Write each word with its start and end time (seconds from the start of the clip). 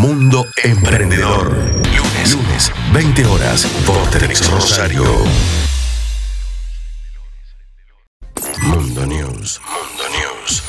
Mundo 0.00 0.46
Emprendedor. 0.64 1.52
Lunes, 1.96 2.34
lunes, 2.34 2.72
20 2.92 3.24
horas 3.26 3.66
por 3.86 4.10
Telex 4.10 4.50
Rosario. 4.50 5.04
Mundo 8.62 9.06
News. 9.06 9.60
Mundo 9.60 10.04
News. 10.10 10.62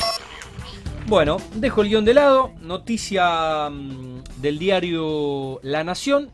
Bueno, 1.06 1.38
dejo 1.54 1.82
el 1.82 1.88
guion 1.88 2.04
de 2.04 2.14
lado. 2.14 2.52
Noticia 2.60 3.70
mm, 3.70 4.22
del 4.36 4.58
diario 4.58 5.58
La 5.62 5.82
Nación 5.84 6.30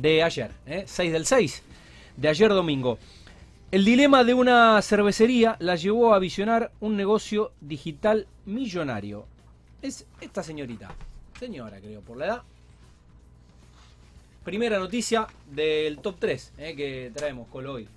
de 0.00 0.22
ayer, 0.22 0.50
¿eh? 0.66 0.84
6 0.86 1.12
del 1.12 1.26
6, 1.26 1.62
de 2.16 2.28
ayer 2.28 2.48
domingo. 2.50 2.98
El 3.70 3.84
dilema 3.84 4.24
de 4.24 4.34
una 4.34 4.80
cervecería 4.82 5.56
la 5.60 5.76
llevó 5.76 6.14
a 6.14 6.18
visionar 6.18 6.72
un 6.80 6.96
negocio 6.96 7.52
digital 7.60 8.26
millonario. 8.46 9.26
Es 9.82 10.06
esta 10.20 10.42
señorita, 10.42 10.92
señora 11.40 11.80
creo 11.80 12.02
por 12.02 12.18
la 12.18 12.26
edad. 12.26 12.42
Primera 14.44 14.78
noticia 14.78 15.26
del 15.50 15.98
top 15.98 16.16
3 16.18 16.52
¿eh? 16.58 16.76
que 16.76 17.10
traemos 17.14 17.48
con 17.48 17.66
hoy. 17.66 17.88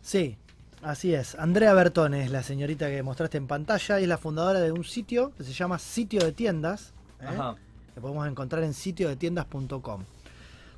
Sí, 0.00 0.36
así 0.80 1.12
es. 1.12 1.34
Andrea 1.34 1.74
Bertone 1.74 2.24
es 2.24 2.30
la 2.30 2.44
señorita 2.44 2.88
que 2.88 3.02
mostraste 3.02 3.36
en 3.36 3.48
pantalla 3.48 3.98
y 3.98 4.04
es 4.04 4.08
la 4.08 4.18
fundadora 4.18 4.60
de 4.60 4.70
un 4.70 4.84
sitio 4.84 5.32
que 5.36 5.42
se 5.42 5.52
llama 5.52 5.78
Sitio 5.80 6.20
de 6.20 6.32
Tiendas. 6.32 6.92
¿eh? 7.20 7.26
Ajá. 7.26 7.56
Que 7.94 8.00
podemos 8.00 8.28
encontrar 8.28 8.62
en 8.62 8.74
sitiodetiendas.com. 8.74 10.04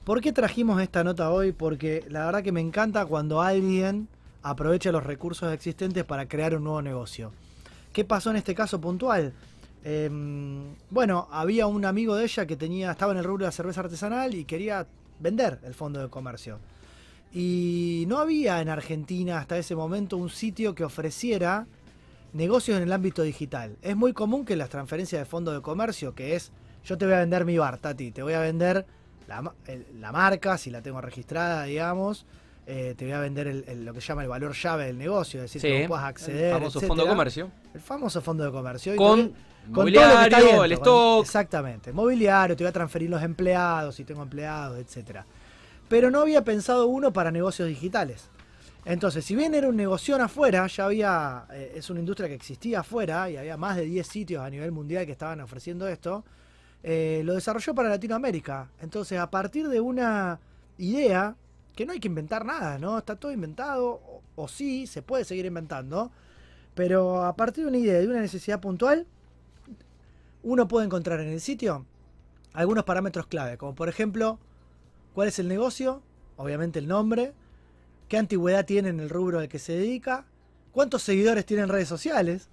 ¿Por 0.05 0.21
qué 0.23 0.33
trajimos 0.33 0.81
esta 0.81 1.05
nota 1.05 1.31
hoy? 1.31 1.53
Porque 1.53 2.05
la 2.09 2.25
verdad 2.25 2.43
que 2.43 2.53
me 2.53 2.61
encanta 2.61 3.05
cuando 3.05 3.43
alguien 3.43 4.09
aprovecha 4.43 4.91
los 4.91 5.05
recursos 5.05 5.53
existentes 5.53 6.05
para 6.05 6.29
crear 6.29 6.55
un 6.55 6.65
nuevo 6.65 6.81
negocio. 6.81 7.33
¿Qué 7.93 8.05
pasó 8.05 8.31
en 8.31 8.37
este 8.37 8.55
caso 8.55 8.81
puntual? 8.81 9.33
Eh, 9.89 10.11
bueno, 10.91 11.29
había 11.31 11.69
un 11.69 11.85
amigo 11.85 12.17
de 12.17 12.25
ella 12.25 12.45
que 12.45 12.57
tenía, 12.57 12.91
estaba 12.91 13.13
en 13.13 13.19
el 13.19 13.25
rubro 13.25 13.45
de 13.45 13.49
la 13.49 13.53
cerveza 13.53 13.83
artesanal 13.83 14.35
y 14.35 14.45
quería 14.45 14.85
vender 15.21 15.61
el 15.63 15.75
fondo 15.75 16.01
de 16.01 16.09
comercio. 16.09 16.59
Y 17.33 18.05
no 18.09 18.19
había 18.19 18.61
en 18.61 18.69
Argentina 18.69 19.39
hasta 19.39 19.57
ese 19.57 19.77
momento 19.77 20.17
un 20.17 20.29
sitio 20.29 20.75
que 20.75 20.83
ofreciera 20.83 21.67
negocios 22.33 22.79
en 22.79 22.83
el 22.83 22.93
ámbito 22.93 23.23
digital. 23.23 23.77
Es 23.81 23.95
muy 23.97 24.13
común 24.13 24.45
que 24.45 24.57
las 24.57 24.71
transferencias 24.71 25.21
de 25.21 25.25
fondo 25.25 25.53
de 25.53 25.63
comercio, 25.63 26.17
que 26.17 26.35
es 26.35 26.51
yo 26.85 26.99
te 26.99 27.05
voy 27.05 27.15
a 27.15 27.19
vender 27.19 27.45
mi 27.45 27.57
bar, 27.57 27.79
Tati, 27.79 28.11
te 28.11 28.25
voy 28.25 28.33
a 28.33 28.41
vender 28.41 28.85
la, 29.29 30.11
marca, 30.13 30.59
si 30.59 30.71
la 30.71 30.83
tengo 30.83 31.01
registrada, 31.01 31.63
digamos, 31.65 32.27
eh, 32.67 32.95
te 32.97 33.05
voy 33.05 33.13
a 33.15 33.21
vender 33.21 33.47
el- 33.47 33.65
el- 33.69 33.85
lo 33.85 33.93
que 33.95 34.01
se 34.01 34.09
llama 34.09 34.23
el 34.23 34.29
valor 34.29 34.53
llave 34.53 34.87
del 34.87 34.99
negocio, 34.99 35.41
es 35.45 35.53
decir, 35.53 35.61
Sí, 35.61 35.69
que 35.69 35.79
vos 35.83 35.89
puedas 35.89 36.05
acceder. 36.07 36.47
el 36.47 36.53
famoso 36.55 36.81
fondo 36.81 37.03
de 37.05 37.09
comercio. 37.09 37.51
El 37.75 37.81
famoso 37.81 38.21
fondo 38.21 38.45
de 38.45 38.51
comercio. 38.51 38.95
Y 38.95 38.99
Con 39.73 39.87
te 39.87 39.93
voy- 39.93 39.93
todo 39.93 40.05
lo 40.05 40.19
que 40.19 40.25
está 40.25 40.37
mobiliario, 40.39 40.47
dentro, 40.47 40.65
el 40.65 40.71
con- 40.75 40.79
stock. 40.83 41.25
Exactamente. 41.25 41.93
Mobiliario, 41.93 42.57
te 42.57 42.65
voy 42.65 42.69
a 42.69 42.73
transferir 42.73 43.11
los 43.11 43.23
empleados, 43.23 43.95
si 43.95 44.05
tengo 44.05 44.23
empleados, 44.23 44.79
etcétera. 44.79 45.25
Pero 45.89 46.11
no 46.11 46.21
había 46.21 46.43
pensado 46.43 46.87
uno 46.87 47.13
para 47.13 47.31
negocios 47.31 47.69
digitales. 47.69 48.29
Entonces, 48.85 49.25
si 49.25 49.35
bien 49.35 49.55
era 49.55 49.69
un 49.69 49.77
negocio 49.77 50.17
afuera, 50.23 50.67
ya 50.69 50.85
había, 50.85 51.45
eh, 51.53 51.73
es 51.77 51.91
una 51.91 52.01
industria 52.01 52.29
que 52.29 52.35
existía 52.37 52.81
afuera 52.81 53.29
y 53.29 53.37
había 53.37 53.57
más 53.57 53.77
de 53.77 53.83
10 53.85 54.07
sitios 54.07 54.43
a 54.45 54.49
nivel 54.51 54.71
mundial 54.73 55.05
que 55.07 55.13
estaban 55.13 55.41
ofreciendo 55.41 55.89
esto, 55.89 56.25
eh, 56.85 57.23
lo 57.25 57.35
desarrolló 57.35 57.75
para 57.75 57.89
Latinoamérica. 57.89 58.69
Entonces, 58.81 59.19
a 59.19 59.29
partir 59.29 59.69
de 59.69 59.81
una 59.81 60.39
idea, 60.79 61.35
que 61.75 61.85
no 61.85 61.93
hay 61.93 61.99
que 62.01 62.07
inventar 62.09 62.45
nada, 62.45 62.79
¿no? 62.79 62.97
Está 62.99 63.17
todo 63.17 63.33
inventado, 63.33 63.87
o, 63.89 64.23
o 64.37 64.47
sí, 64.49 64.87
se 64.87 65.03
puede 65.03 65.25
seguir 65.25 65.47
inventando, 65.47 66.13
pero 66.75 67.25
a 67.25 67.35
partir 67.35 67.65
de 67.65 67.69
una 67.71 67.79
idea, 67.79 67.99
de 67.99 68.07
una 68.07 68.21
necesidad 68.21 68.61
puntual, 68.61 69.05
uno 70.47 70.69
puede 70.69 70.87
encontrar 70.87 71.19
en 71.19 71.29
el 71.29 71.41
sitio 71.41 71.85
algunos 72.53 72.85
parámetros 72.85 73.27
clave, 73.27 73.59
como 73.59 73.75
por 73.75 73.89
ejemplo, 73.89 74.39
cuál 75.13 75.27
es 75.27 75.41
el 75.41 75.49
negocio, 75.49 76.03
obviamente 76.37 76.79
el 76.79 76.87
nombre, 76.87 77.33
qué 78.09 78.17
antigüedad 78.17 78.65
tiene 78.65 78.91
en 78.91 79.01
el 79.01 79.11
rubro 79.11 79.41
al 79.41 79.49
que 79.49 79.59
se 79.59 79.73
dedica, 79.73 80.25
cuántos 80.71 81.03
seguidores 81.03 81.45
tiene 81.47 81.65
en 81.65 81.69
redes 81.69 81.89
sociales, 81.89 82.49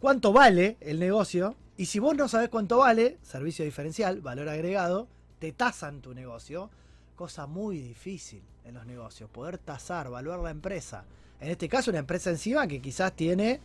cuánto 0.00 0.32
vale 0.32 0.76
el 0.80 0.98
negocio, 0.98 1.54
y 1.76 1.86
si 1.86 2.00
vos 2.00 2.16
no 2.16 2.26
sabés 2.26 2.48
cuánto 2.48 2.78
vale, 2.78 3.16
servicio 3.22 3.64
diferencial, 3.64 4.20
valor 4.20 4.48
agregado, 4.48 5.06
te 5.38 5.52
tasan 5.52 6.00
tu 6.00 6.14
negocio, 6.14 6.68
cosa 7.14 7.46
muy 7.46 7.78
difícil 7.78 8.42
en 8.64 8.74
los 8.74 8.86
negocios, 8.86 9.30
poder 9.30 9.58
tasar, 9.58 10.06
evaluar 10.06 10.40
la 10.40 10.50
empresa. 10.50 11.04
En 11.40 11.48
este 11.48 11.68
caso, 11.68 11.92
una 11.92 12.00
empresa 12.00 12.30
encima 12.30 12.66
que 12.66 12.82
quizás 12.82 13.12
tiene 13.12 13.60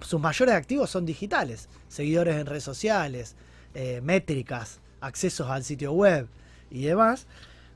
sus 0.00 0.20
mayores 0.20 0.54
activos 0.54 0.90
son 0.90 1.04
digitales, 1.06 1.68
seguidores 1.88 2.36
en 2.36 2.46
redes 2.46 2.64
sociales, 2.64 3.36
eh, 3.74 4.00
métricas, 4.02 4.80
accesos 5.00 5.48
al 5.50 5.64
sitio 5.64 5.92
web 5.92 6.28
y 6.70 6.84
demás. 6.84 7.26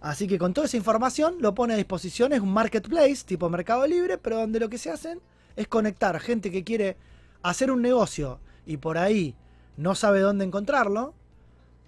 Así 0.01 0.27
que 0.27 0.39
con 0.39 0.55
toda 0.55 0.67
esa 0.67 0.77
información 0.77 1.37
lo 1.41 1.55
pone 1.55 1.75
a 1.75 1.77
disposición, 1.77 2.33
es 2.33 2.41
un 2.41 2.53
marketplace 2.53 3.25
tipo 3.25 3.49
Mercado 3.49 3.87
Libre, 3.87 4.19
pero 4.19 4.39
donde 4.39 4.61
lo 4.61 4.69
que 4.69 4.79
se 4.79 4.91
hacen 4.91 5.21
es 5.57 5.69
conectar 5.69 6.19
gente 6.21 6.51
que 6.51 6.65
quiere 6.65 6.97
hacer 7.43 7.71
un 7.71 7.83
negocio 7.83 8.39
y 8.67 8.77
por 8.77 8.99
ahí 8.99 9.35
no 9.77 9.95
sabe 9.95 10.21
dónde 10.21 10.45
encontrarlo. 10.45 11.15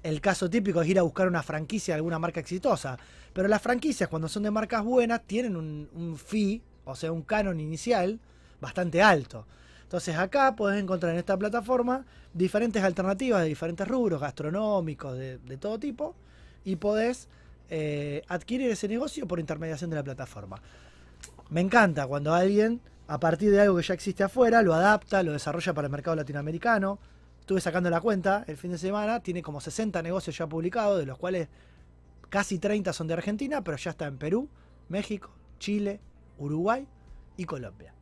El 0.03 0.21
caso 0.21 0.49
típico 0.49 0.81
es 0.81 0.89
ir 0.89 0.99
a 0.99 1.03
buscar 1.03 1.29
una 1.29 1.43
franquicia 1.43 1.95
de 1.95 1.97
alguna 1.97 2.19
marca 2.19 2.41
exitosa. 2.41 2.99
Pero 3.33 3.49
las 3.49 3.61
franquicias, 3.61 4.09
cuando 4.09 4.29
son 4.29 4.45
de 4.45 4.51
marcas 4.51 4.85
buenas, 4.85 5.23
tienen 5.27 5.57
un, 5.57 5.89
un 5.95 6.17
fee, 6.17 6.63
o 6.85 6.95
sea, 6.95 7.13
un 7.13 7.23
canon 7.23 7.61
inicial 7.61 8.19
bastante 8.61 9.03
alto. 9.03 9.47
Entonces 9.89 10.19
acá 10.19 10.55
podés 10.55 10.83
encontrar 10.83 11.15
en 11.15 11.19
esta 11.19 11.39
plataforma 11.39 12.05
diferentes 12.35 12.85
alternativas 12.85 13.41
de 13.41 13.49
diferentes 13.49 13.89
rubros, 13.89 14.21
gastronómicos, 14.21 15.17
de, 15.17 15.57
todo 15.59 15.79
tipo, 15.79 16.15
y 16.63 16.77
podés 16.77 17.27
eh, 17.71 18.23
adquirir 18.29 18.71
ese 18.71 18.87
negocio 18.87 19.27
por 19.27 19.41
intermediación 19.41 19.89
de 19.89 19.97
la 19.97 20.03
plataforma. 20.03 20.61
Me 21.49 21.63
encanta 21.63 22.07
cuando 22.07 22.35
alguien, 22.35 22.83
a 23.07 23.19
partir 23.19 23.51
de 23.51 23.63
algo 23.63 23.79
que 23.79 23.83
ya 23.83 23.95
existe 23.95 24.23
afuera, 24.23 24.61
lo 24.61 24.75
adapta, 24.75 25.23
lo 25.23 25.33
desarrolla 25.33 25.73
para 25.73 25.87
el 25.87 25.91
mercado 25.91 26.17
latinoamericano. 26.17 26.99
Estuve 27.41 27.63
sacando 27.63 27.89
la 27.89 28.03
cuenta 28.03 28.45
el 28.47 28.59
fin 28.59 28.73
de 28.73 28.77
semana, 28.77 29.21
tiene 29.21 29.41
como 29.41 29.59
60 29.59 30.03
negocios 30.03 30.37
ya 30.37 30.47
publicados, 30.47 30.99
de 30.99 31.07
los 31.07 31.17
cuales 31.17 31.49
casi 32.29 32.59
30 32.59 32.93
son 32.93 33.07
de 33.07 33.15
Argentina, 33.15 33.65
pero 33.65 33.79
ya 33.79 33.93
está 33.93 34.07
en 34.07 34.19
Perú, 34.19 34.51
México, 34.91 35.31
Chile, 35.59 35.99
Uruguay 36.37 36.87
y 37.39 37.47
Colombia. 37.47 37.95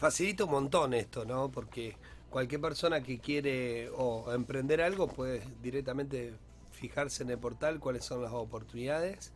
Facilita 0.00 0.44
un 0.44 0.50
montón 0.52 0.94
esto, 0.94 1.24
¿no? 1.26 1.50
Porque 1.50 1.94
cualquier 2.30 2.60
persona 2.62 3.02
que 3.02 3.18
quiere 3.18 3.90
o 3.90 4.32
emprender 4.32 4.80
algo 4.80 5.08
puede 5.08 5.42
directamente 5.62 6.32
fijarse 6.72 7.22
en 7.22 7.30
el 7.30 7.38
portal 7.38 7.78
cuáles 7.80 8.04
son 8.06 8.22
las 8.22 8.32
oportunidades 8.32 9.30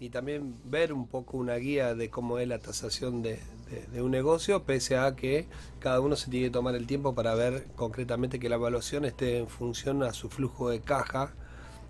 y 0.00 0.10
también 0.10 0.56
ver 0.64 0.92
un 0.92 1.06
poco 1.06 1.36
una 1.36 1.54
guía 1.56 1.94
de 1.94 2.10
cómo 2.10 2.38
es 2.40 2.48
la 2.48 2.58
tasación 2.58 3.22
de, 3.22 3.38
de- 3.70 3.86
de 3.92 4.02
un 4.02 4.10
negocio, 4.10 4.64
pese 4.64 4.96
a 4.96 5.14
que 5.14 5.46
cada 5.78 6.00
uno 6.00 6.16
se 6.16 6.30
tiene 6.30 6.46
que 6.46 6.52
tomar 6.52 6.74
el 6.74 6.86
tiempo 6.88 7.14
para 7.14 7.34
ver 7.34 7.66
concretamente 7.76 8.40
que 8.40 8.48
la 8.48 8.56
evaluación 8.56 9.04
esté 9.04 9.38
en 9.38 9.48
función 9.48 10.02
a 10.02 10.12
su 10.12 10.28
flujo 10.30 10.68
de 10.70 10.80
caja, 10.80 11.32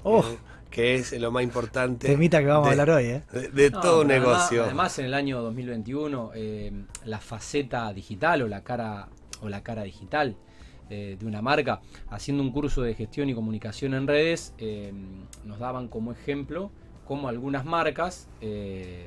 Oh. 0.04 0.20
eh, 0.20 0.38
que 0.70 0.96
es 0.96 1.18
lo 1.18 1.30
más 1.30 1.42
importante 1.42 2.06
Temita 2.08 2.40
que 2.40 2.46
vamos 2.46 2.66
a 2.68 2.74
de- 2.74 2.80
hablar 2.80 2.96
hoy, 2.98 3.04
¿eh? 3.06 3.22
de, 3.32 3.48
de 3.48 3.70
No, 3.70 3.80
todo 3.80 4.00
además- 4.02 4.18
negocio. 4.18 4.64
Además, 4.64 4.98
en 4.98 5.06
el 5.06 5.14
año 5.14 5.40
2021, 5.42 6.30
eh, 6.34 6.72
la 7.04 7.18
faceta 7.20 7.92
digital 7.92 8.42
o 8.42 8.48
la 8.48 8.62
cara 8.62 9.08
o 9.40 9.48
la 9.48 9.62
cara 9.62 9.82
digital 9.84 10.36
eh, 10.90 11.16
de 11.18 11.26
una 11.26 11.42
marca, 11.42 11.80
haciendo 12.10 12.42
un 12.42 12.50
curso 12.50 12.82
de 12.82 12.94
gestión 12.94 13.28
y 13.28 13.34
comunicación 13.34 13.94
en 13.94 14.06
redes, 14.06 14.54
eh, 14.58 14.92
nos 15.44 15.58
daban 15.58 15.88
como 15.88 16.12
ejemplo 16.12 16.70
cómo 17.06 17.28
algunas 17.28 17.64
marcas, 17.64 18.28
eh, 18.40 19.06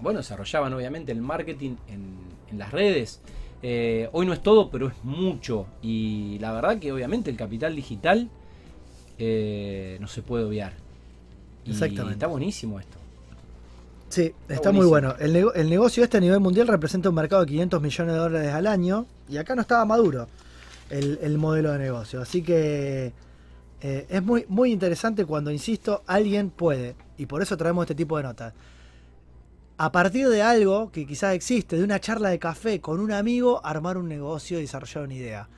bueno, 0.00 0.18
desarrollaban 0.20 0.72
obviamente 0.74 1.12
el 1.12 1.20
marketing 1.20 1.76
en, 1.88 2.16
en 2.50 2.58
las 2.58 2.72
redes. 2.72 3.20
Eh, 3.62 4.08
hoy 4.12 4.26
no 4.26 4.32
es 4.32 4.42
todo, 4.42 4.70
pero 4.70 4.88
es 4.88 4.94
mucho. 5.04 5.66
Y 5.82 6.38
la 6.40 6.52
verdad 6.52 6.78
que 6.78 6.90
obviamente 6.92 7.30
el 7.30 7.36
capital 7.36 7.76
digital 7.76 8.28
eh, 9.24 9.98
no 10.00 10.08
se 10.08 10.20
puede 10.22 10.44
obviar. 10.44 10.72
Y 11.64 11.70
Exactamente. 11.70 12.14
está 12.14 12.26
buenísimo 12.26 12.80
esto. 12.80 12.96
Sí, 14.08 14.32
está, 14.48 14.72
muy 14.72 14.84
bueno. 14.84 15.14
El, 15.20 15.32
nego- 15.32 15.54
el 15.54 15.70
negocio 15.70 16.02
este 16.02 16.16
a 16.16 16.20
nivel 16.20 16.40
mundial 16.40 16.66
representa 16.66 17.08
un 17.08 17.14
mercado 17.14 17.42
de 17.42 17.48
500 17.52 17.80
millones 17.80 18.12
de 18.14 18.18
dólares 18.18 18.52
al 18.52 18.66
año 18.66 19.06
y 19.28 19.36
acá 19.36 19.54
no 19.54 19.62
estaba 19.62 19.84
maduro 19.84 20.26
el, 20.90 21.18
el 21.22 21.38
modelo 21.38 21.72
de 21.72 21.78
negocio. 21.78 22.20
Así 22.20 22.42
que 22.42 23.12
eh, 23.80 24.06
es 24.10 24.22
muy, 24.22 24.44
muy 24.48 24.72
interesante 24.72 25.24
cuando, 25.24 25.50
insisto, 25.52 26.02
alguien 26.06 26.50
puede, 26.50 26.94
y 27.16 27.26
por 27.26 27.42
eso 27.42 27.56
traemos 27.56 27.84
este 27.84 27.94
tipo 27.94 28.16
de 28.16 28.24
notas, 28.24 28.52
a 29.78 29.90
partir 29.92 30.28
de 30.28 30.42
algo 30.42 30.90
que 30.92 31.06
quizás 31.06 31.34
existe, 31.34 31.76
de 31.76 31.84
una 31.84 31.98
charla 32.00 32.28
de 32.28 32.38
café 32.38 32.80
con 32.80 33.00
un 33.00 33.12
amigo, 33.12 33.64
armar 33.64 33.96
un 33.96 34.08
negocio 34.08 34.58
y 34.58 34.62
desarrollar 34.62 35.04
una 35.04 35.14
idea. 35.14 35.48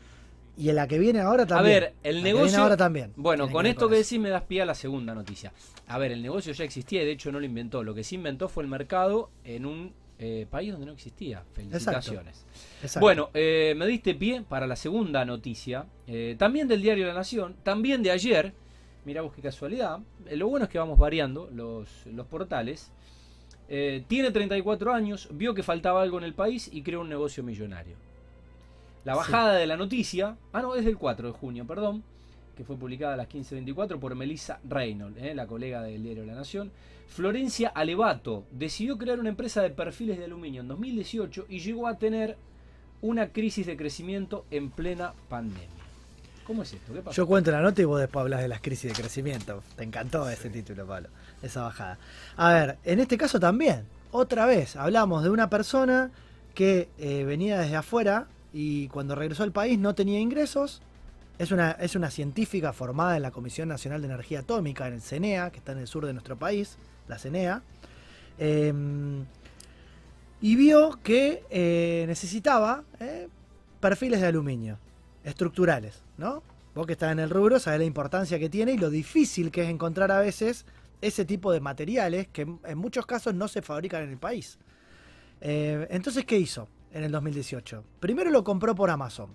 Y 0.57 0.69
en 0.69 0.77
la 0.77 0.87
que 0.87 0.99
viene 0.99 1.21
ahora 1.21 1.43
A 1.45 1.47
también. 1.47 1.81
ver, 1.81 1.95
el 2.03 2.17
La 2.17 2.21
que 2.21 2.25
viene 2.25 2.39
negocio. 2.39 2.63
ahora 2.63 2.77
también. 2.77 3.13
Bueno, 3.17 3.51
con 3.51 3.67
esto 3.67 3.89
que 3.89 3.97
decís 3.97 4.19
me 4.21 4.29
das 4.29 4.43
pie 4.43 4.63
a 4.63 4.67
la 4.67 4.75
segunda 4.75 5.15
noticia. 5.15 5.53
A 5.89 5.99
ver, 5.99 6.13
el 6.13 6.23
negocio 6.23 6.53
ya 6.53 6.65
existía 6.65 7.03
y 7.03 7.07
de 7.07 7.13
hecho 7.13 7.33
no 7.33 7.41
lo 7.41 7.47
inventó. 7.47 7.83
Lo 7.83 7.95
que 7.95 8.05
sí 8.05 8.15
inventó 8.15 8.49
fue 8.49 8.63
el 8.63 8.69
mercado 8.69 9.31
en 9.45 9.67
un 9.67 9.93
eh, 10.19 10.47
país 10.49 10.71
donde 10.71 10.87
no 10.87 10.93
existía. 10.93 11.43
Felicitaciones. 11.55 12.47
Exacto. 12.83 13.01
Bueno, 13.01 13.31
eh, 13.35 13.75
me 13.77 13.87
diste 13.87 14.15
pie 14.15 14.43
para 14.49 14.67
la 14.67 14.77
segunda 14.77 15.25
noticia, 15.25 15.87
eh, 16.07 16.37
también 16.39 16.69
del 16.69 16.83
diario 16.83 17.07
La 17.07 17.15
Nación, 17.15 17.57
también 17.63 18.03
de 18.03 18.11
ayer, 18.13 18.53
Mira 19.05 19.21
vos 19.21 19.35
qué 19.35 19.43
casualidad. 19.43 19.99
Eh, 20.27 20.37
lo 20.37 20.49
bueno 20.49 20.65
es 20.65 20.71
que 20.71 20.79
vamos 20.79 20.99
variando 20.99 21.51
los, 21.53 22.07
los 22.07 22.27
portales. 22.27 22.91
Eh, 23.69 24.05
tiene 24.09 24.31
34 24.31 24.93
años, 24.95 25.29
vio 25.33 25.55
que 25.55 25.63
faltaba 25.63 26.03
algo 26.03 26.19
en 26.19 26.25
el 26.25 26.35
país 26.35 26.71
y 26.73 26.83
creó 26.83 27.01
un 27.03 27.09
negocio 27.09 27.43
millonario. 27.43 27.97
La 29.05 29.15
bajada 29.15 29.55
de 29.55 29.67
la 29.67 29.77
noticia, 29.77 30.37
ah 30.53 30.63
no, 30.63 30.75
es 30.75 30.85
del 30.85 30.97
4 30.97 31.29
de 31.29 31.35
junio, 31.35 31.67
perdón, 31.67 32.03
que 32.57 32.65
fue 32.65 32.77
publicada 32.77 33.15
a 33.15 33.17
las 33.19 33.29
15.24 33.29 33.99
por 33.99 34.15
Melissa 34.15 34.61
Reynolds, 34.67 35.21
eh, 35.21 35.35
la 35.35 35.47
colega 35.47 35.83
del 35.83 36.03
diario 36.03 36.25
La 36.25 36.35
Nación. 36.35 36.71
Florencia 37.09 37.69
Alevato 37.69 38.45
decidió 38.51 38.97
crear 38.97 39.21
una 39.21 39.29
empresa 39.29 39.61
de 39.61 39.71
perfiles 39.71 40.19
de 40.19 40.25
aluminio 40.25 40.63
en 40.63 40.69
2018 40.69 41.47
y 41.51 41.59
llegó 41.59 41.87
a 41.87 41.99
tener 41.99 42.39
una 43.03 43.29
crisis 43.29 43.67
de 43.67 43.77
crecimiento 43.77 44.47
en 44.51 44.71
plena 44.71 45.13
pandemia. 45.29 45.69
¿Cómo 46.47 46.63
es 46.63 46.73
esto? 46.73 46.95
¿Qué 46.95 47.01
pasó? 47.01 47.15
Yo 47.15 47.27
cuento 47.27 47.51
la 47.51 47.61
nota 47.61 47.83
y 47.83 47.85
vos 47.85 48.01
después 48.01 48.23
hablas 48.23 48.41
de 48.41 48.49
las 48.49 48.63
crisis 48.63 48.95
de 48.95 49.03
crecimiento. 49.03 49.63
Te 49.77 49.85
encantó 49.85 50.29
ese 50.31 50.49
título, 50.49 50.87
Pablo, 50.87 51.11
esa 51.43 51.63
bajada. 51.63 51.99
A 52.37 52.53
ver, 52.53 52.79
en 52.85 53.01
este 53.01 53.19
caso 53.19 53.39
también, 53.39 53.85
otra 54.13 54.47
vez, 54.47 54.77
hablamos 54.77 55.23
de 55.23 55.31
una 55.31 55.51
persona 55.51 56.11
que 56.55 56.89
eh, 56.99 57.25
venía 57.25 57.59
desde 57.59 57.77
afuera 57.77 58.29
y 58.55 58.87
cuando 58.87 59.17
regresó 59.17 59.43
al 59.43 59.51
país 59.51 59.79
no 59.81 59.97
tenía 59.97 60.21
ingresos. 60.21 60.81
Es 61.37 61.51
una, 61.51 61.73
es 61.73 61.97
una 61.97 62.11
científica 62.11 62.73
formada 62.73 63.17
en 63.17 63.23
la 63.23 63.33
Comisión 63.33 63.69
Nacional 63.69 64.01
de 64.01 64.07
Energía 64.07 64.39
Atómica, 64.39 64.87
en 64.87 64.95
el 64.95 65.03
CENEA, 65.03 65.51
que 65.51 65.59
está 65.59 65.73
en 65.73 65.79
el 65.79 65.89
sur 65.89 66.07
de 66.07 66.13
nuestro 66.13 66.39
país, 66.39 66.79
la 67.09 67.19
CENEA. 67.19 67.65
Em, 68.39 69.25
y 70.41 70.55
vio 70.55 71.01
que 71.03 71.43
eh, 71.51 72.05
necesitaba 72.07 72.85
eh, 73.01 73.27
perfiles 73.81 74.21
de 74.21 74.29
aluminio, 74.29 74.79
estructurales, 75.25 76.03
¿no? 76.17 76.45
Vos 76.77 76.87
que 76.87 76.93
estás 76.93 77.11
en 77.11 77.19
el 77.19 77.31
rubro 77.31 77.59
sabés 77.59 77.81
la 77.81 77.87
importancia 77.87 78.39
que 78.39 78.49
tiene 78.49 78.73
y 78.73 78.79
lo 78.79 78.91
difícil 78.91 79.51
que 79.51 79.65
es 79.65 79.69
encontrar 79.69 80.13
a 80.13 80.21
veces 80.21 80.65
ese 81.01 81.25
tipo 81.25 81.51
de 81.51 81.59
materiales 81.59 82.29
que 82.29 82.43
en 82.43 82.79
muchos 82.79 83.05
casos 83.05 83.35
no 83.35 83.49
se 83.49 83.63
fabrican 83.63 84.05
en 84.05 84.11
el 84.11 84.19
país. 84.19 84.59
Eh, 85.41 85.89
entonces, 85.91 86.25
¿qué 86.25 86.39
hizo 86.39 86.69
en 86.95 87.05
el 87.05 87.13
2018? 87.13 87.85
Primero 88.01 88.31
lo 88.31 88.43
compró 88.43 88.75
por 88.75 88.89
Amazon. 88.89 89.29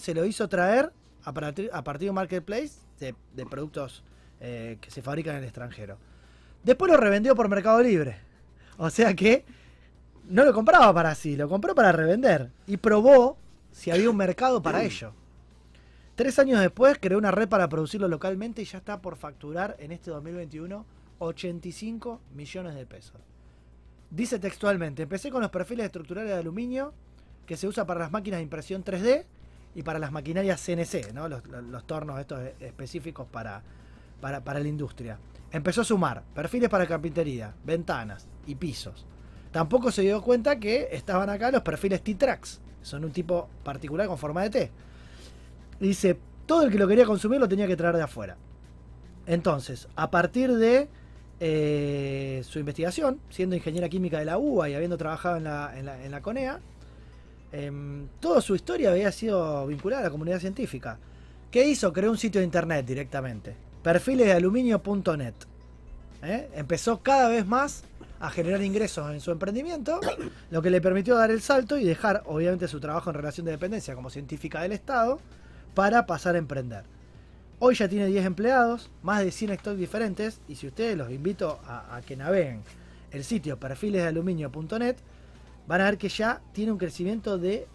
Se 0.00 0.14
lo 0.14 0.24
hizo 0.24 0.48
traer 0.48 0.90
a 1.24 1.32
partir, 1.34 1.68
a 1.72 1.84
partir 1.84 2.06
de 2.06 2.10
un 2.10 2.14
marketplace 2.14 2.72
de, 2.98 3.14
de 3.34 3.44
productos 3.44 4.02
que 4.38 4.78
se 4.88 5.02
fabrican 5.02 5.34
en 5.34 5.40
el 5.40 5.44
extranjero. 5.44 5.98
Después 6.64 6.90
lo 6.90 6.96
revendió 6.96 7.34
por 7.34 7.48
Mercado 7.48 7.82
Libre. 7.82 8.16
O 8.78 8.88
sea 8.88 9.14
que 9.14 9.44
no 10.28 10.44
lo 10.44 10.54
compraba 10.54 10.92
para 10.94 11.14
sí, 11.14 11.36
lo 11.36 11.48
compró 11.48 11.74
para 11.74 11.92
revender. 11.92 12.50
Y 12.66 12.78
probó 12.78 13.36
si 13.72 13.90
había 13.90 14.08
un 14.08 14.16
mercado 14.16 14.62
para 14.62 14.82
ello. 14.82 15.12
Tres 16.14 16.38
años 16.38 16.60
después 16.60 16.98
creó 17.00 17.18
una 17.18 17.30
red 17.30 17.48
para 17.48 17.68
producirlo 17.68 18.08
localmente 18.08 18.62
y 18.62 18.64
ya 18.64 18.78
está 18.78 19.00
por 19.00 19.16
facturar 19.16 19.76
en 19.78 19.92
este 19.92 20.10
2021 20.10 20.84
85 21.18 22.20
millones 22.34 22.74
de 22.74 22.86
pesos. 22.86 23.20
Dice 24.10 24.38
textualmente, 24.38 25.04
empecé 25.04 25.30
con 25.30 25.40
los 25.40 25.50
perfiles 25.50 25.86
estructurales 25.86 26.32
de 26.32 26.38
aluminio 26.38 26.92
que 27.46 27.56
se 27.56 27.68
usa 27.68 27.86
para 27.86 28.00
las 28.00 28.10
máquinas 28.10 28.38
de 28.38 28.42
impresión 28.42 28.84
3D 28.84 29.24
y 29.74 29.82
para 29.82 29.98
las 29.98 30.10
maquinarias 30.10 30.60
CNC, 30.60 31.12
¿no? 31.12 31.28
los, 31.28 31.42
tornos 31.86 32.18
estos 32.18 32.40
específicos 32.58 33.26
para, 33.28 33.62
para, 34.20 34.42
para 34.42 34.58
la 34.58 34.68
industria. 34.68 35.18
Empezó 35.52 35.82
a 35.82 35.84
sumar 35.84 36.22
perfiles 36.34 36.68
para 36.68 36.86
carpintería, 36.86 37.54
ventanas 37.64 38.26
y 38.46 38.56
pisos. 38.56 39.06
Tampoco 39.52 39.90
se 39.90 40.02
dio 40.02 40.22
cuenta 40.22 40.58
que 40.58 40.88
estaban 40.92 41.28
acá 41.28 41.50
los 41.50 41.62
perfiles 41.62 42.02
T-Trax. 42.02 42.60
Son 42.82 43.04
un 43.04 43.12
tipo 43.12 43.48
particular 43.64 44.06
con 44.06 44.18
forma 44.18 44.42
de 44.42 44.50
T. 44.50 44.70
Dice, 45.80 46.18
todo 46.46 46.62
el 46.62 46.70
que 46.70 46.78
lo 46.78 46.88
quería 46.88 47.04
consumir 47.04 47.40
lo 47.40 47.48
tenía 47.48 47.66
que 47.66 47.76
traer 47.76 47.96
de 47.96 48.02
afuera. 48.02 48.36
Entonces, 49.26 49.88
a 49.96 50.10
partir 50.10 50.52
de 50.56 50.88
eh, 51.40 52.42
su 52.44 52.58
investigación, 52.58 53.18
siendo 53.30 53.56
ingeniera 53.56 53.88
química 53.88 54.18
de 54.18 54.26
la 54.26 54.36
UBA 54.36 54.68
y 54.68 54.74
habiendo 54.74 54.98
trabajado 54.98 55.38
en 55.38 55.44
la, 55.44 56.20
CONEA, 56.20 56.60
em, 57.52 58.08
toda 58.20 58.42
su 58.42 58.54
historia 58.54 58.90
había 58.90 59.10
sido 59.10 59.66
vinculada 59.66 60.02
a 60.02 60.04
la 60.04 60.10
comunidad 60.10 60.38
científica. 60.38 60.98
¿Qué 61.50 61.66
hizo? 61.66 61.92
Creó 61.92 62.10
un 62.10 62.18
sitio 62.18 62.40
de 62.40 62.44
internet 62.44 62.86
directamente. 62.86 63.56
Perfiles 63.82 64.28
¿Eh? 66.22 66.50
Empezó 66.54 67.00
cada 67.02 67.30
vez 67.30 67.46
más 67.46 67.84
a 68.20 68.28
generar 68.28 68.62
ingresos 68.62 69.10
en 69.10 69.20
su 69.20 69.30
emprendimiento, 69.30 69.98
lo 70.50 70.60
que 70.60 70.68
le 70.68 70.82
permitió 70.82 71.16
dar 71.16 71.30
el 71.30 71.40
salto 71.40 71.78
y 71.78 71.84
dejar 71.84 72.22
obviamente 72.26 72.68
su 72.68 72.78
trabajo 72.78 73.08
en 73.08 73.16
relación 73.16 73.46
de 73.46 73.52
dependencia 73.52 73.94
como 73.94 74.10
científica 74.10 74.60
del 74.60 74.72
Estado 74.72 75.18
para 75.74 76.04
pasar 76.04 76.34
a 76.34 76.38
emprender. 76.38 76.84
Hoy 77.62 77.74
ya 77.74 77.88
tiene 77.88 78.06
10 78.06 78.24
empleados, 78.24 78.90
más 79.02 79.20
de 79.20 79.30
100 79.30 79.58
stocks 79.58 79.78
diferentes 79.78 80.40
y 80.48 80.54
si 80.54 80.66
ustedes 80.66 80.96
los 80.96 81.10
invito 81.10 81.60
a, 81.66 82.00
que 82.06 82.16
naveguen 82.16 82.62
el 83.10 83.22
sitio 83.22 83.58
perfilesdealuminio.net 83.58 84.96
van 85.66 85.80
a 85.82 85.84
ver 85.84 85.98
que 85.98 86.08
ya 86.08 86.40
tiene 86.54 86.72
un 86.72 86.78
crecimiento 86.78 87.36
de 87.36 87.68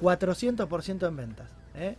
400% 0.00 1.08
en 1.08 1.16
ventas. 1.16 1.50
¿eh? 1.74 1.96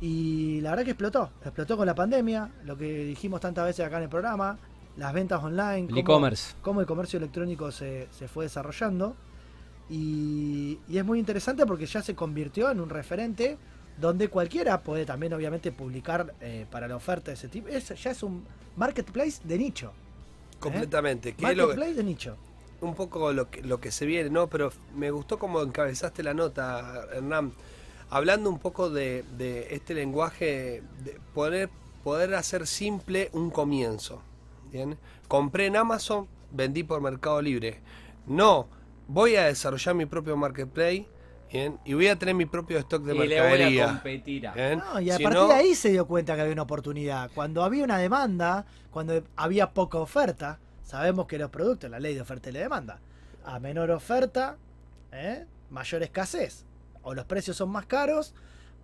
Y 0.00 0.62
la 0.62 0.70
verdad 0.70 0.84
que 0.86 0.92
explotó, 0.92 1.30
explotó 1.44 1.76
con 1.76 1.84
la 1.84 1.94
pandemia, 1.94 2.52
lo 2.64 2.78
que 2.78 3.04
dijimos 3.04 3.42
tantas 3.42 3.66
veces 3.66 3.84
acá 3.84 3.98
en 3.98 4.04
el 4.04 4.08
programa, 4.08 4.56
las 4.96 5.12
ventas 5.12 5.42
online, 5.42 5.88
el 5.90 5.98
e-commerce. 5.98 6.54
Cómo, 6.62 6.80
el 6.80 6.86
comercio 6.86 7.18
electrónico 7.18 7.70
se, 7.70 8.08
fue 8.32 8.46
desarrollando. 8.46 9.14
Y, 9.90 10.78
es 10.90 11.04
muy 11.04 11.18
interesante 11.18 11.66
porque 11.66 11.84
ya 11.84 12.00
se 12.00 12.14
convirtió 12.14 12.70
en 12.70 12.80
un 12.80 12.88
referente 12.88 13.58
donde 14.00 14.28
cualquiera 14.28 14.80
puede 14.80 15.04
también 15.04 15.32
obviamente 15.32 15.72
publicar 15.72 16.34
eh, 16.40 16.66
para 16.70 16.88
la 16.88 16.96
oferta 16.96 17.30
de 17.30 17.34
ese 17.34 17.48
tipo. 17.48 17.68
Es, 17.68 17.88
ya 17.88 18.10
es 18.10 18.22
un 18.22 18.44
marketplace 18.76 19.40
de 19.44 19.58
nicho. 19.58 19.88
¿eh? 19.88 20.56
Completamente. 20.60 21.34
Marketplace 21.38 21.94
de 21.94 22.04
nicho. 22.04 22.36
Un 22.80 22.94
poco 22.94 23.32
lo 23.32 23.50
que, 23.50 23.62
lo 23.62 23.80
que 23.80 23.90
se 23.90 24.06
viene, 24.06 24.30
¿no? 24.30 24.46
Pero 24.46 24.72
me 24.94 25.10
gustó 25.10 25.38
como 25.38 25.62
encabezaste 25.62 26.22
la 26.22 26.34
nota, 26.34 27.06
Hernán. 27.12 27.52
Hablando 28.10 28.48
un 28.48 28.58
poco 28.58 28.88
de, 28.88 29.24
de 29.36 29.74
este 29.74 29.94
lenguaje, 29.94 30.82
de 31.04 31.18
poder, 31.34 31.68
poder 32.04 32.34
hacer 32.34 32.66
simple 32.66 33.30
un 33.32 33.50
comienzo. 33.50 34.22
Bien. 34.70 34.96
Compré 35.26 35.66
en 35.66 35.76
Amazon, 35.76 36.28
vendí 36.52 36.84
por 36.84 37.00
Mercado 37.00 37.42
Libre. 37.42 37.80
No, 38.26 38.68
voy 39.08 39.36
a 39.36 39.44
desarrollar 39.44 39.94
mi 39.94 40.06
propio 40.06 40.36
marketplace. 40.36 41.06
Bien, 41.50 41.78
y 41.84 41.94
voy 41.94 42.08
a 42.08 42.16
tener 42.16 42.34
mi 42.34 42.46
propio 42.46 42.78
stock 42.78 43.02
de 43.02 43.14
y 43.14 43.18
mercadería. 43.18 43.68
Le 43.68 43.76
voy 43.76 43.80
a 43.80 43.88
competir. 43.88 44.42
y 44.42 45.10
a 45.10 45.18
partir 45.18 45.42
de 45.48 45.54
ahí 45.54 45.74
se 45.74 45.90
dio 45.90 46.06
cuenta 46.06 46.34
que 46.34 46.42
había 46.42 46.52
una 46.52 46.62
oportunidad. 46.62 47.30
Cuando 47.34 47.62
había 47.62 47.84
una 47.84 47.98
demanda, 47.98 48.66
cuando 48.90 49.22
había 49.36 49.70
poca 49.70 49.98
oferta, 49.98 50.58
sabemos 50.82 51.26
que 51.26 51.38
los 51.38 51.50
productos, 51.50 51.90
la 51.90 52.00
ley 52.00 52.14
de 52.14 52.20
oferta 52.20 52.50
y 52.50 52.52
la 52.52 52.60
demanda, 52.60 53.00
a 53.44 53.58
menor 53.60 53.90
oferta, 53.90 54.56
¿eh? 55.12 55.46
mayor 55.70 56.02
escasez. 56.02 56.64
O 57.02 57.14
los 57.14 57.24
precios 57.24 57.56
son 57.56 57.70
más 57.70 57.86
caros, 57.86 58.34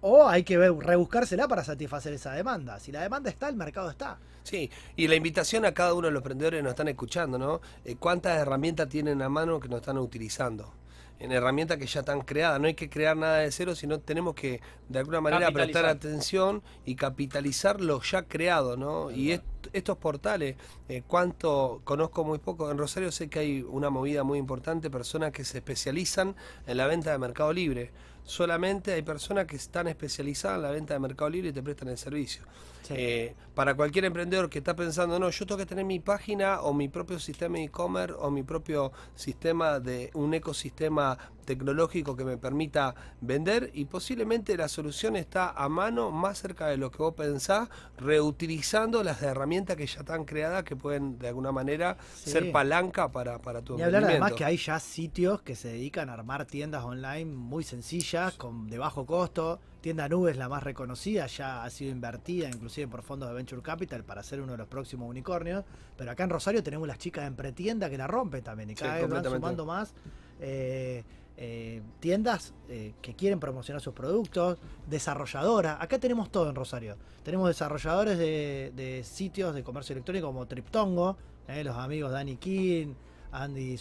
o 0.00 0.26
hay 0.26 0.42
que 0.42 0.56
rebuscársela 0.58 1.48
para 1.48 1.64
satisfacer 1.64 2.12
esa 2.14 2.32
demanda. 2.32 2.78
Si 2.80 2.92
la 2.92 3.02
demanda 3.02 3.28
está, 3.30 3.48
el 3.48 3.56
mercado 3.56 3.90
está. 3.90 4.18
Sí, 4.42 4.70
y 4.96 5.08
la 5.08 5.14
invitación 5.14 5.64
a 5.64 5.72
cada 5.72 5.94
uno 5.94 6.06
de 6.06 6.12
los 6.12 6.20
emprendedores 6.20 6.58
que 6.58 6.62
nos 6.62 6.70
están 6.70 6.88
escuchando, 6.88 7.38
¿no? 7.38 7.62
Eh, 7.84 7.96
¿Cuántas 7.98 8.38
herramientas 8.38 8.88
tienen 8.88 9.22
a 9.22 9.28
mano 9.28 9.58
que 9.58 9.68
nos 9.68 9.80
están 9.80 9.96
utilizando? 9.96 10.72
En 11.18 11.32
herramientas 11.32 11.78
que 11.78 11.86
ya 11.86 12.00
están 12.00 12.20
creadas. 12.22 12.60
No 12.60 12.66
hay 12.66 12.74
que 12.74 12.90
crear 12.90 13.16
nada 13.16 13.38
de 13.38 13.50
cero, 13.50 13.74
sino 13.74 14.00
tenemos 14.00 14.34
que 14.34 14.60
de 14.88 14.98
alguna 14.98 15.20
manera 15.20 15.50
prestar 15.52 15.86
atención 15.86 16.62
y 16.84 16.96
capitalizar 16.96 17.80
lo 17.80 18.02
ya 18.02 18.22
creado, 18.22 18.76
¿no? 18.76 19.10
Y 19.10 19.40
estos 19.72 19.96
portales, 19.96 20.56
eh, 20.88 21.02
cuánto 21.06 21.80
conozco 21.84 22.24
muy 22.24 22.38
poco. 22.38 22.70
En 22.70 22.78
Rosario 22.78 23.10
sé 23.12 23.28
que 23.28 23.38
hay 23.38 23.62
una 23.62 23.90
movida 23.90 24.24
muy 24.24 24.38
importante, 24.38 24.90
personas 24.90 25.32
que 25.32 25.44
se 25.44 25.58
especializan 25.58 26.34
en 26.66 26.76
la 26.76 26.86
venta 26.86 27.12
de 27.12 27.18
Mercado 27.18 27.52
Libre 27.52 27.92
solamente 28.24 28.92
hay 28.92 29.02
personas 29.02 29.46
que 29.46 29.56
están 29.56 29.86
especializadas 29.86 30.56
en 30.56 30.62
la 30.62 30.70
venta 30.70 30.94
de 30.94 31.00
Mercado 31.00 31.30
Libre 31.30 31.50
y 31.50 31.52
te 31.52 31.62
prestan 31.62 31.88
el 31.88 31.98
servicio. 31.98 32.42
Eh, 32.90 33.34
para 33.54 33.74
cualquier 33.74 34.04
emprendedor 34.04 34.50
que 34.50 34.58
está 34.58 34.74
pensando, 34.74 35.18
no, 35.18 35.30
yo 35.30 35.46
tengo 35.46 35.58
que 35.58 35.66
tener 35.66 35.84
mi 35.84 36.00
página 36.00 36.60
o 36.60 36.74
mi 36.74 36.88
propio 36.88 37.18
sistema 37.18 37.58
de 37.58 37.64
e-commerce 37.64 38.14
o 38.18 38.30
mi 38.30 38.42
propio 38.42 38.92
sistema 39.14 39.78
de 39.80 40.10
un 40.14 40.34
ecosistema 40.34 41.16
tecnológico 41.44 42.16
que 42.16 42.24
me 42.24 42.36
permita 42.36 42.94
vender 43.20 43.70
y 43.74 43.84
posiblemente 43.84 44.56
la 44.56 44.68
solución 44.68 45.14
está 45.14 45.50
a 45.50 45.68
mano 45.68 46.10
más 46.10 46.38
cerca 46.38 46.66
de 46.66 46.76
lo 46.76 46.90
que 46.90 46.98
vos 46.98 47.14
pensás, 47.14 47.68
reutilizando 47.98 49.02
las 49.02 49.22
herramientas 49.22 49.76
que 49.76 49.86
ya 49.86 50.00
están 50.00 50.24
creadas 50.24 50.64
que 50.64 50.74
pueden 50.74 51.18
de 51.18 51.28
alguna 51.28 51.52
manera 51.52 51.96
ser 52.14 52.50
palanca 52.50 53.12
para, 53.12 53.38
para 53.38 53.62
tu 53.62 53.78
y 53.78 53.82
hablar 53.82 54.04
además 54.04 54.32
que 54.32 54.44
hay 54.44 54.56
ya 54.56 54.80
sitios 54.80 55.42
que 55.42 55.54
se 55.54 55.68
dedican 55.68 56.08
a 56.08 56.14
armar 56.14 56.46
tiendas 56.46 56.84
online 56.84 57.26
muy 57.26 57.62
sencillas, 57.62 58.34
con 58.34 58.68
de 58.68 58.78
bajo 58.78 59.06
costo. 59.06 59.60
Tienda 59.84 60.08
Nube 60.08 60.30
es 60.30 60.38
la 60.38 60.48
más 60.48 60.62
reconocida, 60.62 61.26
ya 61.26 61.62
ha 61.62 61.68
sido 61.68 61.92
invertida 61.92 62.48
inclusive 62.48 62.88
por 62.88 63.02
fondos 63.02 63.28
de 63.28 63.34
Venture 63.34 63.60
Capital 63.60 64.02
para 64.02 64.22
ser 64.22 64.40
uno 64.40 64.52
de 64.52 64.56
los 64.56 64.66
próximos 64.66 65.06
unicornios. 65.10 65.62
Pero 65.98 66.10
acá 66.10 66.24
en 66.24 66.30
Rosario 66.30 66.62
tenemos 66.62 66.88
las 66.88 66.96
chicas 66.96 67.24
de 67.24 67.28
Empretienda 67.28 67.90
que 67.90 67.98
la 67.98 68.06
rompen 68.06 68.42
también 68.42 68.70
y 68.70 68.74
cada 68.74 68.94
vez 68.94 69.10
van 69.10 69.22
sumando 69.22 69.66
más 69.66 69.92
eh, 70.40 71.04
eh, 71.36 71.82
tiendas 72.00 72.54
eh, 72.70 72.94
que 73.02 73.12
quieren 73.12 73.38
promocionar 73.38 73.82
sus 73.82 73.92
productos, 73.92 74.56
desarrolladoras. 74.88 75.76
Acá 75.78 75.98
tenemos 75.98 76.32
todo 76.32 76.48
en 76.48 76.54
Rosario. 76.54 76.96
Tenemos 77.22 77.48
desarrolladores 77.48 78.16
de, 78.16 78.72
de 78.74 79.04
sitios 79.04 79.54
de 79.54 79.62
comercio 79.62 79.92
electrónico 79.92 80.28
como 80.28 80.46
Triptongo, 80.46 81.18
los 81.62 81.76
amigos 81.76 82.10
Danny 82.10 82.36
King, 82.36 82.94
Andy 83.34 83.76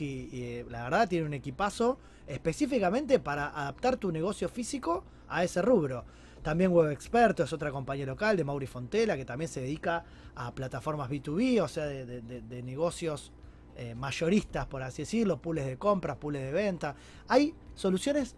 y, 0.00 0.28
eh, 0.42 0.66
la 0.70 0.84
verdad, 0.84 1.08
tiene 1.08 1.26
un 1.26 1.34
equipazo 1.34 1.98
específicamente 2.26 3.18
para 3.18 3.48
adaptar 3.48 3.96
tu 3.96 4.12
negocio 4.12 4.48
físico 4.48 5.04
a 5.28 5.42
ese 5.44 5.60
rubro. 5.62 6.04
También 6.42 6.72
Web 6.72 6.90
Experto 6.90 7.44
es 7.44 7.52
otra 7.52 7.70
compañía 7.70 8.06
local 8.06 8.36
de 8.36 8.44
Mauri 8.44 8.66
Fontela 8.66 9.16
que 9.16 9.24
también 9.24 9.48
se 9.48 9.60
dedica 9.60 10.04
a 10.34 10.54
plataformas 10.54 11.10
B2B, 11.10 11.60
o 11.62 11.68
sea, 11.68 11.86
de, 11.86 12.20
de- 12.20 12.62
negocios 12.62 13.32
eh, 13.76 13.94
mayoristas, 13.94 14.66
por 14.66 14.82
así 14.82 15.02
decirlo, 15.02 15.40
pools 15.40 15.64
de 15.64 15.76
compras, 15.76 16.16
pools 16.16 16.38
de 16.40 16.52
venta. 16.52 16.94
Hay 17.28 17.54
soluciones 17.74 18.36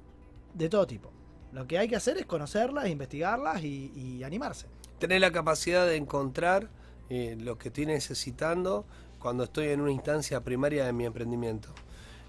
de 0.55 0.69
todo 0.69 0.87
tipo. 0.87 1.11
Lo 1.53 1.67
que 1.67 1.79
hay 1.79 1.89
que 1.89 1.97
hacer 1.97 2.17
es 2.19 2.27
conocerlas, 2.27 2.89
investigarlas 2.89 3.63
y, 3.63 3.93
y 3.95 4.25
animarse. 4.25 4.67
Tener 4.99 5.21
la 5.21 5.33
capacidad 5.33 5.87
de 5.87 5.97
encontrar 5.97 6.69
eh, 7.11 7.37
lo 7.39 7.59
que 7.59 7.69
estoy 7.69 7.87
necesitando 7.87 8.87
cuando 9.25 9.45
estoy 9.45 9.69
en 9.69 9.81
una 9.81 9.91
instancia 9.91 10.45
primaria 10.45 10.85
de 10.85 10.93
mi 10.93 11.07
emprendimiento. 11.07 11.71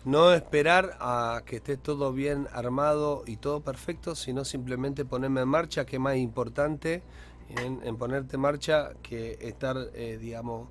No 0.06 0.32
esperar 0.32 0.96
a 1.02 1.42
que 1.46 1.58
esté 1.58 1.76
todo 1.76 2.14
bien 2.14 2.48
armado 2.54 3.24
y 3.28 3.36
todo 3.36 3.60
perfecto, 3.60 4.16
sino 4.16 4.46
simplemente 4.46 5.04
ponerme 5.04 5.42
en 5.42 5.50
marcha, 5.50 5.86
que 5.86 5.98
es 5.98 6.02
más 6.02 6.16
importante 6.16 7.04
en, 7.50 7.82
en 7.84 7.98
ponerte 7.98 8.38
en 8.38 8.42
marcha 8.44 8.94
que 9.04 9.38
estar, 9.42 9.76
eh, 9.94 10.18
digamos, 10.22 10.70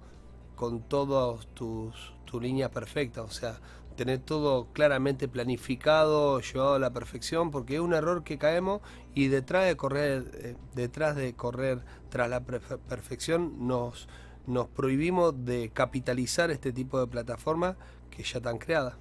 con 0.57 0.81
todas 0.81 1.47
tus, 1.49 2.14
tus 2.25 2.40
líneas 2.40 2.71
perfectas. 2.71 3.25
O 3.26 3.31
sea, 3.31 3.61
tener 3.95 4.21
todo 4.21 4.69
claramente 4.73 5.28
planificado, 5.28 6.40
llevado 6.40 6.76
a 6.76 6.78
la 6.78 6.95
perfección, 6.95 7.50
porque 7.50 7.75
es 7.75 7.81
un 7.81 7.93
error 7.93 8.25
que 8.25 8.38
caemos 8.38 8.81
y 9.14 9.28
detrás 9.28 9.66
de 9.66 9.76
correr, 9.76 10.25
eh, 10.33 10.57
detrás 10.75 11.16
de 11.16 11.35
correr 11.35 11.85
tras 12.09 12.31
la 12.31 12.40
perfe- 12.40 12.78
perfección, 12.88 13.66
nos, 13.66 14.09
nos 14.46 14.68
prohibimos 14.68 15.44
de 15.44 15.70
capitalizar 15.70 16.50
este 16.50 16.72
tipo 16.72 17.00
de 17.00 17.06
plataformas 17.06 17.76
que 18.10 18.22
ya 18.22 18.38
están 18.38 18.58
creadas. 18.58 18.94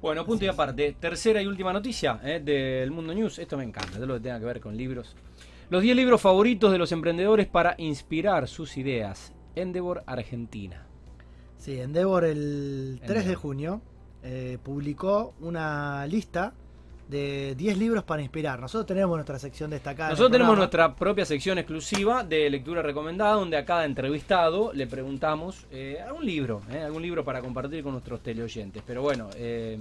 Bueno, 0.00 0.26
punto 0.26 0.44
y 0.44 0.48
aparte. 0.48 0.96
Tercera 0.98 1.40
y 1.40 1.46
última 1.46 1.72
noticia 1.72 2.20
eh, 2.24 2.40
del 2.40 2.90
Mundo 2.90 3.14
News. 3.14 3.38
Esto 3.38 3.56
me 3.56 3.64
encanta, 3.64 3.92
todo 3.92 4.06
lo 4.06 4.14
que 4.14 4.20
tenga 4.20 4.40
que 4.40 4.46
ver 4.46 4.60
con 4.60 4.76
libros. 4.76 5.14
Los 5.70 5.82
10 5.82 5.96
libros 5.96 6.20
favoritos 6.20 6.72
de 6.72 6.78
los 6.78 6.92
emprendedores 6.92 7.46
para 7.46 7.74
inspirar 7.78 8.48
sus 8.48 8.76
ideas. 8.76 9.32
Endeavor, 9.54 10.02
Argentina. 10.06 10.86
Sí, 11.56 11.78
Endeavor 11.78 12.24
el 12.24 13.00
3 13.06 13.26
de 13.26 13.34
junio 13.36 13.80
eh, 14.24 14.58
publicó 14.62 15.34
una 15.40 16.04
lista 16.06 16.52
de 17.12 17.54
10 17.56 17.78
libros 17.78 18.02
para 18.02 18.22
inspirar. 18.22 18.58
Nosotros 18.58 18.86
tenemos 18.86 19.14
nuestra 19.16 19.38
sección 19.38 19.70
destacada. 19.70 20.10
Nosotros 20.10 20.32
tenemos 20.32 20.56
nuestra 20.56 20.96
propia 20.96 21.24
sección 21.24 21.58
exclusiva 21.58 22.24
de 22.24 22.50
lectura 22.50 22.82
recomendada, 22.82 23.34
donde 23.34 23.56
a 23.56 23.64
cada 23.64 23.84
entrevistado 23.84 24.72
le 24.72 24.86
preguntamos 24.88 25.66
eh, 25.70 25.98
algún 26.04 26.24
libro, 26.26 26.62
eh, 26.72 26.80
algún 26.80 27.02
libro 27.02 27.22
para 27.24 27.40
compartir 27.40 27.82
con 27.84 27.92
nuestros 27.92 28.22
teleoyentes. 28.22 28.82
Pero 28.86 29.02
bueno, 29.02 29.28
eh, 29.36 29.78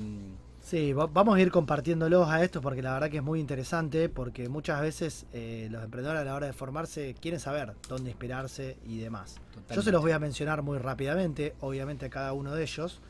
Sí, 0.63 0.93
va- 0.93 1.07
vamos 1.07 1.35
a 1.37 1.41
ir 1.41 1.49
compartiéndolos 1.51 2.29
a 2.29 2.43
estos 2.43 2.61
porque 2.61 2.83
la 2.83 2.93
verdad 2.93 3.09
que 3.09 3.17
es 3.17 3.23
muy 3.23 3.39
interesante 3.39 4.09
porque 4.09 4.47
muchas 4.47 4.79
veces 4.79 5.25
eh, 5.33 5.67
los 5.71 5.83
emprendedores 5.83 6.21
a 6.21 6.25
la 6.25 6.35
hora 6.35 6.45
de 6.45 6.53
formarse 6.53 7.15
quieren 7.19 7.39
saber 7.39 7.73
dónde 7.89 8.11
inspirarse 8.11 8.77
y 8.85 8.99
demás. 8.99 9.37
Yo 9.37 9.41
Totalmente. 9.61 9.81
se 9.85 9.91
los 9.91 10.01
voy 10.03 10.11
a 10.11 10.19
mencionar 10.19 10.61
muy 10.61 10.77
rápidamente, 10.77 11.55
obviamente 11.61 12.05
a 12.05 12.09
cada 12.11 12.33
uno 12.33 12.53
de 12.53 12.61
ellos. 12.61 13.01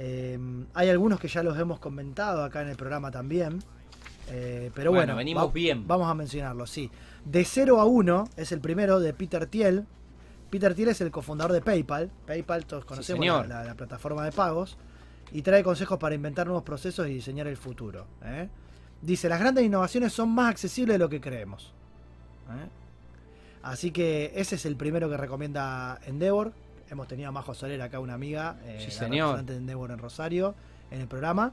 Eh, 0.00 0.38
hay 0.74 0.88
algunos 0.90 1.18
que 1.18 1.26
ya 1.26 1.42
los 1.42 1.58
hemos 1.58 1.80
comentado 1.80 2.44
acá 2.44 2.62
en 2.62 2.68
el 2.68 2.76
programa 2.76 3.10
también. 3.10 3.58
eh, 4.30 4.70
pero 4.74 4.90
Bueno, 4.90 5.02
bueno, 5.06 5.16
venimos 5.16 5.52
bien. 5.52 5.86
Vamos 5.88 6.08
a 6.08 6.14
mencionarlos, 6.14 6.70
sí. 6.70 6.90
De 7.24 7.44
0 7.44 7.80
a 7.80 7.84
1 7.84 8.28
es 8.36 8.52
el 8.52 8.60
primero 8.60 9.00
de 9.00 9.12
Peter 9.12 9.46
Thiel. 9.46 9.86
Peter 10.50 10.74
Thiel 10.74 10.88
es 10.90 11.00
el 11.00 11.10
cofundador 11.10 11.52
de 11.52 11.60
PayPal. 11.62 12.10
PayPal, 12.26 12.64
todos 12.66 12.84
conocemos 12.84 13.24
la, 13.26 13.32
señor. 13.32 13.48
la- 13.48 13.64
la 13.64 13.74
plataforma 13.74 14.24
de 14.24 14.32
pagos. 14.32 14.76
Y 15.32 15.42
trae 15.42 15.62
consejos 15.64 15.98
para 15.98 16.14
inventar 16.14 16.46
nuevos 16.46 16.62
procesos 16.62 17.06
y 17.08 17.14
diseñar 17.14 17.46
el 17.48 17.56
futuro. 17.56 18.06
¿eh? 18.24 18.48
Dice, 19.02 19.28
las 19.28 19.40
grandes 19.40 19.64
innovaciones 19.64 20.12
son 20.12 20.30
más 20.30 20.50
accesibles 20.50 20.94
de 20.94 20.98
lo 20.98 21.08
que 21.08 21.20
creemos. 21.20 21.72
¿eh? 22.50 22.68
Así 23.62 23.90
que 23.90 24.32
ese 24.36 24.54
es 24.54 24.64
el 24.64 24.76
primero 24.76 25.10
que 25.10 25.16
recomienda 25.16 25.98
Endeavor. 26.06 26.52
Hemos 26.90 27.06
tenido 27.08 27.28
a 27.28 27.32
Majo 27.32 27.54
Soler 27.54 27.80
acá, 27.82 28.00
una 28.00 28.14
amiga, 28.14 28.58
eh, 28.64 28.78
Sí, 28.80 28.86
la 28.86 28.90
señor. 28.92 29.26
representante 29.28 29.52
de 29.52 29.58
Endeavor 29.58 29.90
en 29.90 29.98
Rosario, 29.98 30.54
en 30.90 31.00
el 31.00 31.06
programa. 31.08 31.52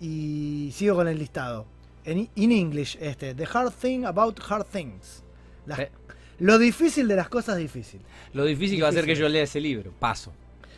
Y 0.00 0.70
sigo 0.74 0.94
con 0.96 1.08
el 1.08 1.18
listado. 1.18 1.66
En 2.04 2.28
in 2.34 2.52
English, 2.52 2.96
este, 3.00 3.34
The 3.34 3.46
Hard 3.52 3.72
Thing 3.72 4.04
About 4.04 4.40
Hard 4.48 4.66
Things. 4.66 5.22
Las- 5.66 5.78
Eh. 5.80 5.90
Lo 6.38 6.58
difícil 6.58 7.06
de 7.06 7.16
las 7.16 7.28
cosas 7.28 7.58
difíciles. 7.58 8.06
lo 8.32 8.44
difícil 8.44 8.76
que 8.78 8.82
va 8.82 8.88
a 8.88 8.92
ser 8.92 9.04
que 9.04 9.14
yo 9.14 9.28
lea 9.28 9.42
ese 9.42 9.60
libro. 9.60 9.92
Paso. 9.98 10.32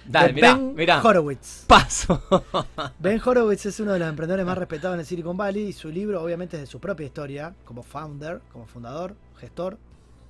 Dale, 0.05 0.33
mirá, 0.33 0.55
Ben 0.57 0.75
mirá. 0.75 1.01
Horowitz. 1.01 1.65
Paso. 1.69 2.21
Ben 2.99 3.21
Horowitz 3.25 3.67
es 3.67 3.79
uno 3.79 3.93
de 3.93 4.01
los 4.01 4.09
emprendedores 4.09 4.45
más 4.45 4.59
respetados 4.59 4.95
en 4.95 5.01
el 5.01 5.07
Silicon 5.07 5.37
Valley 5.37 5.69
y 5.69 5.73
su 5.73 5.89
libro 5.91 6.21
obviamente 6.21 6.57
es 6.57 6.63
de 6.63 6.67
su 6.67 6.81
propia 6.81 7.07
historia, 7.07 7.55
como 7.65 7.85
founder, 7.85 8.41
como 8.53 8.67
fundador, 8.67 9.15
gestor, 9.39 9.79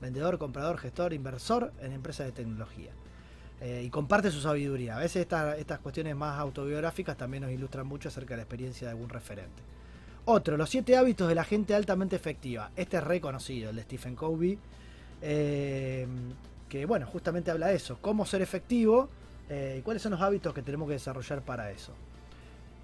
vendedor, 0.03 0.37
comprador, 0.37 0.77
gestor, 0.77 1.15
inversor 1.15 1.73
en 1.81 1.93
empresas 1.93 2.27
de 2.27 2.33
tecnología. 2.33 2.91
Eh, 3.65 3.85
y 3.87 3.91
comparte 3.91 4.33
su 4.33 4.41
sabiduría. 4.41 4.97
A 4.97 4.99
veces 4.99 5.23
esta- 5.23 5.57
estas 5.57 5.79
cuestiones 5.79 6.17
más 6.17 6.37
autobiográficas 6.41 7.17
también 7.17 7.45
nos 7.45 7.53
ilustran 7.53 7.87
mucho 7.87 8.09
acerca 8.09 8.31
de 8.35 8.39
la 8.39 8.43
experiencia 8.43 8.89
de 8.89 8.91
algún 8.91 9.09
referente. 9.09 9.63
Otro, 10.25 10.57
los 10.57 10.69
siete 10.69 10.97
hábitos 10.97 11.29
de 11.29 11.37
la 11.37 11.45
gente 11.45 11.73
altamente 11.73 12.17
efectiva. 12.17 12.73
Este 12.75 12.97
es 12.97 13.05
reconocido, 13.05 13.71
el 13.71 13.77
de 13.77 13.83
Stephen 13.83 14.17
Covey, 14.17 14.59
eh, 15.21 16.09
que 16.69 16.87
bueno, 16.87 17.07
justamente 17.07 17.53
habla 17.53 17.69
de 17.69 17.77
eso, 17.77 17.99
cómo 18.01 18.27
ser 18.27 18.43
efectivo 18.43 19.09
eh, 19.49 19.77
y 19.79 19.83
cuáles 19.83 20.03
son 20.03 20.11
los 20.11 20.21
hábitos 20.21 20.53
que 20.53 20.63
tenemos 20.63 20.89
que 20.89 20.95
desarrollar 20.95 21.43
para 21.43 21.71
eso. 21.71 21.93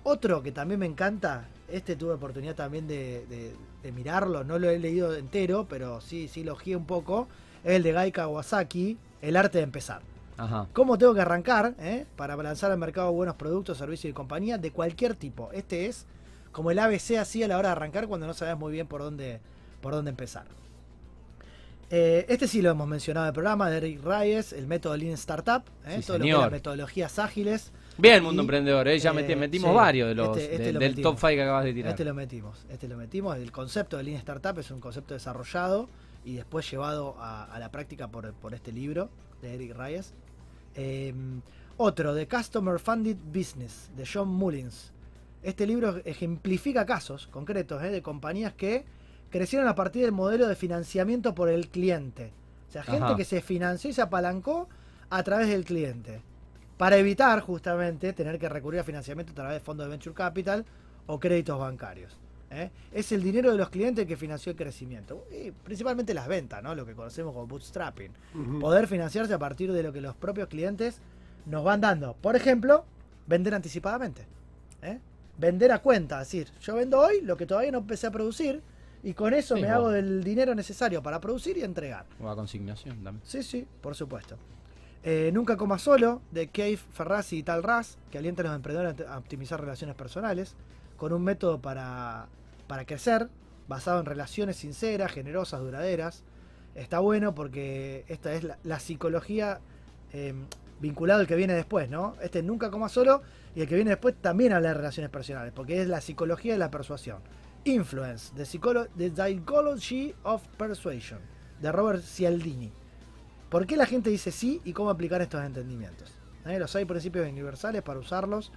Otro 0.04 0.44
que 0.44 0.52
también 0.52 0.78
me 0.78 0.86
encanta, 0.86 1.48
este 1.68 1.96
tuve 1.96 2.12
oportunidad 2.12 2.54
también 2.54 2.86
de, 2.86 3.54
mirarlo, 3.92 4.44
no 4.44 4.60
lo 4.60 4.70
he 4.70 4.78
leído 4.78 5.16
entero, 5.16 5.66
pero 5.68 6.00
sí, 6.00 6.28
sí 6.28 6.44
lo 6.44 6.56
un 6.76 6.86
poco, 6.86 7.26
es 7.64 7.72
el 7.72 7.82
de 7.82 7.92
Gai 7.92 8.12
Kawasaki, 8.12 8.96
El 9.22 9.36
arte 9.36 9.58
de 9.58 9.64
empezar. 9.64 10.02
Ajá. 10.38 10.66
¿Cómo 10.72 10.96
tengo 10.96 11.12
que 11.14 11.20
arrancar 11.20 11.74
eh, 11.80 12.06
para 12.16 12.34
lanzar 12.36 12.70
al 12.70 12.78
mercado 12.78 13.12
buenos 13.12 13.34
productos, 13.34 13.76
servicios 13.78 14.10
y 14.10 14.14
compañía 14.14 14.56
de 14.56 14.70
cualquier 14.70 15.14
tipo? 15.16 15.50
Este 15.52 15.86
es 15.86 16.06
como 16.52 16.70
el 16.70 16.78
ABC 16.78 17.16
así 17.18 17.42
a 17.42 17.48
la 17.48 17.58
hora 17.58 17.68
de 17.68 17.72
arrancar 17.72 18.06
cuando 18.08 18.26
no 18.26 18.32
sabes 18.34 18.56
muy 18.56 18.72
bien 18.72 18.86
por 18.86 19.02
dónde, 19.02 19.40
por 19.82 19.92
dónde 19.92 20.10
empezar. 20.10 20.46
Eh, 21.90 22.26
este 22.28 22.46
sí 22.46 22.60
lo 22.60 22.70
hemos 22.70 22.86
mencionado 22.86 23.26
en 23.26 23.28
el 23.28 23.34
programa 23.34 23.70
de 23.70 23.78
Eric 23.78 24.02
Reyes, 24.04 24.52
el 24.52 24.66
método 24.66 24.94
Lean 24.96 25.14
Startup, 25.14 25.62
eh, 25.86 25.96
Sí, 26.02 26.06
todo 26.06 26.18
lo 26.18 26.22
que 26.24 26.28
es 26.28 26.34
señor. 26.34 26.40
las 26.42 26.52
metodologías 26.52 27.18
ágiles. 27.18 27.72
Bien, 27.96 28.22
mundo 28.22 28.42
Y, 28.42 28.44
emprendedor, 28.44 28.86
¿eh? 28.88 28.98
ya 28.98 29.10
eh, 29.10 29.14
meti- 29.14 29.36
metimos 29.36 29.70
sí, 29.70 29.74
varios 29.76 30.08
de 30.08 30.14
los, 30.14 30.36
este- 30.36 30.52
este 30.52 30.64
de- 30.66 30.72
lo 30.74 30.78
del 30.80 30.90
metimos. 30.90 31.12
top 31.12 31.18
5 31.20 31.28
que 31.36 31.42
acabas 31.42 31.64
de 31.64 31.72
tirar. 31.72 31.90
Este 31.90 32.04
lo 32.04 32.14
metimos, 32.14 32.66
este 32.68 32.88
lo 32.88 32.96
metimos. 32.98 33.36
El 33.38 33.50
concepto 33.50 33.96
de 33.96 34.02
Lean 34.02 34.18
Startup 34.18 34.56
es 34.58 34.70
un 34.70 34.80
concepto 34.80 35.14
desarrollado 35.14 35.88
y 36.26 36.34
después 36.36 36.70
llevado 36.70 37.16
a, 37.18 37.44
a 37.44 37.58
la 37.58 37.70
práctica 37.70 38.08
por, 38.08 38.34
por 38.34 38.52
este 38.54 38.70
libro 38.70 39.08
de 39.40 39.54
Eric 39.54 39.74
Reyes. 39.74 40.12
Eh, 40.74 41.14
otro, 41.76 42.12
de 42.12 42.26
Customer 42.26 42.78
Funded 42.80 43.16
Business, 43.32 43.90
de 43.96 44.04
John 44.04 44.28
Mullins. 44.28 44.92
Este 45.42 45.66
libro 45.66 46.00
ejemplifica 46.04 46.84
casos 46.84 47.28
concretos 47.28 47.82
eh, 47.84 47.90
de 47.90 48.02
compañías 48.02 48.52
que 48.54 48.84
crecieron 49.30 49.68
a 49.68 49.76
partir 49.76 50.02
del 50.02 50.12
modelo 50.12 50.48
de 50.48 50.56
financiamiento 50.56 51.34
por 51.34 51.48
el 51.48 51.68
cliente. 51.68 52.32
O 52.68 52.72
sea, 52.72 52.82
gente 52.82 53.04
Ajá. 53.04 53.16
que 53.16 53.24
se 53.24 53.40
financió 53.40 53.90
y 53.90 53.92
se 53.92 54.02
apalancó 54.02 54.68
a 55.08 55.22
través 55.22 55.48
del 55.48 55.64
cliente. 55.64 56.20
Para 56.76 56.96
evitar 56.96 57.40
justamente 57.40 58.12
tener 58.12 58.38
que 58.38 58.48
recurrir 58.48 58.80
a 58.80 58.84
financiamiento 58.84 59.32
a 59.32 59.36
través 59.36 59.54
de 59.54 59.60
fondos 59.60 59.86
de 59.86 59.90
venture 59.90 60.14
capital 60.14 60.64
o 61.06 61.18
créditos 61.18 61.58
bancarios. 61.58 62.18
¿Eh? 62.50 62.70
Es 62.92 63.12
el 63.12 63.22
dinero 63.22 63.50
de 63.52 63.58
los 63.58 63.68
clientes 63.70 64.06
que 64.06 64.16
financió 64.16 64.50
el 64.50 64.56
crecimiento. 64.56 65.24
Y 65.30 65.50
principalmente 65.50 66.14
las 66.14 66.28
ventas, 66.28 66.62
¿no? 66.62 66.74
lo 66.74 66.84
que 66.86 66.94
conocemos 66.94 67.32
como 67.34 67.46
bootstrapping. 67.46 68.12
Poder 68.60 68.86
financiarse 68.86 69.34
a 69.34 69.38
partir 69.38 69.72
de 69.72 69.82
lo 69.82 69.92
que 69.92 70.00
los 70.00 70.14
propios 70.14 70.48
clientes 70.48 71.00
nos 71.46 71.64
van 71.64 71.80
dando. 71.80 72.14
Por 72.14 72.36
ejemplo, 72.36 72.84
vender 73.26 73.54
anticipadamente. 73.54 74.26
¿eh? 74.82 74.98
Vender 75.38 75.72
a 75.72 75.78
cuenta. 75.80 76.20
Es 76.22 76.28
decir, 76.28 76.48
yo 76.60 76.74
vendo 76.74 76.98
hoy 77.00 77.20
lo 77.22 77.36
que 77.36 77.46
todavía 77.46 77.70
no 77.72 77.78
empecé 77.78 78.06
a 78.06 78.10
producir 78.10 78.60
y 79.02 79.14
con 79.14 79.32
eso 79.32 79.54
Sí, 79.54 79.60
me 79.62 79.68
bueno. 79.68 79.80
hago 79.82 79.90
del 79.90 80.24
dinero 80.24 80.54
necesario 80.54 81.02
para 81.02 81.20
producir 81.20 81.56
y 81.56 81.62
entregar. 81.62 82.04
O 82.20 82.28
a 82.28 82.34
consignación 82.34 82.96
también. 83.04 83.20
Sí, 83.24 83.42
sí, 83.42 83.66
por 83.80 83.94
supuesto. 83.94 84.36
Eh, 85.04 85.30
Nunca 85.32 85.56
coma 85.56 85.78
solo, 85.78 86.20
de 86.32 86.48
Cave 86.48 86.76
Ferrazzi 86.76 87.38
y 87.38 87.42
Tal 87.44 87.62
Raz, 87.62 87.96
que 88.10 88.18
alienta 88.18 88.42
a 88.42 88.46
los 88.46 88.56
emprendedores 88.56 89.06
a 89.08 89.16
optimizar 89.16 89.60
relaciones 89.60 89.94
personales, 89.94 90.56
con 90.98 91.14
un 91.14 91.22
método 91.24 91.62
para, 91.62 92.26
para 92.66 92.84
crecer, 92.84 93.30
basado 93.68 94.00
en 94.00 94.04
relaciones 94.04 94.56
sinceras, 94.56 95.10
generosas, 95.10 95.60
duraderas. 95.60 96.24
Está 96.74 96.98
bueno 96.98 97.34
porque 97.34 98.04
esta 98.08 98.34
es 98.34 98.46
la, 98.62 98.80
psicología, 98.80 99.60
eh, 100.12 100.34
vinculado 100.80 101.20
al 101.20 101.26
que 101.26 101.36
viene 101.36 101.54
después, 101.54 101.88
¿no? 101.88 102.14
Este 102.20 102.42
nunca 102.42 102.70
coma 102.70 102.88
solo 102.88 103.22
y 103.54 103.62
el 103.62 103.68
que 103.68 103.76
viene 103.76 103.90
después 103.90 104.14
también 104.20 104.52
habla 104.52 104.68
de 104.68 104.74
relaciones 104.74 105.10
personales, 105.10 105.52
porque 105.54 105.80
es 105.80 105.88
la 105.88 106.00
psicología 106.00 106.52
de 106.52 106.58
la 106.58 106.70
persuasión. 106.70 107.18
Influence, 107.64 108.32
the, 108.34 108.44
the 108.96 109.10
Psychology 109.10 110.14
of 110.24 110.46
Persuasion, 110.56 111.20
de 111.60 111.72
Robert 111.72 112.02
Cialdini. 112.02 112.72
¿Por 113.48 113.66
qué 113.66 113.76
la 113.76 113.86
gente 113.86 114.10
dice 114.10 114.30
sí 114.30 114.60
y 114.64 114.72
cómo 114.72 114.90
aplicar 114.90 115.22
estos 115.22 115.42
entendimientos? 115.44 116.12
¿Eh? 116.44 116.58
Los 116.58 116.74
hay 116.76 116.84
principios 116.84 117.28
universales 117.28 117.82
para 117.82 117.98
usarlos, 117.98 118.52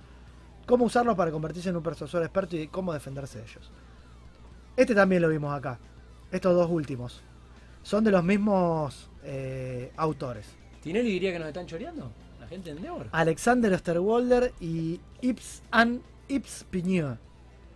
cómo 0.65 0.85
usarlos 0.85 1.15
para 1.15 1.31
convertirse 1.31 1.69
en 1.69 1.75
un 1.75 1.83
persuasor 1.83 2.23
experto 2.23 2.55
y 2.55 2.67
cómo 2.67 2.93
defenderse 2.93 3.39
de 3.39 3.45
ellos. 3.45 3.71
Este 4.75 4.95
también 4.95 5.21
lo 5.21 5.29
vimos 5.29 5.53
acá, 5.53 5.79
estos 6.31 6.55
dos 6.55 6.69
últimos. 6.69 7.21
Son 7.83 8.03
de 8.03 8.11
los 8.11 8.23
mismos 8.23 9.09
eh, 9.23 9.91
autores. 9.97 10.47
¿Tinelli 10.81 11.11
diría 11.11 11.31
que 11.31 11.39
nos 11.39 11.47
están 11.47 11.65
choreando? 11.65 12.11
¿La 12.39 12.47
gente 12.47 12.71
en 12.71 12.77
Endeavor? 12.77 13.07
Alexander 13.11 13.73
Osterwalder 13.73 14.53
y 14.59 14.99
Ips 15.21 15.63
and 15.71 16.01
Ips 16.27 16.65
Pigneux. 16.69 17.17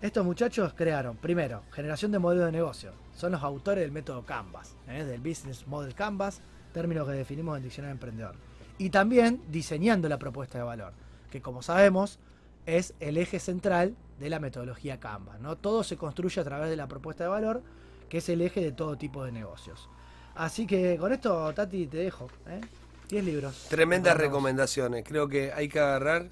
Estos 0.01 0.25
muchachos 0.25 0.73
crearon, 0.75 1.17
primero, 1.17 1.63
generación 1.71 2.11
de 2.11 2.19
modelos 2.19 2.45
de 2.45 2.51
negocio. 2.51 2.91
Son 3.15 3.31
los 3.31 3.41
autores 3.43 3.81
del 3.81 3.91
método 3.91 4.23
Canvas, 4.23 4.75
¿eh? 4.87 5.03
del 5.03 5.19
Business 5.19 5.65
Model 5.67 5.95
Canvas, 5.95 6.41
término 6.73 7.05
que 7.05 7.13
definimos 7.13 7.53
en 7.53 7.57
el 7.57 7.63
diccionario 7.63 7.93
emprendedor. 7.93 8.35
Y 8.77 8.89
también 8.89 9.41
diseñando 9.49 10.09
la 10.09 10.19
propuesta 10.19 10.57
de 10.57 10.63
valor, 10.63 10.93
que 11.31 11.41
como 11.41 11.61
sabemos 11.61 12.19
es 12.65 12.93
el 12.99 13.17
eje 13.17 13.39
central 13.39 13.95
de 14.19 14.29
la 14.29 14.39
metodología 14.39 14.99
Canvas. 14.99 15.39
¿no? 15.39 15.55
Todo 15.55 15.83
se 15.83 15.97
construye 15.97 16.39
a 16.41 16.43
través 16.43 16.69
de 16.69 16.75
la 16.75 16.87
propuesta 16.87 17.23
de 17.23 17.29
valor, 17.29 17.61
que 18.09 18.19
es 18.19 18.29
el 18.29 18.41
eje 18.41 18.61
de 18.61 18.71
todo 18.71 18.97
tipo 18.97 19.23
de 19.23 19.31
negocios. 19.31 19.89
Así 20.35 20.67
que 20.67 20.97
con 20.97 21.13
esto, 21.13 21.53
Tati, 21.53 21.87
te 21.87 21.97
dejo. 21.97 22.27
¿eh? 22.47 22.61
10 23.09 23.23
libros. 23.23 23.67
Tremendas 23.69 24.17
recomendaciones. 24.17 25.03
Creo 25.07 25.27
que 25.27 25.51
hay 25.53 25.69
que 25.69 25.79
agarrar. 25.79 26.29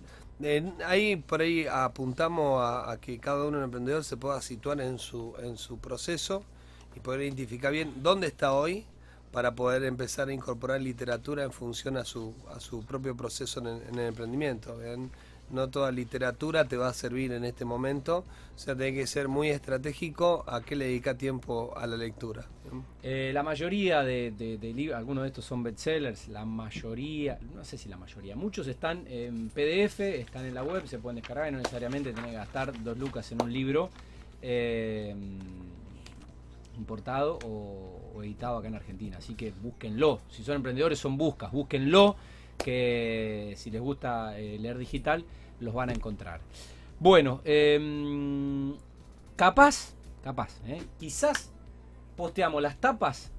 ahí 0.85 1.15
por 1.15 1.41
ahí 1.41 1.67
apuntamos 1.67 2.61
a, 2.61 2.91
a, 2.91 2.99
que 2.99 3.19
cada 3.19 3.45
uno 3.45 3.63
emprendedor 3.63 4.03
se 4.03 4.17
pueda 4.17 4.41
situar 4.41 4.81
en 4.81 4.97
su, 4.97 5.35
en 5.39 5.57
su 5.57 5.77
proceso 5.77 6.43
y 6.95 6.99
poder 6.99 7.21
identificar 7.21 7.71
bien 7.71 7.93
dónde 8.01 8.27
está 8.27 8.53
hoy 8.53 8.85
para 9.33 9.55
poder 9.55 9.83
empezar 9.83 10.29
a 10.29 10.33
incorporar 10.33 10.79
literatura 10.79 11.43
en 11.43 11.51
función 11.51 11.97
a 11.97 12.05
su, 12.05 12.35
a 12.55 12.59
su 12.59 12.85
propio 12.85 13.17
proceso 13.17 13.59
en 13.61 13.97
el, 13.99 13.99
emprendimiento. 13.99 14.77
No 15.53 15.69
toda 15.69 15.91
literatura 15.91 16.65
te 16.67 16.77
va 16.77 16.89
a 16.89 16.93
servir 16.93 17.31
en 17.31 17.45
este 17.45 17.63
momento, 17.63 18.25
o 18.55 18.57
sea, 18.57 18.75
tiene 18.75 18.93
que 18.93 19.07
ser 19.07 19.27
muy 19.27 19.49
estratégico 19.49 20.43
a 20.47 20.61
qué 20.61 20.75
le 20.75 20.85
dedica 20.85 21.15
tiempo 21.15 21.73
a 21.77 21.85
la 21.87 21.95
lectura. 21.95 22.45
Eh, 23.03 23.31
la 23.33 23.43
mayoría 23.43 24.01
de, 24.01 24.33
libros, 24.75 24.97
algunos 24.97 25.23
de 25.23 25.27
estos 25.29 25.45
son 25.45 25.61
bestsellers, 25.61 26.27
la 26.29 26.43
mayoría, 26.43 27.37
no 27.53 27.63
sé 27.63 27.77
si 27.77 27.87
la 27.87 27.97
mayoría, 27.97 28.35
muchos 28.35 28.67
están 28.67 29.05
en 29.07 29.49
PDF, 29.49 29.99
están 29.99 30.45
en 30.45 30.55
la 30.55 30.63
web, 30.63 30.87
se 30.87 30.97
pueden 30.97 31.17
descargar 31.17 31.49
y 31.49 31.51
no 31.51 31.59
necesariamente 31.59 32.13
tienen 32.13 32.31
que 32.31 32.37
gastar 32.37 32.83
dos 32.83 32.97
lucas 32.97 33.31
en 33.31 33.41
un 33.41 33.53
libro. 33.53 33.89
Eh, 34.41 35.15
importado 36.77 37.39
o, 37.45 38.21
editado 38.23 38.57
acá 38.57 38.67
en 38.67 38.75
Argentina. 38.75 39.17
Así 39.17 39.35
que 39.35 39.51
búsquenlo. 39.51 40.19
Si 40.29 40.43
son 40.43 40.55
emprendedores, 40.55 40.99
son 40.99 41.17
buscas. 41.17 41.51
Búsquenlo, 41.51 42.15
que 42.57 43.53
si 43.57 43.71
les 43.71 43.81
gusta 43.81 44.37
eh, 44.37 44.57
leer 44.59 44.77
digital, 44.77 45.25
los 45.63 45.73
van 45.73 45.89
a 45.89 45.93
encontrar. 45.93 46.41
Bueno, 46.99 47.41
em, 47.43 48.75
capaz, 49.35 49.93
capaz, 50.23 50.59
eh, 50.65 50.81
quizás 50.99 51.51
posteamos 52.15 52.61
las 52.61 52.77
tapas 52.77 53.31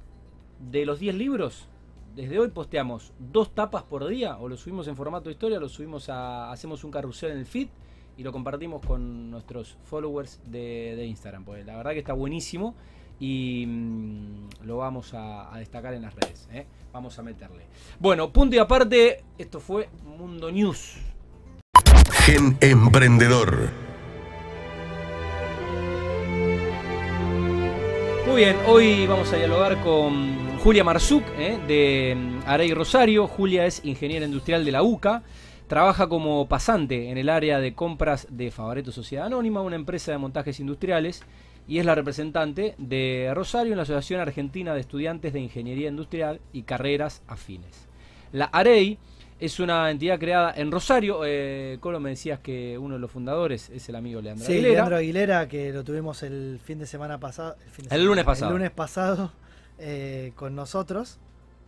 de 0.58 0.84
los 0.84 0.98
10 0.98 1.14
libros. 1.14 1.68
Desde 2.14 2.38
hoy 2.38 2.48
posteamos 2.48 3.12
dos 3.18 3.54
tapas 3.54 3.82
por 3.82 4.06
día, 4.06 4.38
o 4.38 4.48
lo 4.48 4.56
subimos 4.56 4.86
en 4.86 4.96
formato 4.96 5.30
historia, 5.30 5.58
lo 5.58 5.68
subimos 5.68 6.08
a. 6.08 6.52
hacemos 6.52 6.84
un 6.84 6.90
carrusel 6.90 7.32
en 7.32 7.38
el 7.38 7.46
feed 7.46 7.68
y 8.16 8.22
lo 8.22 8.30
compartimos 8.30 8.84
con 8.86 9.30
nuestros 9.30 9.76
followers 9.84 10.40
de, 10.46 10.94
de 10.96 11.06
Instagram. 11.06 11.44
Porque 11.44 11.64
la 11.64 11.76
verdad 11.76 11.92
que 11.92 11.98
está 11.98 12.12
buenísimo 12.12 12.74
y 13.20 13.64
mm, 13.66 14.64
lo 14.64 14.78
vamos 14.78 15.12
a, 15.14 15.50
destacar 15.56 15.94
en 15.94 16.02
las 16.02 16.14
redes. 16.14 16.48
¿eh? 16.52 16.66
Vamos 16.92 17.18
a 17.18 17.22
meterle. 17.22 17.64
Bueno, 17.98 18.32
punto 18.32 18.56
y 18.56 18.58
aparte, 18.58 19.24
esto 19.38 19.60
fue 19.60 19.88
Mundo 20.04 20.50
News. 20.50 20.96
Gen 22.10 22.56
Emprendedor. 22.60 23.70
Muy 28.26 28.36
bien, 28.36 28.56
hoy 28.66 29.06
vamos 29.06 29.32
a 29.32 29.36
dialogar 29.36 29.80
con 29.82 30.58
Julia 30.58 30.84
Marzuk 30.84 31.24
¿eh? 31.38 31.58
de 31.66 32.14
mm, 32.16 32.40
Arey 32.46 32.72
Rosario. 32.74 33.26
Julia 33.26 33.66
es 33.66 33.84
ingeniera 33.84 34.24
industrial 34.26 34.64
de 34.64 34.72
la 34.72 34.82
UCA. 34.82 35.22
Trabaja 35.68 36.08
como 36.08 36.46
pasante 36.48 37.10
en 37.10 37.18
el 37.18 37.28
área 37.28 37.60
de 37.60 37.74
compras 37.74 38.26
de 38.30 38.50
Favareto 38.50 38.92
Sociedad 38.92 39.26
Anónima, 39.26 39.62
una 39.62 39.76
empresa 39.76 40.12
de 40.12 40.18
montajes 40.18 40.60
industriales 40.60 41.22
y 41.66 41.78
es 41.78 41.86
la 41.86 41.94
representante 41.94 42.74
de 42.76 43.32
Rosario 43.34 43.72
en 43.72 43.78
la 43.78 43.84
Asociación 43.84 44.20
Argentina 44.20 44.74
de 44.74 44.80
Estudiantes 44.80 45.32
de 45.32 45.40
Ingeniería 45.40 45.88
Industrial 45.88 46.40
y 46.52 46.62
Carreras 46.62 47.22
Afines. 47.26 47.88
La 48.32 48.46
AREI 48.46 48.98
es 49.44 49.60
una 49.60 49.90
entidad 49.90 50.18
creada 50.18 50.52
en 50.56 50.70
Rosario. 50.70 51.20
Eh, 51.24 51.78
Colo, 51.80 52.00
me 52.00 52.10
decías 52.10 52.40
que 52.40 52.78
uno 52.78 52.94
de 52.94 53.00
los 53.00 53.10
fundadores 53.10 53.70
es 53.70 53.88
el 53.88 53.96
amigo 53.96 54.20
Leandro 54.20 54.46
sí, 54.46 54.60
Leandro 54.60 54.96
Aguilera, 54.96 55.48
que 55.48 55.72
lo 55.72 55.84
tuvimos 55.84 56.22
el 56.22 56.60
fin 56.64 56.78
de 56.78 56.86
semana 56.86 57.18
pasado. 57.18 57.56
El, 57.90 58.04
lunes 58.04 58.24
pasado. 58.24 58.50
El 58.50 58.56
lunes 58.56 58.70
pasado 58.70 59.32
eh, 59.78 60.32
con 60.36 60.54
nosotros. 60.54 61.18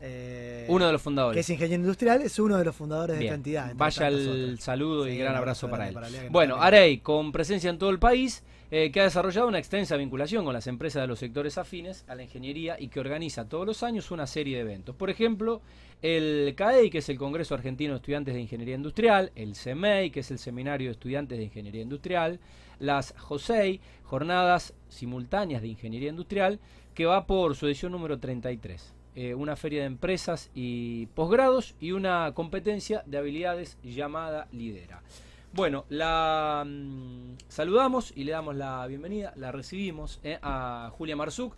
Eh, 0.01 0.67
uno 0.69 0.87
de 0.87 0.93
los 0.93 1.03
fundadores. 1.03 1.37
Que 1.37 1.41
es 1.41 1.51
ingeniero 1.51 1.83
industrial, 1.83 2.23
es 2.23 2.39
uno 2.39 2.59
de 2.59 2.65
los 2.65 2.77
fundadores 2.77 3.19
de 3.19 3.25
esta 3.25 3.35
entidad. 3.35 3.73
Vaya 3.75 4.09
el 4.09 4.59
saludo 4.61 5.09
y 5.09 5.17
gran 5.17 5.35
abrazo 5.37 5.69
para 5.71 5.89
él. 5.89 5.97
bueno, 6.31 6.57
Arey, 6.61 6.99
con 6.99 7.33
presencia 7.33 7.71
en 7.71 7.79
todo 7.79 7.91
el 7.91 7.99
país, 7.99 8.43
eh, 8.71 8.91
que 8.91 9.01
ha 9.01 9.05
desarrollado 9.05 9.47
una 9.47 9.59
extensa 9.59 9.97
vinculación 9.97 10.45
con 10.45 10.53
las 10.53 10.67
empresas 10.67 11.03
de 11.03 11.07
los 11.07 11.19
sectores 11.19 11.57
afines 11.57 12.05
a 12.09 12.15
la 12.15 12.25
ingeniería 12.25 12.77
y 12.79 12.89
que 12.89 13.01
organiza 13.01 13.49
todos 13.49 13.65
los 13.65 13.83
años 13.83 14.11
una 14.11 14.27
serie 14.27 14.57
de 14.57 14.63
eventos. 14.63 14.95
Por 14.97 15.09
ejemplo, 15.09 15.63
el 16.03 16.55
CAEI, 16.57 16.91
que 16.91 16.99
es 16.99 17.09
el 17.09 17.19
Congreso 17.19 17.55
Argentino 17.55 17.93
de 17.93 17.97
Estudiantes 17.97 18.35
de 18.35 18.41
Ingeniería 18.41 18.75
Industrial, 18.75 19.33
el 19.35 19.55
CEMEI, 19.55 20.11
que 20.11 20.21
es 20.21 20.31
el 20.31 20.39
Seminario 20.39 20.89
de 20.89 20.93
Estudiantes 20.93 21.39
de 21.39 21.45
Ingeniería 21.45 21.83
Industrial, 21.83 22.39
las 22.79 23.15
JOSEI, 23.19 23.81
Jornadas 24.05 24.75
Simultáneas 24.89 25.63
de 25.63 25.69
Ingeniería 25.69 26.11
Industrial, 26.11 26.61
que 26.95 27.07
va 27.07 27.27
por 27.27 27.55
su 27.57 27.67
edición 27.67 27.93
número 27.93 28.19
33. 28.19 28.95
Eh, 29.15 29.35
una 29.35 29.57
feria 29.57 29.81
de 29.81 29.87
empresas 29.87 30.51
y 30.55 31.07
posgrados 31.07 31.75
y 31.81 31.93
una 31.93 32.33
competencia 32.35 33.03
de 33.07 33.17
habilidades 33.17 33.79
llamada 33.83 34.47
Lidera. 34.53 35.03
Bueno, 35.55 35.87
la 35.89 36.65
mm, 36.67 37.37
saludamos 37.49 38.13
y 38.15 38.25
le 38.25 38.33
damos 38.33 38.57
la 38.57 38.87
bienvenida, 38.87 39.33
la 39.37 39.53
recibimos 39.53 40.21
eh, 40.23 40.39
a 40.43 40.93
Julia 40.93 41.17
Marzuk. 41.17 41.57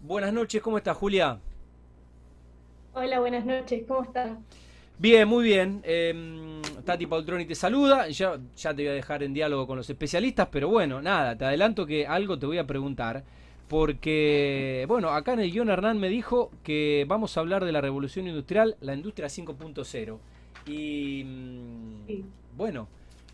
Buenas 0.00 0.32
noches, 0.32 0.62
¿cómo 0.62 0.78
está 0.78 0.94
Julia? 0.94 1.40
Hola, 2.94 3.20
buenas 3.20 3.46
noches, 3.46 3.84
¿cómo 3.88 4.02
estás? 4.02 4.36
Bien, 4.98 5.26
muy 5.26 5.44
bien. 5.44 5.80
Eh, 5.82 6.60
Tati 6.84 7.06
Paultroni 7.06 7.46
te 7.46 7.54
saluda. 7.54 8.06
Ya, 8.10 8.38
ya 8.54 8.74
te 8.74 8.82
voy 8.82 8.90
a 8.90 8.92
dejar 8.92 9.22
en 9.22 9.32
diálogo 9.32 9.66
con 9.66 9.78
los 9.78 9.88
especialistas, 9.88 10.48
pero 10.52 10.68
bueno, 10.68 11.00
nada, 11.00 11.34
te 11.34 11.46
adelanto 11.46 11.86
que 11.86 12.06
algo 12.06 12.38
te 12.38 12.44
voy 12.44 12.58
a 12.58 12.66
preguntar. 12.66 13.24
Porque, 13.66 14.84
bueno, 14.88 15.08
acá 15.08 15.32
en 15.32 15.40
el 15.40 15.50
guion 15.50 15.70
Hernán 15.70 15.98
me 15.98 16.10
dijo 16.10 16.50
que 16.62 17.06
vamos 17.08 17.34
a 17.34 17.40
hablar 17.40 17.64
de 17.64 17.72
la 17.72 17.80
revolución 17.80 18.26
industrial, 18.28 18.76
la 18.82 18.92
industria 18.92 19.30
5.0. 19.30 20.18
Y, 20.66 21.24
mm, 21.24 22.56
bueno, 22.58 22.88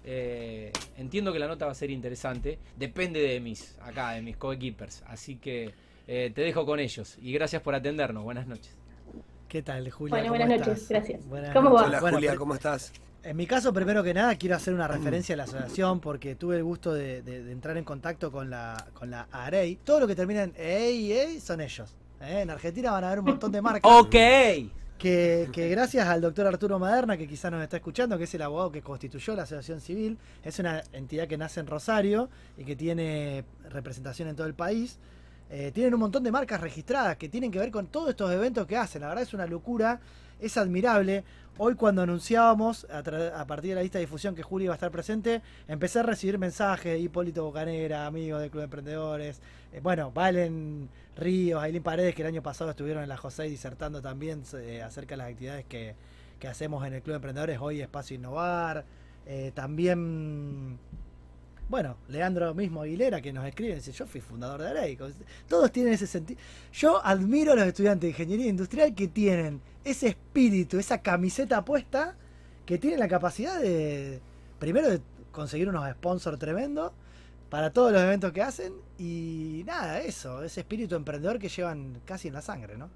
eh, 0.05 0.71
entiendo 0.97 1.33
que 1.33 1.40
la 1.40 1.49
nota 1.49 1.66
va 1.66 1.73
a 1.73 1.75
ser 1.75 1.90
interesante. 1.90 2.61
Depende 2.77 3.21
de 3.21 3.40
mis, 3.40 3.77
acá, 3.81 4.12
de 4.12 4.23
mis 4.23 4.37
coequippers. 4.37 5.03
Así 5.09 5.35
que 5.35 5.73
eh, 6.07 6.31
te 6.33 6.42
dejo 6.42 6.64
con 6.64 6.79
ellos. 6.79 7.18
Y 7.21 7.33
gracias 7.33 7.61
por 7.61 7.75
atendernos. 7.75 8.23
Buenas 8.23 8.47
noches. 8.47 8.78
¿Qué 9.48 9.62
tal, 9.62 9.90
Julia? 9.90 10.14
Bueno, 10.14 10.28
buenas 10.28 10.48
noches, 10.48 10.88
gracias. 10.88 11.22
¿Cómo 11.54 11.72
va? 11.72 11.87
Hola, 11.87 12.00
Julia, 12.00 12.37
¿cómo 12.37 12.54
estás? 12.54 12.92
En 13.22 13.37
mi 13.37 13.46
caso, 13.46 13.72
primero 13.72 14.02
que 14.04 14.12
nada, 14.12 14.37
quiero 14.37 14.56
hacer 14.56 14.74
una 14.74 14.87
referencia 14.87 15.34
a 15.34 15.38
la 15.38 15.44
asociación 15.44 16.00
porque 16.00 16.34
tuve 16.34 16.56
el 16.56 16.64
gusto 16.64 16.92
de, 16.92 17.18
entrar 17.50 17.76
en 17.78 17.84
contacto 17.84 18.30
con 18.30 18.50
la, 18.50 18.87
con 18.92 19.11
la 19.11 19.26
AREI. 19.32 19.76
Todo 19.76 20.00
lo 20.00 20.06
que 20.06 20.14
termina 20.14 20.42
en 20.42 20.52
EI, 20.56 21.40
son 21.40 21.62
ellos. 21.62 21.96
¿eh? 22.20 22.40
En 22.42 22.50
Argentina 22.50 22.90
van 22.90 23.04
a 23.04 23.06
haber 23.08 23.20
un 23.20 23.24
montón 23.24 23.50
de 23.50 23.62
marcas. 23.62 23.90
¡Ok! 23.90 24.14
Que, 24.98 25.48
gracias 25.70 26.06
al 26.08 26.20
doctor 26.20 26.46
Arturo 26.46 26.78
Maderna, 26.78 27.16
que 27.16 27.26
quizás 27.26 27.50
nos 27.50 27.62
está 27.62 27.76
escuchando, 27.76 28.18
que 28.18 28.24
es 28.24 28.34
el 28.34 28.42
abogado 28.42 28.70
que 28.70 28.82
constituyó 28.82 29.34
la 29.34 29.44
Asociación 29.44 29.80
Civil, 29.80 30.18
es 30.42 30.58
una 30.58 30.82
entidad 30.92 31.26
que 31.26 31.38
nace 31.38 31.61
en 31.61 31.68
Rosario 31.68 32.28
y 32.56 32.64
que 32.64 32.76
tiene 32.76 33.44
representación 33.70 34.28
en 34.28 34.37
todo 34.37 34.46
el 34.46 34.54
país. 34.54 34.98
Eh, 35.50 35.70
tienen 35.72 35.94
un 35.94 36.00
montón 36.00 36.22
de 36.22 36.30
marcas 36.30 36.61
registradas 36.61 37.16
que 37.16 37.28
tienen 37.28 37.50
que 37.50 37.58
ver 37.58 37.70
con 37.70 37.87
todos 37.87 38.11
estos 38.11 38.30
eventos 38.30 38.66
que 38.66 38.76
hacen. 38.76 39.00
La 39.00 39.08
verdad 39.08 39.22
es 39.22 39.32
una 39.32 39.46
locura, 39.46 40.00
es 40.40 40.56
admirable. 40.56 41.24
Hoy 41.56 41.74
cuando 41.74 42.02
anunciábamos 42.02 42.87
a, 42.90 43.02
partir 43.46 43.70
de 43.70 43.76
la 43.76 43.82
lista 43.82 43.98
de 43.98 44.04
difusión 44.04 44.34
que 44.34 44.42
Juli 44.42 44.64
iba 44.64 44.74
a 44.74 44.76
estar 44.76 44.92
presente, 44.92 45.42
empecé 45.66 46.00
a 46.00 46.02
recibir 46.04 46.38
mensajes 46.38 46.92
de 46.92 46.98
Hipólito 47.00 47.42
Bocanera, 47.44 48.06
amigos 48.06 48.40
del 48.40 48.50
Club 48.50 48.61
de 48.61 48.64
Emprendedores, 48.64 49.40
eh, 49.72 49.80
bueno, 49.82 50.12
Valen 50.12 50.88
Ríos, 51.16 51.61
Ailín 51.61 51.82
Paredes, 51.82 52.14
que 52.14 52.22
el 52.22 52.28
año 52.28 52.42
pasado 52.42 52.70
estuvieron 52.70 53.02
en 53.02 53.08
la 53.08 53.16
José 53.16 53.44
disertando 53.44 54.00
también 54.00 54.44
eh, 54.54 54.82
acerca 54.82 55.14
de 55.14 55.16
las 55.16 55.30
actividades 55.30 55.64
que, 55.64 55.96
que 56.38 56.46
hacemos 56.46 56.87
en 56.87 56.94
el 56.94 57.02
Club 57.02 57.14
de 57.14 57.16
Emprendedores 57.16 57.58
hoy 57.61 57.80
Espacio 57.80 58.14
Innovar. 58.14 58.84
También, 59.52 60.78
bueno, 61.68 61.96
Leandro 62.09 62.54
mismo 62.54 62.83
Aguilera 62.83 63.20
que 63.20 63.33
nos 63.33 63.46
escribe, 63.46 63.74
dice, 63.74 63.92
yo 63.92 64.07
fui 64.07 64.20
fundador 64.20 64.62
de 64.62 64.68
Arey. 64.68 64.98
Todos 65.48 65.70
tienen 65.70 65.92
ese 65.92 66.07
sentido. 66.07 66.40
Yo 66.72 67.04
admiro 67.04 67.52
a 67.52 67.57
los 67.57 67.66
estudiantes 67.66 68.02
de 68.02 68.09
Ingeniería 68.09 68.46
Industrial 68.46 68.94
que 68.94 69.09
tienen 69.09 69.61
ese 69.85 70.09
espíritu, 70.09 70.78
esa 70.78 70.98
camiseta 70.98 71.64
puesta, 71.64 72.16
que 72.64 72.78
tienen 72.78 72.98
la 72.98 73.09
capacidad 73.09 73.61
de, 73.61 74.20
primero, 74.59 74.88
de 74.88 75.00
conseguir 75.31 75.68
unos 75.68 75.88
sponsors 75.90 76.38
tremendos 76.38 76.92
para 77.50 77.70
todos 77.70 77.92
los 77.92 78.02
eventos 78.02 78.33
que 78.33 78.42
hacen 78.42 78.72
y 78.98 79.62
nada, 79.66 80.00
eso, 80.00 80.42
ese 80.42 80.61
espíritu 80.61 80.94
emprendedor 80.94 81.38
que 81.38 81.48
llevan 81.48 82.00
casi 82.04 82.28
en 82.28 82.35
la 82.35 82.42
sangre, 82.42 82.76
¿no? 82.76 82.90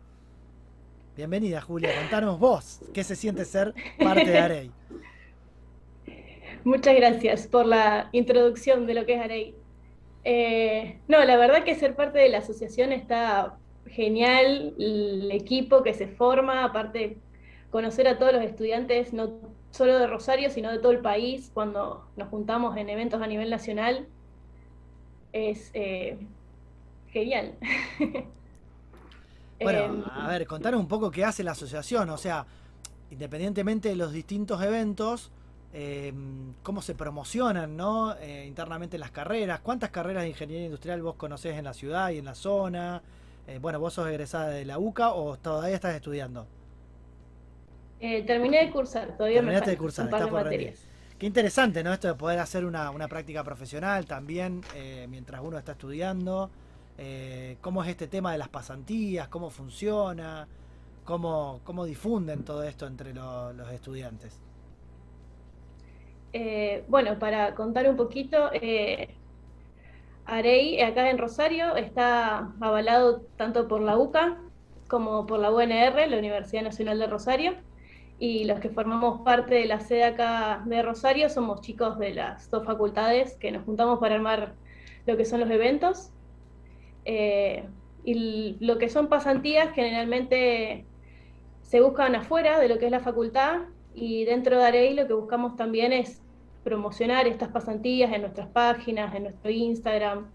Bienvenida 1.16 1.60
Julia, 1.60 1.94
contanos 2.00 2.38
vos, 2.38 2.80
¿qué 2.92 3.04
se 3.04 3.16
siente 3.16 3.44
ser 3.44 3.74
parte 3.98 4.30
de 4.30 4.38
Arey? 4.38 4.70
Muchas 6.64 6.94
gracias 6.94 7.46
por 7.46 7.66
la 7.66 8.08
introducción 8.12 8.86
de 8.86 8.94
lo 8.94 9.06
que 9.06 9.14
es 9.14 9.20
Arey. 9.20 9.54
Eh, 10.24 10.98
no, 11.08 11.24
la 11.24 11.36
verdad 11.36 11.64
que 11.64 11.74
ser 11.74 11.96
parte 11.96 12.18
de 12.18 12.28
la 12.28 12.38
asociación 12.38 12.92
está 12.92 13.56
genial, 13.86 14.74
el 14.78 15.30
equipo 15.32 15.82
que 15.82 15.94
se 15.94 16.06
forma, 16.06 16.64
aparte 16.64 17.18
conocer 17.70 18.06
a 18.06 18.18
todos 18.18 18.32
los 18.32 18.42
estudiantes, 18.42 19.12
no 19.12 19.40
solo 19.70 19.98
de 19.98 20.06
Rosario, 20.06 20.50
sino 20.50 20.70
de 20.70 20.78
todo 20.78 20.92
el 20.92 21.00
país, 21.00 21.50
cuando 21.52 22.06
nos 22.16 22.28
juntamos 22.28 22.76
en 22.76 22.90
eventos 22.90 23.20
a 23.22 23.26
nivel 23.26 23.50
nacional, 23.50 24.06
es 25.32 25.70
eh, 25.74 26.18
genial. 27.08 27.54
Bueno, 29.60 29.78
em, 29.78 30.04
a 30.10 30.26
ver, 30.26 30.44
contanos 30.48 30.80
un 30.80 30.88
poco 30.88 31.12
qué 31.12 31.24
hace 31.24 31.44
la 31.44 31.52
asociación, 31.52 32.10
o 32.10 32.16
sea, 32.16 32.46
independientemente 33.12 33.90
de 33.90 33.94
los 33.94 34.12
distintos 34.12 34.60
eventos, 34.60 35.30
em, 35.72 36.54
cómo 36.62 36.82
se 36.82 36.94
promocionan 36.94 37.76
¿no? 37.76 38.14
Eh, 38.16 38.44
internamente 38.46 38.98
las 38.98 39.10
carreras, 39.10 39.60
cuántas 39.60 39.90
carreras 39.90 40.22
de 40.24 40.30
ingeniería 40.30 40.66
industrial 40.66 41.02
vos 41.02 41.16
conocés 41.16 41.56
en 41.56 41.64
la 41.64 41.74
ciudad 41.74 42.10
y 42.10 42.18
en 42.18 42.24
la 42.24 42.34
zona. 42.34 43.02
Eh, 43.46 43.58
bueno, 43.60 43.80
vos 43.80 43.94
sos 43.94 44.08
egresada 44.08 44.48
de 44.48 44.64
la 44.64 44.78
UCA 44.78 45.12
o 45.12 45.36
todavía 45.36 45.74
estás 45.74 45.94
estudiando. 45.94 46.46
terminé 48.00 48.64
de 48.64 48.70
cursar, 48.70 49.16
todavía 49.16 49.42
me 49.42 49.52
falta, 49.52 49.70
de 49.70 49.76
cursar, 49.76 50.06
un 50.06 50.10
por 50.10 50.44
materias. 50.44 50.86
Qué 51.22 51.26
interesante, 51.26 51.84
¿no? 51.84 51.92
Esto 51.92 52.08
de 52.08 52.14
poder 52.14 52.40
hacer 52.40 52.64
una, 52.64 52.90
práctica 53.06 53.44
profesional 53.44 54.06
también 54.06 54.60
eh, 54.74 55.06
mientras 55.08 55.40
uno 55.40 55.56
está 55.56 55.70
estudiando. 55.70 56.50
Eh, 56.98 57.58
¿Cómo 57.60 57.84
es 57.84 57.90
este 57.90 58.08
tema 58.08 58.32
de 58.32 58.38
las 58.38 58.48
pasantías? 58.48 59.28
¿Cómo 59.28 59.48
funciona? 59.48 60.48
¿Cómo, 61.04 61.60
cómo 61.62 61.84
difunden 61.84 62.44
todo 62.44 62.64
esto 62.64 62.88
entre 62.88 63.14
los 63.14 63.70
estudiantes? 63.70 64.40
Eh, 66.32 66.84
bueno, 66.88 67.18
para 67.18 67.54
contar 67.54 67.88
un 67.88 67.96
poquito, 67.96 68.50
Arey, 70.24 70.80
acá 70.80 71.10
en 71.10 71.18
Rosario, 71.18 71.76
está 71.76 72.52
avalado 72.60 73.22
tanto 73.36 73.68
por 73.68 73.80
la 73.80 73.98
UCA 73.98 74.38
como 74.88 75.26
por 75.26 75.40
la 75.40 75.50
UNR, 75.50 76.08
la 76.08 76.18
Universidad 76.18 76.62
Nacional 76.62 76.98
de 76.98 77.06
Rosario 77.06 77.54
y 78.18 78.44
los 78.44 78.60
que 78.60 78.68
formamos 78.68 79.22
parte 79.22 79.56
de 79.56 79.64
la 79.66 79.80
sede 79.80 80.04
acá 80.04 80.62
de 80.64 80.80
Rosario 80.80 81.28
somos 81.28 81.60
chicos 81.60 81.98
de 81.98 82.14
las 82.14 82.48
dos 82.50 82.64
facultades 82.64 83.36
que 83.36 83.50
nos 83.50 83.64
juntamos 83.64 83.98
para 83.98 84.14
armar 84.14 84.54
lo 85.06 85.16
que 85.16 85.24
son 85.24 85.40
los 85.40 85.50
eventos. 85.50 86.12
Eh, 87.04 87.68
y 88.04 88.56
lo 88.60 88.78
que 88.78 88.88
son 88.88 89.08
pasantías 89.08 89.74
generalmente 89.74 90.86
se 91.62 91.80
buscan 91.80 92.14
afuera 92.14 92.60
de 92.60 92.68
lo 92.68 92.78
que 92.78 92.84
es 92.84 92.92
la 92.92 93.00
facultad 93.00 93.62
y 93.92 94.24
dentro 94.24 94.56
de 94.56 94.66
Arey 94.66 94.94
lo 94.94 95.08
que 95.08 95.14
buscamos 95.14 95.56
también 95.56 95.92
es 95.92 96.21
promocionar 96.64 97.26
estas 97.26 97.48
pasantías 97.48 98.12
en 98.12 98.22
nuestras 98.22 98.48
páginas, 98.48 99.14
en 99.14 99.24
nuestro 99.24 99.50
Instagram. 99.50 100.26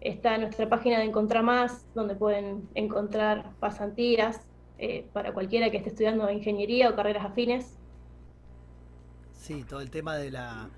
Está 0.00 0.38
nuestra 0.38 0.68
página 0.68 0.98
de 0.98 1.04
Encontrar 1.04 1.42
Más, 1.42 1.86
donde 1.94 2.14
pueden 2.14 2.68
encontrar 2.74 3.52
pasantías 3.60 4.40
eh, 4.78 5.06
para 5.12 5.32
cualquiera 5.32 5.70
que 5.70 5.78
esté 5.78 5.90
estudiando 5.90 6.30
ingeniería 6.30 6.90
o 6.90 6.94
carreras 6.94 7.24
afines. 7.24 7.78
Sí, 9.32 9.64
todo 9.64 9.80
el 9.80 9.90
tema 9.90 10.16
de 10.16 10.30
la, 10.30 10.68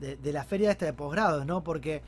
de, 0.00 0.32
la 0.32 0.44
feria 0.44 0.70
esta 0.70 0.86
de 0.86 0.92
posgrados, 0.92 1.44
¿no? 1.44 1.62
Porque, 1.62 2.02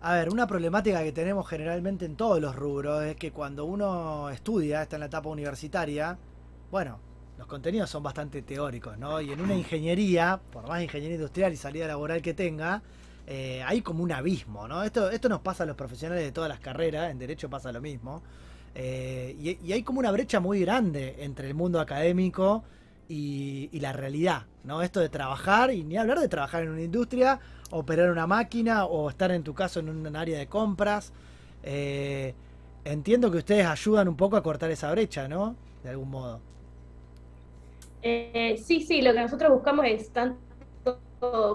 a 0.00 0.14
ver, 0.14 0.28
una 0.28 0.46
problemática 0.46 1.02
que 1.02 1.12
tenemos 1.12 1.48
generalmente 1.48 2.04
en 2.04 2.16
todos 2.16 2.40
los 2.40 2.54
rubros 2.54 3.04
es 3.04 3.16
que 3.16 3.30
cuando 3.32 3.64
uno 3.64 4.28
estudia, 4.30 4.82
está 4.82 4.96
en 4.96 5.00
la 5.00 5.06
etapa 5.06 5.28
universitaria, 5.28 6.18
bueno, 6.70 6.98
los 7.42 7.48
contenidos 7.48 7.90
son 7.90 8.04
bastante 8.04 8.40
teóricos, 8.42 8.96
¿no? 8.98 9.20
Y 9.20 9.32
en 9.32 9.40
una 9.40 9.56
ingeniería, 9.56 10.40
por 10.52 10.68
más 10.68 10.80
ingeniería 10.80 11.16
industrial 11.16 11.52
y 11.52 11.56
salida 11.56 11.88
laboral 11.88 12.22
que 12.22 12.34
tenga, 12.34 12.82
eh, 13.26 13.60
hay 13.66 13.82
como 13.82 14.04
un 14.04 14.12
abismo, 14.12 14.68
¿no? 14.68 14.84
Esto, 14.84 15.10
esto 15.10 15.28
nos 15.28 15.40
pasa 15.40 15.64
a 15.64 15.66
los 15.66 15.74
profesionales 15.74 16.22
de 16.22 16.30
todas 16.30 16.48
las 16.48 16.60
carreras, 16.60 17.10
en 17.10 17.18
derecho 17.18 17.50
pasa 17.50 17.72
lo 17.72 17.80
mismo. 17.80 18.22
Eh, 18.76 19.58
y, 19.60 19.72
hay 19.72 19.82
como 19.82 19.98
una 19.98 20.12
brecha 20.12 20.38
muy 20.38 20.60
grande 20.60 21.16
entre 21.18 21.48
el 21.48 21.54
mundo 21.54 21.80
académico 21.80 22.62
y, 23.08 23.68
la 23.80 23.92
realidad, 23.92 24.44
¿no? 24.62 24.80
Esto 24.80 25.00
de 25.00 25.08
trabajar, 25.08 25.72
y 25.72 25.82
ni 25.82 25.96
hablar 25.96 26.20
de 26.20 26.28
trabajar 26.28 26.62
en 26.62 26.68
una 26.68 26.82
industria, 26.82 27.40
operar 27.72 28.08
una 28.12 28.28
máquina 28.28 28.84
o 28.84 29.10
estar 29.10 29.32
en 29.32 29.42
tu 29.42 29.52
caso 29.52 29.80
en 29.80 29.88
un 29.88 30.14
área 30.14 30.38
de 30.38 30.46
compras. 30.46 31.12
Eh, 31.64 32.34
entiendo 32.84 33.32
que 33.32 33.38
ustedes 33.38 33.66
ayudan 33.66 34.06
un 34.06 34.16
poco 34.16 34.36
a 34.36 34.44
cortar 34.44 34.70
esa 34.70 34.92
brecha, 34.92 35.26
¿no? 35.26 35.56
De 35.82 35.90
algún 35.90 36.08
modo. 36.08 36.52
Eh, 38.02 38.60
sí, 38.62 38.80
sí, 38.80 39.00
lo 39.00 39.12
que 39.12 39.20
nosotros 39.20 39.52
buscamos 39.52 39.86
es 39.86 40.10
tanto 40.10 40.40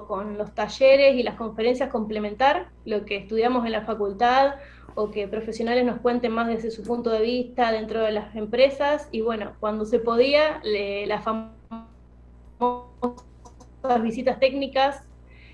con 0.08 0.38
los 0.38 0.54
talleres 0.56 1.16
y 1.16 1.24
las 1.24 1.36
conferencias 1.36 1.90
complementar 1.90 2.70
lo 2.86 3.04
que 3.04 3.18
estudiamos 3.18 3.66
en 3.66 3.74
la 3.74 3.82
facultad 3.82 4.56
o 4.96 5.12
que 5.12 5.28
profesionales 5.28 5.86
nos 5.86 6.00
cuenten 6.00 6.32
más 6.32 6.48
desde 6.48 6.72
su 6.72 6.84
punto 6.84 7.10
de 7.10 7.22
vista 7.22 7.72
dentro 7.72 8.02
de 8.02 8.12
las 8.12 8.36
empresas. 8.36 9.10
Y 9.12 9.22
bueno, 9.22 9.54
cuando 9.60 9.86
se 9.86 10.00
podía, 10.00 10.62
las 10.64 11.24
famosas 11.24 11.52
visitas 14.02 14.40
técnicas, 14.40 15.04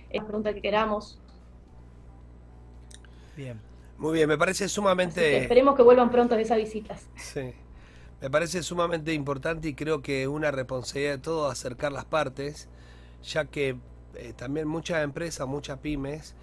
es 0.10 0.22
la 0.22 0.28
pregunta 0.28 0.54
que 0.54 0.62
queramos. 0.62 1.20
Bien. 3.36 3.60
Muy 3.98 4.14
bien, 4.14 4.30
me 4.30 4.38
parece 4.38 4.70
sumamente... 4.70 5.38
esperemos 5.38 5.76
que 5.76 5.82
vuelvan 5.82 6.10
pronto 6.12 6.36
esas 6.36 6.58
visitas. 6.58 7.08
Sí. 7.16 7.54
Me 8.24 8.30
parece 8.30 8.64
sumamente 8.64 9.14
importante 9.14 9.68
y 9.68 9.74
creo 9.74 10.02
que 10.02 10.30
una 10.30 10.50
responsabilidad 10.50 11.16
de 11.16 11.18
todo 11.18 11.50
acercar 11.50 11.92
las 11.92 12.06
partes, 12.06 12.70
ya 13.22 13.44
que 13.44 13.76
eh, 14.16 14.32
también 14.34 14.66
muchas 14.66 15.04
empresas, 15.04 15.46
muchas 15.46 15.80
pymes, 15.80 16.34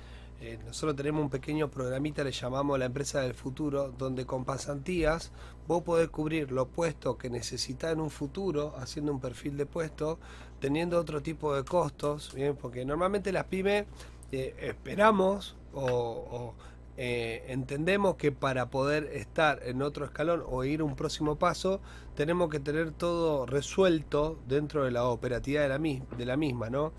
eh, 0.43 0.59
nosotros 0.67 0.95
tenemos 0.95 1.23
un 1.23 1.31
pequeño 1.31 1.71
programita, 1.71 2.23
le 2.23 2.33
llamamos 2.33 2.79
la 2.79 2.85
empresa 2.85 3.23
del 3.23 3.33
futuro, 3.33 3.95
donde 3.97 4.27
con 4.27 4.45
pasantías 4.45 5.33
vos 5.67 5.83
podés 5.83 6.11
cubrir 6.11 6.53
los 6.53 6.69
puestos 6.69 7.17
que 7.17 7.31
necesitas 7.31 7.95
en 7.95 8.01
un 8.01 8.11
futuro, 8.11 8.75
haciendo 8.77 9.11
un 9.11 9.19
perfil 9.19 9.57
de 9.57 9.65
puesto, 9.65 10.19
teniendo 10.61 11.01
otro 11.01 11.23
tipo 11.23 11.57
de 11.57 11.65
costos, 11.65 12.35
¿bien? 12.35 12.57
porque 12.57 12.85
normalmente 12.85 13.33
las 13.33 13.45
pymes 13.45 13.87
eh, 14.33 14.55
esperamos 14.61 15.57
o, 15.73 16.53
eh, 16.97 17.45
entendemos 17.49 18.17
que 18.17 18.33
para 18.33 18.71
poder 18.71 19.05
estar 19.15 19.61
en 19.65 19.83
otro 19.83 20.05
escalón 20.05 20.43
o 20.47 20.65
ir 20.65 20.83
un 20.83 20.97
próximo 20.97 21.37
paso, 21.37 21.81
tenemos 22.15 22.51
que 22.51 22.61
tener 22.61 22.91
todo 22.93 23.47
resuelto 23.47 24.39
dentro 24.47 24.85
de 24.85 24.91
la 24.91 25.05
operatividad 25.05 25.63
de 25.63 25.69
la, 25.69 25.79
de 26.17 26.27
la 26.27 26.37
misma, 26.37 26.71
¿no? 26.71 26.93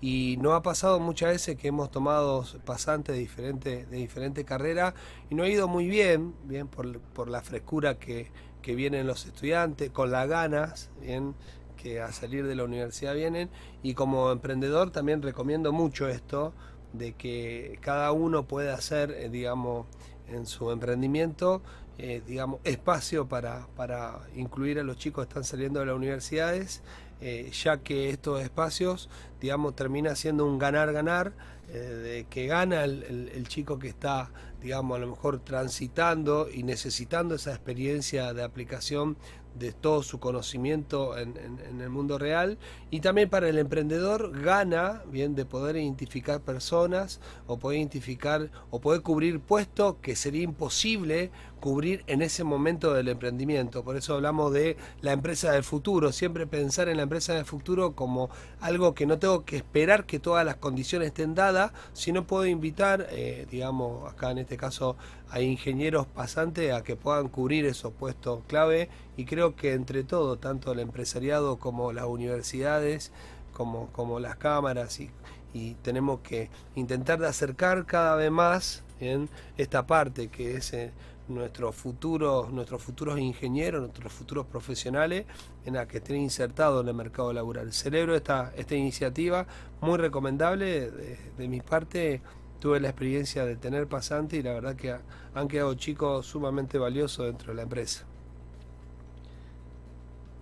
y 0.00 0.36
nos 0.36 0.52
ha 0.52 0.62
pasado 0.62 1.00
muchas 1.00 1.30
veces 1.30 1.56
que 1.56 1.68
hemos 1.68 1.90
tomado 1.90 2.44
pasantes 2.66 3.14
de 3.14 3.20
diferentes 3.20 3.90
de 3.90 3.96
diferente 3.96 4.44
carreras 4.44 4.92
y 5.30 5.34
no 5.34 5.44
ha 5.44 5.48
ido 5.48 5.66
muy 5.66 5.88
bien, 5.88 6.34
bien 6.44 6.68
por, 6.68 7.28
la 7.30 7.40
frescura 7.40 7.98
que, 7.98 8.30
que, 8.60 8.74
vienen 8.74 9.06
los 9.06 9.24
estudiantes, 9.24 9.90
con 9.90 10.10
las 10.10 10.28
ganas, 10.28 10.90
bien 11.00 11.34
que 11.78 12.02
a 12.02 12.12
salir 12.12 12.46
de 12.46 12.54
la 12.54 12.64
universidad 12.64 13.14
vienen 13.14 13.48
y 13.82 13.94
como 13.94 14.30
emprendedor 14.30 14.90
también 14.90 15.22
recomiendo 15.22 15.72
mucho 15.72 16.06
esto 16.06 16.52
de 16.94 17.12
que 17.12 17.78
cada 17.80 18.12
uno 18.12 18.44
puede 18.44 18.70
hacer, 18.70 19.10
eh, 19.10 19.28
digamos, 19.28 19.86
en 20.28 20.46
su 20.46 20.70
emprendimiento, 20.70 21.60
eh, 21.98 22.22
digamos, 22.26 22.60
espacio 22.64 23.28
para, 23.28 23.66
para 23.76 24.20
incluir 24.34 24.78
a 24.78 24.82
los 24.82 24.96
chicos 24.96 25.26
que 25.26 25.28
están 25.28 25.44
saliendo 25.44 25.80
de 25.80 25.86
las 25.86 25.96
universidades 25.96 26.82
eh, 27.20 27.50
ya 27.52 27.78
que 27.78 28.10
estos 28.10 28.42
espacios, 28.42 29.08
digamos, 29.40 29.76
termina 29.76 30.14
siendo 30.16 30.46
un 30.46 30.58
ganar-ganar, 30.58 31.32
de 31.72 32.26
que 32.28 32.46
gana 32.46 32.84
el, 32.84 33.48
chico 33.48 33.78
que 33.78 33.88
está, 33.88 34.30
digamos, 34.60 34.96
a 34.96 35.00
lo 35.00 35.08
mejor 35.08 35.40
transitando 35.40 36.48
y 36.52 36.62
necesitando 36.62 37.34
esa 37.34 37.50
experiencia 37.50 38.34
de 38.34 38.44
aplicación 38.44 39.16
de 39.54 39.72
todo 39.72 40.02
su 40.02 40.18
conocimiento 40.18 41.16
en, 41.16 41.34
el 41.80 41.90
mundo 41.90 42.18
real. 42.18 42.58
Y 42.90 43.00
también 43.00 43.30
para 43.30 43.48
el 43.48 43.58
emprendedor 43.58 44.40
gana 44.42 45.02
bien 45.10 45.34
de 45.34 45.44
poder 45.44 45.76
identificar 45.76 46.40
personas 46.40 47.20
o 47.46 47.58
poder 47.58 47.78
identificar 47.78 48.50
o 48.70 48.80
poder 48.80 49.02
cubrir 49.02 49.40
puestos 49.40 49.96
que 50.02 50.16
sería 50.16 50.42
imposible 50.42 51.30
cubrir 51.64 52.04
en 52.08 52.20
ese 52.20 52.44
momento 52.44 52.92
del 52.92 53.08
emprendimiento. 53.08 53.84
Por 53.84 53.96
eso 53.96 54.16
hablamos 54.16 54.52
de 54.52 54.76
la 55.00 55.12
empresa 55.12 55.52
del 55.52 55.64
futuro, 55.64 56.12
siempre 56.12 56.46
pensar 56.46 56.90
en 56.90 56.98
la 56.98 57.04
empresa 57.04 57.32
del 57.32 57.46
futuro 57.46 57.94
como 57.94 58.28
algo 58.60 58.94
que 58.94 59.06
no 59.06 59.18
tengo 59.18 59.46
que 59.46 59.56
esperar 59.56 60.04
que 60.04 60.18
todas 60.18 60.44
las 60.44 60.56
condiciones 60.56 61.08
estén 61.08 61.34
dadas, 61.34 61.72
sino 61.94 62.26
puedo 62.26 62.44
invitar, 62.44 63.06
eh, 63.12 63.46
digamos, 63.50 64.12
acá 64.12 64.30
en 64.30 64.40
este 64.40 64.58
caso 64.58 64.98
a 65.30 65.40
ingenieros 65.40 66.06
pasantes 66.06 66.70
a 66.70 66.82
que 66.82 66.96
puedan 66.96 67.28
cubrir 67.28 67.64
esos 67.64 67.94
puestos 67.94 68.42
clave 68.46 68.90
y 69.16 69.24
creo 69.24 69.56
que 69.56 69.72
entre 69.72 70.04
todo, 70.04 70.36
tanto 70.36 70.70
el 70.72 70.80
empresariado 70.80 71.56
como 71.58 71.94
las 71.94 72.04
universidades, 72.04 73.10
como, 73.54 73.90
como 73.92 74.20
las 74.20 74.36
cámaras 74.36 75.00
y, 75.00 75.10
y 75.54 75.76
tenemos 75.76 76.20
que 76.20 76.50
intentar 76.74 77.20
de 77.20 77.28
acercar 77.28 77.86
cada 77.86 78.16
vez 78.16 78.30
más 78.30 78.84
en 79.00 79.28
esta 79.56 79.86
parte 79.86 80.28
que 80.28 80.56
es 80.56 80.72
eh, 80.72 80.92
nuestros 81.28 81.74
futuros, 81.74 82.52
nuestros 82.52 82.82
futuros 82.82 83.18
ingenieros, 83.18 83.80
nuestros 83.80 84.12
futuros 84.12 84.46
profesionales 84.46 85.24
en 85.64 85.74
la 85.74 85.86
que 85.86 85.98
estén 85.98 86.16
insertados 86.16 86.82
en 86.82 86.88
el 86.88 86.94
mercado 86.94 87.32
laboral. 87.32 87.72
Celebro 87.72 88.14
esta, 88.14 88.52
esta 88.56 88.74
iniciativa, 88.74 89.46
muy 89.80 89.96
recomendable. 89.96 90.90
De, 90.90 91.48
mi 91.48 91.60
parte, 91.60 92.20
tuve 92.60 92.80
la 92.80 92.88
experiencia 92.88 93.44
de 93.44 93.56
tener 93.56 93.86
pasante 93.86 94.36
y 94.36 94.42
la 94.42 94.52
verdad 94.52 94.76
que 94.76 94.94
han 95.34 95.48
quedado 95.48 95.74
chicos 95.74 96.26
sumamente 96.26 96.78
valiosos 96.78 97.26
dentro 97.26 97.52
de 97.52 97.56
la 97.56 97.62
empresa. 97.62 98.04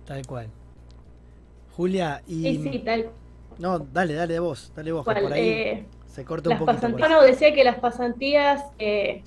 Tal 0.05 0.25
cual. 0.27 0.47
Julia, 1.75 2.21
y. 2.27 2.43
Sí, 2.43 2.69
sí, 2.71 2.79
tal 2.79 3.09
No, 3.57 3.79
dale, 3.79 4.13
dale 4.13 4.37
vos, 4.39 4.71
dale 4.75 4.91
vos, 4.91 5.05
por 5.05 5.17
ahí 5.17 5.49
eh, 5.49 5.85
se 6.07 6.25
corta 6.25 6.49
un 6.49 6.59
poco. 6.59 6.73
No, 7.09 7.21
decía 7.23 7.53
que 7.53 7.63
las 7.63 7.79
pasantías. 7.79 8.63
Eh, 8.77 9.23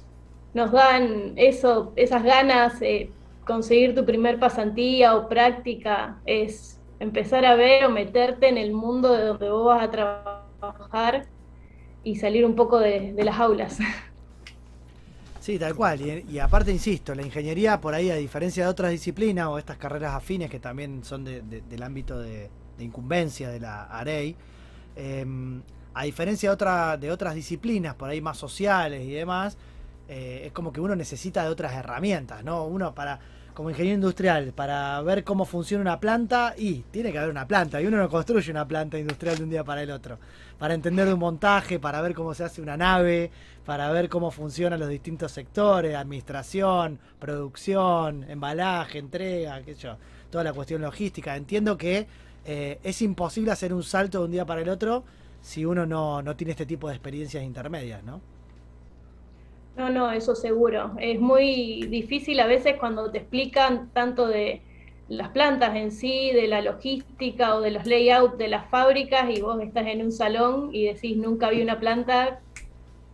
nos 0.57 0.73
dan 0.73 1.35
eso, 1.37 1.92
esas 1.97 2.25
ganas, 2.25 2.81
eh, 2.81 3.11
conseguir 3.45 3.95
tu 3.95 4.07
primer 4.07 4.38
pasantía 4.38 5.14
o 5.14 5.29
práctica, 5.29 6.16
es 6.25 6.81
empezar 6.99 7.45
a 7.45 7.55
ver 7.57 7.85
o 7.85 7.90
meterte 7.90 8.49
en 8.49 8.57
el 8.57 8.73
mundo 8.73 9.12
de 9.12 9.27
donde 9.27 9.51
vos 9.51 9.66
vas 9.66 9.83
a 9.83 9.90
trabajar 9.90 11.27
y 12.03 12.16
salir 12.16 12.47
un 12.47 12.55
poco 12.55 12.79
de, 12.79 13.12
las 13.23 13.38
aulas. 13.38 13.79
Sí, 15.40 15.61
tal 15.61 15.77
cual. 15.77 16.01
Y, 16.01 16.40
aparte, 16.40 16.73
insisto, 16.73 17.14
la 17.14 17.23
ingeniería, 17.23 17.81
por 17.81 17.95
ahí, 17.95 18.11
a 18.11 18.16
diferencia 18.16 18.64
de 18.64 18.69
otras 18.69 18.90
disciplinas 18.90 19.47
o 19.47 19.59
estas 19.59 19.77
carreras 19.77 20.12
afines 20.12 20.51
que 20.51 20.59
también 20.59 21.05
son 21.05 21.23
del 21.23 21.83
ámbito 21.85 22.19
de, 22.19 22.51
incumbencia 22.81 23.49
de 23.51 23.61
la 23.61 23.85
AREI, 23.85 24.35
em, 24.97 25.62
a 25.95 26.03
diferencia 26.03 26.49
de, 26.49 26.53
otra, 26.53 26.97
de 26.97 27.12
otras 27.12 27.37
disciplinas, 27.37 27.95
por 27.95 28.09
ahí 28.09 28.21
más 28.21 28.38
sociales 28.38 29.03
y 29.03 29.12
demás, 29.12 29.57
eh, 30.09 30.45
es 30.47 30.53
como 30.53 30.73
que 30.73 30.81
uno 30.81 30.95
necesita 30.95 31.42
de 31.42 31.49
otras 31.49 31.73
herramientas, 31.75 32.45
¿no? 32.45 32.64
Uno 32.64 32.95
para, 32.95 33.19
como 33.55 33.71
ingeniero 33.71 33.97
industrial, 33.97 34.53
para 34.53 35.01
ver 35.03 35.25
cómo 35.25 35.45
funciona 35.45 35.83
una 35.83 36.01
planta, 36.01 36.55
y 36.57 36.85
tiene 36.90 37.12
que 37.12 37.19
haber 37.19 37.31
una 37.31 37.47
planta, 37.47 37.81
y 37.81 37.87
uno 37.87 37.97
no 37.97 38.09
construye 38.09 38.51
una 38.51 38.66
planta 38.66 38.99
industrial 38.99 39.37
de 39.37 39.45
un 39.45 39.51
día 39.51 39.64
para 39.64 39.83
el 39.83 39.90
otro. 39.90 40.19
Para 40.59 40.75
entender 40.75 41.12
un 41.12 41.19
montaje, 41.19 41.79
para 41.79 42.01
ver 42.01 42.14
cómo 42.14 42.35
se 42.35 42.45
hace 42.45 42.62
una 42.62 42.77
nave, 42.77 43.31
para 43.64 43.90
ver 43.90 44.09
cómo 44.09 44.31
funcionan 44.31 44.79
los 44.79 44.88
distintos 44.88 45.33
sectores, 45.33 45.97
administración, 45.97 46.99
producción, 47.19 48.25
embalaje, 48.31 48.99
entrega, 48.99 49.61
qué 49.62 49.75
yo, 49.75 49.97
toda 50.31 50.45
la 50.45 50.53
cuestión 50.53 50.83
logística. 50.83 51.37
Entiendo 51.37 51.77
que 51.77 52.07
eh, 52.45 52.79
es 52.85 53.03
imposible 53.03 53.51
hacer 53.51 53.75
un 53.75 53.83
salto 53.83 54.21
de 54.21 54.25
un 54.27 54.31
día 54.31 54.47
para 54.47 54.61
el 54.61 54.69
otro 54.69 55.03
si 55.42 55.64
uno 55.64 55.85
no, 55.85 56.23
no 56.23 56.37
tiene 56.37 56.53
este 56.53 56.64
tipo 56.64 56.88
de 56.88 56.95
experiencias 56.95 57.42
intermedias, 57.42 58.03
¿no? 58.05 58.21
No, 59.76 59.90
no, 59.90 60.10
eso 60.10 60.34
seguro. 60.34 60.94
Es 60.98 61.20
muy 61.20 61.86
difícil 61.88 62.40
a 62.40 62.46
veces 62.46 62.76
cuando 62.78 63.10
te 63.10 63.18
explican 63.18 63.90
tanto 63.92 64.26
de 64.26 64.62
las 65.08 65.28
plantas 65.30 65.76
en 65.76 65.92
sí, 65.92 66.32
de 66.32 66.48
la 66.48 66.62
logística 66.62 67.54
o 67.54 67.60
de 67.60 67.70
los 67.70 67.86
layouts 67.86 68.38
de 68.38 68.48
las 68.48 68.68
fábricas 68.70 69.28
y 69.30 69.40
vos 69.42 69.60
estás 69.60 69.86
en 69.86 70.02
un 70.02 70.12
salón 70.12 70.70
y 70.74 70.86
decís, 70.86 71.16
nunca 71.18 71.50
vi 71.50 71.60
una 71.62 71.78
planta, 71.78 72.40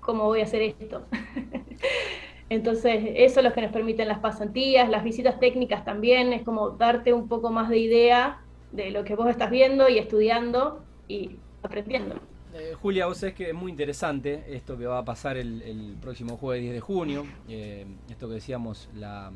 ¿cómo 0.01 0.25
voy 0.25 0.41
a 0.41 0.45
hacer 0.45 0.63
esto? 0.63 1.09
Entonces, 2.49 3.05
eso 3.17 3.41
es 3.41 3.45
lo 3.45 3.53
que 3.53 3.63
nos 3.63 3.73
permiten 3.73 4.09
las 4.09 4.21
pasantías, 4.21 4.89
las 4.89 5.05
visitas 5.05 5.41
técnicas 5.41 5.85
también, 5.85 6.33
es 6.33 6.43
como 6.45 6.71
darte 6.71 7.13
un 7.13 7.29
poco 7.29 7.51
más 7.51 7.69
de 7.71 7.79
idea 7.79 8.41
de 8.71 8.91
lo 8.91 9.05
que 9.05 9.17
vos 9.17 9.29
estás 9.29 9.51
viendo 9.51 9.89
y 9.89 9.99
estudiando 9.99 10.85
y 11.09 11.41
aprendiendo. 11.63 12.17
Eh, 12.55 12.75
Julia, 12.79 13.07
vos 13.07 13.17
sabés 13.17 13.35
que 13.35 13.49
es 13.49 13.55
muy 13.55 13.71
interesante 13.71 14.45
esto 14.49 14.77
que 14.77 14.85
va 14.85 14.99
a 14.99 15.05
pasar 15.05 15.39
el, 15.39 15.97
próximo 16.03 16.37
jueves 16.37 16.63
10 16.63 16.75
de 16.75 16.81
junio, 16.81 17.27
eh, 17.49 17.87
esto 18.11 18.29
que 18.29 18.35
decíamos, 18.35 18.91
la 18.95 19.33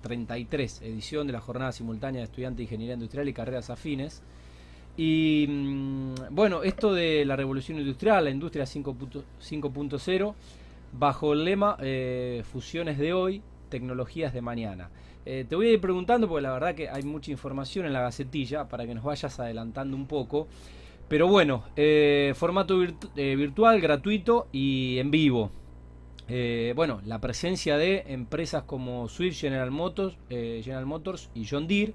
33 0.00 0.82
eh, 0.82 0.88
edición 0.88 1.28
de 1.28 1.34
la 1.34 1.40
jornada 1.40 1.70
simultánea 1.70 2.20
de 2.20 2.24
estudiantes 2.24 2.56
de 2.58 2.62
Ingeniería 2.64 2.94
Industrial 2.94 3.28
y 3.28 3.32
Carreras 3.32 3.70
Afines. 3.70 4.22
Y 4.96 5.46
mm, 5.48 6.14
bueno, 6.30 6.64
esto 6.64 6.92
de 6.92 7.24
la 7.24 7.36
revolución 7.36 7.78
industrial, 7.78 8.24
la 8.24 8.30
industria 8.30 8.64
5.0, 8.64 10.34
bajo 10.92 11.32
el 11.32 11.44
lema 11.44 11.76
Fusiones 12.42 12.98
de 12.98 13.12
hoy, 13.12 13.40
tecnologías 13.68 14.34
de 14.34 14.40
mañana. 14.40 14.90
te 15.24 15.54
voy 15.54 15.68
a 15.68 15.70
ir 15.70 15.80
preguntando, 15.80 16.26
porque 16.26 16.42
la 16.42 16.52
verdad 16.54 16.74
que 16.74 16.88
hay 16.88 17.04
mucha 17.04 17.30
información 17.30 17.86
en 17.86 17.92
la 17.92 18.00
gacetilla, 18.00 18.68
para 18.68 18.84
que 18.84 18.96
nos 18.96 19.04
vayas 19.04 19.38
adelantando 19.38 19.96
un 19.96 20.06
poco. 20.06 20.48
Pero 21.10 21.26
bueno, 21.26 21.64
eh, 21.74 22.34
formato 22.36 22.80
eh, 23.16 23.34
virtual, 23.34 23.80
gratuito 23.80 24.46
y 24.52 24.96
en 24.98 25.10
vivo. 25.10 25.50
Eh, 26.28 26.72
bueno, 26.76 27.00
la 27.04 27.20
presencia 27.20 27.76
de 27.76 28.04
empresas 28.06 28.62
como 28.62 29.08
Swift, 29.08 29.40
General 29.40 29.72
Motors, 29.72 30.16
General 30.28 30.86
Motors 30.86 31.28
y 31.34 31.48
John 31.48 31.66
Deere. 31.66 31.94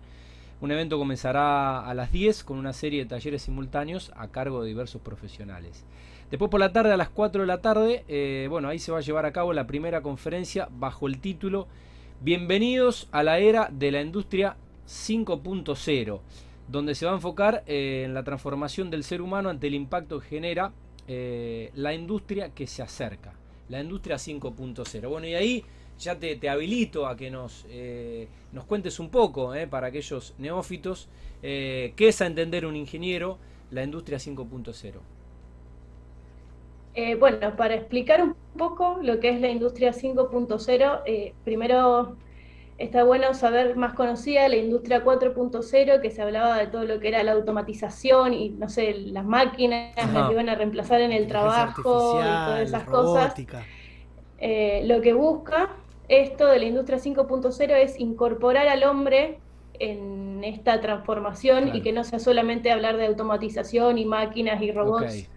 Un 0.60 0.72
evento 0.72 0.98
comenzará 0.98 1.88
a 1.88 1.94
las 1.94 2.12
10 2.12 2.44
con 2.44 2.58
una 2.58 2.74
serie 2.74 3.06
de 3.06 3.10
talleres 3.10 3.44
simultáneos 3.44 4.12
a 4.18 4.28
cargo 4.32 4.62
de 4.62 4.68
diversos 4.68 5.02
profesionales. 5.02 5.86
Después 6.30 6.52
por 6.52 6.60
la 6.60 6.74
tarde, 6.74 6.92
a 6.92 6.98
las 6.98 7.08
4 7.08 7.40
de 7.40 7.48
la 7.48 7.62
tarde, 7.62 8.48
bueno, 8.50 8.68
ahí 8.68 8.80
se 8.80 8.92
va 8.92 8.98
a 8.98 9.02
llevar 9.02 9.26
a 9.26 9.32
cabo 9.32 9.54
la 9.54 9.66
primera 9.66 10.02
conferencia 10.02 10.68
bajo 10.70 11.08
el 11.08 11.22
título 11.22 11.68
Bienvenidos 12.20 13.08
a 13.14 13.24
la 13.24 13.40
era 13.40 13.70
de 13.72 13.92
la 13.92 14.02
industria 14.02 14.58
5.0 14.86 16.20
donde 16.68 16.96
se 16.96 17.06
va 17.06 17.12
a 17.12 17.16
enfocar 17.16 17.64
eh, 17.68 18.04
en 18.06 18.14
la 18.14 18.24
transformación 18.24 18.90
del 18.90 19.04
ser 19.04 19.22
humano 19.22 19.50
ante 19.50 19.68
el 19.68 19.76
impacto 19.76 20.20
que 20.20 20.28
genera 20.28 20.72
eh, 21.08 21.72
la 21.76 21.94
industria 21.94 22.50
que 22.50 22.68
se 22.68 22.82
acerca, 22.82 23.34
la 23.70 23.82
industria 23.82 24.16
5.0. 24.16 25.08
Bueno, 25.08 25.28
y 25.28 25.36
ahí 25.36 25.64
ya 26.00 26.18
te, 26.18 26.50
habilito 26.50 27.08
a 27.08 27.16
que 27.16 27.30
nos, 27.30 27.66
eh, 27.70 28.28
nos 28.52 28.66
cuentes 28.66 29.00
un 29.00 29.10
poco, 29.10 29.54
para 29.70 29.88
aquellos 29.88 30.34
neófitos, 30.38 31.08
qué 31.42 31.94
es 31.98 32.22
a 32.22 32.26
entender 32.26 32.66
un 32.66 32.76
ingeniero 32.76 33.38
la 33.72 33.84
industria 33.84 34.18
5.0. 34.18 34.94
bueno, 37.20 37.56
para 37.56 37.76
explicar 37.76 38.24
un 38.24 38.36
poco 38.58 39.00
lo 39.02 39.20
que 39.20 39.30
es 39.30 39.40
la 39.40 39.50
industria 39.50 39.94
5.0, 39.94 41.34
primero 41.46 42.18
Está 42.78 43.06
bueno 43.06 43.34
saber 43.34 43.78
más 43.78 43.94
conocida 43.94 44.50
la 44.50 44.58
industria 44.58 45.04
4.0, 45.04 46.02
que 46.02 46.12
se 46.12 46.22
hablaba 46.22 46.58
de 46.58 46.68
todo 46.68 46.84
lo 46.84 47.00
que 47.00 47.08
era 47.08 47.24
la 47.24 47.32
automatización 47.32 48.34
y, 48.34 48.50
no 48.50 48.68
sé, 48.68 48.94
las 48.96 49.24
máquinas 49.24 49.96
que 49.96 50.34
iban 50.34 50.50
a 50.50 50.56
reemplazar 50.56 51.00
en 51.00 51.14
el 51.14 51.28
trabajo 51.28 52.20
y 52.20 52.24
todas 52.24 52.62
esas 52.68 52.84
cosas. 52.84 53.34
Eh, 54.40 54.84
lo 54.86 55.00
que 55.00 55.14
busca 55.14 55.70
esto 56.10 56.48
de 56.48 56.60
la 56.60 56.66
industria 56.66 56.98
5.0 56.98 57.72
es 57.76 57.98
incorporar 57.98 58.68
al 58.68 58.84
hombre 58.84 59.40
en 59.80 60.44
esta 60.44 60.82
transformación 60.82 61.74
y 61.74 61.82
que 61.82 61.94
no 61.94 62.04
sea 62.04 62.20
solamente 62.20 62.72
hablar 62.72 62.98
de 62.98 63.06
automatización 63.06 63.98
y 63.98 64.06
máquinas 64.06 64.62
y 64.62 64.74
robots, 64.74 65.30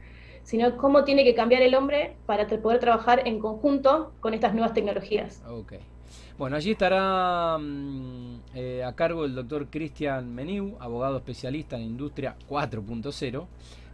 sino 0.42 0.76
cómo 0.76 1.04
tiene 1.04 1.22
que 1.22 1.36
cambiar 1.36 1.62
el 1.62 1.76
hombre 1.76 2.16
para 2.26 2.48
poder 2.48 2.80
trabajar 2.80 3.28
en 3.28 3.38
conjunto 3.38 4.12
con 4.18 4.34
estas 4.34 4.54
nuevas 4.54 4.74
tecnologías. 4.74 5.42
Okay. 5.46 5.80
Bueno, 6.38 6.54
allí 6.54 6.70
estará 6.70 7.58
mm, 7.58 8.40
eh, 8.54 8.84
a 8.84 8.92
cargo 8.92 9.24
el 9.24 9.34
doctor 9.34 9.66
Cristian 9.70 10.32
Meniu, 10.32 10.76
abogado 10.78 11.16
especialista 11.16 11.74
en 11.74 11.82
Industria 11.82 12.36
4.0, 12.48 13.46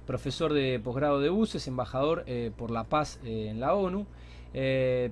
profesor 0.06 0.52
de 0.52 0.78
posgrado 0.78 1.20
de 1.20 1.30
UCES, 1.30 1.66
embajador 1.68 2.22
eh, 2.26 2.50
por 2.54 2.70
la 2.70 2.84
paz 2.84 3.18
eh, 3.24 3.48
en 3.48 3.60
la 3.60 3.74
ONU, 3.74 4.06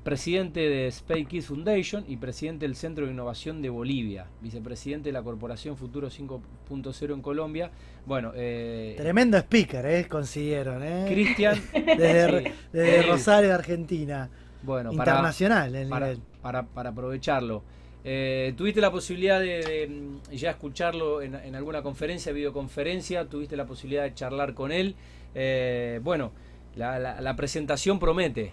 presidente 0.04 0.60
de 0.60 0.86
Space 0.88 1.24
Kids 1.24 1.46
Foundation 1.46 2.04
y 2.06 2.16
presidente 2.16 2.64
del 2.64 2.76
Centro 2.76 3.06
de 3.06 3.12
Innovación 3.12 3.60
de 3.60 3.70
Bolivia, 3.70 4.26
vicepresidente 4.40 5.08
de 5.08 5.12
la 5.14 5.22
Corporación 5.22 5.76
Futuro 5.76 6.10
5.0 6.10 7.12
en 7.12 7.22
Colombia. 7.22 7.70
Bueno, 8.06 8.30
tremendo 8.30 9.36
speaker, 9.38 10.06
consiguieron, 10.06 10.84
¿eh? 10.84 11.06
Cristian, 11.08 11.60
desde, 11.72 13.02
Rosario, 13.02 13.52
Argentina. 13.52 14.30
Bueno, 14.62 14.92
internacional 14.92 15.74
el 15.74 15.90
nivel 15.90 15.90
para, 15.90 16.31
para 16.42 16.90
aprovecharlo. 16.90 17.62
Eh, 18.04 18.54
¿Tuviste 18.56 18.80
la 18.80 18.90
posibilidad 18.90 19.40
de, 19.40 19.88
mm, 19.88 20.32
ya 20.32 20.50
escucharlo 20.50 21.22
en, 21.22 21.54
alguna 21.54 21.82
conferencia, 21.82 22.32
videoconferencia? 22.32 23.28
¿Tuviste 23.28 23.56
la 23.56 23.66
posibilidad 23.66 24.02
de 24.02 24.14
charlar 24.14 24.54
con 24.54 24.72
él? 24.72 24.96
Eh, 25.34 26.00
bueno, 26.02 26.32
la, 26.74 26.98
la, 26.98 27.36
presentación 27.36 27.98
promete 27.98 28.52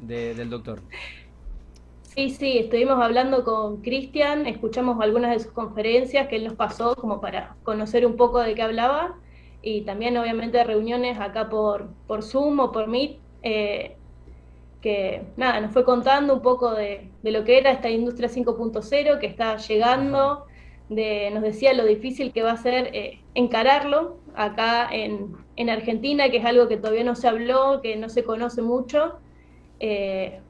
del 0.00 0.50
doctor. 0.50 0.82
Sí, 2.02 2.30
sí, 2.30 2.58
estuvimos 2.58 3.02
hablando 3.02 3.42
con 3.42 3.82
Cristian, 3.82 4.46
escuchamos 4.46 5.00
algunas 5.00 5.32
de 5.32 5.40
sus 5.40 5.52
conferencias 5.52 6.28
que 6.28 6.36
él 6.36 6.44
nos 6.44 6.54
pasó 6.54 6.94
como 6.94 7.20
para 7.20 7.56
conocer 7.64 8.06
un 8.06 8.16
poco 8.16 8.38
de 8.40 8.54
qué 8.54 8.62
hablaba 8.62 9.16
y 9.62 9.80
también 9.80 10.16
obviamente 10.16 10.62
reuniones 10.62 11.18
acá 11.18 11.48
por, 11.48 11.88
por 12.06 12.22
Zoom 12.22 12.60
o 12.60 12.70
por 12.70 12.86
Meet, 12.86 13.18
eh, 13.42 13.96
que 14.84 15.22
nada, 15.38 15.62
nos 15.62 15.72
fue 15.72 15.82
contando 15.82 16.34
un 16.34 16.42
poco 16.42 16.74
de, 16.74 17.08
lo 17.22 17.42
que 17.42 17.56
era 17.56 17.70
esta 17.70 17.88
industria 17.88 18.28
5.0 18.28 19.18
que 19.18 19.26
está 19.26 19.56
llegando, 19.56 20.44
de, 20.90 21.30
nos 21.32 21.42
decía 21.42 21.72
lo 21.72 21.86
difícil 21.86 22.34
que 22.34 22.42
va 22.42 22.52
a 22.52 22.58
ser 22.58 22.90
eh, 22.92 23.22
encararlo 23.34 24.18
acá 24.34 24.86
en, 24.92 25.36
en, 25.56 25.70
Argentina, 25.70 26.28
que 26.28 26.36
es 26.36 26.44
algo 26.44 26.68
que 26.68 26.76
todavía 26.76 27.02
no 27.02 27.14
se 27.14 27.28
habló, 27.28 27.80
que 27.80 27.96
no 27.96 28.10
se 28.10 28.24
conoce 28.24 28.60
mucho. 28.60 29.14
Eh, 29.80 30.40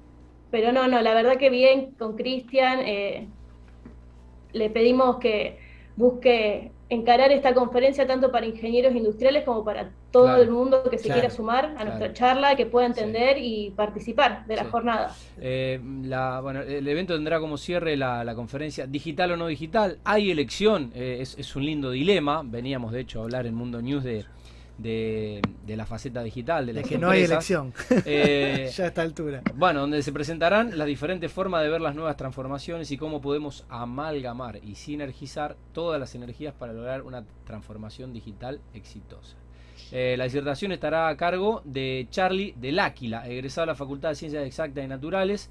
pero 0.51 0.73
no, 0.73 0.89
no, 0.89 1.01
la 1.01 1.15
verdad 1.15 1.37
que 1.37 1.49
bien 1.49 1.93
con 1.93 2.17
Cristian. 2.17 2.81
le 4.53 4.71
pedimos 4.71 5.19
que 5.19 5.59
busque 5.95 6.73
encarar 6.89 7.33
esta 7.33 7.55
conferencia 7.55 8.07
tanto 8.07 8.31
para 8.31 8.47
ingenieros 8.47 8.95
industriales 8.95 9.45
como 9.45 9.65
para 9.65 9.91
todo 10.11 10.37
el 10.37 10.51
mundo 10.51 10.85
que 10.91 10.99
se 10.99 11.09
quiera 11.09 11.31
sumar 11.31 11.75
a 11.77 11.85
nuestra 11.85 12.13
charla, 12.13 12.57
que 12.57 12.67
pueda 12.67 12.87
entender 12.87 13.39
y 13.39 13.71
participar 13.71 14.47
de 14.47 14.57
la 14.57 14.65
jornada. 14.65 15.15
Eh, 15.41 15.81
bueno, 15.83 16.61
el 16.61 16.87
evento 16.87 17.15
tendrá 17.15 17.41
como 17.41 17.57
cierre 17.57 17.97
la, 17.97 18.35
conferencia 18.35 18.87
digital 18.87 19.33
o 19.33 19.37
no 19.37 19.47
digital. 19.47 19.99
Hay 20.05 20.31
elección, 20.31 20.93
eh, 20.95 21.19
es, 21.21 21.39
es, 21.39 21.57
un 21.57 21.65
lindo 21.65 21.91
dilema. 21.91 22.43
Veníamos 22.45 22.93
de 22.93 23.01
hecho 23.01 23.21
a 23.21 23.25
hablar 23.25 23.47
en 23.47 23.55
Mundo 23.55 23.81
News 23.81 24.05
de 24.05 24.25
de, 24.79 25.41
la 25.67 25.87
faceta 25.87 26.23
digital 26.23 26.67
de, 26.67 26.73
de 26.73 26.83
que 26.83 26.99
no 26.99 27.11
hay 27.11 27.25
elección. 27.25 27.73
Eh, 28.07 28.71
ya 28.77 28.85
a 28.85 28.87
esta 28.89 29.03
altura. 29.03 29.43
bueno 29.55 29.81
donde 29.81 30.03
se 30.03 30.13
presentarán 30.13 30.77
las 30.77 30.87
diferentes 30.87 31.31
formas 31.31 31.63
de 31.63 31.69
ver 31.69 31.81
las 31.81 31.95
nuevas 31.95 32.17
transformaciones 32.17 32.91
y 32.91 32.97
cómo 32.97 33.21
podemos 33.21 33.65
amalgamar 33.69 34.61
y 34.63 34.75
sinergizar 34.75 35.57
todas 35.73 36.01
las 36.01 36.15
energías 36.15 36.55
para 36.55 36.73
lograr 36.73 37.03
una 37.03 37.25
transformación 37.45 38.13
digital 38.13 38.61
exitosa. 38.75 39.37
Eh, 39.93 40.17
la 40.17 40.25
disertación 40.25 40.73
estará 40.73 41.09
a 41.09 41.17
cargo 41.17 41.63
de 41.65 42.07
Charlie 42.11 42.55
del 42.57 42.79
Áquila 42.79 43.29
egresado 43.29 43.65
a 43.65 43.67
la 43.67 43.75
Facultad 43.75 44.11
de 44.11 44.15
Ciencias 44.17 44.47
Exactas 44.47 44.85
y 44.85 44.89
Naturales 44.89 45.51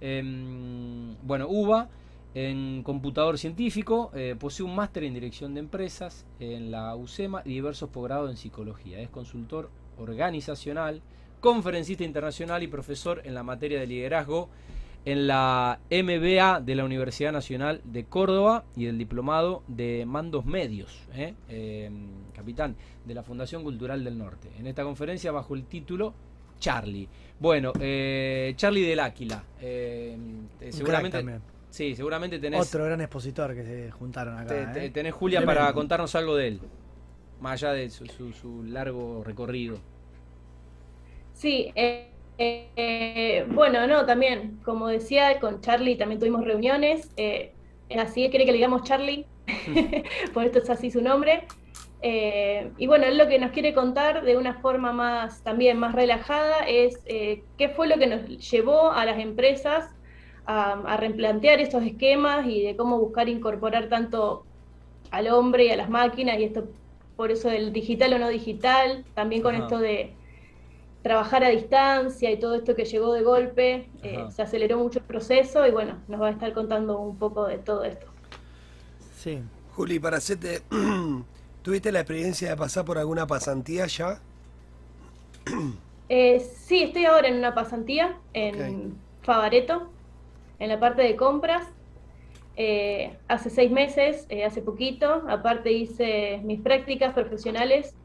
em, 0.00 1.14
bueno 1.22 1.46
UBA 1.48 1.88
en 2.34 2.82
computador 2.82 3.38
científico, 3.38 4.10
eh, 4.14 4.36
posee 4.38 4.64
un 4.64 4.74
máster 4.74 5.04
en 5.04 5.14
dirección 5.14 5.54
de 5.54 5.60
empresas 5.60 6.24
en 6.40 6.70
la 6.70 6.96
UCEMA 6.96 7.42
y 7.44 7.50
diversos 7.50 7.90
posgrados 7.90 8.30
en 8.30 8.36
psicología. 8.36 9.00
Es 9.00 9.10
consultor 9.10 9.70
organizacional, 9.98 11.02
conferencista 11.40 12.04
internacional 12.04 12.62
y 12.62 12.68
profesor 12.68 13.20
en 13.24 13.34
la 13.34 13.42
materia 13.42 13.80
de 13.80 13.86
liderazgo 13.86 14.48
en 15.04 15.26
la 15.26 15.80
MBA 15.90 16.60
de 16.60 16.74
la 16.74 16.84
Universidad 16.84 17.32
Nacional 17.32 17.80
de 17.84 18.04
Córdoba 18.04 18.64
y 18.76 18.86
el 18.86 18.98
diplomado 18.98 19.62
de 19.66 20.04
mandos 20.06 20.46
medios, 20.46 21.08
¿eh? 21.14 21.34
em, 21.48 22.06
capitán 22.32 22.76
de 23.04 23.14
la 23.14 23.22
Fundación 23.22 23.64
Cultural 23.64 24.04
del 24.04 24.16
Norte. 24.16 24.48
En 24.58 24.66
esta 24.66 24.84
conferencia 24.84 25.32
bajo 25.32 25.54
el 25.54 25.64
título 25.64 26.14
Charlie. 26.60 27.08
Bueno, 27.40 27.72
eh, 27.80 28.52
Charlie 28.56 28.86
del 28.86 29.00
Áquila. 29.00 29.42
Em, 29.60 30.46
seguramente 30.70 31.24
Sí, 31.72 31.96
seguramente 31.96 32.38
tenés. 32.38 32.68
Otro 32.68 32.84
gran 32.84 33.00
expositor 33.00 33.54
que 33.54 33.64
se 33.64 33.90
juntaron 33.92 34.36
acá. 34.36 34.74
¿eh? 34.76 34.90
Tenés 34.90 35.14
Julia 35.14 35.42
para 35.42 35.72
contarnos 35.72 36.14
algo 36.14 36.36
de 36.36 36.48
él, 36.48 36.60
más 37.40 37.62
allá 37.62 37.72
de 37.72 37.88
su, 37.88 38.62
largo 38.64 39.24
recorrido. 39.24 39.78
Sí, 41.32 41.72
eh, 41.74 42.10
eh, 42.36 43.46
bueno, 43.48 43.86
no, 43.86 44.04
también, 44.04 44.60
como 44.62 44.88
decía, 44.88 45.40
con 45.40 45.62
Charlie 45.62 45.96
también 45.96 46.20
tuvimos 46.20 46.44
reuniones. 46.44 47.10
Eh, 47.16 47.54
así, 47.98 48.28
quiere 48.28 48.44
que 48.44 48.52
le 48.52 48.58
digamos 48.58 48.82
Charlie, 48.82 49.24
por 50.34 50.44
esto 50.44 50.58
es 50.58 50.68
así 50.68 50.90
su 50.90 51.00
nombre. 51.00 51.46
y 52.02 52.86
bueno, 52.86 53.06
él 53.06 53.16
lo 53.16 53.28
que 53.28 53.38
nos 53.38 53.50
quiere 53.52 53.72
contar 53.72 54.24
de 54.24 54.36
una 54.36 54.60
forma 54.60 54.92
más, 54.92 55.42
también 55.42 55.78
más 55.78 55.94
relajada, 55.94 56.66
es 56.68 57.02
qué 57.06 57.68
fue 57.74 57.88
lo 57.88 57.96
que 57.96 58.08
nos 58.08 58.50
llevó 58.50 58.92
a 58.92 59.06
las 59.06 59.18
empresas 59.18 59.94
a, 60.46 60.96
replantear 60.96 61.60
estos 61.60 61.82
esquemas 61.84 62.46
y 62.46 62.62
de 62.62 62.76
cómo 62.76 62.98
buscar 62.98 63.28
incorporar 63.28 63.88
tanto 63.88 64.44
al 65.10 65.28
hombre 65.28 65.66
y 65.66 65.70
a 65.70 65.76
las 65.76 65.88
máquinas, 65.88 66.38
y 66.38 66.44
esto 66.44 66.68
por 67.16 67.30
eso 67.30 67.48
del 67.48 67.72
digital 67.72 68.14
o 68.14 68.18
no 68.18 68.28
digital, 68.28 69.04
también 69.14 69.42
con 69.42 69.54
esto 69.54 69.78
de 69.78 70.14
trabajar 71.02 71.44
a 71.44 71.48
distancia 71.48 72.30
y 72.30 72.38
todo 72.38 72.54
esto 72.54 72.74
que 72.74 72.84
llegó 72.84 73.12
de 73.12 73.22
golpe, 73.22 73.88
eh, 74.02 74.24
se 74.34 74.42
aceleró 74.42 74.78
mucho 74.78 75.00
el 75.00 75.04
proceso 75.04 75.66
y 75.66 75.70
bueno, 75.70 75.98
nos 76.08 76.20
va 76.20 76.28
a 76.28 76.30
estar 76.30 76.52
contando 76.52 76.98
un 76.98 77.16
poco 77.16 77.46
de 77.46 77.58
todo 77.58 77.84
esto. 77.84 78.06
Sí. 79.16 79.42
Juli, 79.74 79.98
para 79.98 80.18
hacerte, 80.18 80.62
¿tuviste 81.62 81.92
la 81.92 82.00
experiencia 82.00 82.50
de 82.50 82.56
pasar 82.56 82.84
por 82.84 82.98
alguna 82.98 83.26
pasantía 83.26 83.86
ya? 83.86 84.20
Eh, 86.08 86.40
sí, 86.40 86.82
estoy 86.82 87.06
ahora 87.06 87.28
en 87.28 87.36
una 87.36 87.54
pasantía 87.54 88.18
en 88.34 88.94
Favareto, 89.22 89.88
en 90.62 90.68
la 90.68 90.78
parte 90.78 91.02
de 91.02 91.16
compras. 91.16 91.66
Eh, 92.56 93.16
hace 93.26 93.50
seis 93.50 93.70
meses, 93.70 94.26
eh, 94.28 94.44
hace 94.44 94.62
poquito, 94.62 95.24
aparte 95.28 95.72
hice 95.72 96.40
mis 96.44 96.60
prácticas 96.60 97.14
profesionales 97.14 97.96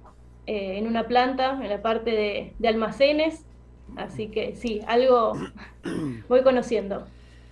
eh, 0.48 0.78
en 0.78 0.88
una 0.88 1.08
planta, 1.08 1.60
en 1.62 1.70
la 1.70 1.84
parte 1.84 2.56
de, 2.60 2.68
almacenes, 2.68 3.46
así 3.96 4.30
que 4.30 4.56
sí, 4.56 4.82
algo 4.88 5.34
voy 6.30 6.42
conociendo. 6.42 7.06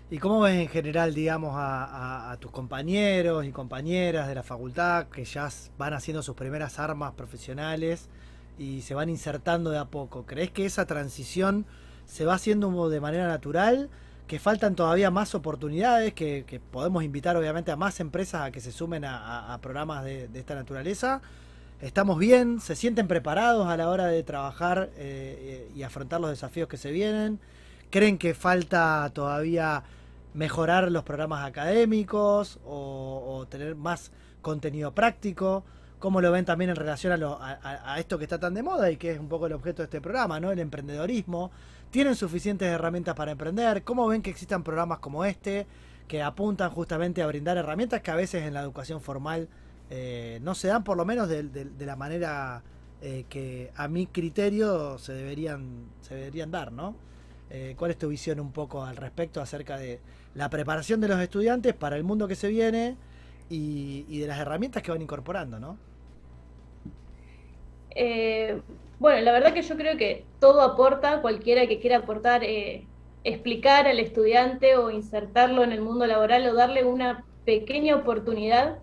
¿Y 0.10 0.18
cómo 0.18 0.40
ves 0.40 0.56
en 0.56 0.70
general, 0.70 1.14
digamos, 1.14 1.52
a, 1.56 2.36
tus 2.40 2.50
compañeros 2.50 3.46
y 3.46 3.52
compañeras 3.52 4.28
de 4.28 4.36
la 4.36 4.44
facultad 4.44 5.08
que 5.10 5.24
ya 5.26 5.50
van 5.78 5.94
haciendo 5.94 6.24
sus 6.24 6.36
primeras 6.36 6.80
armas 6.80 7.14
profesionales 7.14 8.10
y 8.58 8.82
se 8.82 8.96
van 8.96 9.10
insertando 9.10 9.70
de 9.70 9.78
a 9.78 9.86
poco? 9.86 10.26
¿Crees 10.26 10.50
que 10.50 10.66
esa 10.66 10.86
transición 10.86 11.66
se 12.06 12.26
va 12.26 12.36
haciendo 12.36 12.90
de 12.90 13.02
manera 13.02 13.28
natural? 13.28 13.90
Que 14.28 14.40
faltan 14.40 14.76
todavía 14.76 15.12
más 15.12 15.36
oportunidades, 15.36 16.14
que, 16.14 16.62
podemos 16.72 17.04
invitar 17.04 17.38
obviamente 17.38 17.72
a 17.72 17.76
más 17.76 18.00
empresas 18.00 18.42
a 18.42 18.52
que 18.52 18.60
se 18.60 18.72
sumen 18.72 19.06
a, 19.06 19.58
programas 19.62 20.04
de, 20.04 20.30
esta 20.34 20.56
naturaleza. 20.56 21.22
Estamos 21.82 22.18
bien, 22.18 22.60
se 22.60 22.76
sienten 22.76 23.08
preparados 23.08 23.68
a 23.68 23.78
la 23.78 23.90
hora 23.90 24.08
de 24.08 24.24
trabajar 24.24 24.90
eh, 24.96 25.70
y 25.76 25.84
afrontar 25.84 26.22
los 26.22 26.30
desafíos 26.30 26.68
que 26.68 26.78
se 26.78 26.92
vienen. 26.92 27.40
¿Creen 27.92 28.18
que 28.18 28.34
falta 28.34 29.10
todavía 29.14 29.84
mejorar 30.34 30.92
los 30.92 31.04
programas 31.04 31.46
académicos 31.46 32.60
o, 32.66 33.46
tener 33.50 33.76
más 33.76 34.12
contenido 34.42 34.94
práctico? 34.94 35.64
¿Cómo 36.00 36.20
lo 36.20 36.32
ven 36.32 36.46
también 36.46 36.72
en 36.72 36.76
relación 36.76 37.24
a, 37.24 37.60
a, 37.94 38.00
esto 38.00 38.18
que 38.18 38.24
está 38.24 38.40
tan 38.40 38.54
de 38.54 38.64
moda 38.64 38.90
y 38.90 38.98
que 38.98 39.12
es 39.12 39.20
un 39.20 39.30
poco 39.30 39.46
el 39.46 39.54
objeto 39.54 39.82
de 39.82 39.86
este 39.86 40.02
programa, 40.02 40.40
¿no? 40.40 40.52
El 40.52 40.60
emprendedorismo. 40.60 41.52
¿Tienen 41.96 42.16
suficientes 42.16 42.68
herramientas 42.68 43.16
para 43.16 43.32
emprender? 43.32 43.86
¿Cómo 43.86 44.06
ven 44.06 44.22
que 44.22 44.30
existan 44.30 44.64
programas 44.66 45.00
como 45.00 45.24
este 45.24 45.66
que 46.10 46.22
apuntan 46.22 46.70
justamente 46.70 47.22
a 47.22 47.28
brindar 47.28 47.56
herramientas 47.56 48.02
que 48.02 48.12
a 48.12 48.16
veces 48.16 48.44
en 48.44 48.54
la 48.54 48.60
educación 48.60 49.00
formal 49.00 49.48
eh, 49.90 50.40
no 50.42 50.56
se 50.56 50.68
dan, 50.68 50.84
por 50.84 50.98
lo 50.98 51.06
menos 51.06 51.30
de, 51.30 51.72
la 51.80 51.96
manera 51.96 52.64
eh, 53.02 53.24
que 53.30 53.72
a 53.78 53.88
mi 53.88 54.08
criterio 54.08 54.98
se 54.98 55.14
deberían, 55.14 55.86
se 56.02 56.16
deberían 56.16 56.52
dar, 56.52 56.74
¿no? 56.74 56.98
Eh, 57.50 57.76
¿Cuál 57.78 57.92
es 57.92 57.98
tu 57.98 58.10
visión 58.10 58.42
un 58.42 58.52
poco 58.52 58.84
al 58.84 58.98
respecto 58.98 59.40
acerca 59.40 59.78
de 59.78 60.02
la 60.34 60.50
preparación 60.50 61.00
de 61.00 61.08
los 61.08 61.22
estudiantes 61.22 61.74
para 61.74 61.96
el 61.96 62.04
mundo 62.04 62.28
que 62.28 62.36
se 62.36 62.50
viene 62.50 62.98
y, 63.50 64.06
y 64.10 64.20
de 64.20 64.28
las 64.28 64.42
herramientas 64.42 64.84
que 64.84 64.92
van 64.92 65.02
incorporando, 65.02 65.62
¿no? 65.62 65.78
Eh, 68.96 69.00
bueno, 69.00 69.22
la 69.22 69.32
verdad 69.32 69.54
que 69.54 69.62
yo 69.62 69.76
creo 69.78 69.98
que 69.98 70.26
todo 70.40 70.62
aporta, 70.62 71.22
cualquiera 71.22 71.68
que 71.68 71.80
quiera 71.80 71.98
aportar, 71.98 72.44
eh, 72.44 72.88
explicar 73.24 73.88
al 73.88 74.00
estudiante 74.00 74.78
o 74.78 74.90
insertarlo 74.92 75.64
en 75.64 75.72
el 75.72 75.82
mundo 75.82 76.06
laboral 76.06 76.48
o 76.48 76.54
darle 76.54 76.84
una 76.86 77.26
pequeña 77.46 77.96
oportunidad 77.96 78.80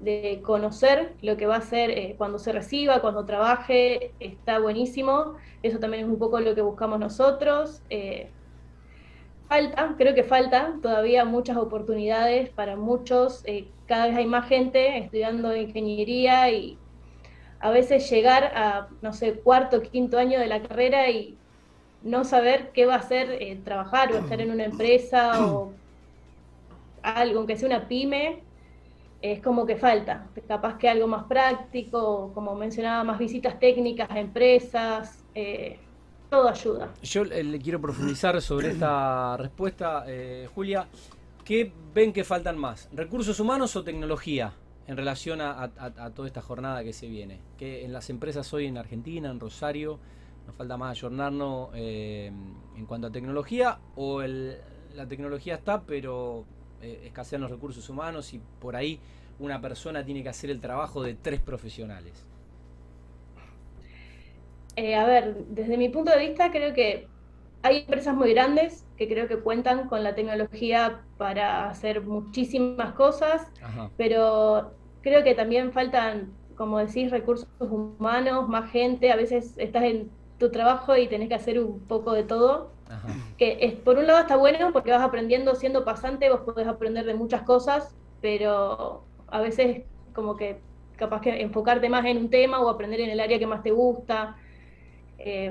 de 0.00 0.40
conocer 0.44 1.14
lo 1.22 1.36
que 1.36 1.46
va 1.46 1.56
a 1.56 1.58
hacer 1.58 1.90
eh, 1.90 2.14
cuando 2.18 2.38
se 2.38 2.52
reciba, 2.52 3.00
cuando 3.00 3.24
trabaje, 3.24 4.12
está 4.20 4.58
buenísimo. 4.58 5.34
Eso 5.62 5.78
también 5.78 6.04
es 6.04 6.10
un 6.10 6.18
poco 6.18 6.40
lo 6.40 6.54
que 6.54 6.62
buscamos 6.62 6.98
nosotros. 7.00 7.82
falta, 9.48 9.94
creo 9.96 10.14
que 10.14 10.24
falta 10.24 10.74
todavía 10.82 11.24
muchas 11.24 11.56
oportunidades 11.56 12.50
para 12.50 12.76
muchos. 12.76 13.44
cada 13.86 14.06
vez 14.08 14.16
hay 14.16 14.26
más 14.26 14.48
gente 14.48 14.98
estudiando 14.98 15.54
ingeniería 15.56 16.50
y 16.50 16.78
a 17.64 17.70
veces 17.70 18.10
llegar 18.10 18.52
a, 18.54 18.88
no 19.00 19.14
sé, 19.14 19.32
cuarto, 19.32 19.80
quinto 19.80 20.18
año 20.18 20.38
de 20.38 20.48
la 20.48 20.60
carrera 20.60 21.08
y 21.08 21.34
no 22.02 22.22
saber 22.24 22.72
qué 22.74 22.84
va 22.84 22.96
a 22.96 22.98
hacer 22.98 23.30
eh, 23.40 23.58
trabajar 23.64 24.12
o 24.12 24.18
estar 24.18 24.38
en 24.42 24.50
una 24.50 24.66
empresa 24.66 25.42
o 25.46 25.72
algo, 27.02 27.38
aunque 27.38 27.56
sea 27.56 27.66
una 27.66 27.88
pyme, 27.88 28.42
es 29.22 29.40
como 29.40 29.64
que 29.64 29.76
falta. 29.76 30.26
Capaz 30.46 30.76
que 30.76 30.90
algo 30.90 31.06
más 31.06 31.24
práctico, 31.24 32.32
como 32.34 32.54
mencionaba, 32.54 33.02
más 33.02 33.18
visitas 33.18 33.58
técnicas 33.58 34.10
a 34.10 34.20
empresas. 34.20 35.24
Eh, 35.34 35.78
todo 36.28 36.50
ayuda. 36.50 36.92
Yo 37.02 37.22
eh, 37.22 37.42
le 37.42 37.58
quiero 37.58 37.80
profundizar 37.80 38.42
sobre 38.42 38.72
esta 38.72 39.36
respuesta, 39.38 40.04
eh, 40.06 40.50
Julia. 40.54 40.86
¿Qué 41.42 41.72
ven 41.94 42.12
que 42.12 42.24
faltan 42.24 42.58
más? 42.58 42.90
¿Recursos 42.92 43.40
humanos 43.40 43.74
o 43.74 43.82
tecnología 43.82 44.52
en 44.86 44.96
relación 44.96 45.40
a, 45.40 45.70
toda 46.14 46.28
esta 46.28 46.42
jornada 46.42 46.84
que 46.84 46.92
se 46.92 47.08
viene? 47.08 47.40
Que 47.56 47.84
en 47.84 47.92
las 47.92 48.10
empresas 48.10 48.52
hoy 48.52 48.66
en 48.66 48.78
Argentina, 48.78 49.30
en 49.30 49.40
Rosario, 49.40 49.98
nos 50.46 50.54
falta 50.56 50.76
más 50.76 50.90
ayornarnos 50.90 51.70
eh, 51.74 52.30
en 52.76 52.86
cuanto 52.86 53.06
a 53.06 53.10
tecnología 53.10 53.78
o 53.96 54.22
la 54.22 55.06
tecnología 55.08 55.54
está, 55.54 55.82
pero 55.82 56.44
escasean 56.82 57.40
los 57.40 57.50
recursos 57.50 57.88
humanos 57.88 58.34
y 58.34 58.40
por 58.60 58.76
ahí 58.76 59.00
una 59.38 59.60
persona 59.60 60.04
tiene 60.04 60.22
que 60.22 60.28
hacer 60.28 60.50
el 60.50 60.60
trabajo 60.60 61.02
de 61.02 61.14
tres 61.14 61.40
profesionales? 61.40 62.26
Eh, 64.76 64.94
a 64.94 65.06
ver, 65.06 65.34
desde 65.48 65.76
mi 65.76 65.88
punto 65.88 66.10
de 66.10 66.18
vista 66.18 66.50
creo 66.50 66.74
que 66.74 67.06
hay 67.64 67.78
empresas 67.78 68.14
muy 68.14 68.34
grandes 68.34 68.84
que 68.98 69.08
creo 69.08 69.26
que 69.26 69.38
cuentan 69.38 69.88
con 69.88 70.04
la 70.04 70.14
tecnología 70.14 71.00
para 71.16 71.70
hacer 71.70 72.02
muchísimas 72.02 72.92
cosas, 72.92 73.50
pero 73.96 74.72
creo 75.00 75.24
que 75.24 75.34
también 75.34 75.72
faltan, 75.72 76.30
como 76.56 76.78
decís, 76.78 77.10
recursos 77.10 77.48
humanos, 77.58 78.50
más 78.50 78.70
gente, 78.70 79.10
a 79.10 79.16
veces 79.16 79.54
estás 79.56 79.84
en 79.84 80.10
tu 80.38 80.50
trabajo 80.50 80.94
y 80.94 81.08
tenés 81.08 81.28
que 81.28 81.36
hacer 81.36 81.58
un 81.58 81.80
poco 81.80 82.12
de 82.12 82.24
todo. 82.24 82.70
Que 83.38 83.56
es, 83.62 83.72
por 83.72 83.96
un 83.96 84.06
lado 84.06 84.20
está 84.20 84.36
bueno 84.36 84.70
porque 84.74 84.90
vas 84.90 85.02
aprendiendo 85.02 85.54
siendo 85.54 85.86
pasante, 85.86 86.28
vos 86.28 86.40
podés 86.40 86.68
aprender 86.68 87.06
de 87.06 87.14
muchas 87.14 87.42
cosas, 87.42 87.96
pero 88.20 89.04
a 89.28 89.40
veces 89.40 89.84
como 90.14 90.36
que 90.36 90.60
capaz 90.96 91.22
que 91.22 91.40
enfocarte 91.40 91.88
más 91.88 92.04
en 92.04 92.18
un 92.18 92.28
tema 92.28 92.60
o 92.60 92.68
aprender 92.68 93.00
en 93.00 93.08
el 93.08 93.20
área 93.20 93.38
que 93.38 93.46
más 93.46 93.62
te 93.62 93.70
gusta. 93.70 94.36
Eh, 95.18 95.50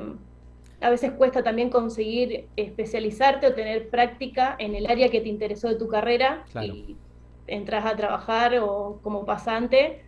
a 0.84 0.90
veces 0.90 1.12
cuesta 1.14 1.44
también 1.44 1.70
conseguir 1.70 2.48
especializarte 2.58 3.48
o 3.48 3.54
tener 3.54 3.90
práctica 3.90 4.56
en 4.60 4.76
el 4.76 4.86
área 4.86 5.10
que 5.10 5.22
te 5.22 5.30
interesó 5.30 5.70
de 5.70 5.76
tu 5.76 5.88
carrera 5.88 6.46
y 6.62 6.98
entras 7.48 7.86
a 7.86 7.96
trabajar 7.96 8.60
o 8.60 9.00
como 9.02 9.26
pasante 9.26 10.02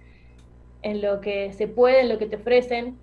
en 0.81 1.01
lo 1.01 1.21
que 1.21 1.53
se 1.53 1.69
puede, 1.69 2.01
en 2.01 2.09
lo 2.09 2.17
que 2.17 2.25
te 2.25 2.35
ofrecen. 2.35 2.97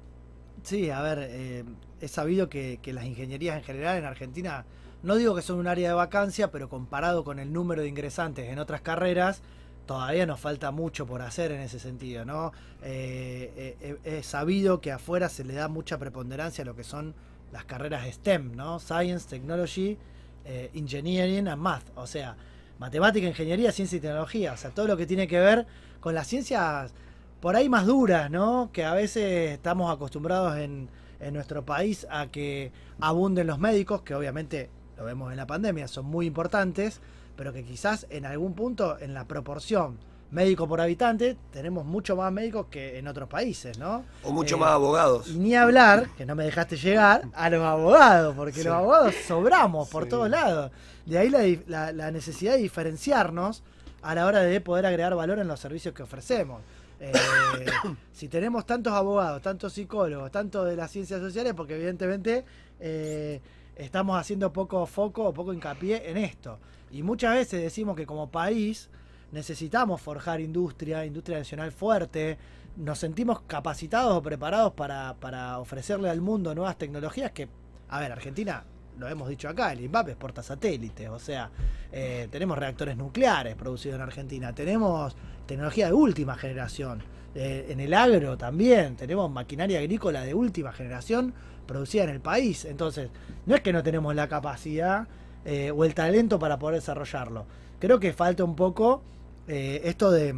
Sí, 0.62 0.90
a 0.90 1.00
ver, 1.00 1.18
eh, 1.30 1.64
he 2.00 2.08
sabido 2.08 2.50
que, 2.50 2.78
que, 2.82 2.92
las 2.92 3.06
ingenierías 3.06 3.56
en 3.56 3.64
general 3.64 3.96
en 3.96 4.04
Argentina, 4.04 4.66
no 5.02 5.16
digo 5.16 5.34
que 5.34 5.42
son 5.42 5.58
un 5.58 5.66
área 5.66 5.88
de 5.88 5.94
vacancia, 5.94 6.50
pero 6.50 6.68
comparado 6.68 7.24
con 7.24 7.38
el 7.38 7.52
número 7.54 7.80
de 7.80 7.88
ingresantes 7.88 8.50
en 8.50 8.58
otras 8.58 8.82
carreras, 8.82 9.42
todavía 9.86 10.26
nos 10.26 10.38
falta 10.38 10.70
mucho 10.70 11.06
por 11.06 11.22
hacer 11.22 11.52
en 11.52 11.60
ese 11.60 11.80
sentido, 11.80 12.26
¿no? 12.26 12.52
Eh, 12.82 13.76
eh, 13.80 13.96
he 14.04 14.22
sabido 14.22 14.80
que 14.82 14.92
afuera 14.92 15.30
se 15.30 15.42
le 15.42 15.54
da 15.54 15.68
mucha 15.68 15.98
preponderancia 15.98 16.62
a 16.62 16.66
lo 16.66 16.76
que 16.76 16.84
son 16.84 17.14
las 17.52 17.64
carreras 17.64 18.06
STEM, 18.06 18.56
¿no? 18.56 18.80
Science, 18.80 19.28
Technology, 19.28 19.98
eh, 20.44 20.70
Engineering 20.74 21.48
and 21.48 21.60
Math, 21.60 21.84
o 21.94 22.06
sea, 22.06 22.36
matemática, 22.78 23.26
ingeniería, 23.26 23.70
ciencia 23.70 23.98
y 23.98 24.00
tecnología, 24.00 24.52
o 24.54 24.56
sea, 24.56 24.70
todo 24.70 24.88
lo 24.88 24.96
que 24.96 25.06
tiene 25.06 25.28
que 25.28 25.38
ver 25.38 25.66
con 26.00 26.14
las 26.14 26.26
ciencias 26.26 26.92
por 27.40 27.54
ahí 27.54 27.68
más 27.68 27.86
duras, 27.86 28.30
¿no? 28.30 28.70
Que 28.72 28.84
a 28.84 28.94
veces 28.94 29.52
estamos 29.52 29.92
acostumbrados 29.92 30.56
en, 30.58 30.88
en 31.20 31.34
nuestro 31.34 31.64
país 31.64 32.06
a 32.10 32.26
que 32.28 32.72
abunden 33.00 33.46
los 33.46 33.58
médicos, 33.58 34.02
que 34.02 34.14
obviamente 34.14 34.70
lo 34.96 35.04
vemos 35.04 35.30
en 35.30 35.36
la 35.36 35.46
pandemia, 35.46 35.88
son 35.88 36.06
muy 36.06 36.26
importantes, 36.26 37.00
pero 37.36 37.52
que 37.52 37.64
quizás 37.64 38.06
en 38.10 38.26
algún 38.26 38.54
punto 38.54 38.98
en 38.98 39.14
la 39.14 39.26
proporción 39.26 39.98
médico 40.32 40.66
por 40.66 40.80
habitante 40.80 41.36
tenemos 41.52 41.84
mucho 41.84 42.16
más 42.16 42.32
médicos 42.32 42.66
que 42.70 42.98
en 42.98 43.06
otros 43.06 43.28
países, 43.28 43.78
¿no? 43.78 44.04
O 44.24 44.32
mucho 44.32 44.56
eh, 44.56 44.60
más 44.60 44.70
abogados. 44.70 45.28
Y 45.28 45.38
ni 45.38 45.54
hablar, 45.54 46.08
que 46.16 46.24
no 46.24 46.34
me 46.34 46.44
dejaste 46.44 46.76
llegar, 46.76 47.24
a 47.34 47.50
los 47.50 47.62
abogados, 47.62 48.34
porque 48.34 48.64
los 48.64 48.72
abogados 48.72 49.14
sobramos 49.26 49.88
por 49.90 50.08
todos 50.08 50.28
lados. 50.28 50.72
De 51.04 51.18
ahí 51.18 51.62
la, 51.68 52.10
necesidad 52.10 52.54
de 52.54 52.58
diferenciarnos 52.58 53.62
a 54.00 54.14
la 54.14 54.26
hora 54.26 54.40
de 54.40 54.60
poder 54.60 54.86
agregar 54.86 55.14
valor 55.14 55.38
en 55.38 55.46
los 55.46 55.60
servicios 55.60 55.94
que 55.94 56.02
ofrecemos. 56.02 56.62
Eh, 56.98 57.12
si 58.12 58.28
tenemos 58.28 58.64
tantos 58.64 58.94
abogados, 58.94 59.42
tantos 59.42 59.74
psicólogos, 59.74 60.30
tanto 60.32 60.64
de 60.64 60.76
las 60.76 60.90
ciencias 60.90 61.20
sociales, 61.20 61.52
porque 61.54 61.74
evidentemente 61.74 62.44
eh, 62.80 63.40
estamos 63.76 64.18
haciendo 64.18 64.50
poco 64.50 64.86
foco 64.86 65.24
o 65.24 65.34
poco 65.34 65.52
hincapié 65.52 66.10
en 66.10 66.16
esto. 66.16 66.58
Y 66.90 67.02
muchas 67.02 67.34
veces 67.34 67.60
decimos 67.60 67.96
que 67.96 68.06
como 68.06 68.30
país 68.30 68.88
necesitamos 69.32 70.00
forjar 70.00 70.40
industria, 70.40 71.04
industria 71.04 71.38
nacional 71.38 71.72
fuerte, 71.72 72.38
nos 72.76 72.98
sentimos 72.98 73.40
capacitados 73.46 74.16
o 74.16 74.22
preparados 74.22 74.72
para, 74.74 75.58
ofrecerle 75.58 76.08
al 76.08 76.20
mundo 76.20 76.54
nuevas 76.54 76.76
tecnologías 76.78 77.32
que, 77.32 77.48
a 77.88 78.00
ver, 78.00 78.12
Argentina, 78.12 78.64
lo 78.98 79.08
hemos 79.08 79.28
dicho 79.28 79.48
acá, 79.48 79.72
el 79.72 79.80
INVAP 79.80 80.10
exporta 80.10 80.42
satélites, 80.42 81.08
o 81.08 81.18
sea, 81.18 81.50
eh, 81.90 82.28
tenemos 82.30 82.58
reactores 82.58 82.96
nucleares 82.96 83.56
producidos 83.56 83.96
en 83.96 84.02
Argentina, 84.02 84.54
tenemos 84.54 85.16
tecnología 85.46 85.86
de 85.86 85.94
última 85.94 86.36
generación, 86.36 87.02
eh, 87.34 87.68
en 87.70 87.80
el 87.80 87.94
agro 87.94 88.36
también, 88.36 88.96
tenemos 88.96 89.30
maquinaria 89.30 89.78
agrícola 89.78 90.22
de 90.22 90.34
última 90.34 90.72
generación 90.72 91.32
producida 91.66 92.04
en 92.04 92.10
el 92.10 92.20
país, 92.20 92.66
entonces, 92.66 93.10
no 93.46 93.54
es 93.54 93.62
que 93.62 93.72
no 93.72 93.82
tenemos 93.82 94.14
la 94.14 94.28
capacidad 94.28 95.08
eh, 95.44 95.70
o 95.70 95.84
el 95.84 95.94
talento 95.94 96.38
para 96.38 96.58
poder 96.58 96.76
desarrollarlo. 96.76 97.46
Creo 97.78 97.98
que 97.98 98.12
falta 98.12 98.44
un 98.44 98.54
poco 98.54 99.02
eh, 99.48 99.82
esto 99.84 100.10
de, 100.10 100.34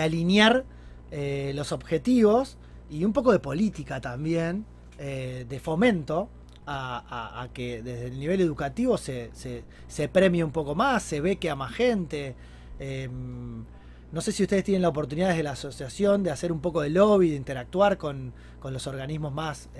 alinear 0.00 0.64
eh, 1.10 1.52
los 1.54 1.72
objetivos 1.72 2.58
y 2.90 3.04
un 3.04 3.12
poco 3.12 3.32
de 3.32 3.38
política 3.38 4.00
también, 4.00 4.66
de 4.98 5.60
fomento 5.62 6.28
a, 6.66 7.48
que 7.54 7.82
desde 7.82 8.08
el 8.08 8.20
nivel 8.20 8.42
educativo 8.42 8.98
se, 8.98 9.30
se, 9.32 10.08
premie 10.08 10.44
un 10.44 10.50
poco 10.50 10.74
más, 10.74 11.02
se 11.02 11.22
ve 11.22 11.36
que 11.36 11.48
a 11.48 11.56
más 11.56 11.72
gente. 11.72 12.34
Em, 12.78 13.64
no 14.12 14.20
sé 14.20 14.32
si 14.32 14.42
ustedes 14.42 14.62
tienen 14.62 14.82
la 14.82 14.88
oportunidad 14.90 15.28
desde 15.28 15.42
la 15.42 15.52
asociación 15.52 16.22
de 16.22 16.30
hacer 16.30 16.52
un 16.52 16.60
poco 16.60 16.82
de 16.82 16.90
lobby, 16.90 17.30
de 17.30 17.36
interactuar 17.36 17.96
con, 17.96 18.34
con 18.58 18.74
los 18.74 18.86
organismos 18.86 19.32
más, 19.32 19.70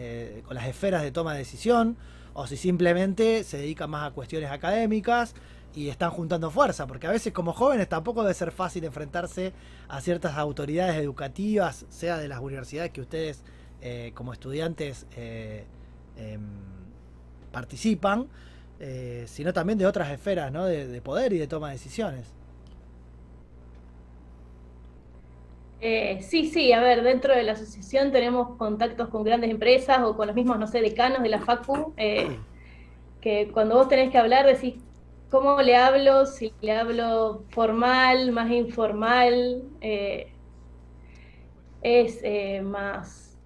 con 0.46 0.54
las 0.54 0.66
esferas 0.66 1.02
de 1.02 1.10
toma 1.12 1.32
de 1.32 1.40
decisión 1.40 1.98
o 2.32 2.46
si 2.46 2.56
simplemente 2.56 3.44
se 3.44 3.58
dedican 3.58 3.90
más 3.90 4.08
a 4.08 4.14
cuestiones 4.14 4.50
académicas 4.50 5.34
y 5.74 5.88
están 5.88 6.10
juntando 6.10 6.50
fuerza, 6.50 6.86
porque 6.86 7.06
a 7.06 7.10
veces 7.10 7.32
como 7.32 7.52
jóvenes 7.52 7.88
tampoco 7.88 8.22
debe 8.22 8.34
ser 8.34 8.50
fácil 8.50 8.84
enfrentarse 8.84 9.52
a 9.88 10.00
ciertas 10.00 10.36
autoridades 10.36 10.96
educativas, 10.96 11.86
sea 11.88 12.18
de 12.18 12.28
las 12.28 12.40
universidades 12.40 12.90
que 12.90 13.00
ustedes 13.00 13.44
eh, 13.80 14.10
como 14.14 14.32
estudiantes 14.32 15.06
eh, 15.16 15.64
em, 16.16 16.40
participan, 17.52 18.26
eh, 18.80 19.24
sino 19.26 19.52
también 19.52 19.78
de 19.78 19.86
otras 19.86 20.10
esferas 20.10 20.50
¿no? 20.50 20.66
de, 20.66 21.00
poder 21.00 21.32
y 21.32 21.38
de 21.38 21.46
toma 21.46 21.68
de 21.68 21.74
decisiones. 21.74 22.34
sí, 25.80 26.50
sí, 26.50 26.72
a 26.74 26.80
ver, 26.80 27.02
dentro 27.02 27.34
de 27.34 27.42
la 27.42 27.52
asociación 27.52 28.12
tenemos 28.12 28.56
contactos 28.58 29.08
con 29.08 29.24
grandes 29.24 29.50
empresas 29.50 30.00
o 30.02 30.14
con 30.14 30.26
los 30.26 30.36
mismos, 30.36 30.58
no 30.58 30.66
sé, 30.66 30.82
decanos 30.82 31.22
de 31.22 31.28
la 31.30 31.40
FACU, 31.40 31.94
que 31.96 33.50
cuando 33.52 33.76
vos 33.76 33.88
tenés 33.88 34.10
que 34.10 34.18
hablar 34.18 34.46
decís, 34.46 34.74
¿Cómo 35.30 35.62
le 35.62 35.76
hablo? 35.76 36.26
Si 36.26 36.52
le 36.60 36.72
hablo 36.72 37.44
formal, 37.50 38.32
más 38.32 38.50
informal, 38.50 39.62
eh, 39.80 40.32
es 41.82 42.18
eh, 42.24 42.60
más 42.62 43.38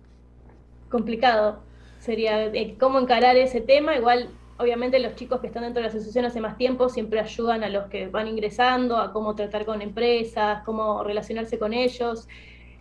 complicado. 0.89 1.63
Sería 1.99 2.47
eh, 2.47 2.77
cómo 2.81 2.99
encarar 2.99 3.37
ese 3.37 3.61
tema. 3.61 3.95
Igual, 3.97 4.31
obviamente, 4.57 4.99
los 4.99 5.15
chicos 5.15 5.41
que 5.41 5.49
están 5.49 5.65
dentro 5.65 5.83
de 5.83 5.89
la 5.89 5.93
asociación 5.93 6.25
hace 6.25 6.41
más 6.41 6.57
tiempo 6.57 6.89
siempre 6.89 7.21
ayudan 7.21 7.63
a 7.65 7.69
los 7.69 7.89
que 7.89 8.09
van 8.09 8.29
ingresando, 8.29 8.97
a 8.97 9.13
cómo 9.13 9.35
tratar 9.35 9.67
con 9.67 9.83
empresas, 9.83 10.63
cómo 10.65 11.05
relacionarse 11.05 11.59
con 11.59 11.75
ellos. 11.75 12.29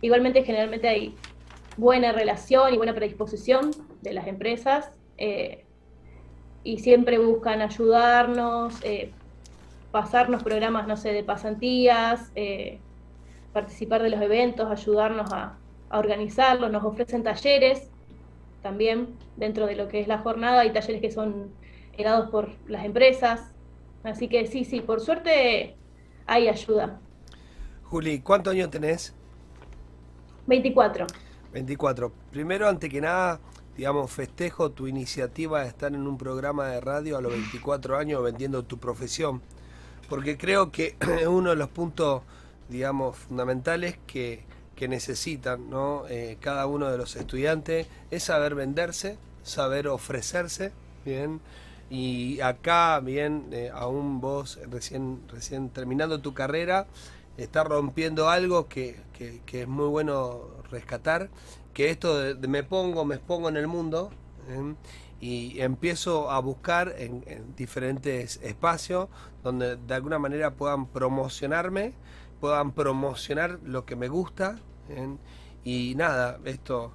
Igualmente, 0.00 0.44
generalmente 0.44 0.88
hay 0.88 1.14
buena 1.76 2.12
relación 2.12 2.72
y 2.72 2.78
buena 2.78 2.94
predisposición 2.94 3.70
de 4.00 4.14
las 4.14 4.26
empresas 4.28 4.90
y 6.64 6.78
siempre 6.78 7.18
buscan 7.18 7.60
ayudarnos, 7.60 8.74
eh, 8.82 9.12
pasarnos 9.92 10.42
programas, 10.42 10.88
no 10.88 10.96
sé, 10.96 11.12
de 11.12 11.22
pasantías, 11.22 12.32
eh, 12.34 12.78
participar 13.52 14.02
de 14.02 14.10
los 14.10 14.20
eventos, 14.20 14.70
ayudarnos 14.70 15.30
a, 15.32 15.58
organizarlos, 15.90 16.72
nos 16.72 16.82
ofrecen 16.82 17.22
talleres 17.22 17.88
también 18.62 19.14
dentro 19.36 19.66
de 19.66 19.76
lo 19.76 19.86
que 19.86 20.00
es 20.00 20.08
la 20.08 20.18
jornada, 20.18 20.62
hay 20.62 20.72
talleres 20.72 21.00
que 21.00 21.12
son 21.12 21.52
dados 21.96 22.30
por 22.30 22.50
las 22.66 22.84
empresas, 22.84 23.52
así 24.02 24.26
que 24.26 24.48
sí, 24.48 24.64
sí, 24.64 24.80
por 24.80 25.00
suerte 25.00 25.76
hay 26.26 26.48
ayuda. 26.48 26.98
Juli, 27.84 28.18
¿cuántos 28.18 28.54
años 28.54 28.70
tenés? 28.70 29.14
24. 30.46 31.06
24. 31.52 32.12
Primero, 32.32 32.68
ante 32.68 32.88
que 32.88 33.00
nada, 33.00 33.38
digamos, 33.76 34.10
festejo 34.10 34.70
tu 34.70 34.86
iniciativa 34.86 35.62
de 35.62 35.68
estar 35.68 35.92
en 35.94 36.06
un 36.06 36.18
programa 36.18 36.68
de 36.68 36.80
radio 36.80 37.16
a 37.18 37.20
los 37.20 37.32
24 37.32 37.96
años 37.98 38.22
vendiendo 38.22 38.62
tu 38.64 38.78
profesión, 38.78 39.42
porque 40.08 40.36
creo 40.36 40.70
que 40.70 40.96
uno 41.28 41.50
de 41.50 41.56
los 41.56 41.68
puntos, 41.68 42.22
digamos, 42.68 43.16
fundamentales 43.16 43.98
que, 44.06 44.42
necesitan 44.88 45.70
¿no? 45.70 46.04
Eh, 46.10 46.36
cada 46.42 46.66
uno 46.66 46.90
de 46.90 46.98
los 46.98 47.16
estudiantes, 47.16 47.86
es 48.10 48.22
saber 48.24 48.54
venderse 48.54 49.16
saber 49.42 49.88
ofrecerse, 49.88 50.72
bien. 51.06 51.40
Y 51.90 52.40
acá, 52.40 53.00
bien, 53.00 53.46
eh, 53.52 53.70
aún 53.72 54.20
vos 54.20 54.58
recién, 54.70 55.20
recién 55.32 55.70
terminando 55.70 56.20
tu 56.20 56.34
carrera, 56.34 56.86
estás 57.38 57.66
rompiendo 57.66 58.28
algo 58.28 58.68
que, 58.68 58.96
que- 59.16 59.40
que 59.46 59.62
es 59.62 59.68
muy 59.68 59.86
bueno 59.88 60.48
rescatar, 60.70 61.28
que 61.74 61.90
esto 61.90 62.34
me 62.48 62.62
pongo, 62.62 63.04
me 63.04 63.16
expongo 63.16 63.48
en 63.50 63.56
el 63.56 63.66
mundo, 63.66 64.10
y 65.20 65.60
empiezo 65.60 66.30
a 66.30 66.38
buscar 66.38 66.94
en, 66.98 67.24
en 67.26 67.54
diferentes 67.56 68.40
espacios 68.42 69.08
donde 69.42 69.76
de 69.76 69.94
alguna 69.94 70.18
manera 70.18 70.54
puedan 70.54 70.86
promocionarme, 70.86 71.94
puedan 72.40 72.72
promocionar 72.72 73.58
lo 73.64 73.84
que 73.84 73.96
me 73.96 74.08
gusta, 74.08 74.58
y 75.64 75.94
nada, 75.96 76.38
esto 76.44 76.92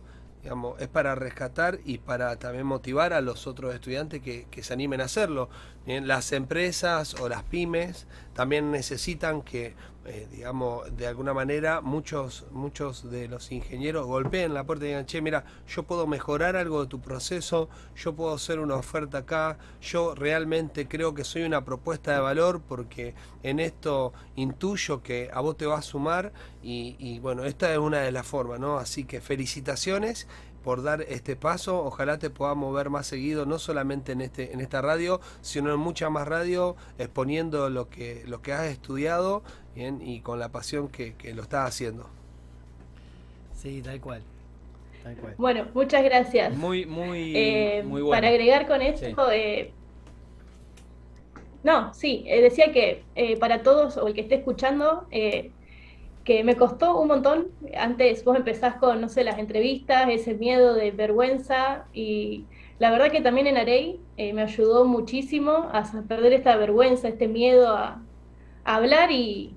es 0.79 0.87
para 0.87 1.15
rescatar 1.15 1.79
y 1.83 1.97
para 1.97 2.37
también 2.37 2.65
motivar 2.65 3.11
a 3.13 3.19
los 3.19 3.45
otros 3.45 3.75
estudiantes 3.75 4.21
que, 4.21 4.47
que 4.49 4.63
se 4.63 4.73
animen 4.73 5.01
a 5.01 5.05
hacerlo. 5.05 5.49
Las 5.85 6.31
empresas 6.31 7.15
o 7.19 7.27
las 7.27 7.43
pymes 7.43 8.07
también 8.33 8.71
necesitan 8.71 9.41
que, 9.41 9.75
eh, 10.09 10.27
digamos, 10.31 10.97
de 10.97 11.05
alguna 11.05 11.35
manera 11.35 11.81
muchos, 11.81 12.45
muchos 12.51 13.11
de 13.11 13.27
los 13.27 13.51
ingenieros 13.51 14.07
golpeen 14.07 14.55
la 14.55 14.63
puerta 14.63 14.85
y 14.85 14.87
digan, 14.87 15.05
che, 15.05 15.21
mira, 15.21 15.45
yo 15.67 15.83
puedo 15.83 16.07
mejorar 16.07 16.55
algo 16.55 16.81
de 16.81 16.87
tu 16.87 16.99
proceso, 16.99 17.69
yo 17.95 18.15
puedo 18.15 18.33
hacer 18.33 18.59
una 18.59 18.75
oferta 18.75 19.19
acá, 19.19 19.59
yo 19.81 20.15
realmente 20.15 20.87
creo 20.87 21.13
que 21.13 21.23
soy 21.23 21.43
una 21.43 21.63
propuesta 21.63 22.11
de 22.13 22.19
valor 22.21 22.59
porque 22.67 23.13
en 23.43 23.59
esto 23.59 24.11
intuyo 24.35 25.03
que 25.03 25.29
a 25.31 25.41
vos 25.41 25.57
te 25.57 25.67
va 25.67 25.77
a 25.77 25.83
sumar 25.83 26.33
y, 26.63 26.95
y 26.97 27.19
bueno, 27.19 27.45
esta 27.45 27.71
es 27.71 27.77
una 27.77 27.99
de 27.99 28.11
las 28.11 28.25
formas, 28.25 28.59
¿no? 28.59 28.79
Así 28.79 29.03
que 29.03 29.21
felicitaciones 29.21 30.27
por 30.63 30.83
dar 30.83 31.01
este 31.03 31.35
paso. 31.35 31.83
Ojalá 31.83 32.19
te 32.19 32.29
podamos 32.29 32.73
ver 32.73 32.89
más 32.89 33.07
seguido, 33.07 33.45
no 33.45 33.59
solamente 33.59 34.11
en 34.11 34.21
este, 34.21 34.53
en 34.53 34.61
esta 34.61 34.81
radio, 34.81 35.21
sino 35.41 35.73
en 35.73 35.79
mucha 35.79 36.09
más 36.09 36.27
radio, 36.27 36.75
exponiendo 36.97 37.69
lo 37.69 37.89
que, 37.89 38.23
lo 38.27 38.41
que 38.41 38.53
has 38.53 38.65
estudiado 38.65 39.43
bien, 39.75 40.01
y 40.01 40.21
con 40.21 40.39
la 40.39 40.49
pasión 40.49 40.89
que, 40.89 41.15
que 41.15 41.33
lo 41.33 41.41
estás 41.41 41.67
haciendo. 41.67 42.09
Sí, 43.55 43.81
tal 43.81 43.99
cual. 43.99 44.21
Tal 45.03 45.15
cual. 45.17 45.35
Bueno, 45.37 45.67
muchas 45.73 46.03
gracias. 46.03 46.55
Muy, 46.55 46.85
muy, 46.85 47.33
Eh, 47.35 47.83
muy 47.85 48.01
bueno. 48.01 48.15
Para 48.17 48.29
agregar 48.29 48.67
con 48.67 48.81
esto, 48.81 49.31
eh, 49.31 49.71
no, 51.63 51.93
sí, 51.93 52.23
eh, 52.27 52.41
decía 52.41 52.71
que 52.71 53.03
eh, 53.15 53.37
para 53.37 53.63
todos 53.63 53.97
o 53.97 54.07
el 54.07 54.13
que 54.13 54.21
esté 54.21 54.35
escuchando, 54.35 55.07
eh, 55.11 55.51
que 56.29 56.43
me 56.43 56.55
costó 56.55 57.01
un 57.01 57.07
montón. 57.07 57.47
Antes 57.75 58.23
vos 58.23 58.37
empezás 58.37 58.75
con, 58.75 59.01
no 59.01 59.09
sé, 59.09 59.23
las 59.23 59.39
entrevistas, 59.39 60.07
ese 60.11 60.35
miedo 60.35 60.75
de 60.75 60.91
vergüenza 60.91 61.85
y 61.91 62.45
la 62.77 62.91
verdad 62.91 63.09
que 63.09 63.21
también 63.21 63.47
en 63.47 63.57
Arey 63.57 63.99
eh, 64.15 64.31
me 64.33 64.43
ayudó 64.43 64.85
muchísimo 64.85 65.51
a 65.73 65.83
perder 66.07 66.33
esta 66.33 66.55
vergüenza, 66.55 67.07
este 67.07 67.27
miedo 67.27 67.75
a, 67.75 68.03
hablar 68.63 69.11
y, 69.11 69.55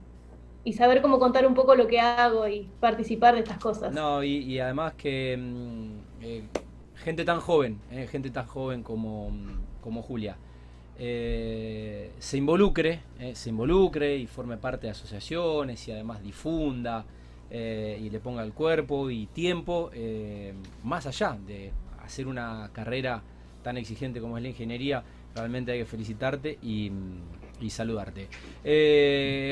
saber 0.72 1.02
cómo 1.02 1.18
contar 1.18 1.46
un 1.46 1.52
poco 1.52 1.74
lo 1.74 1.86
que 1.88 2.00
hago 2.00 2.48
y 2.48 2.70
participar 2.80 3.34
de 3.34 3.40
estas 3.40 3.58
cosas. 3.58 3.92
No, 3.92 4.24
y, 4.24 4.58
además 4.58 4.94
que 4.94 5.36
mm, 5.38 6.22
eh, 6.22 6.42
gente 6.94 7.26
tan 7.26 7.40
joven, 7.40 7.78
eh, 7.90 8.06
gente 8.10 8.30
tan 8.30 8.46
joven 8.46 8.82
como, 8.82 9.30
como 9.82 10.00
Julia, 10.00 10.38
eh, 11.04 12.12
se 12.20 12.36
involucre, 12.36 13.00
eh, 13.18 13.34
se 13.34 13.50
involucre 13.50 14.16
y 14.16 14.28
forme 14.28 14.56
parte 14.56 14.86
de 14.86 14.92
asociaciones 14.92 15.88
y 15.88 15.90
además 15.90 16.22
difunda 16.22 17.04
eh, 17.50 18.00
y 18.00 18.08
le 18.08 18.20
ponga 18.20 18.44
el 18.44 18.52
cuerpo 18.52 19.10
y 19.10 19.26
tiempo 19.26 19.90
más 20.84 21.06
allá 21.06 21.36
de 21.44 21.72
hacer 22.04 22.28
una 22.28 22.70
carrera 22.72 23.20
tan 23.64 23.78
exigente 23.78 24.20
como 24.20 24.36
es 24.36 24.44
la 24.44 24.50
ingeniería, 24.50 25.02
realmente 25.34 25.72
hay 25.72 25.80
que 25.80 25.86
felicitarte 25.86 26.60
y, 26.62 26.92
y 27.60 27.68
saludarte. 27.68 28.28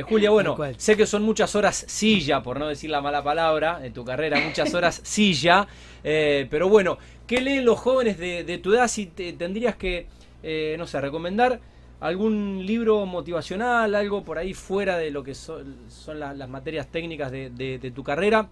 Julia, 0.08 0.30
bueno, 0.30 0.56
sé 0.76 0.96
que 0.96 1.04
son 1.04 1.24
muchas 1.24 1.56
horas 1.56 1.84
silla, 1.88 2.44
por 2.44 2.60
no 2.60 2.68
decir 2.68 2.90
la 2.90 3.00
mala 3.00 3.24
palabra, 3.24 3.84
en 3.84 3.92
tu 3.92 4.04
carrera, 4.04 4.38
muchas 4.38 4.72
horas 4.72 5.00
silla, 5.02 5.66
pero 6.00 6.68
bueno, 6.68 6.96
¿qué 7.26 7.40
leen 7.40 7.64
los 7.64 7.80
jóvenes 7.80 8.18
de, 8.18 8.44
de 8.44 8.58
tu 8.58 8.72
edad 8.72 8.86
si 8.86 9.06
te, 9.06 9.32
tendrías 9.32 9.74
que, 9.74 10.06
eh, 10.42 10.76
no 10.78 10.86
sé, 10.86 11.00
recomendar 11.00 11.60
algún 12.00 12.64
libro 12.66 13.04
motivacional, 13.06 13.94
algo 13.94 14.24
por 14.24 14.38
ahí 14.38 14.54
fuera 14.54 14.96
de 14.96 15.10
lo 15.10 15.22
que 15.22 15.34
so- 15.34 15.62
son 15.88 16.18
la- 16.20 16.32
las 16.34 16.48
materias 16.48 16.88
técnicas 16.90 17.30
de, 17.30 17.92
tu 17.94 18.02
carrera? 18.02 18.48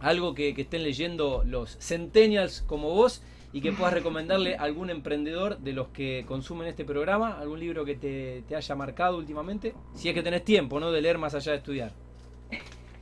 Algo 0.00 0.34
que, 0.34 0.50
estén 0.56 0.82
leyendo 0.84 1.42
los 1.44 1.76
centennials 1.80 2.62
como 2.62 2.90
vos 2.90 3.22
y 3.52 3.60
que 3.60 3.72
puedas 3.72 3.94
recomendarle 3.94 4.56
a 4.56 4.62
algún 4.62 4.90
emprendedor 4.90 5.58
de 5.58 5.72
los 5.72 5.88
que 5.88 6.24
consumen 6.26 6.68
este 6.68 6.84
programa, 6.84 7.38
algún 7.38 7.60
libro 7.60 7.84
que 7.84 7.94
te, 7.96 8.42
te 8.46 8.54
haya 8.56 8.74
marcado 8.74 9.16
últimamente, 9.18 9.74
si 9.94 10.08
es 10.08 10.14
que 10.14 10.22
tenés 10.22 10.44
tiempo, 10.44 10.78
¿no? 10.80 10.90
De 10.92 11.00
leer 11.00 11.18
más 11.18 11.34
allá 11.34 11.52
de 11.52 11.58
estudiar. 11.58 11.92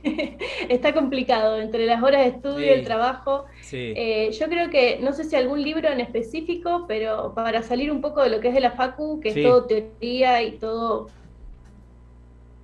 Está 0.69 0.93
complicado 0.93 1.59
entre 1.59 1.85
las 1.85 2.01
horas 2.03 2.21
de 2.21 2.27
estudio 2.29 2.65
y 2.65 2.69
Sí. 2.69 2.73
el 2.79 2.83
trabajo. 2.85 3.45
Sí. 3.61 3.93
Eh, 3.95 4.31
yo 4.31 4.47
creo 4.47 4.69
que, 4.69 4.99
no 5.01 5.13
sé 5.13 5.23
si 5.23 5.35
algún 5.35 5.61
libro 5.61 5.89
en 5.89 5.99
específico, 5.99 6.85
pero 6.87 7.33
para 7.33 7.61
salir 7.63 7.91
un 7.91 8.01
poco 8.01 8.21
de 8.23 8.29
lo 8.29 8.39
que 8.39 8.49
es 8.49 8.53
de 8.53 8.61
la 8.61 8.71
Facu, 8.71 9.19
que 9.19 9.31
Sí. 9.31 9.39
es 9.41 9.45
todo 9.45 9.65
teoría 9.65 10.41
y 10.43 10.57
todo, 10.59 11.09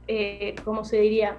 eh, 0.08 0.56
¿cómo 0.64 0.84
se 0.84 1.00
diría? 1.00 1.38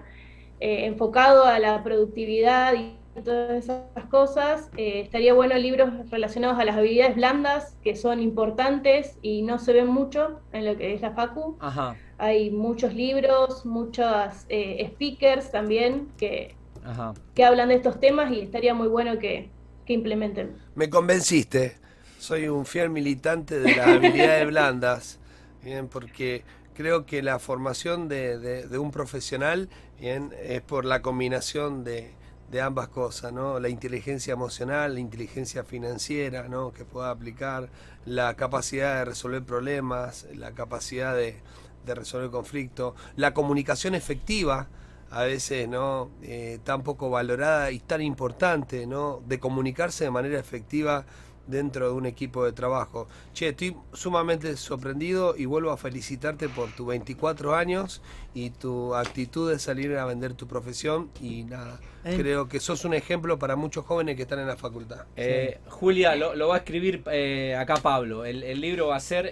Eh, 0.61 0.87
enfocado 0.87 1.45
a 1.45 1.59
la 1.59 1.83
productividad 1.83 2.75
y 2.75 2.97
todas 3.23 3.51
esas 3.65 4.07
cosas, 4.11 4.71
eh, 4.77 5.01
estaría 5.03 5.35
bueno 5.35 5.55
libros 5.57 5.91
relacionados 6.11 6.59
a 6.59 6.65
las 6.65 6.77
habilidades 6.77 7.17
blandas, 7.17 7.77
que 7.83 7.97
son 7.97 8.21
importantes 8.21 9.19
y 9.23 9.43
no 9.43 9.59
se 9.59 9.73
ven 9.73 9.89
mucho 9.89 10.41
en 10.53 10.65
lo 10.67 10.77
que 10.77 10.95
es 10.95 11.01
la 11.03 11.13
Facu. 11.13 11.59
Ajá, 11.59 11.99
Hay 12.19 12.51
muchos 12.51 12.95
libros, 12.95 13.65
muchos 13.67 14.47
eh, 14.49 14.89
speakers 14.95 15.51
también 15.51 16.13
que, 16.17 16.59
ajá. 16.85 17.15
que 17.35 17.45
hablan 17.45 17.69
de 17.71 17.77
estos 17.77 18.01
temas 18.01 18.33
y 18.33 18.41
estaría 18.41 18.75
muy 18.75 18.89
bueno 18.89 19.19
que, 19.19 19.51
que 19.87 19.93
implementen. 19.95 20.63
Me 20.75 20.91
convenciste. 20.91 21.79
Soy 22.17 22.49
un 22.49 22.67
fiel 22.67 22.91
militante 22.91 23.59
de 23.61 23.75
las 23.75 23.89
habilidades 23.89 24.47
blandas. 24.47 25.21
Bien, 25.63 25.89
porque 25.89 26.45
creo 26.75 27.07
que 27.07 27.23
la 27.23 27.39
formación 27.39 28.09
de, 28.09 28.39
de- 28.39 28.67
de 28.69 28.79
un 28.79 28.91
profesional 28.91 29.69
bien, 29.99 30.33
es 30.43 30.63
por 30.63 30.85
la 30.85 31.01
combinación 31.03 31.85
de, 31.85 32.17
de 32.51 32.61
ambas 32.61 32.89
cosas, 32.89 33.33
¿no? 33.33 33.59
La 33.59 33.69
inteligencia 33.69 34.33
emocional, 34.33 34.95
la 34.95 35.01
inteligencia 35.01 35.65
financiera, 35.65 36.49
¿no? 36.49 36.73
Que 36.73 36.85
pueda 36.85 37.11
aplicar, 37.11 37.69
la 38.07 38.35
capacidad 38.35 38.99
de 38.99 39.05
resolver 39.07 39.43
problemas, 39.43 40.27
la 40.35 40.53
capacidad 40.53 41.15
de, 41.15 41.37
de 41.87 41.95
resolver 41.95 42.31
conflictos, 42.31 42.95
la 43.17 43.33
comunicación 43.35 43.95
efectiva, 43.95 44.69
a 45.11 45.23
veces 45.23 45.69
no 45.69 46.11
Eh, 46.23 46.59
tan 46.65 46.83
poco 46.83 47.11
valorada 47.11 47.71
y 47.71 47.79
tan 47.79 48.01
importante 48.01 48.87
no 48.87 49.23
de 49.27 49.39
comunicarse 49.39 50.05
de 50.05 50.11
manera 50.11 50.39
efectiva 50.41 51.05
dentro 51.47 51.87
de 51.89 51.93
un 51.95 52.07
equipo 52.07 52.45
de 52.45 52.53
trabajo. 52.53 53.07
Che, 53.35 53.49
estoy 53.49 53.77
sumamente 53.93 54.57
sorprendido 54.57 55.35
y 55.37 55.45
vuelvo 55.47 55.71
a 55.71 55.77
felicitarte 55.77 56.49
por 56.49 56.71
tus 56.75 56.87
24 56.87 57.55
años 57.55 58.01
y 58.35 58.51
tu 58.51 58.95
actitud 58.95 59.51
de 59.51 59.59
salir 59.59 59.97
a 59.97 60.05
vender 60.07 60.35
tu 60.35 60.47
profesión 60.47 61.11
y 61.21 61.45
nada, 61.45 61.81
Eh. 62.05 62.17
creo 62.19 62.49
que 62.49 62.61
sos 62.61 62.85
un 62.85 62.93
ejemplo 62.95 63.39
para 63.39 63.57
muchos 63.57 63.85
jóvenes 63.87 64.17
que 64.17 64.23
están 64.23 64.39
en 64.39 64.47
la 64.47 64.57
facultad. 64.57 65.05
Eh, 65.17 65.59
Julia, 65.69 66.15
lo, 66.17 66.35
lo 66.35 66.49
va 66.49 66.57
a 66.57 66.59
escribir 66.59 67.03
eh, 67.11 67.57
acá 67.59 67.77
Pablo. 67.77 68.25
El, 68.25 68.43
el 68.43 68.61
libro 68.61 68.89
va 68.89 68.97
a 68.97 69.01
ser 69.01 69.31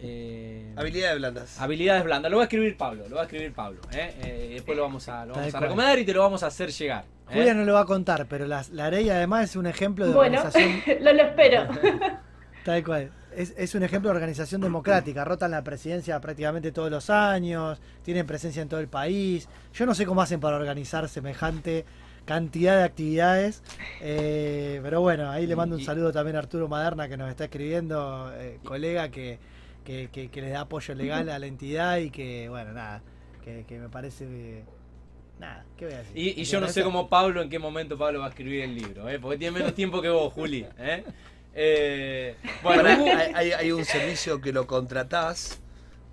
eh, 0.00 0.72
Habilidades 0.76 1.18
blandas. 1.18 1.60
Habilidades 1.60 2.04
blandas. 2.04 2.30
Lo 2.30 2.36
va 2.38 2.44
a 2.44 2.46
escribir 2.46 2.76
Pablo. 2.76 3.08
Lo 3.08 3.16
va 3.16 3.22
a 3.22 3.24
escribir 3.24 3.52
Pablo. 3.52 3.80
¿eh? 3.92 4.14
Eh, 4.22 4.50
después 4.54 4.76
lo 4.76 4.84
vamos 4.84 5.08
a, 5.08 5.26
lo 5.26 5.34
vamos 5.34 5.54
a 5.54 5.60
recomendar 5.60 5.98
y 5.98 6.04
te 6.04 6.12
lo 6.12 6.20
vamos 6.20 6.42
a 6.42 6.46
hacer 6.48 6.70
llegar. 6.70 7.04
¿eh? 7.30 7.34
Julia 7.34 7.54
no 7.54 7.64
lo 7.64 7.74
va 7.74 7.80
a 7.80 7.84
contar, 7.84 8.26
pero 8.28 8.46
la, 8.46 8.64
la 8.72 8.86
Arey 8.86 9.10
además 9.10 9.50
es 9.50 9.56
un 9.56 9.66
ejemplo 9.66 10.06
de 10.06 10.14
Bueno, 10.14 10.40
organización. 10.40 10.82
lo, 11.04 11.12
lo 11.12 11.22
espero. 11.22 11.68
Tal 12.64 12.84
cual. 12.84 13.10
Es, 13.34 13.54
es 13.56 13.74
un 13.74 13.82
ejemplo 13.82 14.10
de 14.10 14.16
organización 14.16 14.60
democrática. 14.60 15.24
Rotan 15.24 15.50
la 15.50 15.62
presidencia 15.62 16.20
prácticamente 16.20 16.72
todos 16.72 16.90
los 16.90 17.08
años, 17.10 17.80
tienen 18.02 18.26
presencia 18.26 18.62
en 18.62 18.68
todo 18.68 18.80
el 18.80 18.88
país. 18.88 19.48
Yo 19.74 19.86
no 19.86 19.94
sé 19.94 20.06
cómo 20.06 20.22
hacen 20.22 20.40
para 20.40 20.56
organizar 20.56 21.08
semejante 21.08 21.84
cantidad 22.24 22.76
de 22.76 22.84
actividades. 22.84 23.62
eh, 24.00 24.80
pero 24.82 25.00
bueno, 25.00 25.30
ahí 25.30 25.46
le 25.46 25.56
mando 25.56 25.76
un 25.76 25.82
saludo 25.82 26.12
también 26.12 26.36
a 26.36 26.40
Arturo 26.40 26.68
Maderna 26.68 27.08
que 27.08 27.16
nos 27.16 27.30
está 27.30 27.44
escribiendo, 27.44 28.30
eh, 28.36 28.58
colega 28.64 29.08
que, 29.08 29.38
que, 29.88 30.10
que- 30.12 30.28
que 30.28 30.42
les 30.42 30.52
da 30.52 30.60
apoyo 30.60 30.94
legal 30.94 31.30
a 31.30 31.38
la 31.38 31.46
entidad 31.46 31.96
y 31.96 32.10
que, 32.10 32.46
bueno, 32.50 32.74
nada, 32.74 33.00
que, 33.42 33.64
que 33.66 33.78
me 33.78 33.88
parece... 33.88 34.62
nada, 35.40 35.64
¿qué 35.78 35.86
voy 35.86 35.94
a 35.94 35.98
decir? 36.00 36.18
Y, 36.18 36.38
y 36.42 36.44
yo 36.44 36.60
no 36.60 36.68
sé 36.68 36.82
cómo 36.82 37.08
Pablo, 37.08 37.40
en 37.40 37.48
qué 37.48 37.58
momento 37.58 37.96
Pablo 37.96 38.20
va 38.20 38.26
a 38.26 38.28
escribir 38.28 38.64
el 38.64 38.74
libro, 38.74 39.08
¿eh? 39.08 39.18
porque 39.18 39.38
tiene 39.38 39.58
menos 39.58 39.74
tiempo 39.74 40.02
que 40.02 40.10
vos, 40.10 40.30
Juli. 40.34 40.66
¿eh? 40.78 41.04
Eh, 41.54 42.36
bueno, 42.62 42.86
hay, 42.86 43.32
hay- 43.34 43.52
hay 43.52 43.72
un 43.72 43.86
servicio 43.86 44.42
que 44.42 44.52
lo 44.52 44.66
contratás, 44.66 45.58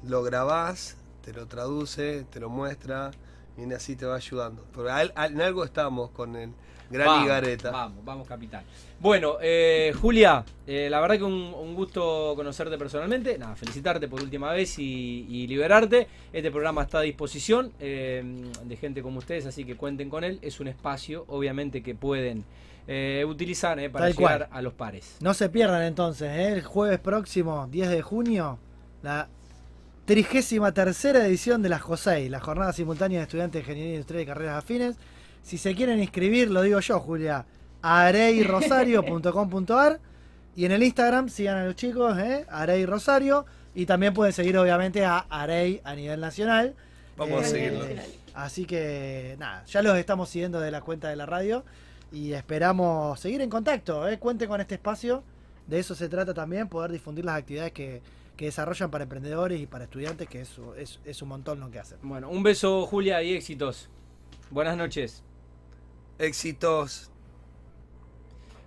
lo 0.07 0.23
grabás, 0.23 0.95
te 1.21 1.34
lo 1.34 1.45
traduce, 1.47 2.23
te 2.32 2.39
lo 2.39 2.49
muestra 2.49 3.11
Viene 3.57 3.76
así 3.76 3.95
te 3.97 4.05
va 4.05 4.15
ayudando. 4.15 4.65
Porque 4.73 4.91
al- 4.91 5.11
al- 5.15 5.34
en 5.34 5.41
algo 5.41 5.63
estamos 5.65 6.11
con 6.11 6.36
el 6.38 6.51
gran 6.95 7.07
Vamos, 7.07 7.25
Igareta. 7.25 7.71
Vamos, 7.71 8.03
vamos, 8.03 8.27
capitán. 8.27 8.63
Bueno, 8.99 9.37
eh, 9.41 9.93
Julia, 10.01 10.43
eh, 10.65 10.87
la 10.89 10.99
verdad 10.99 11.17
que 11.17 11.23
un, 11.23 11.53
un 11.53 11.75
gusto 11.75 12.33
conocerte 12.35 12.77
personalmente. 12.77 13.37
Nada, 13.37 13.55
felicitarte 13.55 14.07
por 14.07 14.21
última 14.21 14.51
vez 14.51 14.79
y, 14.79 15.27
y 15.29 15.47
liberarte. 15.47 16.07
Este 16.33 16.49
programa 16.49 16.83
está 16.83 16.99
a 16.99 17.01
disposición 17.01 17.71
eh, 17.79 18.23
de 18.63 18.75
gente 18.77 19.01
como 19.01 19.19
ustedes, 19.19 19.45
así 19.45 19.63
que 19.65 19.75
cuenten 19.75 20.09
con 20.09 20.23
él. 20.23 20.39
Es 20.41 20.59
un 20.59 20.67
espacio, 20.67 21.25
obviamente, 21.27 21.83
que 21.83 21.93
pueden 21.93 22.43
eh, 22.87 23.23
utilizar 23.27 23.79
eh, 23.79 23.89
para 23.89 24.05
Tal 24.05 24.15
llegar 24.15 24.47
cual. 24.47 24.59
a 24.59 24.61
los 24.61 24.73
pares. 24.73 25.17
No 25.19 25.33
se 25.33 25.49
pierdan 25.49 25.83
entonces, 25.83 26.29
¿eh? 26.29 26.53
el 26.53 26.63
jueves 26.63 26.99
próximo, 26.99 27.67
10 27.71 27.89
de 27.89 28.01
junio, 28.01 28.59
la 29.01 29.27
trigésima 30.05 30.71
tercera 30.71 31.25
edición 31.25 31.63
de 31.63 31.69
la 31.69 31.79
JOSEI, 31.79 32.29
la 32.29 32.39
Jornada 32.39 32.73
Simultánea 32.73 33.19
de 33.19 33.23
Estudiantes 33.23 33.53
de 33.53 33.59
Ingeniería 33.61 33.93
Industrial 33.95 34.23
y 34.23 34.25
Carreras 34.27 34.57
Afines. 34.63 34.97
Si 35.45 35.57
se 35.59 35.75
quieren 35.75 35.99
inscribir, 36.01 36.49
lo 36.49 36.63
digo 36.63 36.79
yo, 36.79 36.99
Julia, 36.99 37.45
areirosario.com.ar 37.83 39.99
y 40.55 40.65
en 40.65 40.71
el 40.71 40.81
Instagram 40.81 41.29
sigan 41.29 41.57
a 41.57 41.65
los 41.65 41.75
chicos, 41.75 42.17
¿eh? 42.17 42.47
Arei 42.49 42.83
Rosario, 42.87 43.45
y 43.75 43.85
también 43.85 44.15
pueden 44.15 44.33
seguir 44.33 44.57
obviamente 44.57 45.05
a 45.05 45.19
Arei 45.29 45.81
a 45.83 45.93
nivel 45.93 46.19
nacional. 46.19 46.73
Vamos 47.15 47.43
a 47.43 47.45
Eh, 47.45 47.49
seguirlo. 47.49 47.85
Así 48.33 48.65
que 48.65 49.35
nada, 49.37 49.63
ya 49.65 49.83
los 49.83 49.95
estamos 49.97 50.29
siguiendo 50.29 50.59
de 50.59 50.71
la 50.71 50.81
cuenta 50.81 51.09
de 51.09 51.15
la 51.15 51.27
radio 51.27 51.63
y 52.11 52.33
esperamos 52.33 53.19
seguir 53.19 53.41
en 53.41 53.51
contacto. 53.51 54.09
¿eh? 54.09 54.17
Cuenten 54.17 54.49
con 54.49 54.59
este 54.61 54.73
espacio, 54.75 55.21
de 55.67 55.77
eso 55.77 55.93
se 55.93 56.09
trata 56.09 56.33
también, 56.33 56.69
poder 56.69 56.91
difundir 56.91 57.23
las 57.23 57.37
actividades 57.37 57.71
que, 57.71 58.01
que 58.35 58.45
desarrollan 58.45 58.89
para 58.89 59.03
emprendedores 59.03 59.61
y 59.61 59.67
para 59.67 59.83
estudiantes, 59.83 60.27
que 60.27 60.41
es, 60.41 60.57
es, 60.79 60.99
es 61.05 61.21
un 61.21 61.29
montón 61.29 61.59
lo 61.59 61.69
que 61.69 61.77
hacen. 61.77 61.99
Bueno, 62.01 62.29
un 62.29 62.41
beso, 62.41 62.87
Julia, 62.87 63.21
y 63.21 63.35
éxitos. 63.35 63.89
Buenas 64.49 64.75
noches. 64.75 65.21
Éxitos. 66.18 67.11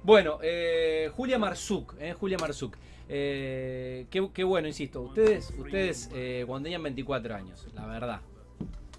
Bueno, 0.02 0.38
eh, 0.42 1.10
Julia 1.14 1.38
Marzuk, 1.38 1.94
eh, 1.98 2.12
Julia 2.12 2.38
Marzuk. 2.38 2.76
Eh, 3.08 4.06
qué, 4.10 4.28
qué 4.32 4.44
bueno, 4.44 4.68
insisto. 4.68 5.02
Ustedes, 5.02 5.52
ustedes 5.56 6.10
eh, 6.12 6.44
cuando 6.46 6.64
tenían 6.64 6.82
24 6.82 7.34
años, 7.34 7.66
la 7.74 7.86
verdad. 7.86 8.20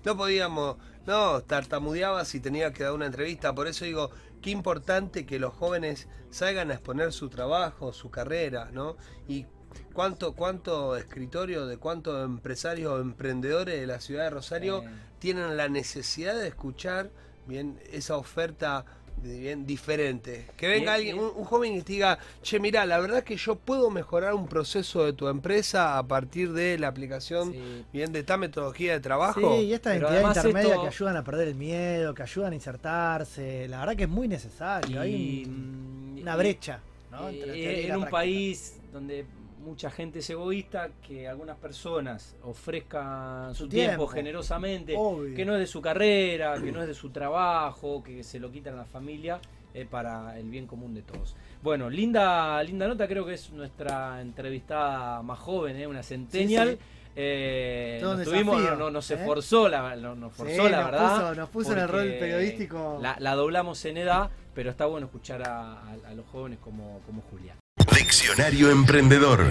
No 0.04 0.18
podíamos, 0.18 0.78
no, 1.06 1.41
tartamudeaba 1.41 2.26
si 2.26 2.39
tenía 2.39 2.74
que 2.74 2.84
dar 2.84 2.93
una 2.93 3.06
entrevista, 3.06 3.54
por 3.54 3.68
eso 3.68 3.86
digo, 3.86 4.12
qué 4.41 4.50
importante 4.50 5.26
que 5.26 5.39
los 5.39 5.54
jóvenes 5.54 6.08
salgan 6.30 6.72
a 6.72 6.76
exponer 6.76 7.12
su 7.12 7.30
trabajo, 7.30 7.93
su 7.93 8.10
carrera, 8.10 8.70
¿no? 8.72 8.95
Y 9.28 9.45
cuánto, 9.93 10.34
cuánto 10.34 10.95
escritorio 10.95 11.68
de 11.68 11.78
cuántos 11.78 12.26
empresarios 12.26 12.93
o 12.93 13.02
emprendedores 13.02 13.80
de 13.80 13.88
la 13.88 14.00
ciudad 14.00 14.24
de 14.24 14.30
Rosario 14.30 14.84
tienen 15.20 15.58
la 15.58 15.68
necesidad 15.68 16.36
de 16.36 16.47
escuchar 16.47 17.12
bien 17.50 17.78
esa 17.91 18.16
oferta 18.16 18.86
bien 19.22 19.66
diferente. 19.66 20.45
Que 20.56 20.68
venga 20.70 20.95
Bien, 20.95 20.95
alguien, 20.95 21.16
bien. 21.18 21.28
un, 21.36 21.39
un 21.39 21.43
joven 21.43 21.74
y 21.76 21.82
te 21.82 21.91
diga, 21.91 22.18
che, 22.41 22.58
mira, 22.58 22.86
la 22.86 23.00
verdad 23.00 23.22
que 23.22 23.36
yo 23.36 23.56
puedo 23.56 23.89
mejorar 23.89 24.34
un 24.34 24.47
proceso 24.47 25.04
de 25.04 25.12
tu 25.12 25.28
empresa 25.28 25.97
a 25.97 26.08
partir 26.08 26.54
de 26.54 26.80
la 26.80 26.88
aplicación 26.88 27.52
sí. 27.52 27.86
bien 27.91 28.14
de 28.14 28.20
esta 28.20 28.38
metodología 28.38 28.93
de 28.93 29.02
trabajo. 29.02 29.58
Sí, 29.58 29.66
y 29.66 29.74
esta 29.74 29.89
Pero 29.91 30.08
entidad 30.08 30.14
además 30.24 30.38
intermedia 30.38 30.70
esto- 30.70 30.82
que 30.84 30.88
ayudan 30.88 31.18
a 31.18 31.24
perder 31.26 31.47
el 31.50 31.56
miedo, 31.56 32.14
que 32.14 32.24
ayudan 32.24 32.54
a 32.54 32.56
insertarse, 32.56 33.68
la 33.68 33.80
verdad 33.82 33.95
que 33.97 34.04
es 34.04 34.10
muy 34.10 34.30
necesario. 34.30 35.02
Hay 35.02 35.14
Y, 35.14 35.45
un- 35.50 36.16
mm, 36.16 36.22
una 36.22 36.36
y- 36.36 36.38
brecha. 36.38 36.80
¿no? 37.12 37.28
eh, 37.28 37.39
entre 37.41 37.54
en 37.88 37.91
un 37.95 38.02
práctica. 38.04 38.10
país 38.12 38.76
donde 38.93 39.26
mucha 39.70 39.89
gente 39.91 40.20
es 40.20 40.30
egoísta, 40.30 40.89
que 41.07 41.28
algunas 41.28 41.57
personas 41.57 42.36
ofrezcan 42.43 43.53
su 43.55 43.63
Su 43.63 43.70
tiempo, 43.70 43.89
tiempo. 43.91 44.07
generosamente, 44.07 44.95
Obvio. 44.97 45.36
que 45.36 45.45
no 45.45 45.53
es 45.53 45.59
de 45.59 45.67
su 45.67 45.82
carrera, 45.82 46.55
que 46.61 46.72
no 46.72 46.82
es 46.82 46.88
de 46.88 46.93
su 46.93 47.09
trabajo, 47.11 48.03
que 48.03 48.24
se 48.24 48.39
lo 48.39 48.51
quitan 48.51 48.74
a 48.74 48.78
la 48.78 48.86
familia 48.86 49.39
eh, 49.74 49.86
para 49.89 50.38
el 50.39 50.49
bien 50.49 50.65
común 50.67 50.93
de 50.95 51.03
todos. 51.03 51.36
Bueno, 51.61 51.89
linda, 51.89 52.61
linda 52.63 52.88
nota, 52.88 53.07
creo 53.07 53.26
que 53.26 53.34
es 53.36 53.51
nuestra 53.51 54.20
entrevistada 54.22 55.22
más 55.22 55.38
joven, 55.39 55.76
eh, 55.78 55.86
una 55.88 56.01
centennial. 56.03 56.70
Sí, 56.72 56.76
sí. 56.76 56.82
Eh, 57.15 57.99
nos 58.01 58.24
tuvimos, 58.24 58.61
no, 58.78 58.89
nos 58.89 59.07
forzó, 59.26 59.65
Sí, 59.65 59.72
la 59.72 59.82
nos 59.82 60.86
verdad. 60.91 61.15
puso- 61.22 61.36
nos 61.36 61.49
puso 61.49 61.74
en 61.74 61.80
el 61.80 61.88
rol 61.88 62.07
periodístico. 62.20 62.99
La, 63.01 63.15
la 63.20 63.36
doblamos 63.36 63.84
en 63.86 63.97
edad, 63.97 64.30
pero 64.55 64.70
está 64.72 64.86
bueno 64.86 65.05
escuchar 65.07 65.41
a, 65.47 65.74
a- 65.82 65.97
a 66.07 66.13
los 66.13 66.26
jóvenes 66.28 66.59
como, 66.59 67.01
como 67.05 67.22
Julia. 67.30 67.55
Diccionario 67.88 68.69
Emprendedor. 68.69 69.45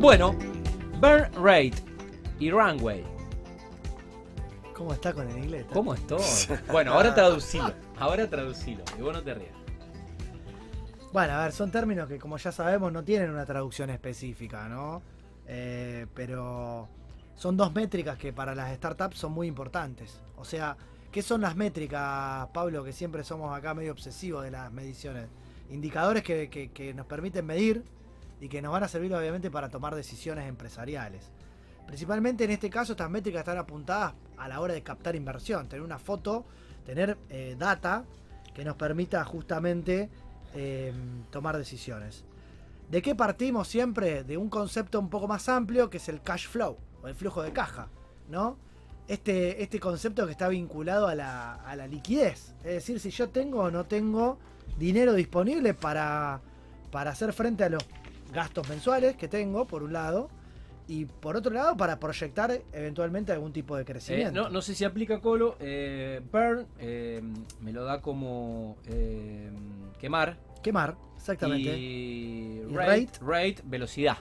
Bueno, 0.00 0.32
Burn 1.00 1.30
Rate 1.34 1.74
y 2.38 2.50
Runway. 2.50 3.04
¿Cómo 4.74 4.92
está 4.92 5.12
con 5.12 5.28
el 5.28 5.38
inglés? 5.38 5.66
¿Cómo 5.72 5.94
estoy? 5.94 6.22
Bueno, 6.70 6.92
ahora 6.92 7.14
traducilo. 7.14 7.72
Ahora 7.98 8.30
traducilo. 8.30 8.84
Y 8.96 9.02
vos 9.02 9.12
no 9.12 9.22
te 9.22 9.34
rías. 9.34 9.52
Bueno, 11.12 11.32
a 11.34 11.42
ver, 11.42 11.52
son 11.52 11.70
términos 11.70 12.08
que 12.08 12.18
como 12.18 12.36
ya 12.36 12.52
sabemos 12.52 12.92
no 12.92 13.02
tienen 13.02 13.30
una 13.30 13.44
traducción 13.44 13.90
específica, 13.90 14.68
¿no? 14.68 15.02
Eh, 15.46 16.06
pero 16.14 16.88
son 17.34 17.56
dos 17.56 17.72
métricas 17.74 18.18
que 18.18 18.32
para 18.32 18.54
las 18.54 18.74
startups 18.76 19.18
son 19.18 19.32
muy 19.32 19.46
importantes. 19.46 20.20
O 20.36 20.44
sea, 20.44 20.76
¿qué 21.12 21.22
son 21.22 21.40
las 21.40 21.56
métricas, 21.56 22.48
Pablo? 22.52 22.84
Que 22.84 22.92
siempre 22.92 23.24
somos 23.24 23.56
acá 23.56 23.74
medio 23.74 23.92
obsesivos 23.92 24.44
de 24.44 24.50
las 24.50 24.72
mediciones. 24.72 25.26
Indicadores 25.70 26.22
que, 26.22 26.48
que- 26.48 26.94
nos 26.94 27.06
permiten 27.06 27.44
medir 27.46 27.84
y 28.40 28.48
que 28.48 28.62
nos 28.62 28.72
van 28.72 28.84
a 28.84 28.88
servir 28.88 29.14
obviamente 29.14 29.50
para 29.50 29.68
tomar 29.68 29.94
decisiones 29.94 30.48
empresariales. 30.48 31.30
Principalmente 31.86 32.44
en 32.44 32.50
este 32.50 32.70
caso 32.70 32.92
estas 32.92 33.10
métricas 33.10 33.40
están 33.40 33.58
apuntadas 33.58 34.14
a 34.36 34.48
la 34.48 34.60
hora 34.60 34.74
de 34.74 34.82
captar 34.82 35.16
inversión, 35.16 35.68
tener 35.68 35.82
una 35.82 35.98
foto, 35.98 36.44
tener 36.84 37.16
eh, 37.30 37.56
data 37.58 38.04
que 38.54 38.64
nos 38.64 38.76
permita 38.76 39.24
justamente 39.24 40.10
eh, 40.54 40.92
tomar 41.30 41.56
decisiones. 41.56 42.24
¿De 42.90 43.02
qué 43.02 43.14
partimos 43.14 43.68
siempre? 43.68 44.24
De 44.24 44.36
un 44.36 44.48
concepto 44.48 44.98
un 45.00 45.10
poco 45.10 45.28
más 45.28 45.48
amplio 45.48 45.90
que 45.90 45.98
es 45.98 46.08
el 46.08 46.22
cash 46.22 46.46
flow 46.48 46.76
o 47.02 47.08
el 47.08 47.14
flujo 47.14 47.42
de 47.42 47.52
caja, 47.52 47.88
¿no? 48.28 48.56
Este, 49.08 49.62
este 49.62 49.80
concepto 49.80 50.26
que 50.26 50.32
está 50.32 50.48
vinculado 50.48 51.08
a 51.08 51.14
la, 51.14 51.54
a 51.54 51.74
la 51.76 51.86
liquidez. 51.86 52.54
Es 52.58 52.74
decir, 52.74 53.00
si 53.00 53.10
yo 53.10 53.30
tengo 53.30 53.60
o 53.62 53.70
no 53.70 53.86
tengo 53.86 54.38
dinero 54.78 55.14
disponible 55.14 55.72
para, 55.74 56.40
para 56.92 57.10
hacer 57.12 57.32
frente 57.32 57.64
a 57.64 57.70
los 57.70 57.82
gastos 58.32 58.68
mensuales 58.68 59.16
que 59.16 59.26
tengo, 59.26 59.66
por 59.66 59.82
un 59.82 59.94
lado, 59.94 60.28
y 60.86 61.06
por 61.06 61.36
otro 61.36 61.52
lado, 61.52 61.76
para 61.76 61.98
proyectar 61.98 62.60
eventualmente 62.72 63.32
algún 63.32 63.52
tipo 63.52 63.76
de 63.76 63.82
Eh, 63.82 63.84
crecimiento. 63.86 64.42
no, 64.42 64.50
no 64.50 64.60
sé 64.62 64.74
si 64.74 64.84
aplica 64.84 65.20
Colo. 65.20 65.56
Eh, 65.60 66.20
burn 66.30 66.66
eh, 66.78 67.22
me 67.60 67.72
lo 67.72 67.84
da 67.84 68.00
como 68.02 68.76
eh, 68.86 69.50
quemar. 69.98 70.36
Quemar, 70.62 70.96
exactamente. 71.16 71.78
Y, 71.78 72.62
Y 72.68 72.74
rate, 72.74 73.08
rate, 73.20 73.56
velocidad. 73.64 74.18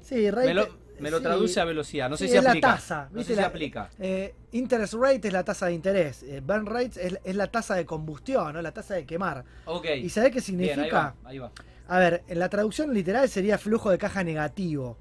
Sí, 0.00 0.30
rate, 0.30 0.46
me 0.48 0.54
lo, 0.54 0.68
me 1.00 1.10
lo 1.10 1.18
sí. 1.18 1.22
traduce 1.24 1.60
a 1.60 1.64
velocidad. 1.64 2.08
No 2.10 2.16
sé 2.16 2.24
Sí, 2.26 2.32
si 2.32 2.36
es 2.38 2.44
la 2.44 2.50
aplica. 2.50 2.72
tasa, 2.74 3.08
no 3.12 3.22
sé 3.22 3.34
si 3.34 3.40
La- 3.40 3.46
aplica. 3.46 3.90
Eh, 3.98 4.34
interest 4.52 4.94
rate 4.94 5.28
es 5.28 5.32
la 5.32 5.44
tasa 5.44 5.66
de 5.66 5.72
interés. 5.74 6.22
eh, 6.22 6.40
burn 6.44 6.66
rate 6.66 7.06
es, 7.06 7.18
es 7.24 7.36
la 7.36 7.46
tasa 7.48 7.74
de 7.74 7.84
combustión, 7.86 8.52
¿no? 8.54 8.62
la 8.62 8.72
tasa 8.72 8.94
de 8.94 9.04
quemar. 9.06 9.44
Ok. 9.66 9.86
¿Y 10.02 10.08
sabe 10.10 10.28
qué 10.30 10.34
Bien, 10.40 10.44
significa? 10.44 10.82
ahí 10.82 10.90
va, 10.90 11.14
ahí 11.28 11.38
va. 11.38 11.52
A 11.88 11.98
ver, 11.98 12.22
en 12.28 12.38
la 12.38 12.48
traducción 12.48 12.92
literal 12.94 13.28
sería 13.28 13.58
flujo 13.58 13.90
de 13.90 13.98
caja 13.98 14.22
negativo. 14.24 14.96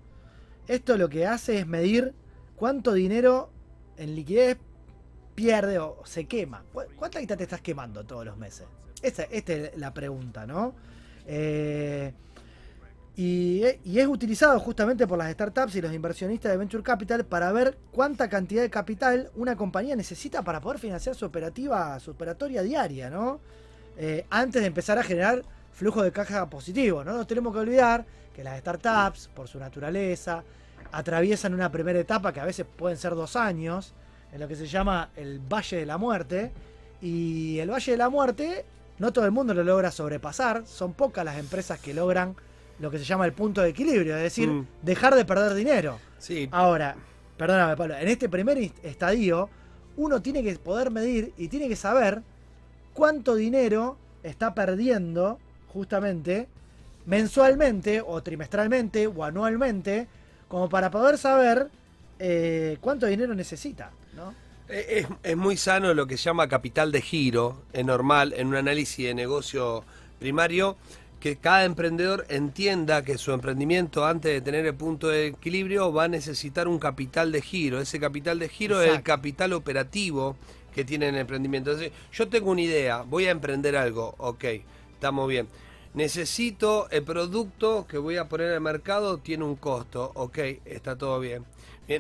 Esto 0.67 0.97
lo 0.97 1.09
que 1.09 1.25
hace 1.27 1.59
es 1.59 1.67
medir 1.67 2.13
cuánto 2.55 2.93
dinero 2.93 3.51
en 3.97 4.15
liquidez 4.15 4.57
pierde 5.35 5.79
o 5.79 6.01
se 6.05 6.25
quema. 6.25 6.63
¿Cu- 6.73 6.83
¿Cuánta 6.95 7.19
guita 7.19 7.37
te 7.37 7.43
estás 7.43 7.61
quemando 7.61 8.03
todos 8.05 8.25
los 8.25 8.37
meses? 8.37 8.65
Esa, 9.01 9.23
esta 9.23 9.53
es 9.53 9.77
la 9.77 9.93
pregunta, 9.93 10.45
¿no? 10.45 10.73
Eh, 11.25 12.13
y, 13.23 13.61
y 13.85 13.99
es 13.99 14.07
utilizado 14.07 14.59
justamente 14.59 15.05
por 15.05 15.15
las 15.15 15.31
startups 15.31 15.75
y 15.75 15.81
los 15.81 15.93
inversionistas 15.93 16.51
de 16.51 16.57
Venture 16.57 16.81
Capital 16.81 17.23
para 17.23 17.51
ver 17.51 17.77
cuánta 17.91 18.27
cantidad 18.27 18.63
de 18.63 18.71
capital 18.71 19.29
una 19.35 19.55
compañía 19.55 19.95
necesita 19.95 20.41
para 20.41 20.59
poder 20.59 20.79
financiar 20.79 21.13
su 21.13 21.25
operativa, 21.25 21.99
su 21.99 22.09
operatoria 22.09 22.63
diaria, 22.63 23.11
¿no? 23.11 23.39
Eh, 23.95 24.25
antes 24.31 24.63
de 24.63 24.67
empezar 24.67 24.97
a 24.97 25.03
generar 25.03 25.43
flujo 25.71 26.01
de 26.01 26.11
caja 26.11 26.49
positivo. 26.49 27.03
No 27.03 27.13
nos 27.13 27.27
tenemos 27.27 27.53
que 27.53 27.59
olvidar 27.59 28.07
que 28.33 28.43
las 28.43 28.59
startups, 28.59 29.27
por 29.27 29.47
su 29.47 29.59
naturaleza, 29.59 30.43
atraviesan 30.91 31.53
una 31.53 31.71
primera 31.71 31.99
etapa 31.99 32.33
que 32.33 32.39
a 32.39 32.45
veces 32.45 32.65
pueden 32.75 32.97
ser 32.97 33.13
dos 33.13 33.35
años, 33.35 33.93
en 34.33 34.39
lo 34.39 34.47
que 34.47 34.55
se 34.55 34.65
llama 34.65 35.11
el 35.15 35.37
Valle 35.37 35.77
de 35.77 35.85
la 35.85 35.99
Muerte. 35.99 36.51
Y 37.03 37.59
el 37.59 37.69
Valle 37.69 37.91
de 37.91 37.97
la 37.99 38.09
Muerte, 38.09 38.65
no 38.97 39.13
todo 39.13 39.25
el 39.25 39.31
mundo 39.31 39.53
lo 39.53 39.63
logra 39.63 39.91
sobrepasar, 39.91 40.65
son 40.65 40.93
pocas 40.93 41.23
las 41.23 41.37
empresas 41.37 41.79
que 41.79 41.93
logran 41.93 42.35
lo 42.81 42.91
que 42.91 42.97
se 42.99 43.05
llama 43.05 43.25
el 43.25 43.33
punto 43.33 43.61
de 43.61 43.69
equilibrio, 43.69 44.15
es 44.17 44.23
decir, 44.23 44.49
Mm. 44.49 44.67
dejar 44.81 45.15
de 45.15 45.23
perder 45.25 45.53
dinero. 45.53 45.99
Sí, 46.17 46.49
Ahora, 46.51 46.95
perdóname 47.37 47.75
Pablo, 47.77 47.95
en 47.97 48.07
este 48.07 48.27
primer 48.29 48.57
estadio 48.83 49.49
uno 49.97 50.21
tiene 50.21 50.43
que 50.43 50.55
poder 50.55 50.89
medir 50.91 51.31
y 51.37 51.47
tiene 51.47 51.67
que 51.67 51.75
saber 51.75 52.21
cuánto 52.93 53.35
dinero 53.35 53.97
está 54.23 54.53
perdiendo 54.53 55.39
justamente 55.73 56.47
mensualmente 57.05 58.01
o 58.05 58.21
trimestralmente 58.21 59.07
o 59.07 59.23
anualmente 59.23 60.07
como 60.47 60.69
para 60.69 60.89
poder 60.91 61.17
saber 61.17 61.67
eh, 62.19 62.77
cuánto 62.81 63.05
dinero 63.07 63.33
necesita, 63.33 63.91
¿no? 64.15 64.33
Eh, 64.69 64.99
Es, 65.01 65.07
es 65.31 65.37
muy 65.37 65.57
sano 65.57 65.93
lo 65.93 66.05
que 66.07 66.17
se 66.17 66.23
llama 66.25 66.47
capital 66.47 66.91
de 66.91 67.01
giro, 67.01 67.63
es 67.73 67.83
normal 67.85 68.33
en 68.37 68.47
un 68.47 68.55
análisis 68.55 69.05
de 69.07 69.13
negocio 69.13 69.83
primario 70.19 70.77
que 71.21 71.35
cada 71.37 71.65
emprendedor 71.65 72.25
entienda 72.29 73.03
que 73.03 73.19
su 73.19 73.31
emprendimiento 73.31 74.05
antes 74.05 74.33
de 74.33 74.41
tener 74.41 74.65
el 74.65 74.73
punto 74.73 75.07
de 75.07 75.27
equilibrio 75.27 75.93
va 75.93 76.05
a 76.05 76.07
necesitar 76.07 76.67
un 76.67 76.79
capital 76.79 77.31
de 77.31 77.41
giro. 77.43 77.79
Ese 77.79 77.99
capital 77.99 78.39
de 78.39 78.49
giro 78.49 78.81
es 78.81 78.91
el 78.91 79.03
capital 79.03 79.53
operativo 79.53 80.35
que 80.73 80.83
tiene 80.83 81.09
el 81.09 81.15
emprendimiento. 81.15 81.71
Entonces, 81.71 81.93
yo 82.11 82.27
tengo 82.27 82.49
una 82.49 82.61
idea, 82.61 83.03
voy 83.03 83.27
a 83.27 83.31
emprender 83.31 83.77
algo, 83.77 84.15
ok, 84.17 84.45
estamos 84.93 85.29
bien. 85.29 85.47
Necesito 85.93 86.89
el 86.89 87.03
producto 87.03 87.85
que 87.85 87.97
voy 87.97 88.15
a 88.15 88.29
poner 88.29 88.51
el 88.53 88.61
mercado, 88.61 89.17
tiene 89.17 89.43
un 89.43 89.57
costo, 89.57 90.11
ok, 90.15 90.37
está 90.63 90.97
todo 90.97 91.19
bien. 91.19 91.43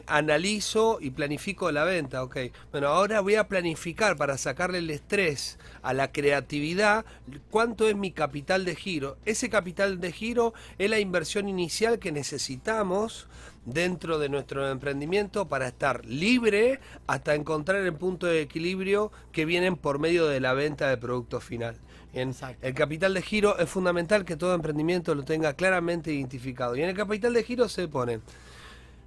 Analizo 0.07 0.99
y 1.01 1.09
planifico 1.09 1.69
la 1.73 1.83
venta, 1.83 2.23
ok. 2.23 2.37
Bueno, 2.71 2.87
ahora 2.87 3.19
voy 3.19 3.35
a 3.35 3.49
planificar 3.49 4.15
para 4.15 4.37
sacarle 4.37 4.77
el 4.77 4.89
estrés 4.89 5.59
a 5.81 5.93
la 5.93 6.13
creatividad, 6.13 7.03
cuánto 7.49 7.89
es 7.89 7.97
mi 7.97 8.11
capital 8.11 8.63
de 8.63 8.77
giro. 8.77 9.17
Ese 9.25 9.49
capital 9.49 9.99
de 9.99 10.13
giro 10.13 10.53
es 10.77 10.89
la 10.89 10.99
inversión 10.99 11.49
inicial 11.49 11.99
que 11.99 12.13
necesitamos 12.13 13.27
dentro 13.65 14.19
de 14.19 14.29
nuestro 14.29 14.69
emprendimiento 14.69 15.49
para 15.49 15.67
estar 15.67 16.05
libre 16.05 16.79
hasta 17.07 17.35
encontrar 17.35 17.81
el 17.81 17.93
punto 17.93 18.25
de 18.27 18.41
equilibrio 18.41 19.11
que 19.33 19.43
vienen 19.43 19.75
por 19.75 19.99
medio 19.99 20.27
de 20.27 20.39
la 20.39 20.53
venta 20.53 20.89
del 20.89 20.99
producto 20.99 21.41
final. 21.41 21.75
Exacto. 22.13 22.67
el 22.67 22.73
capital 22.73 23.13
de 23.13 23.21
giro 23.21 23.57
es 23.57 23.69
fundamental 23.69 24.25
que 24.25 24.35
todo 24.35 24.53
emprendimiento 24.53 25.15
lo 25.15 25.23
tenga 25.23 25.53
claramente 25.53 26.11
identificado. 26.11 26.75
Y 26.75 26.83
en 26.83 26.89
el 26.89 26.95
capital 26.95 27.33
de 27.33 27.43
giro 27.43 27.69
se 27.69 27.87
pone, 27.87 28.19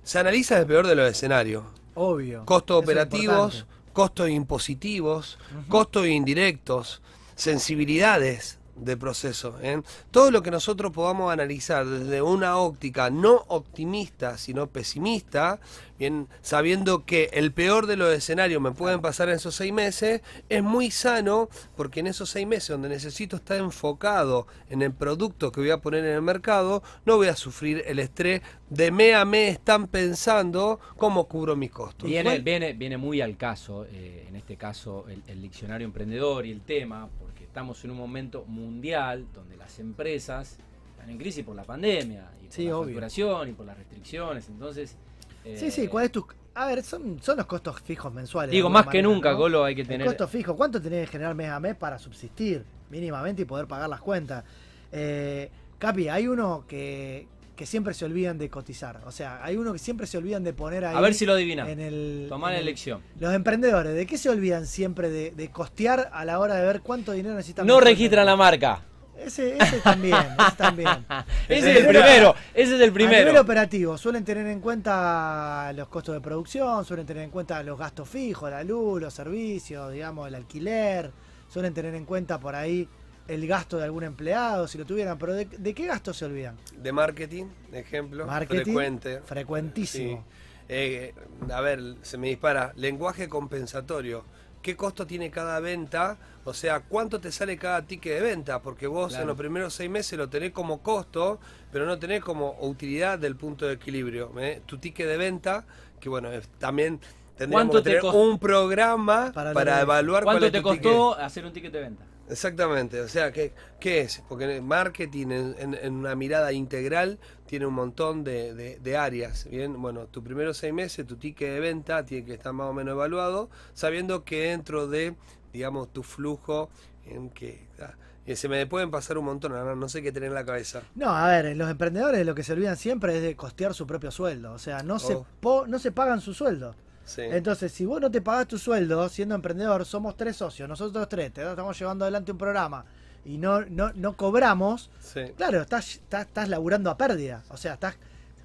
se 0.03 0.19
analiza 0.19 0.59
el 0.59 0.67
peor 0.67 0.87
de 0.87 0.95
los 0.95 1.11
escenarios. 1.11 1.65
Obvio. 1.95 2.45
Costos 2.45 2.83
operativos, 2.83 3.55
importante. 3.55 3.93
costos 3.93 4.31
impositivos, 4.31 5.39
costos 5.69 6.07
indirectos, 6.07 7.03
sensibilidades 7.37 8.59
de 8.77 8.97
proceso. 8.97 9.57
¿eh? 9.63 9.81
Todo 10.11 10.31
lo 10.31 10.43
que 10.43 10.51
nosotros 10.51 10.93
podamos 10.93 11.33
analizar 11.33 11.87
desde 11.87 12.23
una 12.23 12.57
óptica 12.57 13.11
no 13.11 13.45
optimista, 13.49 14.39
sino 14.39 14.67
pesimista, 14.67 15.61
bien, 15.99 16.29
sabiendo 16.43 17.05
que 17.05 17.31
el 17.33 17.53
peor 17.53 17.87
de 17.87 17.97
los 17.97 18.13
escenarios 18.13 18.61
me 18.61 18.73
pueden 18.73 19.01
pasar 19.01 19.29
en 19.29 19.37
esos 19.37 19.55
seis 19.55 19.73
meses, 19.73 20.23
es 20.49 20.63
muy 20.63 20.91
sano 20.91 21.49
porque 21.77 22.01
en 22.01 22.09
esos 22.09 22.31
seis 22.31 22.47
meses 22.47 22.71
donde 22.71 22.89
necesito 22.89 23.37
estar 23.37 23.59
enfocado 23.59 24.47
en 24.71 24.83
el 24.83 24.93
producto 24.93 25.53
que 25.53 25.61
voy 25.61 25.71
a 25.71 25.79
poner 25.79 26.05
en 26.05 26.13
el 26.13 26.23
mercado, 26.23 26.83
no 27.05 27.17
voy 27.17 27.29
a 27.29 27.37
sufrir 27.37 27.83
el 27.87 27.99
estrés 27.99 28.43
de 28.71 28.91
me 28.91 29.15
a 29.15 29.25
me 29.25 29.49
están 29.49 29.87
pensando 29.87 30.81
cómo 30.97 31.29
cubro 31.29 31.55
mis 31.55 31.71
costos. 31.71 32.09
Viene, 32.09 32.41
viene, 32.41 32.73
viene 32.73 32.97
muy 32.97 33.21
al 33.21 33.37
caso, 33.37 33.87
eh, 33.91 34.27
en 34.29 34.37
este 34.37 34.57
caso, 34.57 35.07
el, 35.09 35.23
el 35.27 35.41
diccionario 35.43 35.85
emprendedor 35.85 36.47
y 36.47 36.51
el 36.51 36.63
tema, 36.63 37.09
porque 37.21 37.34
estamos 37.55 37.85
en 37.85 37.93
un 37.93 37.97
momento 37.99 38.45
mundial 38.49 39.27
donde 39.33 39.57
las 39.57 39.79
empresas 39.79 40.59
están 40.91 41.09
en 41.09 41.17
crisis 41.19 41.45
por 41.45 41.55
la 41.55 41.63
pandemia, 41.63 42.29
y 42.43 42.47
por 42.47 42.53
Sí, 42.53 42.65
la 42.67 42.77
obvio. 42.77 42.87
facturación, 42.89 43.49
y 43.49 43.53
por 43.53 43.65
las 43.65 43.77
restricciones. 43.79 44.49
Entonces, 44.49 44.97
eh, 45.45 45.57
Sí, 45.57 45.71
sí, 45.71 45.87
¿cuál 45.87 46.07
es 46.07 46.11
tu...? 46.13 46.27
A 46.57 46.67
ver, 46.67 46.83
son, 46.83 47.23
son 47.23 47.37
los 47.37 47.47
costos 47.47 47.81
fijos 47.83 48.13
mensuales. 48.13 48.51
digo, 48.51 48.69
más 48.71 48.89
que 48.89 49.01
nunca, 49.01 49.31
¿no? 49.31 49.39
Golo, 49.39 49.63
hay 49.63 49.77
que 49.77 49.85
tener. 49.85 50.05
costo 50.05 50.27
fijo, 50.27 50.57
¿cuánto 50.57 50.83
tenés 50.83 51.03
que 51.07 51.13
generar 51.13 51.37
mes 51.37 51.49
a 51.49 51.61
mes 51.61 51.77
para 51.77 51.97
subsistir 51.97 52.65
mínimamente 52.91 53.43
y 53.43 53.45
poder 53.45 53.69
pagar 53.69 53.89
las 53.89 54.01
cuentas? 54.01 54.43
Eh, 54.91 55.49
Capi, 55.79 56.09
hay 56.09 56.27
uno 56.27 56.65
que, 56.67 57.29
que 57.57 57.67
siempre 57.67 57.95
se 57.95 58.05
olvidan 58.05 58.37
de 58.39 58.51
cotizar. 58.51 59.01
O 59.07 59.13
sea, 59.13 59.45
hay 59.45 59.57
uno 59.57 59.73
que 59.73 59.79
siempre 59.79 60.07
se 60.07 60.19
olvidan 60.19 60.43
de 60.43 60.53
poner 60.53 60.85
ahí. 60.85 60.97
A 60.97 61.01
ver 61.01 61.15
si 61.15 61.25
lo 61.27 61.35
adivina. 61.35 61.71
en 61.71 61.79
el, 61.81 62.27
Tomá 62.29 62.49
en 62.49 62.55
la 62.55 62.59
el- 62.61 62.67
elección. 62.69 63.01
Los 63.21 63.33
emprendedores, 63.35 63.95
¿de 63.95 64.07
qué 64.07 64.19
se 64.19 64.29
olvidan 64.29 64.67
siempre 64.67 65.09
de, 65.11 65.31
de 65.31 65.51
costear 65.51 66.11
a 66.13 66.25
la 66.25 66.39
hora 66.41 66.57
de 66.57 66.67
ver 66.67 66.81
cuánto 66.81 67.13
dinero 67.13 67.35
necesitan? 67.35 67.67
No 67.67 67.79
registran 67.81 68.27
la 68.27 68.37
marca. 68.37 68.83
Ese, 69.17 69.57
ese 69.57 69.79
también, 69.79 70.17
ese 70.17 70.57
también. 70.59 71.07
Ese 71.49 71.71
es 71.71 71.77
el 71.79 71.87
primero. 71.87 72.35
Ese 72.53 72.75
es 72.75 72.81
el 72.81 72.91
A 72.91 72.93
nivel 72.93 72.93
primero. 73.23 73.41
operativo, 73.41 73.97
suelen 73.97 74.25
tener 74.25 74.47
en 74.49 74.61
cuenta 74.61 75.73
los 75.75 75.87
costos 75.89 76.15
de 76.17 76.21
producción, 76.21 76.85
suelen 76.85 77.07
tener 77.07 77.23
en 77.23 77.31
cuenta 77.31 77.63
los 77.63 77.79
gastos 77.79 78.09
fijos, 78.09 78.51
la 78.51 78.65
luz, 78.65 79.01
los 79.01 79.15
servicios, 79.15 79.93
digamos, 79.93 80.27
el 80.27 80.35
alquiler, 80.35 81.13
suelen 81.49 81.73
tener 81.73 81.95
en 81.95 82.05
cuenta 82.05 82.41
por 82.41 82.57
ahí 82.57 82.89
el 83.29 83.47
gasto 83.47 83.79
de 83.79 83.85
algún 83.85 84.05
empleado, 84.05 84.69
si 84.69 84.77
lo 84.79 84.85
tuvieran, 84.85 85.19
pero 85.19 85.33
¿de, 85.33 85.47
de 85.47 85.75
qué 85.75 85.87
gastos 85.87 86.17
se 86.19 86.25
olvidan? 86.27 86.57
De 86.77 86.93
marketing, 86.93 87.47
ejemplo, 87.73 88.27
Marketing, 88.27 88.63
frecuente. 88.65 89.21
frecuentísimo. 89.25 90.19
Sí. 90.29 90.65
Eh, 90.69 91.15
a 91.53 91.61
ver, 91.61 91.97
se 92.03 92.17
me 92.19 92.29
dispara. 92.29 92.73
Lenguaje 92.77 93.29
compensatorio. 93.29 94.25
¿Qué 94.63 94.77
costo 94.77 95.07
tiene 95.07 95.31
cada 95.31 95.61
venta? 95.61 96.17
O 96.45 96.55
sea, 96.55 96.81
¿cuánto 96.81 97.21
te 97.21 97.31
sale 97.31 97.59
cada 97.59 97.83
ticket 97.83 98.15
de 98.15 98.21
venta? 98.23 98.63
Porque 98.63 98.87
vos 98.87 99.09
Claro. 99.09 99.23
en 99.23 99.29
los 99.29 99.37
primeros 99.37 99.75
seis 99.75 99.91
meses 99.91 100.19
lo 100.19 100.29
tenés 100.31 100.53
como 100.53 100.81
costo, 100.83 101.39
pero 101.71 101.85
no 101.85 101.99
tenés 101.99 102.23
como 102.25 102.57
utilidad 102.61 103.19
del 103.19 103.37
punto 103.37 103.67
de 103.67 103.75
equilibrio. 103.75 104.33
¿eh? 104.39 104.63
Tu 104.65 104.79
ticket 104.79 105.07
de 105.07 105.19
venta, 105.19 105.67
que 106.01 106.09
bueno, 106.09 106.33
es- 106.33 106.49
también 106.59 106.99
tendríamos 107.37 107.73
¿Cuánto 107.73 107.83
que 107.85 107.91
te 107.95 108.01
tener 108.01 108.15
un 108.15 108.39
programa 108.39 109.33
Para 109.35 109.53
para, 109.53 109.83
evaluar 109.83 110.23
cuál 110.25 110.37
¿Cuánto 110.39 110.47
es 110.47 110.53
te 110.53 110.63
tu 110.63 110.71
ticket. 110.71 110.83
costó 110.93 111.19
hacer 111.19 111.45
un 111.45 111.53
ticket 111.53 111.73
de 111.73 111.81
venta? 111.81 112.05
Exactamente, 112.31 113.01
o 113.03 113.09
sea, 113.09 113.33
¿qué, 113.33 113.53
qué 113.79 114.01
es? 114.01 114.23
Porque 114.29 114.57
el 114.57 114.63
marketing 114.63 115.27
en, 115.29 115.55
en- 115.59 115.75
en 115.75 115.95
una 115.95 116.15
mirada 116.15 116.53
integral 116.53 117.19
tiene 117.47 117.67
un 117.67 117.75
montón 117.75 118.25
de, 118.25 118.55
de- 118.55 118.79
de 118.79 118.97
áreas, 118.97 119.47
¿bien? 119.51 119.81
Bueno, 119.81 120.07
tus 120.07 120.25
primeros 120.25 120.57
seis 120.57 120.73
meses, 120.73 121.07
tu 121.07 121.17
ticket 121.17 121.53
de 121.53 121.61
venta 121.61 122.05
tiene 122.05 122.25
que 122.25 122.35
estar 122.35 122.53
más 122.55 122.69
o 122.69 122.73
menos 122.73 122.93
evaluado, 122.93 123.51
sabiendo 123.75 124.25
que 124.25 124.49
dentro 124.49 124.87
de, 124.87 125.15
digamos, 125.53 125.93
tu 125.93 126.03
flujo, 126.03 126.71
en 127.07 127.29
que... 127.31 127.67
ah, 127.81 127.93
y 128.27 128.37
se 128.37 128.49
me 128.49 128.67
pueden 128.67 128.91
pasar 128.91 129.19
un 129.19 129.27
montón, 129.27 129.53
no, 129.53 129.77
no 129.77 129.89
sé 129.91 130.03
qué 130.03 130.11
tener 130.11 130.29
en 130.31 130.35
la 130.35 130.47
cabeza. 130.47 130.81
No, 130.95 131.11
a 131.15 131.29
ver, 131.29 131.55
los 131.59 131.71
emprendedores 131.71 132.25
lo 132.25 132.35
que 132.35 132.43
se 132.43 132.55
olvidan 132.55 132.79
siempre 132.79 133.15
es 133.17 133.23
de 133.23 133.37
costear 133.37 133.75
su 133.75 133.87
propio 133.87 134.11
sueldo, 134.11 134.53
o 134.55 134.59
sea, 134.59 134.83
no, 134.83 134.99
se, 134.99 135.15
Oh. 135.17 135.27
po- 135.43 135.67
no 135.67 135.79
se 135.79 135.93
pagan 135.93 136.23
su 136.23 136.33
sueldo. 136.33 136.75
Sí. 137.05 137.23
Entonces, 137.23 137.71
si 137.73 137.85
vos 137.85 138.01
no 138.01 138.11
te 138.11 138.21
pagás 138.23 138.49
tu 138.49 138.59
sueldo 138.59 139.09
siendo 139.09 139.35
emprendedor, 139.35 139.85
somos 139.85 140.17
tres 140.17 140.37
socios, 140.37 140.69
nosotros 140.69 141.09
tres, 141.09 141.33
te 141.33 141.43
estamos 141.43 141.79
llevando 141.79 142.05
adelante 142.05 142.33
un 142.33 142.39
programa 142.39 142.85
y 143.27 143.37
no, 143.39 143.63
no, 143.67 143.93
no 143.95 144.17
cobramos, 144.17 144.91
sí, 145.01 145.21
claro, 145.37 145.61
estás, 145.63 145.95
estás, 145.97 146.27
estás 146.27 146.49
laburando 146.49 146.91
a 146.91 146.97
pérdida. 146.97 147.43
O 147.51 147.57
sea, 147.57 147.75
estás 147.75 147.97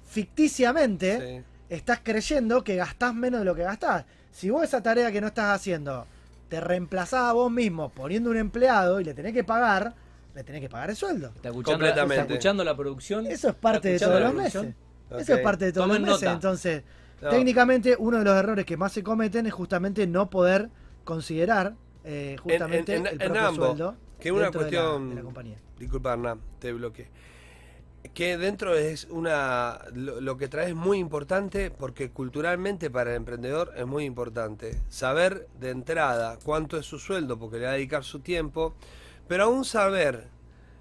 ficticiamente, 0.08 1.38
sí. 1.40 1.44
estás 1.74 2.00
creyendo 2.02 2.62
que 2.62 2.76
gastás 2.76 3.14
menos 3.14 3.40
de 3.40 3.44
lo 3.44 3.54
que 3.54 3.62
gastás. 3.62 4.04
Si 4.32 4.50
vos 4.50 4.62
esa 4.62 4.82
tarea 4.82 5.10
que 5.10 5.20
no 5.20 5.28
estás 5.28 5.54
haciendo, 5.54 6.06
te 6.48 6.60
reemplazás 6.60 7.20
a 7.30 7.32
vos 7.32 7.50
mismo 7.50 7.88
poniendo 7.90 8.30
un 8.30 8.36
empleado 8.36 9.00
y 9.00 9.04
le 9.04 9.14
tenés 9.14 9.32
que 9.32 9.44
pagar, 9.44 9.94
le 10.34 10.44
tenés 10.44 10.60
que 10.60 10.68
pagar 10.68 10.90
el 10.90 10.96
sueldo. 10.96 11.28
¿Está 11.34 11.48
escuchando, 11.48 11.78
Completamente. 11.78 12.20
está 12.22 12.32
escuchando 12.32 12.64
la 12.64 12.76
producción? 12.76 13.26
Eso 13.26 13.48
es 13.48 13.54
parte 13.54 13.88
de 13.88 13.94
¿Está 13.96 14.06
todos 14.06 14.20
los 14.20 14.34
la 14.34 14.42
meses. 14.42 14.74
Eso 15.18 15.34
es 15.34 15.40
parte 15.40 15.64
de 15.66 15.72
todos 15.72 15.86
Tomen 15.88 16.02
los 16.02 16.10
meses. 16.10 16.22
nota. 16.22 16.34
Entonces, 16.34 16.82
No. 17.22 17.28
técnicamente, 17.30 17.96
uno 17.98 18.18
de 18.18 18.24
los 18.24 18.34
errores 18.36 18.64
que 18.64 18.76
más 18.76 18.92
se 18.92 19.02
cometen 19.02 19.46
es 19.46 19.52
justamente 19.52 20.06
no 20.06 20.30
poder 20.30 20.70
considerar 21.04 21.74
eh, 22.04 22.36
justamente 22.42 22.96
en- 22.96 23.06
el 23.06 23.12
en 23.12 23.18
propio 23.18 23.40
ambos, 23.46 23.66
sueldo 23.66 23.96
que 24.18 24.32
una 24.32 24.42
dentro 24.44 24.60
de 24.64 24.70
la- 24.70 24.80
cuestión- 24.82 25.08
de 25.10 25.14
la 25.16 25.22
compañía. 25.22 25.56
Disculpa, 25.78 26.12
Hernán, 26.14 26.40
te 26.58 26.72
bloqueé. 26.72 27.08
Que 28.14 28.38
dentro 28.38 28.74
es 28.74 29.06
una. 29.10 29.78
Lo, 29.92 30.22
lo 30.22 30.38
que 30.38 30.48
trae 30.48 30.70
es 30.70 30.74
muy 30.74 30.98
importante 30.98 31.70
porque 31.70 32.10
culturalmente 32.10 32.90
para 32.90 33.10
el 33.10 33.16
emprendedor 33.16 33.72
es 33.76 33.86
muy 33.86 34.04
importante. 34.06 34.80
Saber 34.88 35.46
de 35.60 35.68
entrada 35.70 36.38
cuánto 36.42 36.78
es 36.78 36.86
su 36.86 36.98
sueldo 36.98 37.38
porque 37.38 37.58
le 37.58 37.66
va 37.66 37.72
a 37.72 37.74
dedicar 37.74 38.02
su 38.02 38.20
tiempo, 38.20 38.74
pero 39.28 39.44
aún 39.44 39.66
saber, 39.66 40.28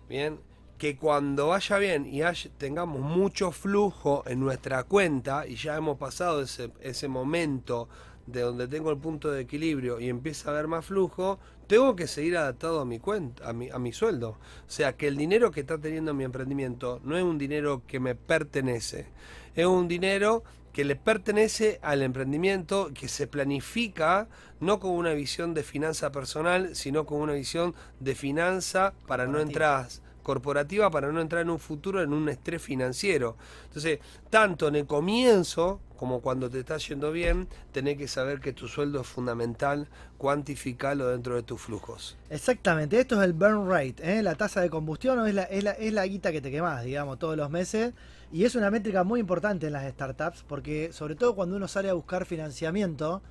bien, 0.07 0.39
que 0.79 0.97
cuando 0.97 1.49
vaya 1.49 1.77
bien 1.77 2.07
y 2.07 2.23
haya- 2.23 2.49
tengamos 2.57 3.01
mucho 3.01 3.51
flujo 3.51 4.23
en 4.25 4.39
nuestra 4.39 4.83
cuenta 4.85 5.45
y 5.45 5.55
ya 5.55 5.75
hemos 5.75 5.97
pasado 5.99 6.41
ese, 6.41 6.71
ese 6.81 7.07
momento 7.09 7.89
de 8.25 8.41
donde 8.41 8.67
tengo 8.67 8.89
el 8.89 8.97
punto 8.97 9.29
de 9.29 9.41
equilibrio 9.41 9.99
y 9.99 10.07
empieza 10.07 10.49
a 10.49 10.53
haber 10.53 10.67
más 10.67 10.85
flujo, 10.85 11.37
tengo 11.67 11.95
que 11.95 12.07
seguir 12.07 12.37
adaptado 12.37 12.79
a 12.79 12.85
mi 12.85 12.97
cuenta, 12.99 13.49
a 13.49 13.53
mi, 13.53 13.69
a 13.69 13.77
mi 13.77 13.91
sueldo. 13.91 14.29
O 14.31 14.37
sea, 14.71 14.95
que 14.95 15.07
el 15.07 15.17
dinero 15.17 15.51
que 15.51 15.59
está 15.61 15.77
teniendo 15.77 16.13
mi 16.13 16.23
emprendimiento 16.23 17.01
no 17.03 17.17
es 17.17 17.23
un 17.23 17.37
dinero 17.37 17.81
que 17.85 17.99
me 17.99 18.15
pertenece, 18.15 19.07
es 19.55 19.65
un 19.65 19.87
dinero 19.87 20.43
que 20.71 20.85
le 20.85 20.95
pertenece 20.95 21.79
al 21.81 22.03
emprendimiento, 22.03 22.91
que 22.93 23.07
se 23.09 23.27
planifica 23.27 24.29
no 24.61 24.79
con 24.79 24.91
una 24.91 25.13
visión 25.13 25.53
de 25.53 25.63
finanza 25.63 26.11
personal, 26.11 26.75
sino 26.75 27.05
con 27.05 27.19
una 27.21 27.33
visión 27.33 27.73
de 27.99 28.15
finanza 28.15 28.93
para 29.07 29.25
no 29.25 29.39
Corporativa. 29.39 29.81
entrar 29.81 30.08
corporativa 30.23 30.89
para 30.89 31.11
no 31.11 31.21
entrar 31.21 31.41
en 31.41 31.49
un 31.49 31.59
futuro 31.59 32.01
en 32.01 32.13
un 32.13 32.29
estrés 32.29 32.61
financiero. 32.61 33.37
Entonces, 33.65 33.99
tanto 34.29 34.67
en 34.67 34.75
el 34.75 34.85
comienzo 34.85 35.79
como 35.99 36.21
cuando 36.21 36.49
te 36.49 36.59
está 36.59 36.77
yendo 36.77 37.11
bien, 37.11 37.49
tenés 37.73 37.97
que 37.97 38.07
saber 38.07 38.39
que 38.39 38.53
tu 38.53 38.69
sueldo 38.69 39.01
es 39.01 39.07
fundamental, 39.07 39.89
cuantificarlo 40.17 41.09
dentro 41.09 41.35
de 41.35 41.43
tus 41.43 41.59
flujos. 41.59 42.15
Exactamente, 42.29 42.97
esto 42.97 43.19
es 43.19 43.25
el 43.25 43.33
burn 43.33 43.69
rate, 43.69 43.95
¿eh? 43.99 44.23
la 44.23 44.35
tasa 44.35 44.61
de 44.61 44.69
combustión 44.69 45.27
es 45.27 45.35
la, 45.35 45.43
es, 45.43 45.61
la, 45.61 45.71
es 45.71 45.91
la 45.91 46.07
guita 46.07 46.31
que 46.31 46.39
te 46.39 46.51
quemás, 46.51 46.85
digamos, 46.85 47.19
todos 47.19 47.35
los 47.35 47.49
meses. 47.49 47.93
Y 48.31 48.45
es 48.45 48.55
una 48.55 48.71
métrica 48.71 49.03
muy 49.03 49.19
importante 49.19 49.67
en 49.67 49.73
las 49.73 49.91
startups, 49.91 50.45
porque 50.47 50.93
sobre 50.93 51.15
todo 51.15 51.35
cuando 51.35 51.57
uno 51.57 51.67
sale 51.67 51.89
a 51.89 51.93
buscar 51.93 52.25
financiamiento, 52.25 53.21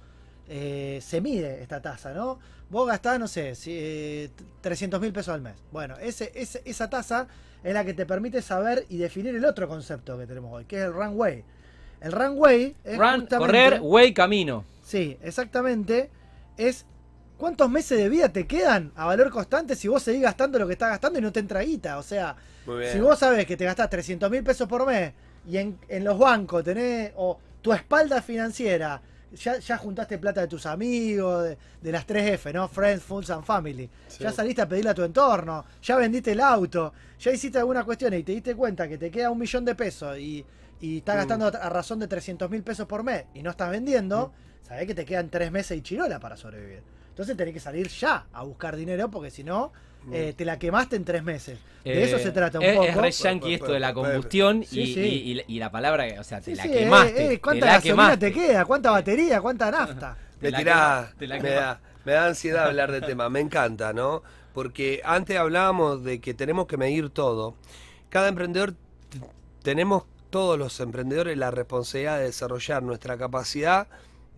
eh, 0.49 1.01
se 1.03 1.21
mide 1.21 1.63
esta 1.63 1.81
tasa, 1.83 2.13
¿no? 2.13 2.39
Vos 2.71 2.87
gastás, 2.87 3.19
no 3.19 3.29
sé, 3.29 3.55
si, 3.55 4.31
300 4.61 5.01
mil 5.01 5.13
pesos 5.13 5.35
al 5.35 5.41
mes. 5.41 5.55
Bueno, 5.73 5.97
ese, 5.99 6.33
ese, 6.35 6.63
esa 6.65 6.91
tasa 6.91 7.27
es 7.65 7.73
la 7.75 7.85
que 7.85 7.95
te 7.95 8.07
permite 8.07 8.43
saber 8.43 8.85
y 8.89 8.99
definir 8.99 9.35
el 9.35 9.45
otro 9.45 9.67
concepto 9.69 10.19
que 10.19 10.27
tenemos 10.27 10.53
hoy, 10.53 10.65
que 10.65 10.77
es 10.79 10.85
el 10.85 10.93
runway. 10.93 11.43
El 12.01 12.13
runway 12.13 12.77
es 12.85 12.99
Run, 12.99 13.21
justamente- 13.21 13.37
correr, 13.39 13.81
way, 13.83 14.13
camino. 14.15 14.65
Sí, 14.85 15.19
exactamente. 15.23 16.11
Es 16.57 16.85
cuántos 17.37 17.71
meses 17.71 17.99
de 17.99 18.09
vida 18.09 18.29
te 18.29 18.47
quedan 18.47 18.93
a 18.97 19.07
valor 19.07 19.31
constante 19.31 19.75
si 19.77 19.89
vos 19.89 20.03
seguís 20.03 20.23
gastando 20.23 20.59
lo 20.59 20.67
que 20.67 20.75
estás 20.75 20.91
gastando 20.91 21.19
y 21.19 21.23
no 21.23 21.33
te 21.33 21.41
entra 21.41 21.61
guita. 21.61 21.99
O 21.99 22.03
sea, 22.03 22.37
si 22.93 23.01
vos 23.01 23.19
sabés 23.19 23.47
que 23.47 23.57
te 23.57 23.65
gastás 23.65 23.89
300 23.91 24.31
mil 24.31 24.43
pesos 24.45 24.69
por 24.69 24.87
mes 24.87 25.13
y 25.49 25.57
en, 25.57 25.79
en 25.89 26.05
los 26.05 26.19
bancos 26.19 26.63
tenés, 26.65 27.13
o 27.17 27.39
tu 27.63 27.73
espalda 27.73 28.21
financiera, 28.23 29.01
ya, 29.37 29.59
ya 29.59 29.77
juntaste 29.79 30.19
plata 30.19 30.41
de 30.41 30.49
tus 30.49 30.67
amigos, 30.67 31.45
de, 31.45 31.59
de 31.83 31.93
las 31.93 32.07
3F, 32.07 32.53
¿no? 32.53 32.69
Friends, 32.69 33.03
Fools 33.03 33.31
and 33.31 33.45
Family. 33.45 33.89
Sí. 34.09 34.23
Ya 34.25 34.33
saliste 34.33 34.63
a 34.63 34.69
pedirle 34.69 34.91
a 34.91 34.95
tu 34.95 35.03
entorno, 35.03 35.65
ya 35.83 35.97
vendiste 35.97 36.33
el 36.33 36.41
auto, 36.41 36.93
ya 37.19 37.31
hiciste 37.33 37.59
alguna 37.59 37.85
cuestión 37.85 38.15
y 38.15 38.23
te 38.23 38.33
diste 38.33 38.55
cuenta 38.55 38.89
que 38.89 38.99
te 38.99 39.11
queda 39.11 39.31
un 39.31 39.39
millón 39.39 39.65
de 39.65 39.75
pesos 39.75 40.19
y, 40.19 40.45
y 40.81 40.99
estás 40.99 41.15
Mm. 41.17 41.19
gastando 41.19 41.47
a 41.47 41.69
razón 41.69 41.99
de 41.99 42.07
300 42.09 42.49
mil 42.51 42.63
pesos 42.63 42.87
por 42.87 43.03
mes 43.03 43.25
y 43.35 43.43
no 43.43 43.51
estás 43.51 43.71
vendiendo, 43.71 44.33
sabés 44.63 44.87
que 44.87 44.95
te 44.95 45.05
quedan 45.05 45.29
tres 45.31 45.51
meses 45.53 45.77
y 45.77 45.83
chirola 45.83 46.19
para 46.21 46.37
sobrevivir. 46.37 46.83
Entonces 47.19 47.37
tenés 47.37 47.53
que 47.53 47.59
salir 47.59 47.89
ya 47.89 48.27
a 48.33 48.45
buscar 48.45 48.77
dinero 48.77 49.11
porque 49.11 49.33
si 49.33 49.43
no, 49.43 49.73
eh, 50.13 50.35
te 50.37 50.45
la 50.45 50.57
quemaste 50.57 50.95
en 50.95 51.05
tres 51.05 51.25
meses. 51.25 51.59
De 51.83 52.05
eso 52.05 52.17
Eh, 52.17 52.21
se 52.23 52.31
trata 52.31 52.61
un 52.61 52.65
es, 52.67 52.77
poco. 52.77 52.87
Es 52.87 52.97
re 52.97 53.11
yankee 53.11 53.55
esto 53.55 53.73
de 53.73 53.81
la 53.81 53.93
combustión 53.93 54.63
Sí, 54.63 54.83
y, 54.83 54.95
sí. 54.95 55.01
y- 55.01 55.33
y- 55.41 55.45
y 55.57 55.59
la 55.59 55.69
palabra, 55.69 56.07
o 56.21 56.23
sea, 56.23 56.39
te 56.41 56.53
Sí, 56.53 56.55
la 56.55 56.63
sí, 56.63 56.71
quemaste. 56.71 57.11
eh, 57.23 57.25
eh, 57.25 57.29
te 57.31 57.41
¿Cuánta 57.41 57.67
la 57.67 57.73
gasolina 57.73 57.99
quemaste. 57.99 58.31
te 58.31 58.33
queda? 58.33 58.65
¿Cuánta 58.67 58.91
batería? 58.93 59.41
¿Cuánta 59.41 59.71
nafta? 59.73 60.17
Te 60.39 60.53
Me 60.53 60.59
tirá, 60.59 61.13
te 61.19 61.27
me 61.27 61.51
da, 61.51 61.81
me 62.05 62.13
da 62.13 62.27
ansiedad 62.27 62.67
hablar 62.67 62.93
de 62.93 63.01
tema, 63.01 63.29
me 63.29 63.41
encanta, 63.41 63.93
¿no? 63.93 64.23
Porque 64.55 65.01
antes 65.05 65.37
hablábamos 65.37 66.05
de 66.05 66.21
que 66.21 66.35
tenemos 66.35 66.69
que 66.69 66.77
medir 66.77 67.11
todo. 67.11 67.57
Cada 68.11 68.29
emprendedor, 68.29 68.75
tenemos 69.65 70.05
todos 70.31 70.57
los 70.57 70.79
emprendedores 70.79 71.37
la 71.37 71.51
responsabilidad 71.51 72.19
de 72.19 72.25
desarrollar 72.27 72.85
nuestra 72.85 73.17
capacidad 73.19 73.89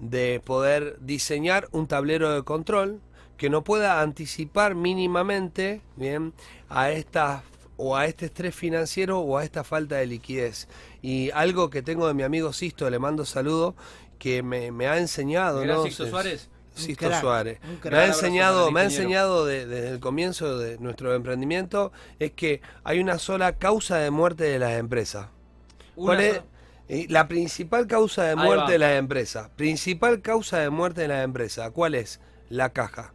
de 0.01 0.40
poder 0.44 0.98
diseñar 1.01 1.68
un 1.72 1.86
tablero 1.86 2.32
de 2.34 2.42
control 2.42 3.01
que 3.36 3.51
no 3.51 3.64
pueda 3.64 4.01
anticipar 4.03 4.74
mínimamente, 4.74 5.80
bien, 5.96 6.34
a 6.68 6.90
estas 6.90 7.42
o 7.76 7.96
a 7.96 8.05
este 8.05 8.26
estrés 8.26 8.55
financiero 8.55 9.20
o 9.20 9.38
a 9.38 9.44
esta 9.44 9.64
falta 9.64 9.96
de 9.96 10.07
liquidez. 10.07 10.68
Y 11.01 11.30
algo 11.30 11.70
que 11.70 11.80
tengo 11.82 12.07
de 12.07 12.12
mi 12.14 12.22
amigo 12.22 12.53
Sisto, 12.53 12.90
le 12.90 12.98
mando 12.98 13.24
saludo, 13.24 13.74
que 14.18 14.42
me, 14.42 14.70
me 14.70 14.86
ha 14.86 14.98
enseñado, 14.98 15.62
¿Era 15.62 15.74
¿no? 15.76 15.84
Sixto 15.84 16.05
Se- 16.05 16.11
Suárez? 16.11 16.48
Sisto 16.74 17.07
crack, 17.09 17.20
Suárez. 17.22 17.59
Me 17.90 17.96
ha 17.96 18.07
enseñado, 18.07 18.70
me 18.70 18.80
ha 18.80 18.84
enseñado 18.84 19.44
de- 19.46 19.66
desde 19.66 19.88
el 19.94 20.01
comienzo 20.01 20.59
de 20.59 20.78
nuestro 20.78 21.14
emprendimiento 21.14 21.90
es 22.18 22.32
que 22.32 22.61
hay 22.84 23.01
una 23.01 23.18
sola 23.18 23.57
causa 23.57 23.96
de 23.96 24.11
muerte 24.11 24.44
de 24.44 24.59
las 24.59 24.72
empresas. 24.78 25.28
¿Cuál 25.94 26.18
Una 26.18 26.26
es? 26.26 26.40
La 27.09 27.28
principal 27.28 27.86
causa 27.86 28.24
de 28.24 28.34
muerte 28.34 28.72
de 28.72 28.78
las 28.78 28.99
empresas. 28.99 29.49
Principal 29.51 30.22
causa 30.22 30.59
de 30.59 30.70
muerte 30.70 31.03
de 31.03 31.09
las 31.09 31.24
empresas. 31.24 31.70
¿Cuál 31.70 31.95
es? 31.95 32.20
La 32.49 32.70
caja. 32.70 33.14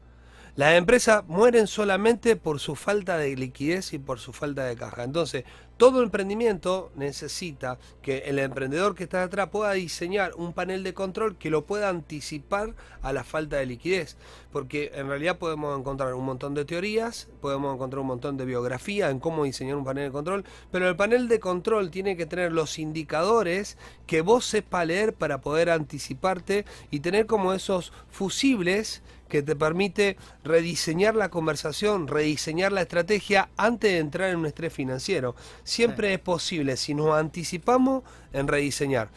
Las 0.56 0.76
empresas 0.76 1.26
mueren 1.28 1.68
solamente 1.68 2.38
por 2.38 2.62
su 2.62 2.78
falta 2.78 3.18
de 3.18 3.36
liquidez 3.36 3.92
y 3.92 4.00
por 4.00 4.20
su 4.20 4.32
falta 4.32 4.64
de 4.64 4.78
caja. 4.78 5.04
Entonces, 5.04 5.44
todo 5.78 6.02
emprendimiento 6.02 6.92
necesita 6.96 7.78
que 8.02 8.20
el 8.20 8.40
emprendedor 8.40 8.96
que 8.96 9.04
está 9.04 9.24
atrás 9.24 9.50
pueda 9.50 9.74
diseñar 9.74 10.32
un 10.36 10.54
panel 10.54 10.84
de 10.84 10.94
control 10.94 11.38
que 11.38 11.50
lo 11.50 11.66
pueda 11.66 11.90
anticipar 11.90 12.76
a 13.02 13.12
la 13.12 13.24
falta 13.24 13.58
de 13.58 13.66
liquidez. 13.66 14.16
Porque 14.52 14.92
en 14.96 15.10
realidad 15.10 15.38
podemos 15.38 15.78
encontrar 15.78 16.14
un 16.14 16.26
montón 16.26 16.54
de 16.54 16.64
teorías, 16.64 17.28
podemos 17.42 17.74
encontrar 17.76 18.00
un 18.00 18.08
montón 18.08 18.38
de 18.38 18.46
biografía 18.46 19.10
en 19.10 19.20
cómo 19.20 19.44
diseñar 19.44 19.76
un 19.76 19.84
panel 19.84 20.06
de 20.06 20.12
control, 20.12 20.46
pero 20.72 20.88
el 20.88 20.96
panel 20.96 21.28
de 21.28 21.40
control 21.40 21.92
tiene 21.92 22.16
que 22.16 22.26
tener 22.26 22.54
los 22.54 22.80
indicadores 22.80 23.78
que 24.08 24.22
vos 24.22 24.46
sepas 24.46 24.88
leer 24.88 25.14
para 25.14 25.42
poder 25.42 25.70
anticiparte 25.70 26.66
y 26.90 27.02
tener 27.02 27.26
como 27.26 27.54
esos 27.54 27.92
fusibles 28.10 29.04
que 29.30 29.42
te 29.42 29.56
permite 29.56 30.18
rediseñar 30.44 31.16
la 31.16 31.30
conversación, 31.30 32.08
rediseñar 32.08 32.72
la 32.72 32.82
estrategia 32.82 33.50
antes 33.58 33.92
de 33.92 34.00
entrar 34.00 34.30
en 34.30 34.38
un 34.38 34.46
estrés 34.46 34.72
financiero. 34.74 35.36
Siempre 35.64 36.14
es 36.14 36.20
posible, 36.20 36.78
si 36.78 36.94
nos 36.94 37.16
anticipamos, 37.18 38.04
en 38.34 38.48
rediseñar. 38.48 39.10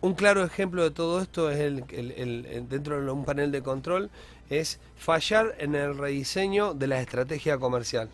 Un 0.00 0.14
claro 0.14 0.44
ejemplo 0.44 0.82
de 0.82 0.90
todo 0.90 1.20
esto 1.22 1.50
es 1.50 1.58
el, 1.60 1.84
el- 1.90 2.10
el- 2.12 2.46
el- 2.46 2.68
dentro 2.68 3.00
de 3.02 3.10
un 3.10 3.24
panel 3.24 3.52
de 3.52 3.62
control, 3.62 4.10
es 4.50 4.78
fallar 4.96 5.54
en 5.58 5.74
el 5.74 5.96
rediseño 5.96 6.74
de 6.74 6.86
la 6.88 7.00
estrategia 7.00 7.58
comercial. 7.58 8.08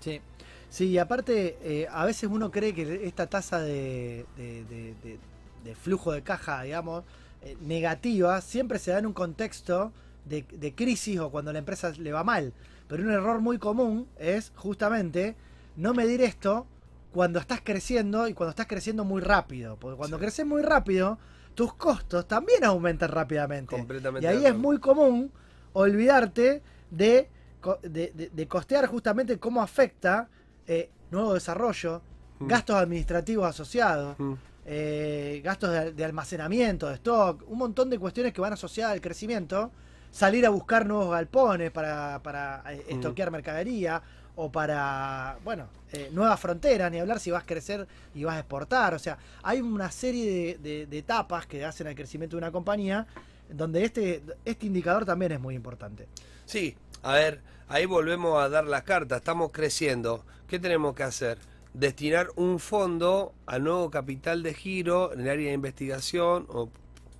Sí. 0.00 0.20
Sí, 0.68 0.86
y 0.88 0.98
aparte, 0.98 1.56
eh, 1.62 1.86
a 1.90 2.04
veces 2.04 2.28
uno 2.30 2.50
cree 2.50 2.74
que 2.74 3.06
esta 3.06 3.26
tasa 3.28 3.60
de, 3.60 4.26
de- 4.36 4.64
de- 4.64 4.94
de- 5.02 5.18
de 5.64 5.74
flujo 5.74 6.12
de 6.12 6.22
caja, 6.22 6.62
digamos, 6.62 7.04
eh, 7.42 7.56
negativa, 7.62 8.40
siempre 8.40 8.78
se 8.78 8.90
da 8.90 8.98
en 8.98 9.06
un 9.06 9.12
contexto 9.12 9.92
de, 10.26 10.42
de 10.42 10.74
crisis 10.74 11.18
o 11.20 11.30
cuando 11.30 11.52
la 11.52 11.58
empresa 11.60 11.90
le 11.96 12.12
va 12.12 12.22
mal. 12.24 12.52
Pero 12.88 13.02
un 13.02 13.10
error 13.10 13.40
muy 13.40 13.58
común 13.58 14.06
es 14.18 14.52
justamente 14.56 15.34
no 15.76 15.94
medir 15.94 16.20
esto 16.20 16.66
cuando 17.12 17.38
estás 17.38 17.60
creciendo 17.64 18.28
y 18.28 18.34
cuando 18.34 18.50
estás 18.50 18.66
creciendo 18.66 19.04
muy 19.04 19.22
rápido. 19.22 19.76
Porque 19.76 19.96
cuando 19.96 20.18
Sí. 20.18 20.22
creces 20.22 20.46
muy 20.46 20.62
rápido, 20.62 21.18
tus 21.54 21.72
costos 21.74 22.28
también 22.28 22.62
aumentan 22.64 23.10
rápidamente. 23.10 23.74
Completamente 23.74 24.26
Y 24.26 24.28
ahí 24.30 24.44
es 24.44 24.54
muy 24.54 24.78
común 24.78 25.32
olvidarte 25.72 26.62
de, 26.90 27.28
co- 27.60 27.78
de, 27.82 28.12
de- 28.14 28.30
de 28.30 28.48
costear 28.48 28.86
justamente 28.86 29.38
cómo 29.38 29.62
afecta 29.62 30.28
eh, 30.68 30.90
nuevo 31.12 31.32
desarrollo, 31.34 32.02
Mm. 32.40 32.48
gastos 32.48 32.76
administrativos 32.76 33.46
asociados, 33.48 34.18
Mm. 34.18 34.32
eh, 34.66 35.40
gastos 35.44 35.70
de, 35.70 35.92
de 35.92 36.04
almacenamiento, 36.04 36.88
de 36.88 36.94
stock, 36.94 37.42
un 37.48 37.56
montón 37.58 37.88
de 37.88 37.98
cuestiones 38.00 38.32
que 38.32 38.40
van 38.40 38.52
asociadas 38.52 38.92
al 38.92 39.00
crecimiento, 39.00 39.70
salir 40.16 40.46
a 40.46 40.48
buscar 40.50 40.86
nuevos 40.86 41.10
galpones 41.10 41.70
para, 41.70 42.22
para 42.22 42.62
eh, 42.72 42.86
Mm. 42.88 42.94
estoquear 42.94 43.30
mercadería 43.30 44.00
o 44.34 44.50
para, 44.50 45.36
bueno, 45.44 45.66
eh, 45.92 46.08
nuevas 46.12 46.40
fronteras, 46.40 46.90
ni 46.90 46.98
hablar 46.98 47.20
si 47.20 47.30
vas 47.30 47.42
a 47.42 47.46
crecer 47.46 47.86
y 48.14 48.24
vas 48.24 48.36
a 48.36 48.38
exportar, 48.40 48.94
o 48.94 48.98
sea, 48.98 49.18
hay 49.42 49.60
una 49.60 49.90
serie 49.90 50.24
de, 50.30 50.58
de- 50.58 50.86
de 50.86 50.98
etapas 50.98 51.46
que 51.46 51.64
hacen 51.64 51.86
al 51.86 51.94
crecimiento 51.94 52.36
de 52.36 52.38
una 52.38 52.50
compañía 52.52 53.06
donde 53.50 53.84
este, 53.84 54.22
este 54.46 54.66
indicador 54.66 55.04
también 55.04 55.32
es 55.32 55.40
muy 55.40 55.54
importante. 55.54 56.06
Sí, 56.46 56.76
a 57.02 57.12
ver, 57.12 57.40
ahí 57.68 57.84
volvemos 57.86 58.42
a 58.42 58.48
dar 58.48 58.64
las 58.64 58.82
cartas, 58.84 59.18
estamos 59.18 59.50
creciendo. 59.52 60.24
¿Qué 60.48 60.58
tenemos 60.58 60.94
que 60.94 61.02
hacer? 61.02 61.38
Destinar 61.74 62.28
un 62.36 62.58
fondo 62.58 63.34
al 63.44 63.64
nuevo 63.64 63.90
capital 63.90 64.42
de 64.42 64.54
giro 64.54 65.12
en 65.12 65.20
el 65.20 65.28
área 65.28 65.48
de 65.48 65.54
investigación 65.54 66.46
o 66.48 66.70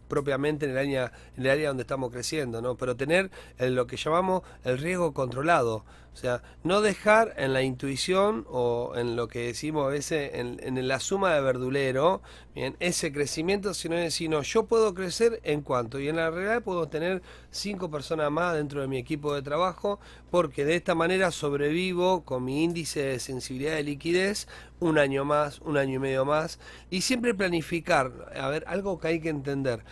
propiamente 0.09 0.67
en 0.67 0.73
el 0.73 0.79
área, 0.79 1.13
en 1.37 1.45
el 1.45 1.51
área 1.51 1.69
donde 1.69 1.83
estamos 1.83 2.11
creciendo, 2.11 2.61
¿no? 2.63 2.77
Pero 2.77 2.97
tener 2.97 3.31
el- 3.59 3.75
lo 3.75 3.87
que 3.87 3.97
llamamos 3.97 4.43
el 4.65 4.79
riesgo 4.79 5.13
controlado. 5.13 5.85
O 6.17 6.19
sea, 6.19 6.43
no 6.65 6.81
dejar 6.81 7.35
en 7.37 7.53
la 7.53 7.61
intuición 7.61 8.47
o 8.49 8.95
en 8.97 9.17
lo 9.17 9.29
que 9.29 9.49
decimos 9.49 9.85
a 9.85 9.91
veces 9.91 10.31
en, 10.33 10.89
la 10.89 10.99
suma 10.99 11.35
de 11.35 11.43
verdulero, 11.43 12.23
bien, 12.55 12.75
ese 12.81 13.13
crecimiento, 13.13 13.75
sino 13.75 13.97
decir, 13.97 14.31
no, 14.31 14.41
yo 14.41 14.65
puedo 14.65 14.95
crecer 14.95 15.41
en 15.45 15.61
cuanto, 15.61 16.01
y 16.01 16.09
en 16.09 16.17
la 16.17 16.31
realidad 16.31 16.63
puedo 16.63 16.89
tener 16.89 17.21
cinco 17.51 17.91
personas 17.91 18.31
más 18.31 18.55
dentro 18.55 18.81
de 18.81 18.89
mi 18.89 18.97
equipo 18.97 19.35
de 19.35 19.43
trabajo, 19.43 20.01
porque 20.31 20.65
de 20.65 20.77
esta 20.77 20.95
manera 20.95 21.31
sobrevivo 21.31 22.25
con 22.25 22.47
mi 22.47 22.65
índice 22.65 23.03
de 23.03 23.21
sensibilidad 23.21 23.75
de 23.75 23.83
liquidez 23.83 24.49
un 24.81 24.97
año 24.97 25.27
más, 25.27 25.61
un 25.61 25.77
año 25.77 25.97
y 25.97 25.99
medio 25.99 26.25
más, 26.25 26.59
y 26.89 27.03
siempre 27.03 27.35
planificar, 27.35 28.33
a 28.35 28.49
ver, 28.49 28.65
algo 28.69 28.99
que 28.99 29.09
hay 29.09 29.21
que 29.21 29.29
entender. 29.29 29.85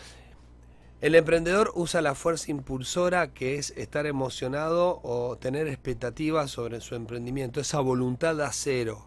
El 1.04 1.14
emprendedor 1.14 1.70
usa 1.74 2.00
la 2.00 2.14
fuerza 2.14 2.50
impulsora 2.50 3.34
que 3.34 3.56
es 3.56 3.74
estar 3.76 4.06
emocionado 4.06 5.02
o 5.02 5.36
tener 5.36 5.68
expectativas 5.68 6.50
sobre 6.50 6.80
su 6.80 6.94
emprendimiento, 6.94 7.60
esa 7.60 7.80
voluntad 7.80 8.34
de 8.36 8.44
acero. 8.44 9.04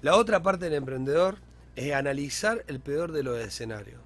La 0.00 0.14
otra 0.14 0.44
parte 0.44 0.66
del 0.66 0.74
emprendedor 0.74 1.38
es 1.74 1.92
analizar 1.92 2.64
el 2.68 2.78
peor 2.78 3.10
de 3.10 3.24
los 3.24 3.36
escenarios. 3.36 4.00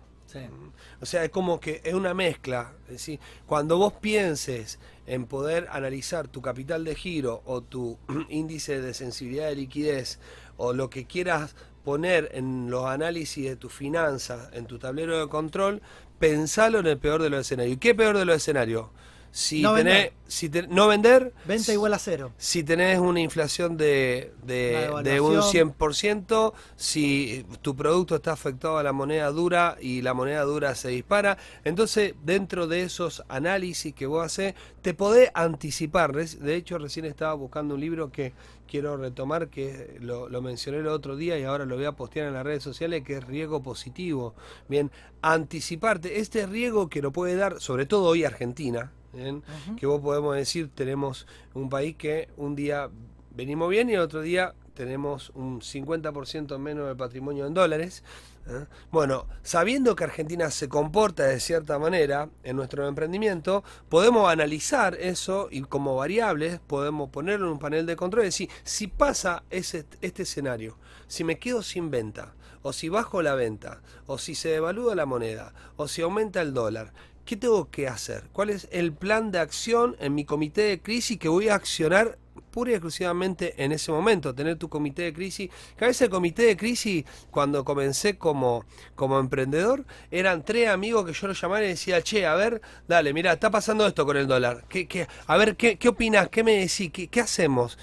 O 1.02 1.04
sea, 1.04 1.22
es 1.22 1.28
como 1.28 1.60
que 1.60 1.82
es 1.84 1.92
una 1.92 2.14
mezcla. 2.14 2.72
Es 2.86 2.92
decir, 2.92 3.20
cuando 3.46 3.76
vos 3.76 3.92
pienses 3.92 4.78
en 5.06 5.26
poder 5.26 5.68
analizar 5.70 6.28
tu 6.28 6.40
capital 6.40 6.82
de 6.82 6.94
giro 6.94 7.42
o 7.44 7.60
tu 7.60 7.98
índice 8.30 8.80
de 8.80 8.94
sensibilidad 8.94 9.48
de 9.48 9.56
liquidez 9.56 10.18
o 10.56 10.72
lo 10.72 10.88
que 10.88 11.04
quieras 11.04 11.54
poner 11.84 12.30
en 12.32 12.70
los 12.70 12.86
análisis 12.86 13.44
de 13.44 13.56
tus 13.56 13.72
finanzas, 13.72 14.48
en 14.52 14.66
tu 14.66 14.78
tablero 14.78 15.18
de 15.18 15.28
control, 15.28 15.82
pensalo 16.22 16.78
en 16.78 16.86
el 16.86 16.98
peor 16.98 17.20
de 17.20 17.30
los 17.30 17.40
escenarios. 17.40 17.74
¿Y 17.74 17.78
qué 17.78 17.96
peor 17.96 18.16
de 18.16 18.24
los 18.24 18.36
escenarios? 18.36 18.86
Si 19.32 19.60
No 19.62 19.74
tenés, 19.74 19.94
vender. 19.94 20.12
si 20.28 20.48
te- 20.50 20.66
no 20.68 20.86
vender, 20.88 21.32
Venta 21.46 21.72
igual 21.72 21.94
a 21.94 21.98
cero. 21.98 22.32
si 22.36 22.62
tenés 22.62 22.98
una 23.00 23.18
inflación 23.18 23.76
de, 23.78 24.32
de, 24.44 24.88
de 24.88 24.90
un 24.90 25.02
devaluación. 25.02 25.74
100%, 25.74 26.52
si 26.76 27.44
tu 27.62 27.74
producto 27.74 28.14
está 28.16 28.32
afectado 28.32 28.76
a 28.78 28.82
la 28.82 28.92
moneda 28.92 29.30
dura 29.30 29.78
y 29.80 30.02
la 30.02 30.12
moneda 30.14 30.42
dura 30.42 30.74
se 30.74 30.88
dispara, 30.90 31.38
entonces 31.64 32.14
dentro 32.22 32.66
de 32.66 32.82
esos 32.82 33.24
análisis 33.28 33.94
que 33.94 34.04
vos 34.06 34.24
haces, 34.24 34.54
te 34.82 34.92
podés 34.94 35.30
anticipar. 35.34 36.12
De 36.12 36.54
hecho, 36.54 36.76
recién 36.78 37.06
estaba 37.06 37.32
buscando 37.34 37.74
un 37.74 37.80
libro 37.80 38.12
que 38.12 38.34
quiero 38.72 38.96
retomar, 38.96 39.50
que 39.50 39.98
lo, 40.00 40.30
lo 40.30 40.40
mencioné 40.40 40.78
el 40.78 40.86
otro 40.86 41.14
día 41.14 41.38
y 41.38 41.44
ahora 41.44 41.66
lo 41.66 41.76
voy 41.76 41.84
a 41.84 41.92
postear 41.92 42.26
en 42.28 42.32
las 42.32 42.42
redes 42.42 42.62
sociales, 42.62 43.04
que 43.04 43.18
es 43.18 43.24
riesgo 43.24 43.62
positivo. 43.62 44.34
Bien, 44.66 44.90
anticiparte. 45.20 46.20
Este 46.20 46.46
riesgo 46.46 46.88
que 46.88 47.02
lo 47.02 47.12
puede 47.12 47.36
dar, 47.36 47.60
sobre 47.60 47.84
todo 47.84 48.04
hoy 48.04 48.24
Argentina, 48.24 48.90
¿bien? 49.12 49.42
que 49.76 49.84
vos 49.84 50.00
podemos 50.00 50.34
decir, 50.34 50.70
tenemos 50.74 51.26
un 51.52 51.68
país 51.68 51.96
que 51.96 52.30
un 52.38 52.54
día 52.56 52.88
venimos 53.36 53.68
bien 53.68 53.90
y 53.90 53.92
el 53.92 54.00
otro 54.00 54.22
día 54.22 54.54
tenemos 54.72 55.32
un 55.34 55.60
50% 55.60 56.58
menos 56.58 56.86
del 56.86 56.96
patrimonio 56.96 57.46
en 57.46 57.52
dólares. 57.52 58.02
¿Eh? 58.46 58.66
Bueno, 58.90 59.26
sabiendo 59.42 59.96
que 59.96 60.04
Argentina 60.04 60.50
se 60.50 60.68
comporta 60.68 61.24
de 61.24 61.40
cierta 61.40 61.78
manera 61.78 62.28
en 62.42 62.56
nuestro 62.56 62.86
emprendimiento, 62.86 63.64
podemos 63.88 64.30
analizar 64.30 64.94
eso 64.94 65.48
y 65.50 65.62
como 65.62 65.96
variables 65.96 66.60
podemos 66.66 67.10
ponerlo 67.10 67.46
en 67.46 67.52
un 67.52 67.58
panel 67.58 67.86
de 67.86 67.96
control 67.96 68.24
y 68.24 68.26
decir, 68.26 68.50
si 68.64 68.86
pasa 68.86 69.44
ese, 69.50 69.86
este 70.00 70.24
escenario, 70.24 70.76
si 71.06 71.24
me 71.24 71.38
quedo 71.38 71.62
sin 71.62 71.90
venta, 71.90 72.34
o 72.62 72.72
si 72.72 72.88
bajo 72.88 73.22
la 73.22 73.34
venta, 73.34 73.82
o 74.06 74.18
si 74.18 74.34
se 74.34 74.50
devalúa 74.50 74.94
la 74.94 75.06
moneda, 75.06 75.52
o 75.76 75.88
si 75.88 76.02
aumenta 76.02 76.40
el 76.40 76.54
dólar, 76.54 76.92
¿qué 77.24 77.36
tengo 77.36 77.70
que 77.70 77.88
hacer? 77.88 78.24
¿Cuál 78.32 78.50
es 78.50 78.68
el 78.70 78.92
plan 78.92 79.30
de 79.30 79.40
acción 79.40 79.96
en 79.98 80.14
mi 80.14 80.24
comité 80.24 80.62
de 80.62 80.80
crisis 80.80 81.18
que 81.18 81.28
voy 81.28 81.48
a 81.48 81.54
accionar 81.54 82.18
pura 82.52 82.70
y 82.70 82.74
exclusivamente 82.74 83.54
en 83.64 83.72
ese 83.72 83.90
momento? 83.90 84.32
Tener 84.32 84.56
tu 84.56 84.68
comité 84.68 85.02
de 85.02 85.12
crisis. 85.12 85.50
Que 85.76 85.84
a 85.84 85.88
veces 85.88 86.02
el 86.02 86.10
comité 86.10 86.44
de 86.44 86.56
crisis, 86.56 87.04
cuando 87.32 87.64
comencé 87.64 88.16
como, 88.18 88.64
como 88.94 89.18
emprendedor, 89.18 89.84
eran 90.12 90.44
tres 90.44 90.68
amigos 90.68 91.04
que 91.04 91.12
yo 91.12 91.26
los 91.26 91.40
llamaba 91.40 91.64
y 91.64 91.68
decía, 91.68 92.00
che, 92.02 92.26
a 92.26 92.36
ver, 92.36 92.60
dale, 92.86 93.12
mira, 93.12 93.32
está 93.32 93.50
pasando 93.50 93.84
esto 93.84 94.06
con 94.06 94.16
el 94.16 94.28
dólar. 94.28 94.66
¿Qué, 94.68 94.86
qué, 94.86 95.08
a 95.26 95.36
ver, 95.36 95.56
¿qué, 95.56 95.78
qué 95.78 95.88
opinás? 95.88 96.28
¿Qué 96.28 96.44
me 96.44 96.52
decís? 96.58 96.92
¿Qué, 96.92 97.08
qué 97.08 97.20
hacemos? 97.20 97.76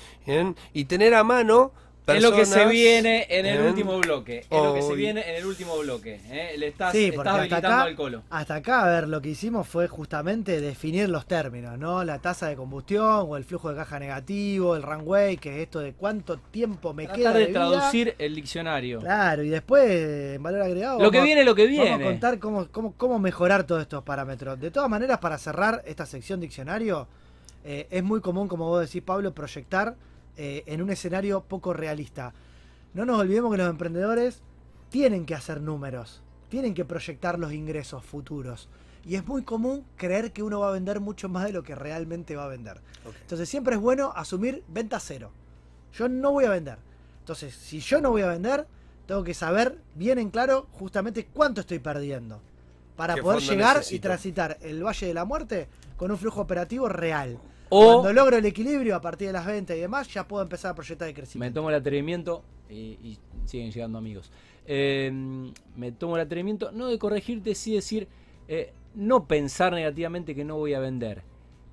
Y 0.74 0.86
tener 0.86 1.14
a 1.16 1.26
mano... 1.26 1.74
Es 2.18 2.24
lo 2.24 2.32
que 2.32 2.46
se 2.46 2.52
personas, 2.54 2.72
viene 2.72 3.26
en 3.30 3.46
el 3.46 3.62
último 3.62 3.98
bloque. 4.00 4.40
Es 4.40 4.48
lo 4.52 4.74
que 4.74 4.82
se 4.82 4.94
viene 4.96 5.22
en 5.30 5.36
el 5.36 5.46
último 5.46 5.78
bloque. 5.80 6.20
¿eh? 6.30 6.56
Le 6.58 6.68
estás, 6.68 6.92
Sí, 6.92 7.06
estás 7.06 7.16
porque 7.16 7.30
hasta 7.30 7.40
habilitando 7.40 7.68
acá, 7.68 7.82
al 7.84 7.96
colo. 7.96 8.24
hasta 8.30 8.56
acá, 8.56 8.84
a 8.84 8.90
ver, 8.90 9.08
lo 9.08 9.22
que 9.22 9.30
hicimos 9.30 9.68
fue 9.68 9.88
justamente 9.88 10.60
definir 10.62 11.10
los 11.10 11.26
términos, 11.26 11.78
¿no? 11.78 12.04
La 12.04 12.20
tasa 12.20 12.48
de 12.48 12.56
combustión 12.56 13.26
o 13.28 13.38
el 13.38 13.44
flujo 13.44 13.70
de 13.70 13.76
caja 13.76 14.00
negativo, 14.00 14.76
el 14.76 14.84
runway, 14.84 15.38
que 15.38 15.56
es 15.58 15.64
esto 15.64 15.80
de 15.80 15.94
cuánto 15.94 16.38
tiempo 16.38 16.94
me 16.94 17.08
queda 17.08 17.32
Tratar 17.32 17.34
de 17.34 17.40
de 17.40 17.46
vida. 17.48 17.60
traducir 17.60 18.16
el 18.18 18.36
diccionario. 18.36 19.00
Claro, 19.00 19.44
y 19.44 19.50
después, 19.50 19.90
en 20.36 20.44
valor 20.44 20.62
agregado. 20.62 21.00
Lo 21.00 21.12
que 21.12 21.18
vamos 21.18 21.26
viene, 21.28 21.44
lo 21.44 21.56
que 21.56 21.66
Vamos 21.68 21.80
a 21.80 21.84
viene. 21.98 22.04
contar 22.04 22.40
cómo, 22.40 22.68
cómo, 22.72 22.94
cómo 22.98 23.20
mejorar 23.20 23.64
todos 23.66 23.82
estos 23.82 24.04
parámetros. 24.04 24.60
De 24.60 24.72
todas 24.72 24.90
maneras, 24.90 25.20
para 25.20 25.38
cerrar 25.38 25.84
esta 25.86 26.06
sección 26.06 26.40
diccionario, 26.40 27.08
eh, 27.66 27.88
es 27.92 28.04
muy 28.04 28.22
común, 28.22 28.48
como 28.48 28.68
vos 28.68 28.82
decís, 28.82 29.02
Pablo, 29.02 29.34
proyectar 29.34 29.96
eh, 30.42 30.64
en 30.68 30.82
un 30.82 30.90
escenario 30.90 31.42
poco 31.42 31.74
realista. 31.74 32.34
No 32.94 33.04
nos 33.06 33.20
olvidemos 33.20 33.52
que 33.52 33.58
los 33.58 33.70
emprendedores 33.70 34.42
tienen 34.88 35.26
que 35.26 35.36
hacer 35.36 35.60
números, 35.60 36.22
tienen 36.48 36.74
que 36.74 36.86
proyectar 36.86 37.38
los 37.38 37.52
ingresos 37.52 38.06
futuros. 38.06 38.70
Y 39.06 39.16
es 39.16 39.28
muy 39.28 39.44
común 39.44 39.84
creer 39.98 40.32
que 40.32 40.42
uno 40.42 40.62
va 40.62 40.70
a 40.70 40.72
vender 40.72 41.02
mucho 41.02 41.28
más 41.28 41.44
de 41.44 41.52
lo 41.52 41.62
que 41.62 41.76
realmente 41.76 42.38
va 42.38 42.46
a 42.46 42.48
vender. 42.48 42.80
Entonces 43.22 43.50
siempre 43.50 43.76
es 43.76 43.82
bueno 43.82 44.14
asumir 44.16 44.64
venta 44.70 45.02
cero. 45.02 45.32
Yo 45.94 46.08
no 46.08 46.32
voy 46.32 46.46
a 46.46 46.52
vender. 46.52 46.78
Entonces, 47.20 47.54
si 47.54 47.82
yo 47.82 48.00
no 48.00 48.12
voy 48.12 48.22
a 48.22 48.28
vender, 48.28 48.66
tengo 49.08 49.26
que 49.26 49.34
saber 49.34 49.78
bien 49.94 50.20
en 50.20 50.30
claro 50.30 50.68
justamente 50.72 51.26
cuánto 51.26 51.60
estoy 51.60 51.80
perdiendo. 51.80 52.40
Para 52.96 53.16
¿Qué 53.16 53.22
poder 53.22 53.42
llegar 53.42 53.82
y 53.92 54.00
transitar 54.00 54.58
el 54.62 54.86
Valle 54.86 55.08
de 55.08 55.14
la 55.14 55.26
Muerte 55.26 55.68
con 55.98 56.12
un 56.12 56.18
flujo 56.18 56.40
operativo 56.40 56.88
real. 56.88 57.40
O 57.70 58.02
Cuando 58.02 58.14
logro 58.14 58.38
el 58.38 58.46
equilibrio 58.46 58.96
a 58.96 59.02
partir 59.02 59.28
de 59.28 59.34
las 59.34 59.46
ventas 59.46 59.78
y 59.78 59.80
demás, 59.80 60.08
ya 60.08 60.28
puedo 60.28 60.42
empezar 60.44 60.72
a 60.72 60.76
proyectar 60.76 61.08
me 61.08 61.14
crecimiento. 61.14 61.60
tomo 61.60 61.70
el 61.70 61.76
atrevimiento 61.76 62.44
y, 62.70 62.98
y 63.04 63.20
siguen 63.46 63.72
llegando 63.72 63.98
amigos. 63.98 64.32
Eh, 64.66 65.12
me 65.76 65.92
tomo 65.92 66.16
el 66.16 66.22
atrevimiento 66.22 66.72
no 66.72 66.88
de 66.88 66.98
corregirte, 67.00 67.56
sí 67.56 67.74
decir, 67.74 68.08
eh, 68.48 68.74
no 68.96 69.28
pensar 69.28 69.74
negativamente 69.74 70.36
que 70.36 70.44
no 70.44 70.58
voy 70.58 70.74
a 70.74 70.80
vender. 70.80 71.24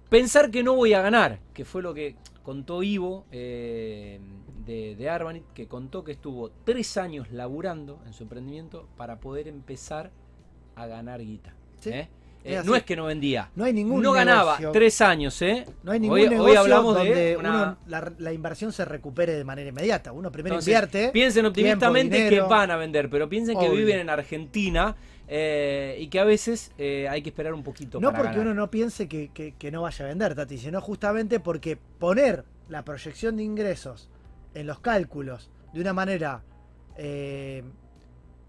Pensar 0.08 0.50
que 0.50 0.62
no 0.62 0.74
voy 0.74 0.92
a 0.92 1.02
ganar, 1.02 1.40
que 1.52 1.64
fue 1.64 1.82
lo 1.82 1.92
que 1.92 2.14
contó 2.42 2.82
Ivo 2.82 3.24
eh, 3.32 4.20
de, 4.64 4.94
de 4.96 5.10
Arbanit, 5.10 5.44
que 5.52 5.66
contó 5.66 6.04
que 6.04 6.12
estuvo 6.12 6.50
tres 6.64 6.96
años 6.96 7.30
laburando 7.32 8.00
en 8.06 8.12
su 8.12 8.22
emprendimiento 8.22 8.86
para 8.96 9.18
poder 9.18 9.48
empezar 9.48 10.10
a 10.74 10.86
ganar 10.86 11.20
guita. 11.20 11.54
Sí, 11.80 11.90
¿eh? 12.46 12.62
no 12.64 12.74
es 12.76 12.82
que 12.84 12.96
no 12.96 13.04
vendía. 13.06 13.50
No 13.54 13.64
hay 13.64 13.72
ningún 13.72 14.02
no 14.02 14.12
ganaba 14.12 14.52
negocio- 14.58 14.72
tres 14.72 15.00
años, 15.00 15.40
¿eh? 15.42 15.66
No 15.82 15.92
hay 15.92 16.00
ningún 16.00 16.18
hoy, 16.18 16.28
negocio 16.28 16.50
hoy 16.52 16.56
hablamos 16.56 16.94
donde 16.94 17.14
de 17.14 17.36
una- 17.36 17.50
uno- 17.62 17.78
la, 17.86 18.12
la 18.18 18.32
inversión 18.32 18.72
se 18.72 18.84
recupere 18.84 19.34
de 19.34 19.44
manera 19.44 19.68
inmediata. 19.68 20.12
Uno 20.12 20.30
primero 20.32 20.54
Entonces, 20.54 20.68
invierte. 20.72 21.10
Piensen 21.12 21.46
optimistamente 21.46 22.28
tiempo, 22.28 22.48
que 22.48 22.54
van 22.54 22.70
a 22.70 22.76
vender, 22.76 23.10
pero 23.10 23.28
piensen 23.28 23.58
que 23.58 23.68
viven 23.68 23.98
en 23.98 24.10
Argentina 24.10 24.96
eh, 25.28 25.96
y 25.98 26.06
que 26.08 26.20
a 26.20 26.24
veces 26.24 26.70
eh, 26.78 27.08
hay 27.10 27.20
que 27.22 27.30
esperar 27.30 27.52
un 27.52 27.62
poquito 27.64 27.98
No 28.00 28.08
para 28.12 28.22
porque 28.22 28.36
ganar. 28.38 28.52
uno 28.52 28.60
no 28.62 28.70
piense 28.70 29.08
que, 29.08 29.28
que- 29.34 29.54
que 29.58 29.70
no 29.72 29.82
vaya 29.82 30.04
a 30.04 30.08
vender, 30.08 30.34
Tati, 30.34 30.56
sino 30.58 30.80
justamente 30.80 31.40
porque 31.40 31.76
poner 31.98 32.44
la 32.68 32.84
proyección 32.84 33.36
de 33.36 33.42
ingresos 33.42 34.08
en 34.54 34.66
los 34.66 34.78
cálculos 34.80 35.50
de 35.72 35.80
una 35.80 35.92
manera 35.92 36.42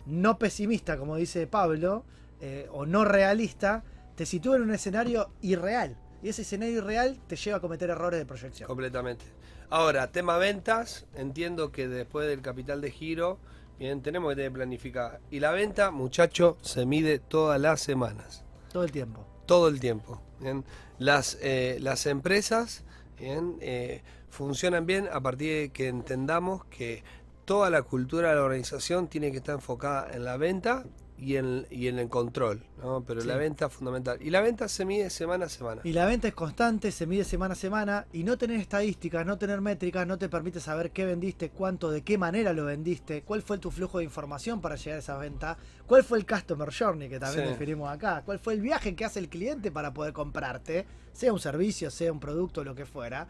no 0.06 0.38
pesimista, 0.40 0.98
como 0.98 1.16
dice 1.18 1.48
Pablo, 1.48 2.06
eh, 2.42 2.68
o 2.72 2.86
no 2.86 3.06
realista, 3.06 3.84
te 4.16 4.26
sitúa 4.26 4.56
en 4.58 4.64
un 4.64 4.74
escenario 4.74 5.30
irreal. 5.42 5.98
Y 6.24 6.30
ese 6.30 6.42
escenario 6.42 6.78
irreal 6.80 7.20
te 7.28 7.36
lleva 7.36 7.58
a 7.58 7.60
cometer 7.62 7.90
errores 7.90 8.20
de 8.20 8.26
proyección. 8.26 8.68
Completamente. 8.68 9.26
Ahora, 9.70 10.12
tema 10.12 10.38
ventas, 10.38 11.06
entiendo 11.14 11.72
que 11.72 11.88
después 11.88 12.28
del 12.28 12.42
capital 12.42 12.82
de 12.82 12.90
giro, 12.92 13.38
bien, 13.78 14.02
tenemos 14.02 14.30
que 14.32 14.38
tener 14.38 14.54
planificada. 14.54 15.20
Y 15.30 15.40
la 15.40 15.52
venta, 15.52 15.92
muchacho, 15.92 16.58
se 16.62 16.86
mide 16.86 17.20
todas 17.20 17.60
las 17.62 17.82
semanas, 17.82 18.44
Todo 18.72 18.84
el 18.84 18.92
tiempo. 18.92 19.26
todo 19.46 19.68
el 19.68 19.80
tiempo. 19.80 20.22
Bien. 20.40 20.64
Las, 21.00 21.38
eh, 21.42 21.78
las 21.82 22.06
empresas 22.06 22.84
bien, 23.20 23.58
eh, 23.62 24.02
funcionan 24.30 24.86
bien 24.86 25.08
a 25.12 25.22
partir 25.22 25.54
de 25.54 25.70
que 25.70 25.88
entendamos 25.88 26.66
que 26.66 27.04
toda 27.46 27.70
la 27.70 27.82
cultura 27.84 28.30
de 28.30 28.36
la 28.36 28.44
organización 28.44 29.08
tiene 29.08 29.32
que 29.32 29.38
estar 29.38 29.56
enfocada 29.56 30.12
en 30.14 30.24
la 30.26 30.38
venta 30.38 30.86
y 31.20 31.36
en, 31.38 31.66
y 31.72 31.88
en 31.88 31.98
el 32.00 32.10
control, 32.10 32.64
¿no? 32.82 33.04
pero 33.06 33.22
Sí. 33.22 33.28
la 33.28 33.38
venta 33.38 33.66
es 33.66 33.74
fundamental. 33.74 34.20
Y 34.22 34.30
la 34.30 34.42
venta 34.42 34.68
se 34.68 34.86
mide 34.86 35.10
semana 35.10 35.46
a 35.46 35.50
semana. 35.50 35.82
Y 35.84 35.94
la 35.94 36.06
venta 36.06 36.28
es 36.28 36.34
constante, 36.36 36.92
se 36.92 37.08
mide 37.08 37.24
semana 37.24 37.54
a 37.54 37.56
semana 37.56 38.06
y 38.14 38.24
no 38.24 38.38
tener 38.38 38.60
estadísticas, 38.60 39.26
no 39.26 39.38
tener 39.38 39.60
métricas, 39.62 40.06
no 40.06 40.18
te 40.18 40.30
permite 40.30 40.60
saber 40.60 40.92
qué 40.92 41.06
vendiste, 41.06 41.50
cuánto, 41.50 41.90
de 41.90 42.04
qué 42.04 42.18
manera 42.18 42.54
lo 42.54 42.66
vendiste, 42.66 43.24
cuál 43.24 43.42
fue 43.42 43.58
tu 43.58 43.72
flujo 43.72 43.98
de 43.98 44.04
información 44.04 44.62
para 44.62 44.76
llegar 44.76 44.98
a 44.98 45.00
esa 45.00 45.18
venta, 45.18 45.58
cuál 45.88 46.04
fue 46.04 46.20
el 46.20 46.26
customer 46.28 46.70
journey 46.72 47.10
que 47.10 47.20
también 47.20 47.46
Sí. 47.46 47.52
definimos 47.52 47.90
acá, 47.90 48.22
cuál 48.24 48.38
fue 48.40 48.54
el 48.54 48.62
viaje 48.62 48.96
que 48.96 49.06
hace 49.06 49.20
el 49.20 49.30
cliente 49.30 49.72
para 49.72 49.94
poder 49.94 50.14
comprarte, 50.14 50.86
sea 51.14 51.34
un 51.34 51.40
servicio, 51.40 51.90
sea 51.90 52.12
un 52.12 52.20
producto, 52.20 52.64
lo 52.64 52.76
que 52.76 52.86
fuera, 52.86 53.28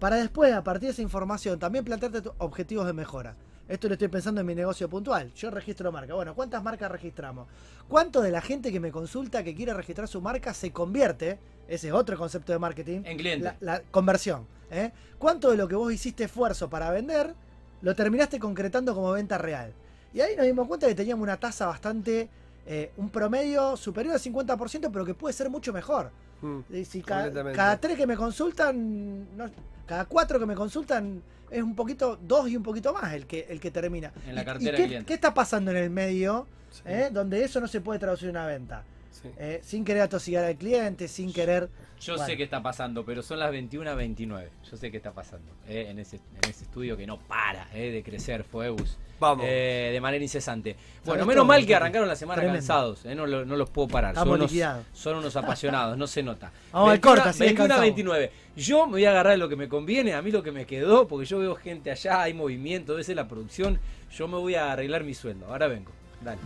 para 0.00 0.16
después, 0.16 0.52
a 0.52 0.62
partir 0.64 0.88
de 0.88 0.92
esa 0.92 1.02
información, 1.02 1.58
también 1.58 1.84
plantearte 1.84 2.20
tus 2.22 2.32
objetivos 2.38 2.86
de 2.86 2.92
mejora. 2.92 3.36
Esto 3.68 3.86
lo 3.88 3.94
estoy 3.94 4.08
pensando 4.08 4.40
en 4.40 4.46
mi 4.46 4.54
negocio 4.54 4.88
puntual. 4.88 5.30
Yo 5.34 5.50
registro 5.50 5.92
marca. 5.92 6.14
Bueno, 6.14 6.34
¿cuántas 6.34 6.62
marcas 6.62 6.90
registramos? 6.90 7.46
¿Cuánto 7.86 8.22
de 8.22 8.30
la 8.30 8.40
gente 8.40 8.72
que 8.72 8.80
me 8.80 8.90
consulta 8.90 9.44
que 9.44 9.54
quiere 9.54 9.74
registrar 9.74 10.08
su 10.08 10.20
marca 10.22 10.54
se 10.54 10.72
convierte? 10.72 11.38
Ese 11.68 11.88
es 11.88 11.92
otro 11.92 12.16
concepto 12.16 12.52
de 12.52 12.58
marketing. 12.58 13.02
En 13.04 13.18
cliente. 13.18 13.44
La, 13.44 13.56
la 13.60 13.82
conversión. 13.90 14.46
¿eh? 14.70 14.90
¿Cuánto 15.18 15.50
de 15.50 15.58
lo 15.58 15.68
que 15.68 15.74
vos 15.74 15.92
hiciste 15.92 16.24
esfuerzo 16.24 16.70
para 16.70 16.90
vender 16.90 17.34
lo 17.82 17.94
terminaste 17.94 18.38
concretando 18.38 18.94
como 18.94 19.12
venta 19.12 19.36
real? 19.36 19.72
Y 20.14 20.20
ahí 20.22 20.34
nos 20.34 20.46
dimos 20.46 20.66
cuenta 20.66 20.86
que 20.88 20.94
teníamos 20.94 21.22
una 21.22 21.36
tasa 21.38 21.66
bastante, 21.66 22.30
eh, 22.66 22.90
un 22.96 23.10
promedio 23.10 23.76
superior 23.76 24.14
al 24.14 24.20
50%, 24.20 24.88
pero 24.90 25.04
que 25.04 25.12
puede 25.12 25.34
ser 25.34 25.50
mucho 25.50 25.74
mejor. 25.74 26.10
Mm. 26.40 26.60
Si 26.86 27.02
cada, 27.02 27.78
tres 27.78 27.96
que 27.98 28.06
me 28.06 28.16
consultan, 28.16 29.36
no- 29.36 29.50
cada 29.86 30.06
cuatro 30.06 30.38
que 30.38 30.46
me 30.46 30.54
consultan 30.54 31.22
es 31.50 31.62
un 31.62 31.74
poquito, 31.74 32.18
dos 32.22 32.48
y 32.48 32.56
un 32.56 32.62
poquito 32.62 32.92
más 32.92 33.12
el 33.14 33.26
que, 33.26 33.46
el 33.48 33.60
que 33.60 33.70
termina. 33.70 34.12
En 34.26 34.34
la 34.34 34.42
¿Y- 34.42 34.44
cartera 34.44 34.76
y 34.78 34.80
qué, 34.80 34.86
clientes. 34.86 35.06
qué 35.06 35.14
está 35.14 35.32
pasando 35.34 35.70
en 35.70 35.76
el 35.78 35.90
medio 35.90 36.46
Sí. 36.70 36.82
eh, 36.84 37.08
donde 37.10 37.42
eso 37.44 37.60
no 37.60 37.66
se 37.68 37.80
puede 37.80 37.98
traducir 37.98 38.28
en 38.28 38.36
una 38.36 38.46
venta? 38.46 38.84
Sí. 39.10 39.28
eh, 39.38 39.60
sin 39.64 39.84
querer 39.84 40.02
atosigar 40.02 40.44
al 40.44 40.54
cliente, 40.56 41.08
sin 41.08 41.32
querer... 41.32 41.68
Yo 42.00 42.12
Bueno. 42.14 42.26
sé 42.28 42.36
qué 42.36 42.44
está 42.44 42.62
pasando, 42.62 43.04
pero 43.04 43.20
son 43.22 43.40
las 43.40 43.50
21.29. 43.52 44.48
Yo 44.70 44.76
sé 44.76 44.90
qué 44.92 44.96
está 44.98 45.10
pasando 45.12 45.50
eh, 45.66 45.86
en, 45.88 45.98
ese, 45.98 46.16
en 46.16 46.48
ese 46.50 46.62
estudio 46.64 46.96
que 46.96 47.04
no 47.06 47.18
para 47.18 47.66
eh, 47.74 47.90
de 47.90 48.02
crecer, 48.04 48.44
Fuegus. 48.44 48.96
Vamos. 49.20 49.44
eh, 49.48 49.90
de 49.92 50.00
manera 50.00 50.22
incesante. 50.22 50.76
Bueno, 51.04 51.22
¿Sabés 51.22 51.26
menos 51.26 51.34
todo, 51.36 51.44
mal 51.46 51.66
que 51.66 51.74
arrancaron 51.74 52.06
la 52.08 52.16
semana 52.16 52.36
Tremendo. 52.42 52.58
cansados. 52.60 53.04
eh, 53.04 53.14
no, 53.14 53.26
lo- 53.26 53.44
no 53.44 53.56
los 53.56 53.70
puedo 53.70 53.88
parar. 53.88 54.10
Estamos 54.10 54.28
Son 54.28 54.38
unos, 54.40 54.50
liquidados. 54.50 54.86
son 54.92 55.16
unos 55.16 55.36
apasionados, 55.36 55.96
no 55.98 56.06
se 56.06 56.22
nota. 56.22 56.52
Vamos 56.72 56.90
al 56.92 57.00
corte, 57.00 57.28
así 57.28 57.40
21 57.40 57.64
descansamos. 57.68 57.80
29. 57.82 58.32
Yo 58.56 58.86
me 58.86 58.92
voy 58.92 59.04
a 59.04 59.10
agarrar 59.10 59.32
de 59.32 59.38
lo 59.38 59.48
que 59.48 59.56
me 59.56 59.68
conviene, 59.68 60.14
a 60.14 60.22
mí 60.22 60.30
lo 60.30 60.42
que 60.42 60.52
me 60.52 60.66
quedó, 60.66 61.06
porque 61.08 61.26
yo 61.26 61.38
veo 61.38 61.54
gente 61.56 61.90
allá, 61.90 62.22
hay 62.22 62.34
movimiento, 62.34 62.92
debe 62.92 63.04
ser 63.04 63.16
la 63.16 63.26
producción. 63.28 63.78
Yo 64.12 64.26
me 64.28 64.36
voy 64.38 64.54
a 64.54 64.72
arreglar 64.72 65.04
mi 65.04 65.14
sueldo. 65.14 65.46
Ahora 65.46 65.68
vengo. 65.68 65.92
Dale. 66.20 66.40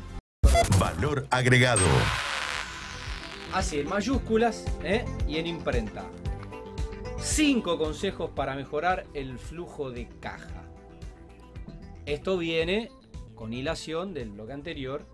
Valor 0.79 1.27
agregado. 1.31 1.83
Así, 3.53 3.81
en 3.81 3.89
mayúsculas 3.89 4.65
¿eh? 4.83 5.05
y 5.29 5.37
en 5.37 5.47
imprenta. 5.47 6.05
Cinco 7.19 7.79
consejos 7.79 8.31
para 8.31 8.55
mejorar 8.55 9.05
el 9.15 9.39
flujo 9.39 9.91
de 9.91 10.09
caja. 10.21 10.62
Esto 12.07 12.37
viene 12.37 12.91
con 13.35 13.53
hilación 13.53 14.15
del 14.15 14.31
bloque 14.31 14.53
anterior, 14.53 15.07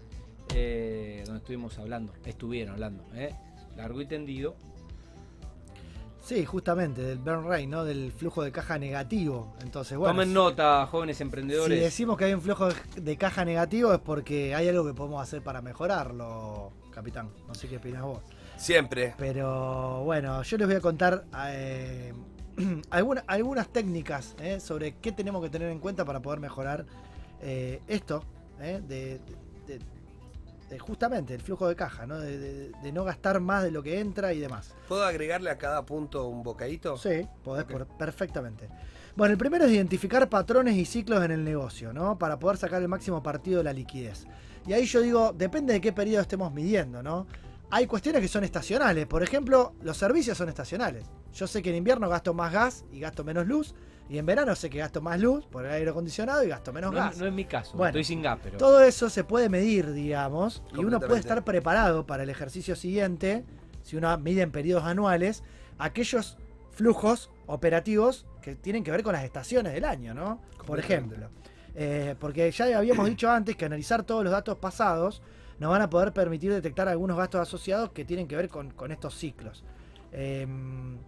eh, 0.55 1.23
donde 1.27 1.39
estuvimos 1.41 1.79
hablando, 1.79 2.13
estuvieron 2.25 2.75
hablando, 2.75 3.05
¿eh? 3.15 3.35
largo 3.77 4.01
y 4.01 4.07
tendido. 4.07 4.57
Sí, 6.21 6.45
justamente, 6.45 7.01
del 7.01 7.19
burn 7.19 7.49
rate, 7.49 7.67
¿no? 7.67 7.85
Del 7.85 8.13
flujo 8.13 8.43
de 8.43 8.53
caja 8.53 8.79
negativo. 8.79 9.55
Entonces, 9.63 9.97
bueno. 9.97 10.13
Tomen 10.13 10.35
nota, 10.35 10.87
jóvenes 10.87 11.17
Si 11.17 11.23
emprendedores. 11.23 11.81
decimos 11.81 12.19
que 12.19 12.27
hay 12.27 12.35
un 12.35 12.43
flujo 12.43 12.69
de 12.97 13.17
caja 13.17 13.47
negativo 13.47 13.95
es 13.95 14.01
porque 14.01 14.55
hay 14.55 14.69
algo 14.69 14.85
que 14.85 14.93
podemos 14.93 15.23
hacer 15.23 15.41
para 15.41 15.63
mejorarlo, 15.63 16.73
capitán. 16.93 17.31
No 17.47 17.55
sé 17.55 17.67
qué 17.69 17.79
opinas 17.79 18.03
vos. 18.03 18.21
Siempre. 18.59 19.15
Pero 19.17 20.03
bueno, 20.05 20.43
yo 20.43 20.59
les 20.59 20.67
voy 20.67 20.77
a 20.77 20.81
contar 20.81 21.25
eh, 21.47 22.13
alguna- 22.91 23.25
algunas 23.27 23.69
técnicas 23.69 24.35
eh, 24.41 24.61
sobre 24.61 24.97
qué 24.97 25.13
tenemos 25.13 25.43
que 25.43 25.51
tener 25.51 25.71
en 25.71 25.79
cuenta 25.79 26.05
para 26.05 26.21
poder 26.21 26.41
mejorar 26.41 26.85
eh, 27.41 27.81
esto, 27.87 28.25
eh, 28.61 28.81
de, 28.87 29.21
de- 29.67 29.79
de 30.71 30.79
justamente 30.79 31.35
el 31.35 31.41
flujo 31.41 31.67
de 31.67 31.75
caja, 31.75 32.07
¿no? 32.07 32.19
De, 32.19 32.71
no 32.93 33.03
gastar 33.05 33.41
más 33.41 33.63
de 33.65 33.71
lo 33.71 33.83
que 33.83 34.01
entra 34.01 34.35
y 34.35 34.39
demás. 34.39 34.75
¿Puedo 34.87 35.03
agregarle 35.05 35.49
a 35.51 35.57
cada 35.57 35.85
punto 35.87 36.27
un 36.29 36.43
bocadito? 36.43 36.97
Sí, 36.99 37.27
podés 37.43 37.65
por- 37.65 37.87
perfectamente. 37.87 38.69
Bueno, 39.17 39.33
el 39.33 39.39
primero 39.39 39.65
es 39.65 39.73
identificar 39.73 40.29
patrones 40.29 40.77
y 40.77 40.85
ciclos 40.85 41.25
en 41.25 41.31
el 41.31 41.43
negocio, 41.43 41.93
¿no? 41.95 42.19
Para 42.19 42.39
poder 42.39 42.59
sacar 42.59 42.83
el 42.83 42.89
máximo 42.89 43.23
partido 43.23 43.59
de 43.59 43.65
la 43.65 43.73
liquidez. 43.73 44.27
Y 44.67 44.75
ahí 44.75 44.85
yo 44.85 45.01
digo, 45.01 45.33
depende 45.33 45.73
de 45.73 45.81
qué 45.81 45.93
periodo 45.93 46.21
estemos 46.21 46.53
midiendo, 46.53 47.03
¿no? 47.03 47.27
Hay 47.71 47.87
cuestiones 47.87 48.23
que 48.23 48.29
son 48.29 48.45
estacionales. 48.45 49.07
Por 49.07 49.23
ejemplo, 49.23 49.75
los 49.83 49.97
servicios 49.97 50.39
son 50.39 50.49
estacionales. 50.49 51.05
Yo 51.35 51.47
sé 51.47 51.63
que 51.63 51.71
en 51.71 51.77
invierno 51.77 52.09
gasto 52.09 52.33
más 52.33 52.53
gas 52.53 52.85
y 52.93 53.01
gasto 53.01 53.25
menos 53.25 53.47
luz. 53.47 53.75
Y 54.09 54.17
en 54.17 54.25
verano 54.25 54.55
sé 54.57 54.71
que 54.71 54.79
gasto 54.79 55.03
más 55.03 55.21
luz 55.21 55.47
por 55.47 55.67
el 55.67 55.73
aire 55.73 55.91
acondicionado 55.91 56.43
y 56.43 56.49
gasto 56.49 56.73
menos 56.73 56.93
no, 56.93 56.99
gas. 56.99 57.19
no 57.19 57.27
es 57.27 57.33
mi 57.33 57.45
caso, 57.45 57.77
Bueno, 57.77 57.91
estoy 57.91 58.05
sin 58.05 58.23
gas, 58.23 58.39
pero. 58.43 58.57
Todo 58.57 58.83
eso 58.83 59.11
se 59.11 59.23
puede 59.23 59.51
medir, 59.51 59.93
digamos, 59.93 60.63
y 60.73 60.79
uno 60.79 60.99
puede 60.99 61.21
estar 61.21 61.45
preparado 61.45 62.07
para 62.07 62.23
el 62.23 62.31
ejercicio 62.31 62.75
siguiente, 62.75 63.45
si 63.83 63.97
uno 63.97 64.17
mide 64.17 64.41
en 64.41 64.51
periodos 64.51 64.85
anuales, 64.85 65.43
aquellos 65.77 66.39
flujos 66.71 67.31
operativos 67.47 68.25
que 68.41 68.55
tienen 68.55 68.83
que 68.83 68.91
ver 68.91 69.03
con 69.03 69.13
las 69.13 69.25
estaciones 69.25 69.75
del 69.75 69.85
año, 69.85 70.15
¿no? 70.15 70.41
Por 70.67 70.79
ejemplo. 70.79 71.29
Eh, 71.75 72.15
porque 72.19 72.51
ya 72.51 72.79
habíamos 72.79 73.07
dicho 73.07 73.31
antes 73.31 73.57
que 73.57 73.67
analizar 73.67 74.05
todos 74.05 74.25
los 74.25 74.33
datos 74.33 74.57
pasados 74.57 75.21
nos 75.59 75.71
van 75.71 75.83
a 75.83 75.91
poder 75.91 76.13
permitir 76.13 76.53
detectar 76.53 76.89
algunos 76.89 77.17
gastos 77.17 77.41
asociados 77.41 77.91
que 77.91 78.05
tienen 78.05 78.29
que 78.29 78.37
ver 78.37 78.49
con, 78.49 78.91
estos 78.91 79.15
ciclos. 79.15 79.65
Em, 80.13 80.99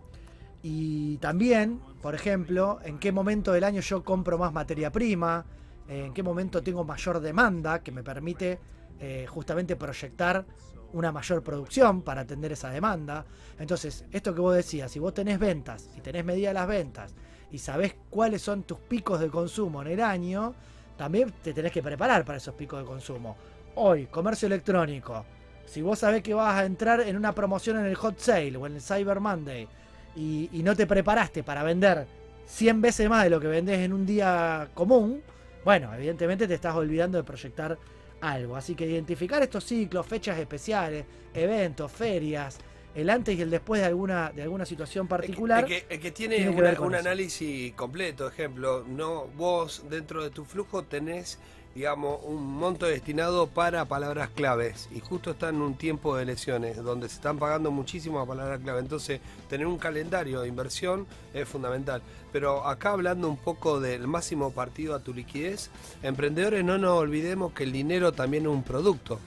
y 0.62 1.16
también, 1.18 1.80
por 2.02 2.14
ejemplo, 2.14 2.78
en 2.84 2.98
qué 2.98 3.12
momento 3.12 3.52
del 3.52 3.64
año 3.64 3.80
yo 3.80 4.04
compro 4.04 4.38
más 4.38 4.52
materia 4.52 4.90
prima, 4.90 5.46
eh, 5.88 6.06
en 6.06 6.12
qué 6.12 6.22
momento 6.22 6.62
tengo 6.62 6.84
mayor 6.84 7.20
demanda 7.20 7.82
que 7.82 7.92
me 7.92 8.02
permite 8.02 8.58
eh, 8.98 9.26
justamente 9.28 9.76
proyectar 9.76 10.44
una 10.92 11.12
mayor 11.12 11.42
producción 11.42 12.02
para 12.02 12.22
atender 12.22 12.52
esa 12.52 12.70
demanda. 12.70 13.24
Entonces, 13.58 14.04
esto 14.10 14.34
que 14.34 14.40
vos 14.40 14.54
decías, 14.54 14.90
si 14.90 14.98
vos 14.98 15.14
tenés 15.14 15.38
ventas, 15.38 15.88
si 15.94 16.00
tenés 16.00 16.24
medidas 16.24 16.52
las 16.52 16.66
ventas 16.66 17.14
y 17.50 17.58
sabés 17.58 17.94
cuáles 18.10 18.42
son 18.42 18.64
tus 18.64 18.78
picos 18.78 19.20
de 19.20 19.28
consumo 19.28 19.82
en 19.82 19.88
el 19.88 20.00
año, 20.00 20.54
también 20.96 21.32
te 21.42 21.54
tenés 21.54 21.72
que 21.72 21.82
preparar 21.82 22.24
para 22.24 22.38
esos 22.38 22.54
picos 22.54 22.78
de 22.80 22.84
consumo. 22.84 23.36
Hoy, 23.82 24.08
comercio 24.08 24.44
electrónico. 24.44 25.24
Si 25.64 25.80
vos 25.80 25.98
sabés 26.00 26.22
que 26.22 26.34
vas 26.34 26.54
a 26.60 26.66
entrar 26.66 27.00
en 27.00 27.16
una 27.16 27.34
promoción 27.34 27.78
en 27.78 27.86
el 27.86 27.94
Hot 27.94 28.18
Sale 28.18 28.54
o 28.58 28.66
en 28.66 28.74
el 28.74 28.82
Cyber 28.82 29.20
Monday 29.20 29.66
y, 30.14 30.50
y 30.52 30.62
no 30.62 30.76
te 30.76 30.86
preparaste 30.86 31.42
para 31.42 31.62
vender 31.62 32.06
100 32.44 32.82
veces 32.82 33.08
más 33.08 33.24
de 33.24 33.30
lo 33.30 33.40
que 33.40 33.46
vendés 33.46 33.78
en 33.78 33.94
un 33.94 34.04
día 34.04 34.68
común, 34.74 35.22
bueno, 35.64 35.94
evidentemente 35.94 36.46
te 36.46 36.52
estás 36.52 36.74
olvidando 36.74 37.16
de 37.16 37.24
proyectar 37.24 37.78
algo. 38.20 38.54
Así 38.54 38.74
que 38.74 38.84
identificar 38.84 39.42
estos 39.42 39.64
ciclos, 39.64 40.04
fechas 40.06 40.38
especiales, 40.38 41.06
eventos, 41.32 41.90
ferias, 41.90 42.58
el 42.94 43.08
antes 43.08 43.38
y 43.38 43.40
el 43.40 43.48
después 43.48 43.80
de 43.80 43.86
alguna, 43.86 44.30
de 44.30 44.42
alguna 44.42 44.66
situación 44.66 45.08
particular. 45.08 45.60
El 45.64 45.66
que, 45.70 45.86
el 45.88 46.00
que 46.00 46.10
tiene, 46.10 46.36
tiene 46.36 46.54
que 46.54 46.60
una- 46.60 46.74
con 46.74 46.88
un 46.88 46.94
análisis 46.96 47.72
completo, 47.72 48.28
ejemplo, 48.28 48.84
no 48.86 49.26
vos 49.28 49.84
dentro 49.88 50.22
de 50.22 50.28
tu 50.30 50.44
flujo 50.44 50.82
tenés, 50.82 51.38
digamos, 51.74 52.20
un 52.24 52.58
monto 52.58 52.86
destinado 52.86 53.46
para 53.46 53.84
palabras 53.84 54.30
claves 54.30 54.88
y 54.92 55.00
justo 55.00 55.30
está 55.30 55.50
en 55.50 55.62
un 55.62 55.74
tiempo 55.74 56.16
de 56.16 56.24
elecciones 56.24 56.76
donde 56.76 57.08
se 57.08 57.16
están 57.16 57.38
pagando 57.38 57.70
muchísimas 57.70 58.26
palabras 58.26 58.60
clave, 58.60 58.80
entonces 58.80 59.20
tener 59.48 59.66
un 59.66 59.78
calendario 59.78 60.40
de 60.40 60.48
inversión 60.48 61.06
es 61.32 61.48
fundamental. 61.48 62.02
Pero 62.32 62.66
acá 62.66 62.90
hablando 62.90 63.28
un 63.28 63.36
poco 63.36 63.80
del 63.80 64.06
máximo 64.06 64.52
partido 64.52 64.94
a 64.94 65.00
tu 65.00 65.14
liquidez, 65.14 65.70
emprendedores 66.02 66.64
no 66.64 66.78
nos 66.78 66.98
olvidemos 66.98 67.52
que 67.52 67.64
el 67.64 67.72
dinero 67.72 68.12
también 68.12 68.44
es 68.44 68.50
un 68.50 68.62
producto. 68.62 69.18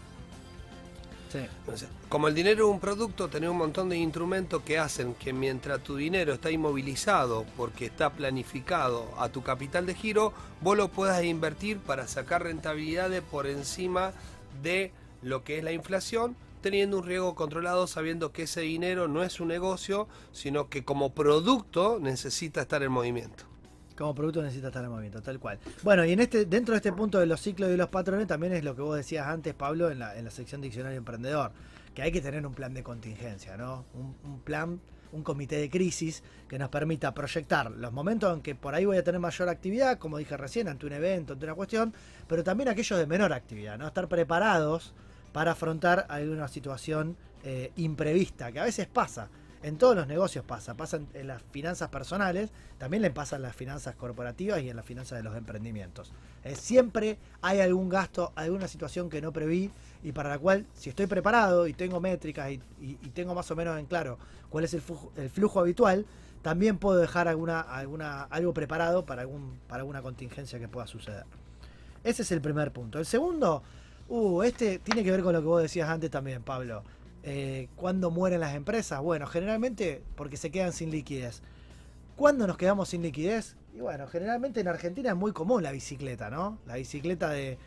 Sí. 1.32 1.48
Como 2.14 2.28
el 2.28 2.36
dinero 2.36 2.68
es 2.68 2.72
un 2.72 2.80
producto, 2.80 3.28
tenés 3.28 3.50
un 3.50 3.58
montón 3.58 3.90
de 3.90 3.98
instrumentos 3.98 4.62
que 4.62 4.78
hacen 4.78 5.16
que 5.16 5.34
mientras 5.34 5.82
tu 5.82 5.96
dinero 5.96 6.34
está 6.34 6.52
inmovilizado 6.52 7.44
porque 7.58 7.88
está 7.88 8.12
planificado 8.12 9.10
a 9.18 9.30
tu 9.30 9.42
capital 9.42 9.88
de 9.88 9.96
giro, 9.96 10.32
vos 10.62 10.78
lo 10.78 10.90
puedas 10.90 11.24
invertir 11.24 11.80
para 11.80 12.08
sacar 12.08 12.44
rentabilidades 12.44 13.24
por 13.24 13.48
encima 13.48 14.12
de 14.62 14.92
lo 15.24 15.44
que 15.44 15.58
es 15.58 15.64
la 15.64 15.72
inflación, 15.72 16.36
teniendo 16.62 17.00
un 17.00 17.08
riesgo 17.08 17.34
controlado, 17.34 17.88
sabiendo 17.88 18.32
que 18.32 18.44
ese 18.44 18.62
dinero 18.62 19.08
no 19.08 19.24
es 19.24 19.40
un 19.40 19.48
negocio, 19.48 20.08
sino 20.34 20.70
que 20.70 20.86
como 20.86 21.16
producto 21.16 21.98
necesita 22.00 22.62
estar 22.62 22.84
en 22.84 22.92
movimiento. 22.92 23.46
Como 23.98 24.14
producto 24.14 24.44
necesita 24.44 24.68
estar 24.68 24.84
en 24.84 24.92
movimiento, 24.92 25.24
tal 25.24 25.40
cual. 25.40 25.58
Bueno, 25.82 26.06
y 26.06 26.12
en 26.12 26.20
este, 26.20 26.46
dentro 26.46 26.74
de 26.74 26.78
este 26.78 26.94
punto 26.94 27.20
de 27.20 27.26
los 27.26 27.42
ciclos 27.42 27.72
y 27.72 27.76
los 27.76 27.90
patrones, 27.90 28.28
también 28.28 28.54
es 28.54 28.64
lo 28.64 28.76
que 28.76 28.84
vos 28.84 28.96
decías 28.96 29.26
antes, 29.26 29.56
Pablo, 29.56 29.90
en 29.90 29.98
la, 29.98 30.16
en 30.16 30.26
la 30.26 30.32
sección 30.32 30.62
Diccionario 30.62 31.00
Emprendedor, 31.00 31.52
que 31.94 32.02
hay 32.02 32.12
que 32.12 32.22
tener 32.22 32.46
un 32.46 32.54
plan 32.54 32.74
de 32.74 32.84
contingencia, 32.84 33.58
¿no? 33.58 33.86
Un, 33.94 34.40
plan, 34.40 34.80
un 35.12 35.24
comité 35.24 35.58
de 35.58 35.70
crisis 35.70 36.24
que 36.48 36.58
nos 36.58 36.70
permita 36.70 37.14
proyectar 37.14 37.72
los 37.72 37.94
momentos 37.94 38.34
en 38.34 38.42
que 38.42 38.56
por 38.56 38.74
ahí 38.74 38.86
voy 38.86 38.98
a 38.98 39.04
tener 39.04 39.20
mayor 39.20 39.50
actividad, 39.50 40.00
como 40.00 40.18
dije 40.18 40.36
recién, 40.38 40.68
ante 40.68 40.86
un 40.86 40.94
evento, 40.94 41.34
ante 41.34 41.46
una 41.46 41.56
cuestión, 41.56 41.94
pero 42.28 42.44
también 42.44 42.70
aquellos 42.70 42.98
de 42.98 43.06
menor 43.06 43.34
actividad, 43.34 43.78
¿no? 43.78 43.88
Estar 43.88 44.08
preparados 44.08 44.94
para 45.32 45.52
afrontar 45.52 46.06
alguna 46.10 46.48
situación 46.48 47.18
eh, 47.44 47.72
imprevista, 47.76 48.52
que 48.52 48.60
a 48.60 48.64
veces 48.64 48.88
pasa. 48.88 49.30
En 49.64 49.78
todos 49.78 49.96
los 49.96 50.08
negocios 50.08 50.44
pasa, 50.44 50.74
pasa 50.74 51.00
en, 51.14 51.28
las 51.28 51.42
finanzas 51.52 51.88
personales, 51.90 52.50
también 52.78 53.02
le 53.02 53.12
pasa 53.12 53.38
en 53.38 53.44
las 53.44 53.56
finanzas 53.56 53.96
corporativas 53.96 54.62
y 54.62 54.70
en 54.70 54.76
las 54.76 54.86
finanzas 54.86 55.18
de 55.18 55.24
los 55.24 55.38
emprendimientos. 55.38 56.12
Siempre 56.56 57.18
hay 57.42 57.62
algún 57.62 57.88
gasto, 57.88 58.34
alguna 58.36 58.68
situación 58.68 59.10
que 59.10 59.22
no 59.22 59.32
preví 59.32 59.72
y 60.04 60.12
para 60.12 60.30
la 60.30 60.38
cual, 60.38 60.66
si 60.74 60.90
estoy 60.90 61.08
preparado 61.08 61.66
y 61.66 61.74
tengo 61.74 62.02
métricas 62.02 62.52
y, 62.52 62.56
y- 62.82 62.98
y 63.02 63.10
tengo 63.12 63.34
más 63.34 63.50
o 63.52 63.56
menos 63.56 63.80
en 63.80 63.86
claro 63.86 64.18
cuál 64.50 64.66
es 64.66 64.74
el 64.74 64.82
flujo, 64.82 65.14
el 65.16 65.30
flujo 65.30 65.62
habitual, 65.62 66.06
también 66.42 66.78
puedo 66.78 66.98
dejar 66.98 67.30
alguna, 67.30 67.62
alguna, 67.62 68.24
algo 68.24 68.54
preparado 68.54 69.06
para, 69.06 69.22
algún, 69.22 69.58
para 69.70 69.80
alguna 69.80 70.02
contingencia 70.02 70.60
que 70.60 70.68
pueda 70.68 70.88
suceder. 70.88 71.24
Ese 72.04 72.24
es 72.24 72.32
el 72.34 72.42
primer 72.42 72.74
punto. 72.74 73.00
El 73.00 73.06
segundo, 73.06 73.64
uh, 74.10 74.44
este 74.44 74.80
tiene 74.80 75.06
que 75.06 75.12
ver 75.12 75.24
con 75.24 75.32
lo 75.32 75.40
que 75.40 75.48
vos 75.48 75.62
decías 75.62 75.88
antes 75.90 76.12
también, 76.12 76.44
Pablo. 76.44 76.84
Eh, 77.24 77.70
¿Cuándo 77.76 78.12
mueren 78.12 78.42
las 78.42 78.54
empresas? 78.54 79.02
Bueno, 79.02 79.28
generalmente 79.28 80.04
porque 80.16 80.38
se 80.38 80.52
quedan 80.52 80.74
sin 80.74 80.92
liquidez. 80.92 81.42
¿Cuándo 82.16 82.46
nos 82.46 82.58
quedamos 82.58 82.90
sin 82.90 83.02
liquidez? 83.02 83.56
Y 83.74 83.80
bueno, 83.80 84.08
generalmente 84.08 84.60
en 84.60 84.68
Argentina 84.68 85.10
es 85.10 85.16
muy 85.16 85.32
común 85.32 85.64
la 85.64 85.72
bicicleta, 85.72 86.30
¿no? 86.30 86.60
La 86.68 86.76
bicicleta 86.76 87.30
de, 87.30 87.58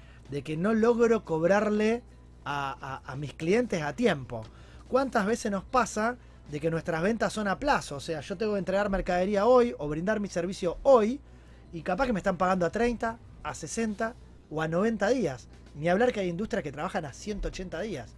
que 0.45 0.57
no 0.57 0.74
logro 0.74 1.24
cobrarle 1.24 2.03
a 2.45 3.15
mis 3.19 3.33
clientes 3.35 3.83
a 3.83 3.95
tiempo. 3.95 4.45
¿Cuántas 4.89 5.27
veces 5.27 5.51
nos 5.51 5.65
pasa 5.65 6.16
de 6.51 6.61
que 6.61 6.70
nuestras 6.70 7.03
ventas 7.03 7.33
son 7.33 7.49
a 7.49 7.59
plazo? 7.59 7.97
O 7.97 8.01
sea, 8.01 8.20
yo 8.20 8.37
tengo 8.37 8.53
que 8.53 8.61
entregar 8.61 8.89
mercadería 8.89 9.47
hoy 9.47 9.74
o 9.78 9.89
brindar 9.89 10.20
mi 10.20 10.28
servicio 10.28 10.78
hoy 10.85 11.20
y 11.73 11.83
capaz 11.83 12.07
que 12.07 12.12
me 12.12 12.20
están 12.20 12.37
pagando 12.37 12.65
a 12.66 12.70
30, 12.70 13.19
a 13.43 13.55
60 13.55 14.15
o 14.51 14.62
a 14.62 14.69
90 14.69 15.09
días. 15.09 15.49
Ni 15.74 15.89
hablar 15.89 16.12
que 16.12 16.20
hay 16.20 16.28
industrias 16.28 16.62
que 16.62 16.70
trabajan 16.70 17.05
a 17.05 17.12
180 17.12 17.81
días. 17.81 18.15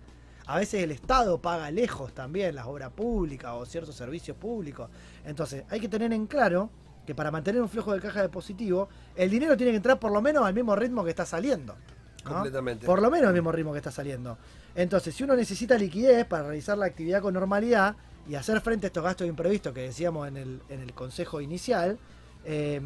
A 0.48 0.58
veces 0.58 0.82
el 0.82 0.90
Estado 0.90 1.40
paga 1.42 1.70
lejos 1.70 2.14
también 2.14 2.54
las 2.54 2.66
obras 2.66 2.90
públicas 2.90 3.52
o 3.54 3.66
ciertos 3.66 3.94
servicios 3.94 4.34
públicos. 4.34 4.88
Entonces, 5.26 5.64
hay 5.68 5.78
que 5.78 5.88
tener 5.88 6.10
en 6.14 6.26
claro 6.26 6.70
que 7.06 7.14
para 7.14 7.30
mantener 7.30 7.60
un 7.60 7.68
flujo 7.68 7.92
de 7.92 8.00
caja 8.00 8.22
de 8.22 8.30
positivo, 8.30 8.88
el 9.14 9.28
dinero 9.28 9.58
tiene 9.58 9.72
que 9.72 9.76
entrar 9.76 10.00
por 10.00 10.10
lo 10.10 10.22
menos 10.22 10.46
al 10.46 10.54
mismo 10.54 10.74
ritmo 10.74 11.04
que 11.04 11.10
está 11.10 11.26
saliendo. 11.26 11.76
¿no? 12.24 12.32
Completamente. 12.32 12.86
Por 12.86 13.02
lo 13.02 13.10
menos 13.10 13.28
al 13.28 13.34
mismo 13.34 13.52
ritmo 13.52 13.72
que 13.72 13.78
está 13.78 13.90
saliendo. 13.90 14.38
Entonces, 14.74 15.14
si 15.14 15.22
uno 15.22 15.36
necesita 15.36 15.76
liquidez 15.76 16.24
para 16.24 16.44
realizar 16.44 16.78
la 16.78 16.86
actividad 16.86 17.20
con 17.20 17.34
normalidad 17.34 17.96
y 18.26 18.34
hacer 18.34 18.62
frente 18.62 18.86
a 18.86 18.88
estos 18.88 19.04
gastos 19.04 19.26
imprevistos 19.26 19.74
que 19.74 19.82
decíamos 19.82 20.28
en 20.28 20.38
el, 20.38 20.62
en 20.70 20.80
el 20.80 20.94
consejo 20.94 21.42
inicial, 21.42 21.98
eh, 22.46 22.80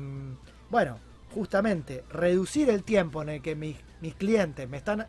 bueno, 0.68 0.98
justamente 1.32 2.02
reducir 2.10 2.70
el 2.70 2.82
tiempo 2.82 3.22
en 3.22 3.28
el 3.28 3.40
que 3.40 3.54
mis, 3.54 3.76
mis 4.00 4.16
clientes 4.16 4.68
me 4.68 4.78
están 4.78 5.06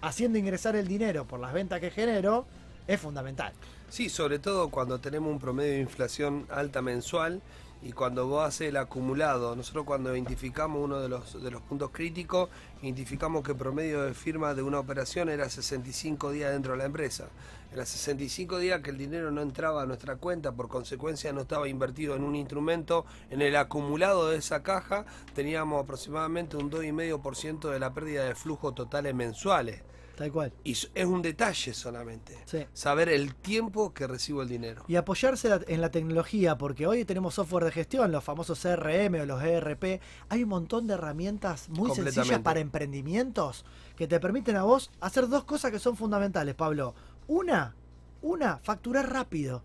haciendo 0.00 0.38
ingresar 0.38 0.76
el 0.76 0.88
dinero 0.88 1.24
por 1.26 1.40
las 1.40 1.52
ventas 1.52 1.80
que 1.80 1.90
genero 1.90 2.46
es 2.86 3.00
fundamental. 3.00 3.52
Sí, 3.88 4.08
sobre 4.08 4.38
todo 4.38 4.68
cuando 4.68 4.98
tenemos 4.98 5.30
un 5.30 5.38
promedio 5.38 5.72
de 5.72 5.80
inflación 5.80 6.46
alta 6.50 6.82
mensual 6.82 7.40
y 7.82 7.92
cuando 7.92 8.26
vos 8.26 8.46
haces 8.46 8.68
el 8.68 8.76
acumulado. 8.76 9.54
Nosotros 9.54 9.84
cuando 9.84 10.14
identificamos 10.14 10.82
uno 10.82 10.98
de 11.00 11.08
los, 11.08 11.42
de 11.42 11.50
los 11.50 11.62
puntos 11.62 11.90
críticos, 11.92 12.48
identificamos 12.82 13.44
que 13.44 13.52
el 13.52 13.58
promedio 13.58 14.02
de 14.02 14.14
firma 14.14 14.54
de 14.54 14.62
una 14.62 14.80
operación 14.80 15.28
era 15.28 15.48
65 15.48 16.32
días 16.32 16.52
dentro 16.52 16.72
de 16.72 16.78
la 16.78 16.84
empresa. 16.84 17.28
Era 17.76 17.84
65 17.84 18.58
días 18.58 18.80
que 18.80 18.88
el 18.88 18.96
dinero 18.96 19.30
no 19.30 19.42
entraba 19.42 19.82
a 19.82 19.86
nuestra 19.86 20.16
cuenta, 20.16 20.50
por 20.52 20.66
consecuencia 20.66 21.30
no 21.34 21.42
estaba 21.42 21.68
invertido 21.68 22.16
en 22.16 22.24
un 22.24 22.34
instrumento. 22.34 23.04
En 23.28 23.42
el 23.42 23.54
acumulado 23.54 24.30
de 24.30 24.38
esa 24.38 24.62
caja 24.62 25.04
teníamos 25.34 25.84
aproximadamente 25.84 26.56
un 26.56 26.70
2,5% 26.70 27.70
de 27.70 27.78
la 27.78 27.92
pérdida 27.92 28.24
de 28.24 28.34
flujo 28.34 28.72
totales 28.72 29.14
mensuales. 29.14 29.82
Tal 30.16 30.32
cual. 30.32 30.54
Y 30.64 30.72
es 30.72 31.04
un 31.04 31.20
detalle 31.20 31.74
solamente. 31.74 32.38
Sí. 32.46 32.64
Saber 32.72 33.10
el 33.10 33.34
tiempo 33.34 33.92
que 33.92 34.06
recibo 34.06 34.40
el 34.40 34.48
dinero. 34.48 34.82
Y 34.88 34.96
apoyarse 34.96 35.50
en 35.68 35.82
la 35.82 35.90
tecnología, 35.90 36.56
porque 36.56 36.86
hoy 36.86 37.04
tenemos 37.04 37.34
software 37.34 37.64
de 37.64 37.72
gestión, 37.72 38.10
los 38.10 38.24
famosos 38.24 38.58
CRM 38.58 39.20
o 39.20 39.26
los 39.26 39.42
ERP. 39.42 40.00
Hay 40.30 40.42
un 40.42 40.48
montón 40.48 40.86
de 40.86 40.94
herramientas 40.94 41.68
muy 41.68 41.94
sencillas 41.94 42.38
para 42.38 42.60
emprendimientos 42.60 43.66
que 43.96 44.08
te 44.08 44.18
permiten 44.18 44.56
a 44.56 44.62
vos 44.62 44.90
hacer 45.00 45.28
dos 45.28 45.44
cosas 45.44 45.70
que 45.70 45.78
son 45.78 45.94
fundamentales, 45.94 46.54
Pablo. 46.54 46.94
Una, 47.28 47.74
una, 48.22 48.58
facturar 48.58 49.12
rápido. 49.12 49.62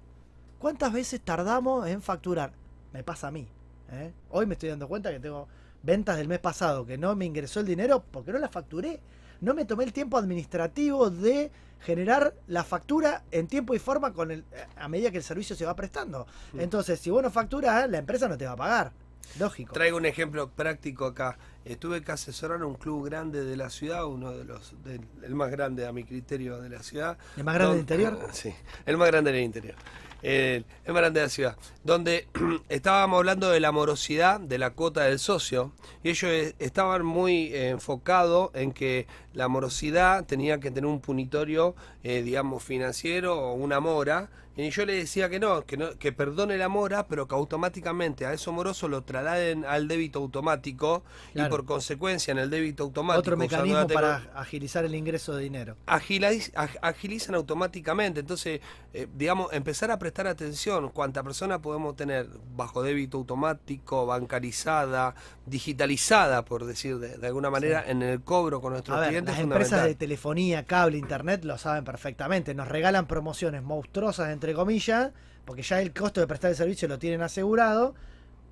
¿Cuántas 0.60 0.94
veces 0.94 1.22
tardamos 1.22 1.88
en 1.88 2.02
facturar? 2.02 2.54
Me 2.94 3.04
pasa 3.04 3.28
a 3.28 3.32
mí. 3.32 3.48
¿eh? 3.92 4.14
Hoy 4.30 4.46
me 4.46 4.54
estoy 4.54 4.70
dando 4.70 4.88
cuenta 4.88 5.12
que 5.12 5.20
tengo 5.20 5.48
ventas 5.84 6.18
del 6.18 6.28
mes 6.28 6.40
pasado 6.40 6.86
que 6.86 6.98
no 6.98 7.16
me 7.16 7.26
ingresó 7.26 7.60
el 7.60 7.66
dinero 7.66 8.04
porque 8.12 8.32
no 8.32 8.40
la 8.40 8.50
facturé. 8.50 9.00
No 9.42 9.54
me 9.54 9.66
tomé 9.66 9.84
el 9.84 9.94
tiempo 9.94 10.18
administrativo 10.18 11.10
de 11.10 11.52
generar 11.80 12.36
la 12.48 12.64
factura 12.64 13.24
en 13.32 13.48
tiempo 13.48 13.74
y 13.74 13.80
forma 13.80 14.14
con 14.14 14.30
el, 14.30 14.46
a 14.76 14.88
medida 14.88 15.10
que 15.10 15.18
el 15.18 15.24
servicio 15.24 15.56
se 15.56 15.66
va 15.66 15.76
prestando. 15.76 16.28
Mm. 16.54 16.60
Entonces, 16.60 17.00
si 17.00 17.10
vos 17.10 17.24
no 17.24 17.32
facturás, 17.32 17.90
la 17.90 17.98
empresa 17.98 18.28
no 18.28 18.38
te 18.38 18.46
va 18.46 18.52
a 18.52 18.58
pagar. 18.58 18.92
Lógico. 19.40 19.74
Traigo 19.74 19.98
un 19.98 20.06
ejemplo 20.06 20.50
práctico 20.50 21.06
acá. 21.06 21.38
Eh, 21.66 21.76
tuve 21.76 22.02
que 22.02 22.12
asesorar 22.12 22.62
a 22.62 22.66
un 22.66 22.76
club 22.76 23.06
grande 23.06 23.44
de 23.46 23.56
la 23.56 23.70
ciudad, 23.70 24.06
uno 24.06 24.32
de 24.32 24.46
los, 24.46 24.74
del- 24.84 25.06
el 25.24 25.36
más 25.36 25.52
grande 25.52 25.86
a 25.86 25.92
mi 25.92 26.04
criterio 26.04 26.60
de 26.60 26.70
la 26.70 26.82
ciudad. 26.84 27.18
¿El 27.38 27.44
más 27.44 27.56
grande 27.56 27.74
del 27.76 27.82
interior? 27.82 28.20
Sí, 28.34 28.54
el 28.86 28.98
más 28.98 29.08
grande 29.08 29.32
del 29.32 29.44
interior. 29.44 29.76
El 30.24 30.66
más 30.88 30.96
grande 30.98 31.20
de 31.20 31.26
la 31.26 31.30
ciudad. 31.30 31.58
Donde 31.84 32.28
estábamos 32.70 33.18
hablando 33.18 33.50
de 33.50 33.60
la 33.60 33.72
morosidad 33.72 34.40
de 34.40 34.58
la 34.58 34.72
cuota 34.72 35.04
del 35.04 35.18
socio. 35.20 35.72
Y 36.04 36.10
ellos 36.10 36.30
eh, 36.32 36.56
estaban 36.60 37.04
muy 37.06 37.54
eh, 37.54 37.70
enfocados 37.70 38.52
en 38.54 38.72
que 38.72 39.08
la 39.34 39.48
morosidad 39.48 40.26
tenía 40.26 40.60
que 40.60 40.70
tener 40.72 40.88
un 40.88 41.00
punitorio, 41.02 41.76
eh, 42.04 42.22
digamos, 42.22 42.64
financiero 42.64 43.40
o 43.40 43.54
una 43.54 43.80
mora. 43.80 44.30
Y 44.58 44.70
yo 44.70 44.86
le 44.86 44.94
decía 44.96 45.30
que 45.30 45.40
no, 45.40 45.66
que 45.66 45.78
no, 45.78 45.98
que 45.98 46.12
perdone 46.12 46.58
la 46.58 46.68
mora, 46.68 47.08
pero 47.08 47.26
que 47.28 47.36
automáticamente 47.36 48.26
a 48.26 48.34
eso 48.34 48.52
moroso 48.52 48.90
lo 48.90 49.02
trasladen 49.04 49.64
al 49.66 49.88
débito 49.88 50.20
automático 50.20 51.04
y 51.34 51.42
por 51.44 51.66
consecuencia 51.66 52.34
en 52.34 52.38
el 52.38 52.50
débito 52.50 52.84
automático. 52.84 53.20
Otro 53.22 53.38
mecanismo 53.38 53.88
para 53.88 54.30
agilizar 54.36 54.84
el 54.84 54.94
ingreso 54.94 55.34
de 55.36 55.44
dinero. 55.44 55.78
agiliz- 55.88 56.52
ag- 56.54 56.78
agilizan 56.82 57.36
automáticamente. 57.36 58.20
Entonces, 58.20 58.60
eh, 58.94 59.08
digamos, 59.16 59.54
empezar 59.54 59.90
a 59.90 59.98
prestar 59.98 60.28
atención 60.28 60.90
cuánta 60.90 61.24
persona 61.24 61.62
podemos 61.62 61.96
tener 61.96 62.28
bajo 62.56 62.84
débito 62.84 63.18
automático, 63.20 64.06
bancarizada, 64.06 65.16
digitalizada, 65.46 66.44
por 66.44 66.66
decir 66.66 66.98
de, 67.00 67.18
de 67.18 67.28
alguna 67.28 67.50
manera, 67.50 67.84
en 67.88 68.02
el 68.02 68.22
cobro 68.22 68.60
con 68.62 68.74
nuestros 68.74 68.98
A 68.98 69.02
ver, 69.02 69.10
clientes. 69.10 69.32
las 69.34 69.40
es 69.40 69.44
empresas 69.44 69.86
de 69.86 69.96
telefonía, 69.96 70.66
cable, 70.66 70.98
internet 70.98 71.46
lo 71.46 71.58
saben 71.58 71.84
perfectamente. 71.86 72.54
Nos 72.54 72.68
regalan 72.68 73.08
promociones 73.08 73.64
monstruosas, 73.64 74.32
entre 74.42 74.56
comillas, 74.56 75.12
porque 75.46 75.62
ya 75.62 75.80
el 75.82 75.94
costo 75.94 76.20
de 76.20 76.26
prestar 76.26 76.50
el 76.50 76.58
servicio 76.58 76.88
lo 76.88 76.98
tienen 76.98 77.22
asegurado, 77.22 77.94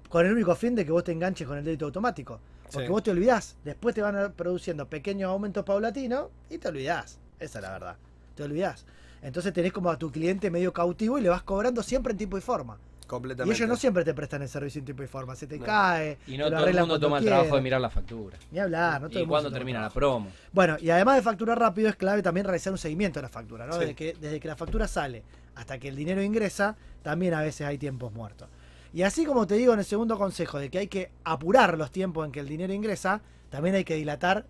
con 0.08 0.24
el 0.26 0.32
único 0.34 0.56
fin 0.56 0.76
de 0.76 0.86
que 0.86 0.92
vos 0.92 1.04
te 1.04 1.12
enganches 1.12 1.48
con 1.48 1.58
el 1.58 1.64
débito 1.66 1.86
automático. 1.86 2.40
Porque 2.72 2.86
Sí. 2.86 2.92
vos 2.92 3.02
te 3.02 3.10
olvidás, 3.10 3.56
después 3.66 3.96
te 3.96 4.02
van 4.04 4.34
produciendo 4.34 4.88
pequeños 4.88 5.30
aumentos 5.32 5.66
paulatinos 5.66 6.28
y 6.52 6.60
te 6.60 6.68
olvidás. 6.68 7.18
Esa 7.40 7.58
es 7.60 7.64
la 7.64 7.72
verdad. 7.72 7.96
Te 8.36 8.44
olvidás. 8.44 8.86
Entonces 9.24 9.52
tenés 9.52 9.74
como 9.74 9.90
a 9.90 9.98
tu 9.98 10.12
cliente 10.12 10.52
medio 10.52 10.72
cautivo 10.72 11.18
y 11.18 11.22
le 11.22 11.30
vas 11.30 11.42
cobrando 11.42 11.82
siempre 11.82 12.12
en 12.12 12.18
tiempo 12.18 12.38
y 12.38 12.42
forma. 12.42 12.78
Y 13.04 13.08
Completamente. 13.10 13.56
ellos 13.58 13.68
no 13.68 13.76
siempre 13.76 14.04
te 14.06 14.14
prestan 14.14 14.44
el 14.44 14.50
servicio 14.50 14.78
en 14.80 14.86
tiempo 14.86 15.02
y 15.02 15.08
forma. 15.08 15.36
Se 15.36 15.48
te 15.48 15.58
No. 15.58 15.66
cae. 15.66 16.20
Y 16.28 16.34
te 16.34 16.38
no 16.38 16.50
lo 16.50 16.58
todo 16.58 16.68
el 16.68 16.78
mundo 16.80 17.00
toma 17.00 17.18
el 17.18 17.26
trabajo 17.26 17.56
de 17.56 17.62
mirar 17.62 17.82
la 17.82 17.90
factura. 17.90 18.38
Ni 18.52 18.60
hablar, 18.60 19.02
no 19.02 19.10
todo 19.10 19.18
y 19.20 19.22
el 19.24 19.28
mundo 19.28 19.44
toma 19.46 19.56
termina 19.58 19.82
la 19.82 19.90
promo. 19.90 20.28
Bueno, 20.54 20.78
y 20.80 20.92
además 20.92 21.16
de 21.16 21.22
facturar 21.24 21.58
rápido, 21.58 21.90
es 21.90 21.96
clave 21.96 22.22
también 22.22 22.46
realizar 22.46 22.72
un 22.72 22.78
seguimiento 22.78 23.18
de 23.20 23.24
la 23.24 23.30
factura, 23.30 23.66
¿no? 23.66 23.74
Sí. 23.74 23.80
Desde, 23.80 23.96
que, 23.96 24.16
desde 24.22 24.40
que 24.40 24.48
la 24.48 24.56
factura 24.56 24.88
sale 24.88 25.24
hasta 25.60 25.78
que 25.78 25.90
el 25.90 25.96
dinero 25.98 26.24
ingresa, 26.24 26.78
también 27.04 27.34
a 27.34 27.42
veces 27.42 27.68
hay 27.68 27.78
tiempos 27.78 28.14
muertos. 28.14 28.48
Y 28.94 29.04
así 29.04 29.26
como 29.26 29.46
te 29.46 29.56
digo 29.56 29.74
en 29.74 29.80
el 29.80 29.86
segundo 29.86 30.18
consejo 30.18 30.58
de 30.58 30.70
que 30.70 30.80
hay 30.80 30.88
que 30.88 31.12
apurar 31.26 31.78
los 31.78 31.92
tiempos 31.92 32.26
en 32.26 32.32
que 32.32 32.40
el 32.40 32.48
dinero 32.48 32.74
ingresa, 32.74 33.22
también 33.50 33.76
hay 33.76 33.84
que 33.84 33.96
dilatar 33.96 34.46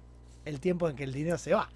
el 0.46 0.60
tiempo 0.60 0.88
en 0.88 0.96
que 0.96 1.04
el 1.04 1.12
dinero 1.12 1.40
se 1.40 1.56
va. 1.56 1.70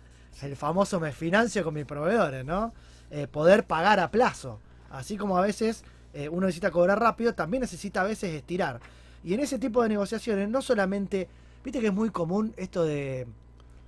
El 0.43 0.55
famoso 0.55 0.99
me 0.99 1.11
financio 1.11 1.63
con 1.63 1.73
mis 1.73 1.85
proveedores, 1.85 2.45
¿no? 2.45 2.73
Eh, 3.09 3.27
poder 3.27 3.65
pagar 3.65 3.99
a 3.99 4.11
plazo. 4.11 4.59
Así 4.91 5.17
como 5.17 5.35
a 5.35 5.41
veces 5.41 5.83
eh, 6.13 6.29
uno 6.29 6.45
necesita 6.45 6.69
cobrar 6.69 6.99
rápido, 6.99 7.33
también 7.33 7.61
necesita 7.61 8.01
a 8.01 8.05
veces 8.05 8.35
estirar. 8.35 8.81
Y 9.23 9.33
en 9.33 9.39
ese 9.39 9.57
tipo 9.57 9.81
de 9.81 9.89
negociaciones, 9.89 10.47
no 10.47 10.61
solamente, 10.61 11.27
viste 11.63 11.79
que 11.79 11.87
es 11.87 11.93
muy 11.93 12.11
común 12.11 12.53
esto 12.55 12.83
de, 12.83 13.25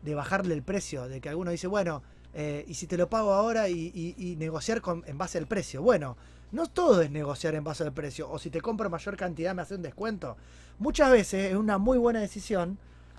de 0.02 0.16
bajarle 0.16 0.56
el 0.56 0.64
precio, 0.64 1.08
de 1.08 1.22
que 1.22 1.30
alguno 1.30 1.52
dice, 1.52 1.68
bueno, 1.68 2.02
eh, 2.36 2.66
y 2.68 2.74
si 2.74 2.86
te 2.86 2.98
lo 2.98 3.10
pago 3.10 3.34
ahora 3.34 3.70
y, 3.70 4.36
negociar 4.38 4.82
con, 4.82 5.04
en 5.08 5.18
base 5.18 5.38
al 5.38 5.48
precio. 5.48 5.82
Bueno, 5.82 6.18
no 6.52 6.68
todo 6.68 7.02
es 7.02 7.10
negociar 7.10 7.56
en 7.56 7.64
base 7.64 7.84
al 7.84 7.94
precio, 7.94 8.30
o 8.30 8.38
si 8.38 8.50
te 8.50 8.62
compro 8.62 8.90
mayor 8.90 9.16
cantidad 9.16 9.56
me 9.56 9.62
hace 9.62 9.76
un 9.76 9.82
descuento. 9.82 10.36
Muchas 10.78 11.12
veces 11.12 11.52
es 11.52 11.58
una 11.58 11.78
muy 11.78 11.98
buena 11.98 12.20
decisión 12.20 12.78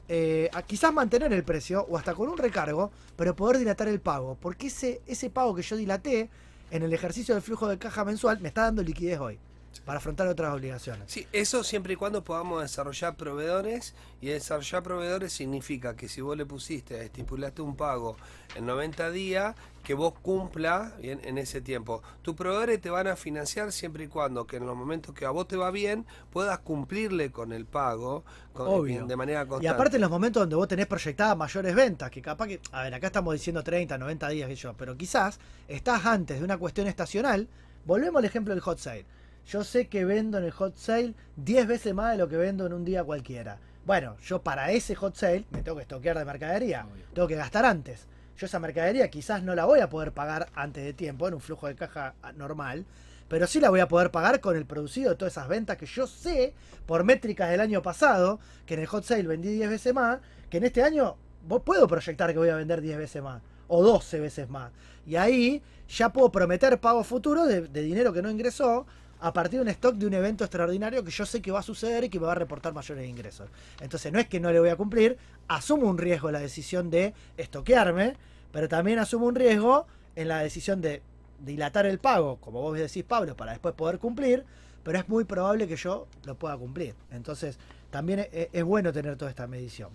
eh, 0.09 0.51
quizás 0.66 0.93
mantener 0.93 1.32
el 1.32 1.43
precio 1.43 1.84
o 1.88 1.97
hasta 1.97 2.14
con 2.14 2.28
un 2.28 2.38
recargo, 2.38 2.93
pero 3.16 3.34
poder 3.34 3.59
dilatar 3.59 3.88
el 3.88 4.01
pago, 4.01 4.36
porque 4.40 4.68
ese, 4.68 5.01
ese 5.06 5.30
pago 5.30 5.55
que 5.55 5.62
yo 5.62 5.76
dilaté 5.76 6.30
en 6.70 6.82
el 6.82 6.93
ejercicio 6.93 7.34
del 7.34 7.43
flujo 7.43 7.66
de 7.66 7.78
caja 7.78 8.05
mensual 8.05 8.40
me 8.40 8.48
está 8.48 8.62
dando 8.62 8.82
liquidez 8.82 9.18
hoy 9.18 9.38
para 9.80 9.98
afrontar 9.98 10.26
otras 10.28 10.52
obligaciones. 10.54 11.04
Sí, 11.10 11.26
eso 11.32 11.62
siempre 11.64 11.94
y 11.94 11.96
cuando 11.96 12.22
podamos 12.24 12.62
desarrollar 12.62 13.16
proveedores 13.16 13.94
y 14.20 14.28
desarrollar 14.28 14.82
proveedores 14.82 15.32
significa 15.32 15.96
que 15.96 16.08
si 16.08 16.20
vos 16.20 16.36
le 16.36 16.46
pusiste, 16.46 17.04
estipulaste 17.04 17.62
un 17.62 17.76
pago 17.76 18.16
en 18.54 18.66
90 18.66 19.10
días, 19.10 19.54
que 19.82 19.94
vos 19.94 20.14
cumpla 20.20 20.94
bien, 21.00 21.20
en 21.24 21.38
ese 21.38 21.60
tiempo. 21.60 22.02
Tus 22.22 22.34
proveedores 22.34 22.80
te 22.80 22.90
van 22.90 23.06
a 23.06 23.14
financiar 23.16 23.70
siempre 23.70 24.04
y 24.04 24.08
cuando 24.08 24.46
que 24.46 24.56
en 24.56 24.66
los 24.66 24.76
momentos 24.76 25.14
que 25.14 25.24
a 25.24 25.30
vos 25.30 25.46
te 25.46 25.56
va 25.56 25.70
bien 25.70 26.04
puedas 26.32 26.58
cumplirle 26.58 27.30
con 27.30 27.52
el 27.52 27.66
pago 27.66 28.24
con- 28.52 28.66
Obvio. 28.68 29.06
de 29.06 29.16
manera 29.16 29.40
constante. 29.46 29.64
Y 29.66 29.68
aparte 29.68 29.96
en 29.96 30.02
los 30.02 30.10
momentos 30.10 30.40
donde 30.42 30.56
vos 30.56 30.66
tenés 30.66 30.86
proyectadas 30.86 31.36
mayores 31.36 31.74
ventas, 31.74 32.10
que 32.10 32.20
capaz 32.20 32.48
que, 32.48 32.60
a 32.72 32.82
ver, 32.82 32.94
acá 32.94 33.06
estamos 33.08 33.32
diciendo 33.34 33.62
30, 33.62 33.96
90 33.96 34.28
días 34.30 34.48
que 34.48 34.56
yo, 34.56 34.74
pero 34.74 34.96
quizás 34.96 35.38
estás 35.68 36.04
antes 36.04 36.38
de 36.38 36.44
una 36.44 36.58
cuestión 36.58 36.88
estacional, 36.88 37.46
volvemos 37.84 38.18
al 38.18 38.24
ejemplo 38.24 38.52
del 38.54 38.60
hot 38.62 38.78
sale. 38.78 39.06
Yo 39.47 39.62
sé 39.62 39.86
que 39.86 40.05
vendo 40.05 40.39
en 40.39 40.44
el 40.44 40.51
hot 40.51 40.77
sale 40.77 41.14
10 41.36 41.66
veces 41.68 41.94
más 41.94 42.12
de 42.12 42.18
lo 42.18 42.28
que 42.28 42.36
vendo 42.36 42.66
en 42.66 42.73
un 42.73 42.85
día 42.85 43.05
cualquiera. 43.05 43.59
Bueno, 43.85 44.16
yo 44.20 44.43
para 44.43 44.73
ese 44.73 44.97
hot 44.97 45.14
sale 45.14 45.44
me 45.51 45.62
tengo 45.62 45.77
que 45.77 45.82
estoquear 45.82 46.18
de 46.18 46.24
mercadería, 46.24 46.85
Obvio. 46.85 47.05
tengo 47.14 47.28
que 47.28 47.36
gastar 47.36 47.64
antes. 47.64 48.06
Yo 48.36 48.47
esa 48.47 48.59
mercadería 48.59 49.09
quizás 49.09 49.44
no 49.44 49.55
la 49.55 49.64
voy 49.64 49.78
a 49.78 49.89
poder 49.89 50.10
pagar 50.10 50.48
antes 50.55 50.85
de 50.85 50.93
tiempo 50.93 51.28
en 51.28 51.35
un 51.35 51.40
flujo 51.40 51.68
de 51.68 51.77
caja 51.77 52.14
normal, 52.36 52.86
pero 53.28 53.47
sí 53.47 53.60
la 53.60 53.70
voy 53.70 53.78
a 53.78 53.86
poder 53.86 54.10
pagar 54.10 54.40
con 54.40 54.56
el 54.56 54.66
producido 54.66 55.10
de 55.10 55.16
todas 55.16 55.35
esas 55.35 55.48
ventas 55.48 55.77
que 55.77 55.86
yo 55.86 56.09
sé 56.09 56.52
por 56.85 57.05
métricas 57.05 57.48
del 57.48 57.60
año 57.60 57.82
pasado, 57.82 58.40
que 58.66 58.74
en 58.74 58.81
el 58.81 58.86
hot 58.86 59.05
sale 59.05 59.23
vendí 59.23 59.55
10 59.55 59.70
veces 59.70 59.94
más, 59.94 60.18
que 60.51 60.56
en 60.56 60.64
este 60.64 60.82
año 60.82 61.16
vos 61.47 61.62
puedo 61.64 61.86
proyectar 61.86 62.32
que 62.32 62.39
voy 62.39 62.48
a 62.48 62.56
vender 62.56 62.81
10 62.81 62.98
veces 62.98 63.23
más 63.23 63.40
o 63.68 63.82
12 63.82 64.18
veces 64.18 64.51
más. 64.51 64.73
Y 65.06 65.14
ahí 65.14 65.62
ya 65.89 66.09
puedo 66.09 66.32
prometer 66.32 66.81
pago 66.81 67.05
futuro 67.05 67.47
de, 67.47 67.62
de 67.62 67.82
dinero 67.82 68.12
que 68.12 68.23
no 68.23 68.31
ingresó 68.31 68.86
a 69.20 69.32
partir 69.32 69.59
de 69.59 69.62
un 69.62 69.68
stock 69.68 69.94
de 69.97 70.06
un 70.06 70.14
evento 70.14 70.44
extraordinario 70.44 71.05
que 71.05 71.10
yo 71.10 71.26
sé 71.26 71.40
que 71.40 71.51
va 71.51 71.60
a 71.60 71.62
suceder 71.62 72.05
y 72.05 72.09
que 72.09 72.20
me 72.20 72.26
va 72.26 72.32
a 72.32 72.36
reportar 72.36 72.72
mayores 72.72 73.09
ingresos. 73.09 73.48
Entonces 73.80 74.12
no 74.12 74.18
es 74.18 74.28
que 74.28 74.40
no 74.40 74.52
le 74.52 74.60
voy 74.60 74.68
a 74.68 74.76
cumplir, 74.76 75.16
asumo 75.48 75.88
un 75.88 75.98
riesgo 75.98 76.28
en 76.28 76.34
la 76.34 76.40
decisión 76.40 76.90
de 76.90 77.14
estoquearme, 77.36 78.16
pero 78.52 78.68
también 78.68 78.98
asumo 78.98 79.26
un 79.26 79.34
riesgo 79.34 79.86
en 80.14 80.28
la 80.28 80.40
decisión 80.40 80.80
de 80.80 81.02
dilatar 81.40 81.86
el 81.86 81.98
pago, 81.98 82.36
como 82.36 82.60
vos 82.60 82.78
decís, 82.78 83.05
Pablo, 83.05 83.36
para 83.36 83.52
después 83.52 83.74
poder 83.74 83.98
cumplir, 83.98 84.44
pero 84.82 84.98
es 84.98 85.09
muy 85.09 85.24
probable 85.24 85.66
que 85.68 85.76
yo 85.76 86.06
lo 86.24 86.34
pueda 86.36 86.56
cumplir. 86.56 86.94
Entonces, 87.10 87.59
también 87.90 88.20
es, 88.32 88.48
es 88.52 88.64
bueno 88.64 88.93
tener 88.93 89.16
toda 89.16 89.30
esta 89.30 89.47
medición. 89.47 89.90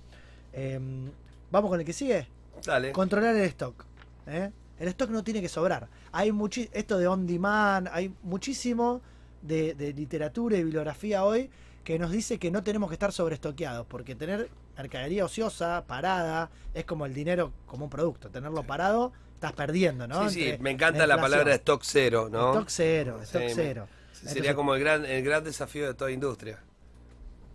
Em, 0.54 1.10
Vamos 1.52 1.70
con 1.70 1.80
el 1.80 1.86
que 1.86 1.94
sigue. 1.94 2.28
Dale. 2.66 2.94
Controlar 2.94 3.36
el 3.36 3.44
stock. 3.44 3.86
¿eh? 4.26 4.52
El 4.80 4.88
stock 4.88 5.10
no 5.10 5.24
tiene 5.24 5.42
que 5.42 5.50
sobrar. 5.50 5.88
Hay 6.12 6.32
muchi 6.32 6.70
esto 6.74 6.98
de 6.98 7.08
on 7.08 7.26
demand, 7.26 7.88
hay 7.92 8.14
muchísimo 8.24 9.02
de, 9.42 9.74
de 9.76 9.94
literatura 9.94 10.58
y 10.58 10.64
bibliografía 10.64 11.24
hoy 11.24 11.50
que 11.84 11.98
nos 11.98 12.12
dice 12.12 12.38
que 12.38 12.52
no 12.52 12.64
tenemos 12.64 12.90
que 12.90 12.96
estar 12.96 13.12
sobreestoqueados, 13.12 13.88
porque 13.88 14.16
tener 14.16 14.50
mercadería 14.78 15.26
ociosa, 15.26 15.84
parada, 15.88 16.50
es 16.74 16.86
como 16.86 17.06
el 17.06 17.14
dinero 17.14 17.52
como 17.66 17.86
un 17.86 17.90
producto. 17.90 18.30
Tenerlo 18.30 18.64
parado, 18.64 19.14
estás 19.36 19.54
perdiendo, 19.54 20.08
¿no? 20.08 20.30
Sí, 20.30 20.36
sí, 20.52 20.58
me 20.60 20.72
encanta 20.72 21.08
la 21.08 21.20
palabra 21.20 21.54
stock 21.56 21.82
cero, 21.84 22.30
¿no? 22.32 22.52
Stock 22.54 22.70
cero, 22.70 23.20
stock 23.24 23.42
Sí, 23.42 23.48
me- 23.48 23.54
cero. 23.54 23.88
Sería 24.14 24.54
como 24.54 24.76
el 24.76 24.80
gran, 24.82 25.06
el 25.06 25.24
gran 25.24 25.44
desafío 25.44 25.88
de 25.88 25.94
toda 25.96 26.12
industria. 26.12 26.60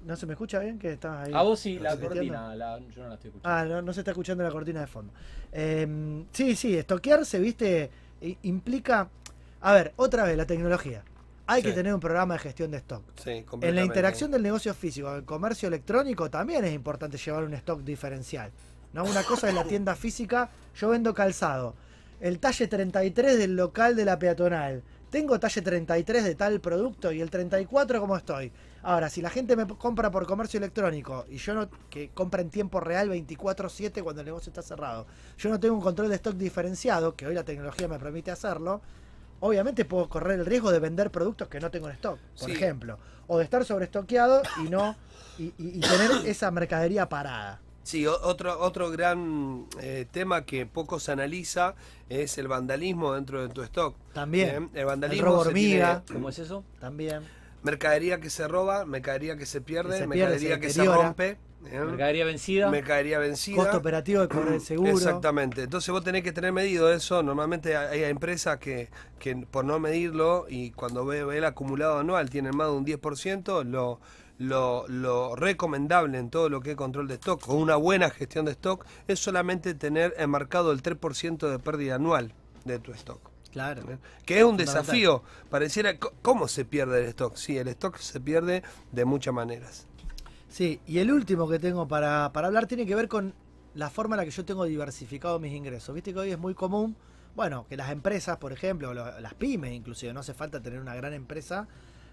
¿No 0.05 0.17
se 0.17 0.27
me 0.27 0.33
escucha 0.33 0.59
bien? 0.61 0.79
que 0.79 0.93
estás 0.93 1.27
ahí? 1.27 1.33
A 1.35 1.43
vos 1.43 1.59
sí, 1.61 1.79
la 1.79 1.91
¿Se 1.93 1.99
me 1.99 2.09
cortina, 2.09 2.55
la- 2.57 2.79
yo 2.79 3.03
no 3.03 3.09
la 3.09 3.15
estoy 3.15 3.29
escuchando. 3.29 3.49
Ah, 3.57 3.65
no, 3.65 3.83
no 3.83 3.93
se 3.93 4.01
está 4.01 4.11
escuchando 4.13 4.43
la 4.45 4.51
cortina 4.51 4.81
de 4.81 4.87
fondo. 4.87 5.13
Eh, 5.53 6.25
sí, 6.33 6.55
sí, 6.57 6.77
estoquearse, 6.77 7.39
viste, 7.39 7.91
implica. 8.43 9.09
A 9.61 9.73
ver, 9.73 9.93
otra 9.97 10.25
vez, 10.25 10.37
la 10.37 10.47
tecnología. 10.47 11.03
Hay 11.49 11.63
que 11.63 11.73
tener 11.73 11.95
un 11.95 12.01
programa 12.01 12.35
de 12.35 12.41
gestión 12.41 12.73
de 12.73 12.79
stock. 12.79 13.03
Sí, 13.23 13.45
En 13.61 13.75
la 13.77 13.85
interacción 13.85 14.33
del 14.33 14.43
negocio 14.43 14.75
físico, 14.75 15.15
el 15.15 15.25
comercio 15.25 15.69
electrónico, 15.69 16.29
también 16.29 16.65
es 16.65 16.75
importante 16.75 17.19
llevar 17.19 17.45
un 17.45 17.55
stock 17.55 17.83
diferencial. 17.83 18.51
¿no? 18.93 19.05
Una 19.05 19.23
cosa 19.23 19.49
es 19.49 19.55
la 19.55 19.65
tienda 19.69 19.95
física, 19.95 20.51
yo 20.75 20.89
vendo 20.89 21.15
calzado. 21.15 21.75
El 22.21 22.41
talle 22.41 22.67
33 22.67 23.39
del 23.39 23.55
local 23.55 23.95
de 23.95 24.05
la 24.05 24.19
peatonal. 24.19 24.83
Tengo 25.11 25.39
talle 25.39 25.63
33 25.63 26.25
de 26.25 26.35
tal 26.35 26.61
producto 26.61 27.13
y 27.13 27.21
el 27.21 27.31
34 27.31 28.01
como 28.01 28.17
estoy. 28.17 28.51
Ahora, 28.87 29.11
si 29.11 29.21
la 29.21 29.31
gente 29.31 29.57
me 29.57 29.67
compra 29.67 30.13
por 30.13 30.29
comercio 30.29 30.59
electrónico 30.59 31.27
y 31.29 31.39
yo 31.39 31.55
no, 31.55 31.69
que 31.91 32.11
compra 32.11 32.41
en 32.41 32.51
tiempo 32.51 32.79
real 32.79 33.09
24/7 33.11 34.01
cuando 34.05 34.21
el 34.23 34.27
negocio 34.27 34.51
está 34.51 34.63
cerrado, 34.63 35.09
yo 35.39 35.51
no 35.51 35.59
tengo 35.59 35.75
un 35.75 35.81
control 35.81 36.09
de 36.09 36.15
stock 36.15 36.37
diferenciado, 36.37 37.17
que 37.17 37.27
hoy 37.27 37.35
la 37.35 37.43
tecnología 37.43 37.89
me 37.89 37.99
permite 37.99 38.31
hacerlo, 38.31 38.81
obviamente 39.41 39.85
puedo 39.87 40.09
correr 40.09 40.39
el 40.39 40.47
riesgo 40.47 40.71
de 40.71 40.79
vender 40.79 41.11
productos 41.11 41.49
que 41.49 41.59
no 41.59 41.69
tengo 41.69 41.89
en 41.89 41.95
stock, 41.95 42.17
por 42.39 42.49
Sí. 42.49 42.53
ejemplo, 42.55 42.97
o 43.27 43.39
de 43.39 43.43
estar 43.45 43.65
sobreestoqueado 43.65 44.41
y 44.65 44.69
no 44.71 44.95
y, 45.37 45.47
y- 45.47 45.55
y 45.59 45.81
tener 45.81 46.13
esa 46.25 46.53
mercadería 46.53 47.09
parada. 47.09 47.61
Sí, 47.83 48.07
otro, 48.07 48.57
otro 48.61 48.89
gran 48.91 49.67
eh, 49.81 50.07
tema 50.13 50.45
que 50.45 50.65
poco 50.65 51.01
se 51.01 51.11
analiza 51.11 51.75
es 52.09 52.39
el 52.39 52.47
vandalismo 52.47 53.15
dentro 53.15 53.43
de 53.43 53.49
tu 53.53 53.63
stock. 53.63 53.97
También. 54.13 54.49
Bien, 54.49 54.71
El 54.75 54.79
El 54.81 54.87
vandalismo 54.87 55.25
robo 55.27 55.43
se 55.43 55.49
hormiga. 55.49 56.03
tiene 56.05 56.19
¿Cómo 56.21 56.29
es 56.29 56.39
eso? 56.39 56.63
También. 56.79 57.23
Mercadería 57.67 58.21
que 58.21 58.31
se 58.31 58.47
roba, 58.49 58.85
mercadería 58.87 59.37
que 59.37 59.45
se 59.45 59.61
pierde, 59.61 59.91
Que 59.91 59.99
se 59.99 60.09
pierde, 60.09 60.21
mercadería 60.21 60.55
se 60.55 60.61
que 60.61 60.71
se 60.71 60.85
rompe, 60.85 61.39
bien, 61.61 61.87
Mercadería 61.87 62.25
vencida. 62.25 62.71
mercadería 62.71 63.19
vencida. 63.19 63.57
Costo 63.57 63.77
operativo 63.79 64.21
de 64.23 64.29
correr 64.29 64.55
el 64.55 64.61
seguro. 64.61 64.93
Exactamente. 64.93 65.63
Entonces 65.65 65.91
vos 65.91 66.05
tenés 66.05 66.23
que 66.23 66.33
tener 66.33 66.53
medido 66.53 66.93
eso. 66.93 67.23
Normalmente 67.25 67.77
hay 67.77 68.05
hay 68.05 68.11
empresas 68.11 68.59
que, 68.59 68.89
que 69.19 69.35
por 69.37 69.65
no 69.65 69.81
medirlo 69.81 70.47
y 70.49 70.71
cuando 70.71 71.05
ve, 71.05 71.25
ve 71.25 71.39
el 71.39 71.45
acumulado 71.45 71.99
anual 71.99 72.31
tienen 72.31 72.57
más 72.57 72.69
de 72.69 72.73
un 72.75 72.87
10%, 72.87 73.65
lo, 73.65 73.99
lo, 74.39 74.87
lo 74.87 75.35
recomendable 75.35 76.19
en 76.19 76.31
todo 76.31 76.49
lo 76.49 76.61
que 76.61 76.71
es 76.73 76.77
control 76.77 77.09
de 77.09 77.15
stock 77.15 77.49
o 77.49 77.55
una 77.55 77.75
buena 77.75 78.11
gestión 78.11 78.45
de 78.45 78.53
stock 78.53 78.87
es 79.09 79.19
solamente 79.19 79.75
tener 79.75 80.15
enmarcado 80.19 80.71
el 80.71 80.83
3% 80.83 81.51
de 81.51 81.59
pérdida 81.59 81.97
anual 81.97 82.33
de 82.65 82.79
tu 82.79 82.93
stock. 82.93 83.36
Claro. 83.57 83.83
Que 84.27 84.37
es 84.41 84.45
un 84.45 84.59
desafío. 84.59 85.23
Pareciera, 85.49 85.99
¿cómo 86.21 86.47
se 86.47 86.67
pierde 86.67 87.01
el 87.01 87.07
stock? 87.07 87.37
Sí, 87.37 87.57
el 87.57 87.69
stock 87.69 87.97
se 87.97 88.21
pierde 88.21 88.63
de 88.93 89.05
muchas 89.07 89.33
maneras. 89.33 89.87
Sí, 90.51 90.79
y 90.87 90.99
el 90.99 91.11
último 91.11 91.49
que 91.49 91.59
tengo 91.59 91.89
para, 91.89 92.31
para 92.35 92.49
hablar 92.49 92.67
tiene 92.67 92.85
que 92.85 92.95
ver 92.95 93.09
con 93.09 93.33
la 93.73 93.89
forma 93.89 94.15
en 94.15 94.19
la 94.19 94.25
que 94.27 94.31
yo 94.31 94.45
tengo 94.45 94.67
diversificado 94.67 95.41
mis 95.41 95.55
ingresos. 95.55 95.95
Viste 95.95 96.13
que 96.13 96.19
hoy 96.19 96.33
es 96.33 96.39
muy 96.39 96.53
común, 96.53 96.97
bueno, 97.35 97.65
que 97.67 97.79
las 97.79 97.91
empresas, 97.91 98.37
por 98.37 98.53
ejemplo, 98.53 98.93
lo- 98.93 99.21
las 99.21 99.33
pymes 99.33 99.73
inclusive, 99.73 100.13
no 100.13 100.21
hace 100.21 100.35
falta 100.35 100.61
tener 100.61 100.79
una 100.79 100.95
gran 100.95 101.15
empresa 101.15 101.67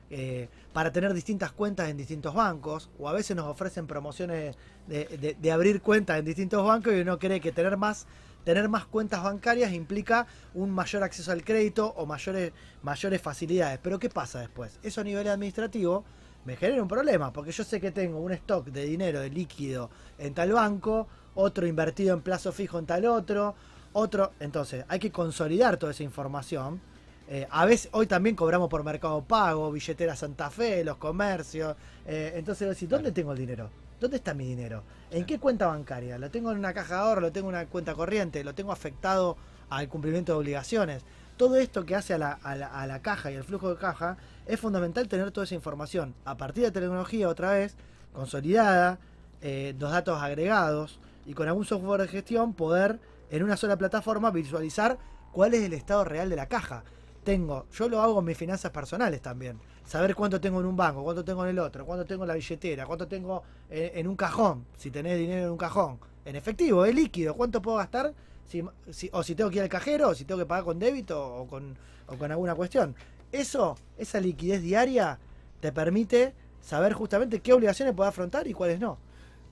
eh, 0.10 0.48
para 0.72 0.94
tener 0.94 1.14
distintas 1.14 1.52
cuentas 1.52 1.90
en 1.90 1.98
distintos 1.98 2.34
bancos, 2.34 2.90
o 3.00 3.10
a 3.10 3.12
veces 3.14 3.36
nos 3.36 3.48
ofrecen 3.48 3.86
promociones 3.86 4.56
de, 4.88 5.06
de- 5.18 5.34
de 5.38 5.52
abrir 5.52 5.82
cuentas 5.82 6.20
en 6.20 6.24
distintos 6.26 6.66
bancos 6.66 6.94
y 6.94 7.02
uno 7.02 7.20
cree 7.20 7.42
que 7.42 7.52
tener 7.52 7.76
más, 7.76 8.08
tener 8.44 8.70
más 8.70 8.86
cuentas 8.86 9.24
bancarias 9.24 9.74
implica 9.74 10.28
un 10.54 10.72
mayor 10.72 11.04
acceso 11.04 11.32
al 11.32 11.44
crédito 11.44 11.94
o 11.98 12.06
mayores, 12.06 12.52
mayores 12.82 13.22
facilidades. 13.22 13.80
Pero 13.82 14.00
¿qué 14.00 14.10
pasa 14.10 14.40
después? 14.40 14.80
Eso 14.84 15.02
a 15.02 15.04
nivel 15.04 15.28
administrativo 15.28 16.04
me 16.46 16.56
genera 16.56 16.82
un 16.82 16.88
problema, 16.88 17.32
porque 17.32 17.52
yo 17.52 17.64
sé 17.64 17.80
que 17.80 17.92
tengo 17.92 18.20
un 18.20 18.34
stock 18.34 18.68
de 18.68 18.86
dinero, 18.86 19.22
de 19.22 19.30
líquido 19.30 19.90
en 20.18 20.34
tal 20.34 20.52
banco, 20.52 21.08
otro 21.36 21.66
invertido 21.66 22.14
en 22.14 22.22
plazo 22.22 22.52
fijo 22.52 22.80
en 22.80 22.86
tal 22.86 23.06
otro, 23.06 23.56
otro. 23.94 24.34
Entonces, 24.40 24.86
hay 24.88 25.00
que 25.00 25.12
consolidar 25.12 25.78
toda 25.78 25.94
esa 25.94 26.04
información. 26.04 26.82
Eh, 27.30 27.48
a 27.50 27.66
veces, 27.66 27.90
hoy 27.94 28.08
también 28.08 28.36
cobramos 28.36 28.70
por 28.70 28.84
Mercado 28.84 29.24
Pago, 29.24 29.72
billetera 29.72 30.16
Santa 30.16 30.50
Fe, 30.50 30.84
los 30.84 30.98
comercios. 30.98 31.76
Eh, 32.06 32.34
entonces, 32.36 32.90
¿dónde 32.90 33.14
tengo 33.14 33.32
el 33.32 33.38
dinero? 33.38 33.70
¿Dónde 34.04 34.18
está 34.18 34.34
mi 34.34 34.46
dinero? 34.46 34.84
¿En 35.12 35.26
qué 35.26 35.40
cuenta 35.40 35.68
bancaria? 35.68 36.18
¿Lo 36.18 36.30
tengo 36.30 36.52
en 36.52 36.58
una 36.58 36.74
caja 36.74 36.96
de 36.96 37.00
ahorro? 37.00 37.22
¿Lo 37.22 37.32
tengo 37.32 37.48
en 37.50 37.56
una 37.56 37.66
cuenta 37.68 37.94
corriente? 37.94 38.44
¿Lo 38.44 38.54
tengo 38.54 38.74
afectado 38.74 39.38
al 39.70 39.88
cumplimiento 39.88 40.34
de 40.34 40.40
obligaciones? 40.40 41.06
Todo 41.38 41.56
esto 41.56 41.86
que 41.86 41.96
hace 41.96 42.14
a 42.14 42.18
la, 42.18 42.34
a 42.44 42.54
la- 42.58 42.68
a 42.68 42.86
la 42.86 43.02
caja 43.02 43.32
y 43.32 43.38
al 43.38 43.46
flujo 43.46 43.70
de 43.70 43.78
caja 43.78 44.18
es 44.46 44.60
fundamental 44.60 45.08
tener 45.08 45.32
toda 45.32 45.46
esa 45.46 45.56
información 45.56 46.16
a 46.26 46.36
partir 46.36 46.66
de 46.66 46.72
tecnología 46.72 47.30
otra 47.30 47.54
vez, 47.54 47.78
consolidada, 48.12 49.00
eh, 49.42 49.74
los 49.80 49.90
datos 49.90 50.22
agregados 50.22 51.00
y 51.26 51.34
con 51.34 51.48
algún 51.48 51.64
software 51.64 52.02
de 52.02 52.10
gestión 52.10 52.54
poder 52.54 53.00
en 53.32 53.42
una 53.42 53.56
sola 53.56 53.78
plataforma 53.78 54.32
visualizar 54.32 54.98
cuál 55.32 55.54
es 55.54 55.64
el 55.64 55.72
estado 55.72 56.04
real 56.04 56.30
de 56.30 56.36
la 56.36 56.48
caja. 56.48 56.84
Tengo, 57.24 57.68
yo 57.72 57.88
lo 57.88 58.02
hago 58.02 58.20
en 58.20 58.26
mis 58.26 58.38
finanzas 58.38 58.72
personales 58.72 59.22
también. 59.22 59.58
Saber 59.86 60.14
cuánto 60.16 60.40
tengo 60.42 60.60
en 60.60 60.66
un 60.66 60.76
banco, 60.76 61.04
cuánto 61.04 61.24
tengo 61.24 61.44
en 61.44 61.52
el 61.52 61.60
otro, 61.60 61.86
cuánto 61.86 62.06
tengo 62.06 62.24
en 62.24 62.28
la 62.30 62.34
billetera, 62.36 62.86
cuánto 62.86 63.08
tengo 63.08 63.44
en, 63.70 64.08
un 64.08 64.16
cajón, 64.16 64.66
si 64.78 64.92
tenés 64.92 65.18
dinero 65.18 65.46
en 65.46 65.52
un 65.52 65.58
cajón. 65.58 66.00
En 66.26 66.36
efectivo, 66.36 66.86
es 66.86 66.94
líquido, 66.96 67.34
cuánto 67.34 67.62
puedo 67.62 67.78
gastar, 67.78 68.14
si, 68.46 68.64
si- 68.92 69.10
o 69.14 69.24
si 69.24 69.36
tengo 69.36 69.50
que 69.50 69.58
ir 69.58 69.62
al 69.64 69.70
cajero, 69.70 70.10
o 70.10 70.16
si 70.16 70.26
tengo 70.26 70.40
que 70.40 70.46
pagar 70.46 70.64
con 70.66 70.80
débito 70.80 71.22
o 71.36 71.48
con, 71.48 71.78
o 72.08 72.16
con 72.16 72.32
alguna 72.32 72.56
cuestión. 72.56 72.96
Eso, 73.32 73.78
esa 73.98 74.20
liquidez 74.20 74.62
diaria, 74.62 75.18
te 75.60 75.72
permite 75.72 76.34
saber 76.62 76.94
justamente 76.94 77.40
qué 77.42 77.54
obligaciones 77.54 77.94
puedes 77.94 78.10
afrontar 78.10 78.48
y 78.48 78.54
cuáles 78.54 78.80
no. 78.80 78.98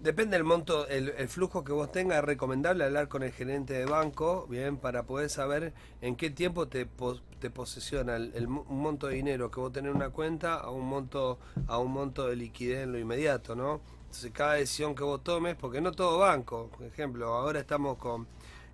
Depende 0.01 0.35
del 0.35 0.43
monto, 0.43 0.87
el, 0.87 1.11
flujo 1.29 1.63
que 1.63 1.71
vos 1.71 1.91
tengas, 1.91 2.17
es 2.17 2.23
recomendable 2.23 2.83
hablar 2.85 3.07
con 3.07 3.21
el 3.21 3.31
gerente 3.31 3.75
de 3.75 3.85
banco, 3.85 4.47
bien, 4.49 4.77
para 4.77 5.03
poder 5.03 5.29
saber 5.29 5.73
en 6.01 6.15
qué 6.15 6.31
tiempo 6.31 6.67
te, 6.67 6.87
pos- 6.87 7.21
te 7.39 7.51
posesiona 7.51 8.15
el, 8.15 8.47
un 8.47 8.81
monto 8.81 9.05
de 9.05 9.13
dinero 9.13 9.51
que 9.51 9.59
vos 9.59 9.71
tenés 9.71 9.91
en 9.91 9.97
una 9.97 10.09
cuenta 10.09 10.55
a 10.55 10.71
un 10.71 10.87
monto, 10.87 11.37
a 11.67 11.77
un 11.77 11.91
monto 11.91 12.27
de 12.27 12.35
liquidez 12.35 12.85
en 12.85 12.93
lo 12.93 12.97
inmediato, 12.97 13.55
¿no? 13.55 13.81
Entonces 14.05 14.31
cada 14.31 14.53
decisión 14.53 14.95
que 14.95 15.03
vos 15.03 15.23
tomes, 15.23 15.55
porque 15.55 15.81
no 15.81 15.91
todo 15.91 16.17
banco, 16.17 16.71
por 16.75 16.87
ejemplo, 16.87 17.27
ahora 17.35 17.59
estamos 17.59 17.99
con 17.99 18.25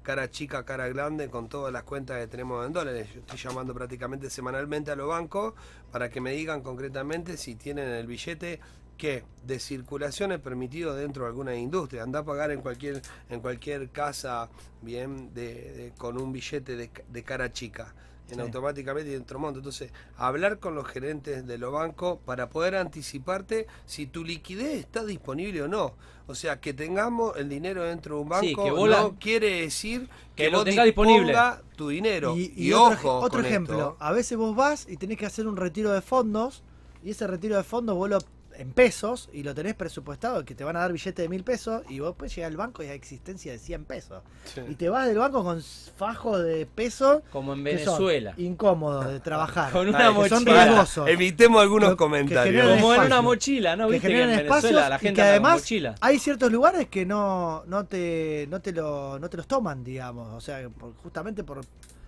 cara 0.04 0.32
chica, 0.32 0.64
cara 0.64 0.88
grande, 0.88 1.30
con 1.30 1.50
todas 1.50 1.74
las 1.74 1.84
cuentas 1.84 2.22
que 2.22 2.28
tenemos 2.28 2.66
en 2.66 2.72
dólares. 2.72 3.10
Yo 3.14 3.20
estoy 3.20 3.38
llamando 3.38 3.74
prácticamente 3.74 4.30
semanalmente 4.30 4.92
a 4.92 4.96
los 4.96 5.10
bancos 5.10 5.54
para 5.92 6.10
que 6.10 6.22
me 6.22 6.32
digan 6.32 6.62
concretamente 6.62 7.36
si 7.36 7.56
tienen 7.56 7.90
el 7.90 8.08
billete 8.08 8.62
que 8.98 9.24
de 9.46 9.60
circulación 9.60 10.32
es 10.32 10.40
permitido 10.40 10.96
dentro 10.96 11.24
de 11.24 11.30
alguna 11.30 11.56
industria. 11.56 12.04
Anda 12.04 12.20
a 12.20 12.26
pagar 12.26 12.52
en 12.52 12.62
cualquier, 12.62 13.02
en 13.30 13.40
cualquier 13.40 13.90
casa 13.90 14.50
bien 14.82 15.34
de, 15.34 15.54
de- 15.74 15.94
con 15.98 16.20
un 16.20 16.32
billete 16.34 16.76
de, 16.76 16.90
de 17.08 17.24
cara 17.24 17.52
chica. 17.54 17.94
En 18.30 18.36
Sí. 18.36 18.42
automáticamente 18.42 19.10
dentro 19.10 19.40
monto. 19.40 19.60
Entonces, 19.60 19.90
hablar 20.18 20.60
con 20.60 20.76
los 20.76 20.86
gerentes 20.86 21.48
de 21.48 21.58
los 21.58 21.72
bancos 21.72 22.20
para 22.26 22.50
poder 22.50 22.76
anticiparte 22.76 23.68
si 23.86 24.06
tu 24.06 24.26
liquidez 24.26 24.80
está 24.80 25.06
disponible 25.06 25.62
o 25.62 25.70
no. 25.70 25.94
O 26.28 26.36
sea, 26.36 26.60
que 26.60 26.74
tengamos 26.74 27.38
el 27.38 27.48
dinero 27.48 27.84
dentro 27.86 28.18
de 28.18 28.22
un 28.24 28.28
banco 28.28 28.46
Sí, 28.46 28.54
que 28.54 28.70
no 28.70 28.86
la- 28.86 29.12
quiere 29.18 29.62
decir 29.62 30.10
que, 30.36 30.50
que 30.50 30.50
vos 30.50 30.66
tengas 30.66 30.84
disponible. 30.84 31.34
tu 31.78 31.88
dinero. 31.88 32.36
Y, 32.36 32.52
Y, 32.58 32.68
y 32.68 32.74
otro, 32.74 32.98
ojo 32.98 33.20
otro 33.26 33.40
con 33.40 33.46
ejemplo, 33.46 33.78
esto. 33.78 33.98
a 34.00 34.12
veces 34.12 34.38
vos 34.38 34.54
vas 34.54 34.88
y 34.90 34.98
tenés 34.98 35.18
que 35.18 35.26
hacer 35.26 35.48
un 35.48 35.56
retiro 35.56 35.94
de 35.94 36.02
fondos 36.02 36.64
y 37.06 37.12
ese 37.12 37.28
retiro 37.28 37.56
de 37.56 37.64
fondos 37.64 37.96
vos 37.96 38.10
lo 38.10 38.20
en 38.58 38.72
pesos 38.72 39.30
y 39.34 39.44
lo 39.44 39.54
tenés 39.54 39.76
presupuestado 39.76 40.44
que 40.44 40.56
te 40.56 40.64
van 40.64 40.76
a 40.76 40.80
dar 40.80 40.92
billete 40.92 41.22
de 41.22 41.30
mil 41.30 41.44
pesos 41.44 41.84
y 41.90 42.00
vos 42.00 42.16
puedes 42.18 42.36
llegar 42.36 42.52
al 42.52 42.58
banco 42.58 42.82
y 42.84 42.88
hay 42.88 42.96
existencia 42.96 43.52
de 43.52 43.60
100 43.60 43.86
pesos. 43.86 44.24
Sí. 44.46 44.62
Y 44.68 44.76
te 44.76 44.90
vas 44.90 45.08
del 45.08 45.18
banco 45.18 45.44
con 45.44 45.62
fajos 45.96 46.44
de 46.44 46.66
pesos 46.66 47.22
Como 47.32 47.54
en 47.54 47.64
que 47.64 47.78
son 47.80 47.86
Venezuela. 47.98 48.34
incómodos 48.38 49.08
de 49.08 49.20
trabajar. 49.20 49.72
Con 49.72 49.88
una 49.88 49.98
que 50.00 50.04
son 50.30 50.44
mochila. 50.44 50.66
riesgosos. 50.66 51.08
Evitemos 51.08 51.62
algunos 51.62 51.90
Lo- 51.90 51.96
que 51.96 52.04
comentarios. 52.04 52.46
generan 52.56 52.68
Como 52.82 52.88
en 52.88 53.00
espacio. 53.02 53.06
una 53.16 53.22
mochila, 53.22 53.76
¿no? 53.76 53.88
que 53.88 53.94
Viste 53.94 54.08
que 54.08 54.14
en 54.14 54.20
generan 54.20 54.38
Venezuela 54.38 54.58
espacios 54.58 54.90
la 54.90 54.96
y 54.96 55.00
gente 55.00 55.14
que 55.16 55.22
con 55.22 55.30
además 55.30 55.54
mochila. 55.60 55.96
hay 56.02 56.20
ciertos 56.20 56.52
lugares 56.52 56.88
que 56.90 57.06
no, 57.06 57.64
no 57.68 57.86
te 57.86 58.48
no 58.50 58.60
te 58.62 58.72
lo 58.72 59.20
no 59.20 59.30
te 59.30 59.38
los 59.38 59.48
toman 59.48 59.84
digamos 59.84 60.34
o 60.34 60.42
sea 60.42 60.68
por- 60.70 60.94
justamente 60.96 61.44
por 61.44 61.62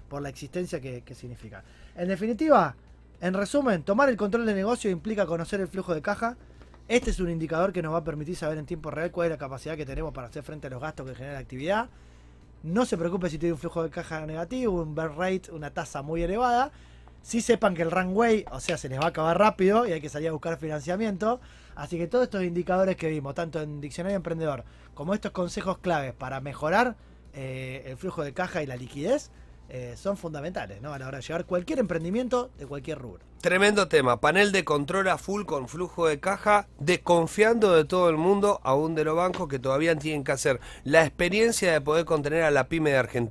por 0.09 0.21
la 0.23 0.29
existencia 0.29 0.81
que, 0.81 1.01
que 1.01 1.13
significa. 1.13 1.63
En 1.95 2.07
definitiva, 2.07 2.75
en 3.21 3.33
resumen, 3.33 3.83
tomar 3.83 4.09
el 4.09 4.15
control 4.15 4.45
del 4.45 4.55
negocio 4.55 4.89
implica 4.89 5.25
conocer 5.25 5.59
el 5.59 5.67
flujo 5.67 5.93
de 5.93 6.01
caja. 6.01 6.37
Este 6.87 7.11
es 7.11 7.19
un 7.19 7.29
indicador 7.29 7.73
que 7.73 7.81
nos 7.81 7.93
va 7.93 7.97
a 7.97 8.03
permitir 8.03 8.35
saber 8.35 8.57
en 8.57 8.65
tiempo 8.65 8.91
real 8.91 9.11
cuál 9.11 9.27
es 9.27 9.31
la 9.31 9.37
capacidad 9.37 9.75
que 9.75 9.85
tenemos 9.85 10.13
para 10.13 10.27
hacer 10.27 10.43
frente 10.43 10.67
a 10.67 10.69
los 10.69 10.81
gastos 10.81 11.05
que 11.05 11.15
genera 11.15 11.33
la 11.33 11.39
actividad. 11.39 11.89
No 12.63 12.85
se 12.85 12.97
preocupe 12.97 13.29
si 13.29 13.37
tiene 13.37 13.53
un 13.53 13.59
flujo 13.59 13.83
de 13.83 13.89
caja 13.89 14.25
negativo, 14.25 14.81
un 14.81 14.95
burn 14.95 15.15
rate, 15.17 15.51
una 15.51 15.71
tasa 15.71 16.01
muy 16.01 16.23
elevada. 16.23 16.71
Sí 17.21 17.41
sepan 17.41 17.75
que 17.75 17.81
el 17.81 17.91
runway, 17.91 18.45
o 18.51 18.61
sea, 18.61 18.77
se 18.77 18.87
les 18.87 18.99
va 18.99 19.05
a 19.05 19.09
acabar 19.09 19.37
rápido 19.37 19.85
y 19.85 19.91
hay 19.91 19.99
que 19.99 20.09
salir 20.09 20.29
a 20.29 20.31
buscar 20.31 20.57
financiamiento. 20.57 21.41
Así 21.75 21.97
que 21.97 22.07
todos 22.07 22.23
estos 22.23 22.43
indicadores 22.43 22.95
que 22.95 23.09
vimos, 23.09 23.35
tanto 23.35 23.61
en 23.61 23.81
Diccionario 23.81 24.15
Emprendedor 24.15 24.63
como 24.93 25.13
estos 25.13 25.31
consejos 25.31 25.77
claves 25.77 26.13
para 26.13 26.39
mejorar 26.39 26.95
eh, 27.33 27.83
el 27.85 27.97
flujo 27.97 28.23
de 28.23 28.33
caja 28.33 28.63
y 28.63 28.65
la 28.65 28.77
liquidez, 28.77 29.29
eh, 29.69 29.95
son 29.95 30.17
fundamentales 30.17 30.81
¿no? 30.81 30.93
a 30.93 30.99
la 30.99 31.07
hora 31.07 31.19
de 31.19 31.23
llevar 31.23 31.45
cualquier 31.45 31.79
emprendimiento 31.79 32.49
de 32.57 32.65
cualquier 32.65 32.97
rubro. 32.97 33.23
Tremendo 33.41 33.87
tema, 33.87 34.19
panel 34.19 34.51
de 34.51 34.65
control 34.65 35.07
a 35.07 35.17
full 35.17 35.45
con 35.45 35.69
flujo 35.69 36.07
de 36.07 36.19
caja, 36.19 36.67
desconfiando 36.77 37.73
de 37.73 37.85
todo 37.85 38.09
el 38.09 38.17
mundo, 38.17 38.59
aún 38.63 38.95
de 38.95 39.05
los 39.05 39.15
bancos 39.15 39.47
que 39.47 39.59
todavía 39.59 39.95
tienen 39.95 40.25
que 40.25 40.33
hacer 40.33 40.59
la 40.83 41.05
experiencia 41.05 41.71
de 41.71 41.79
poder 41.79 42.03
contener 42.03 42.43
a 42.43 42.51
la 42.51 42.67
pyme 42.67 42.89
de 42.89 42.97
Argentina. 42.97 43.29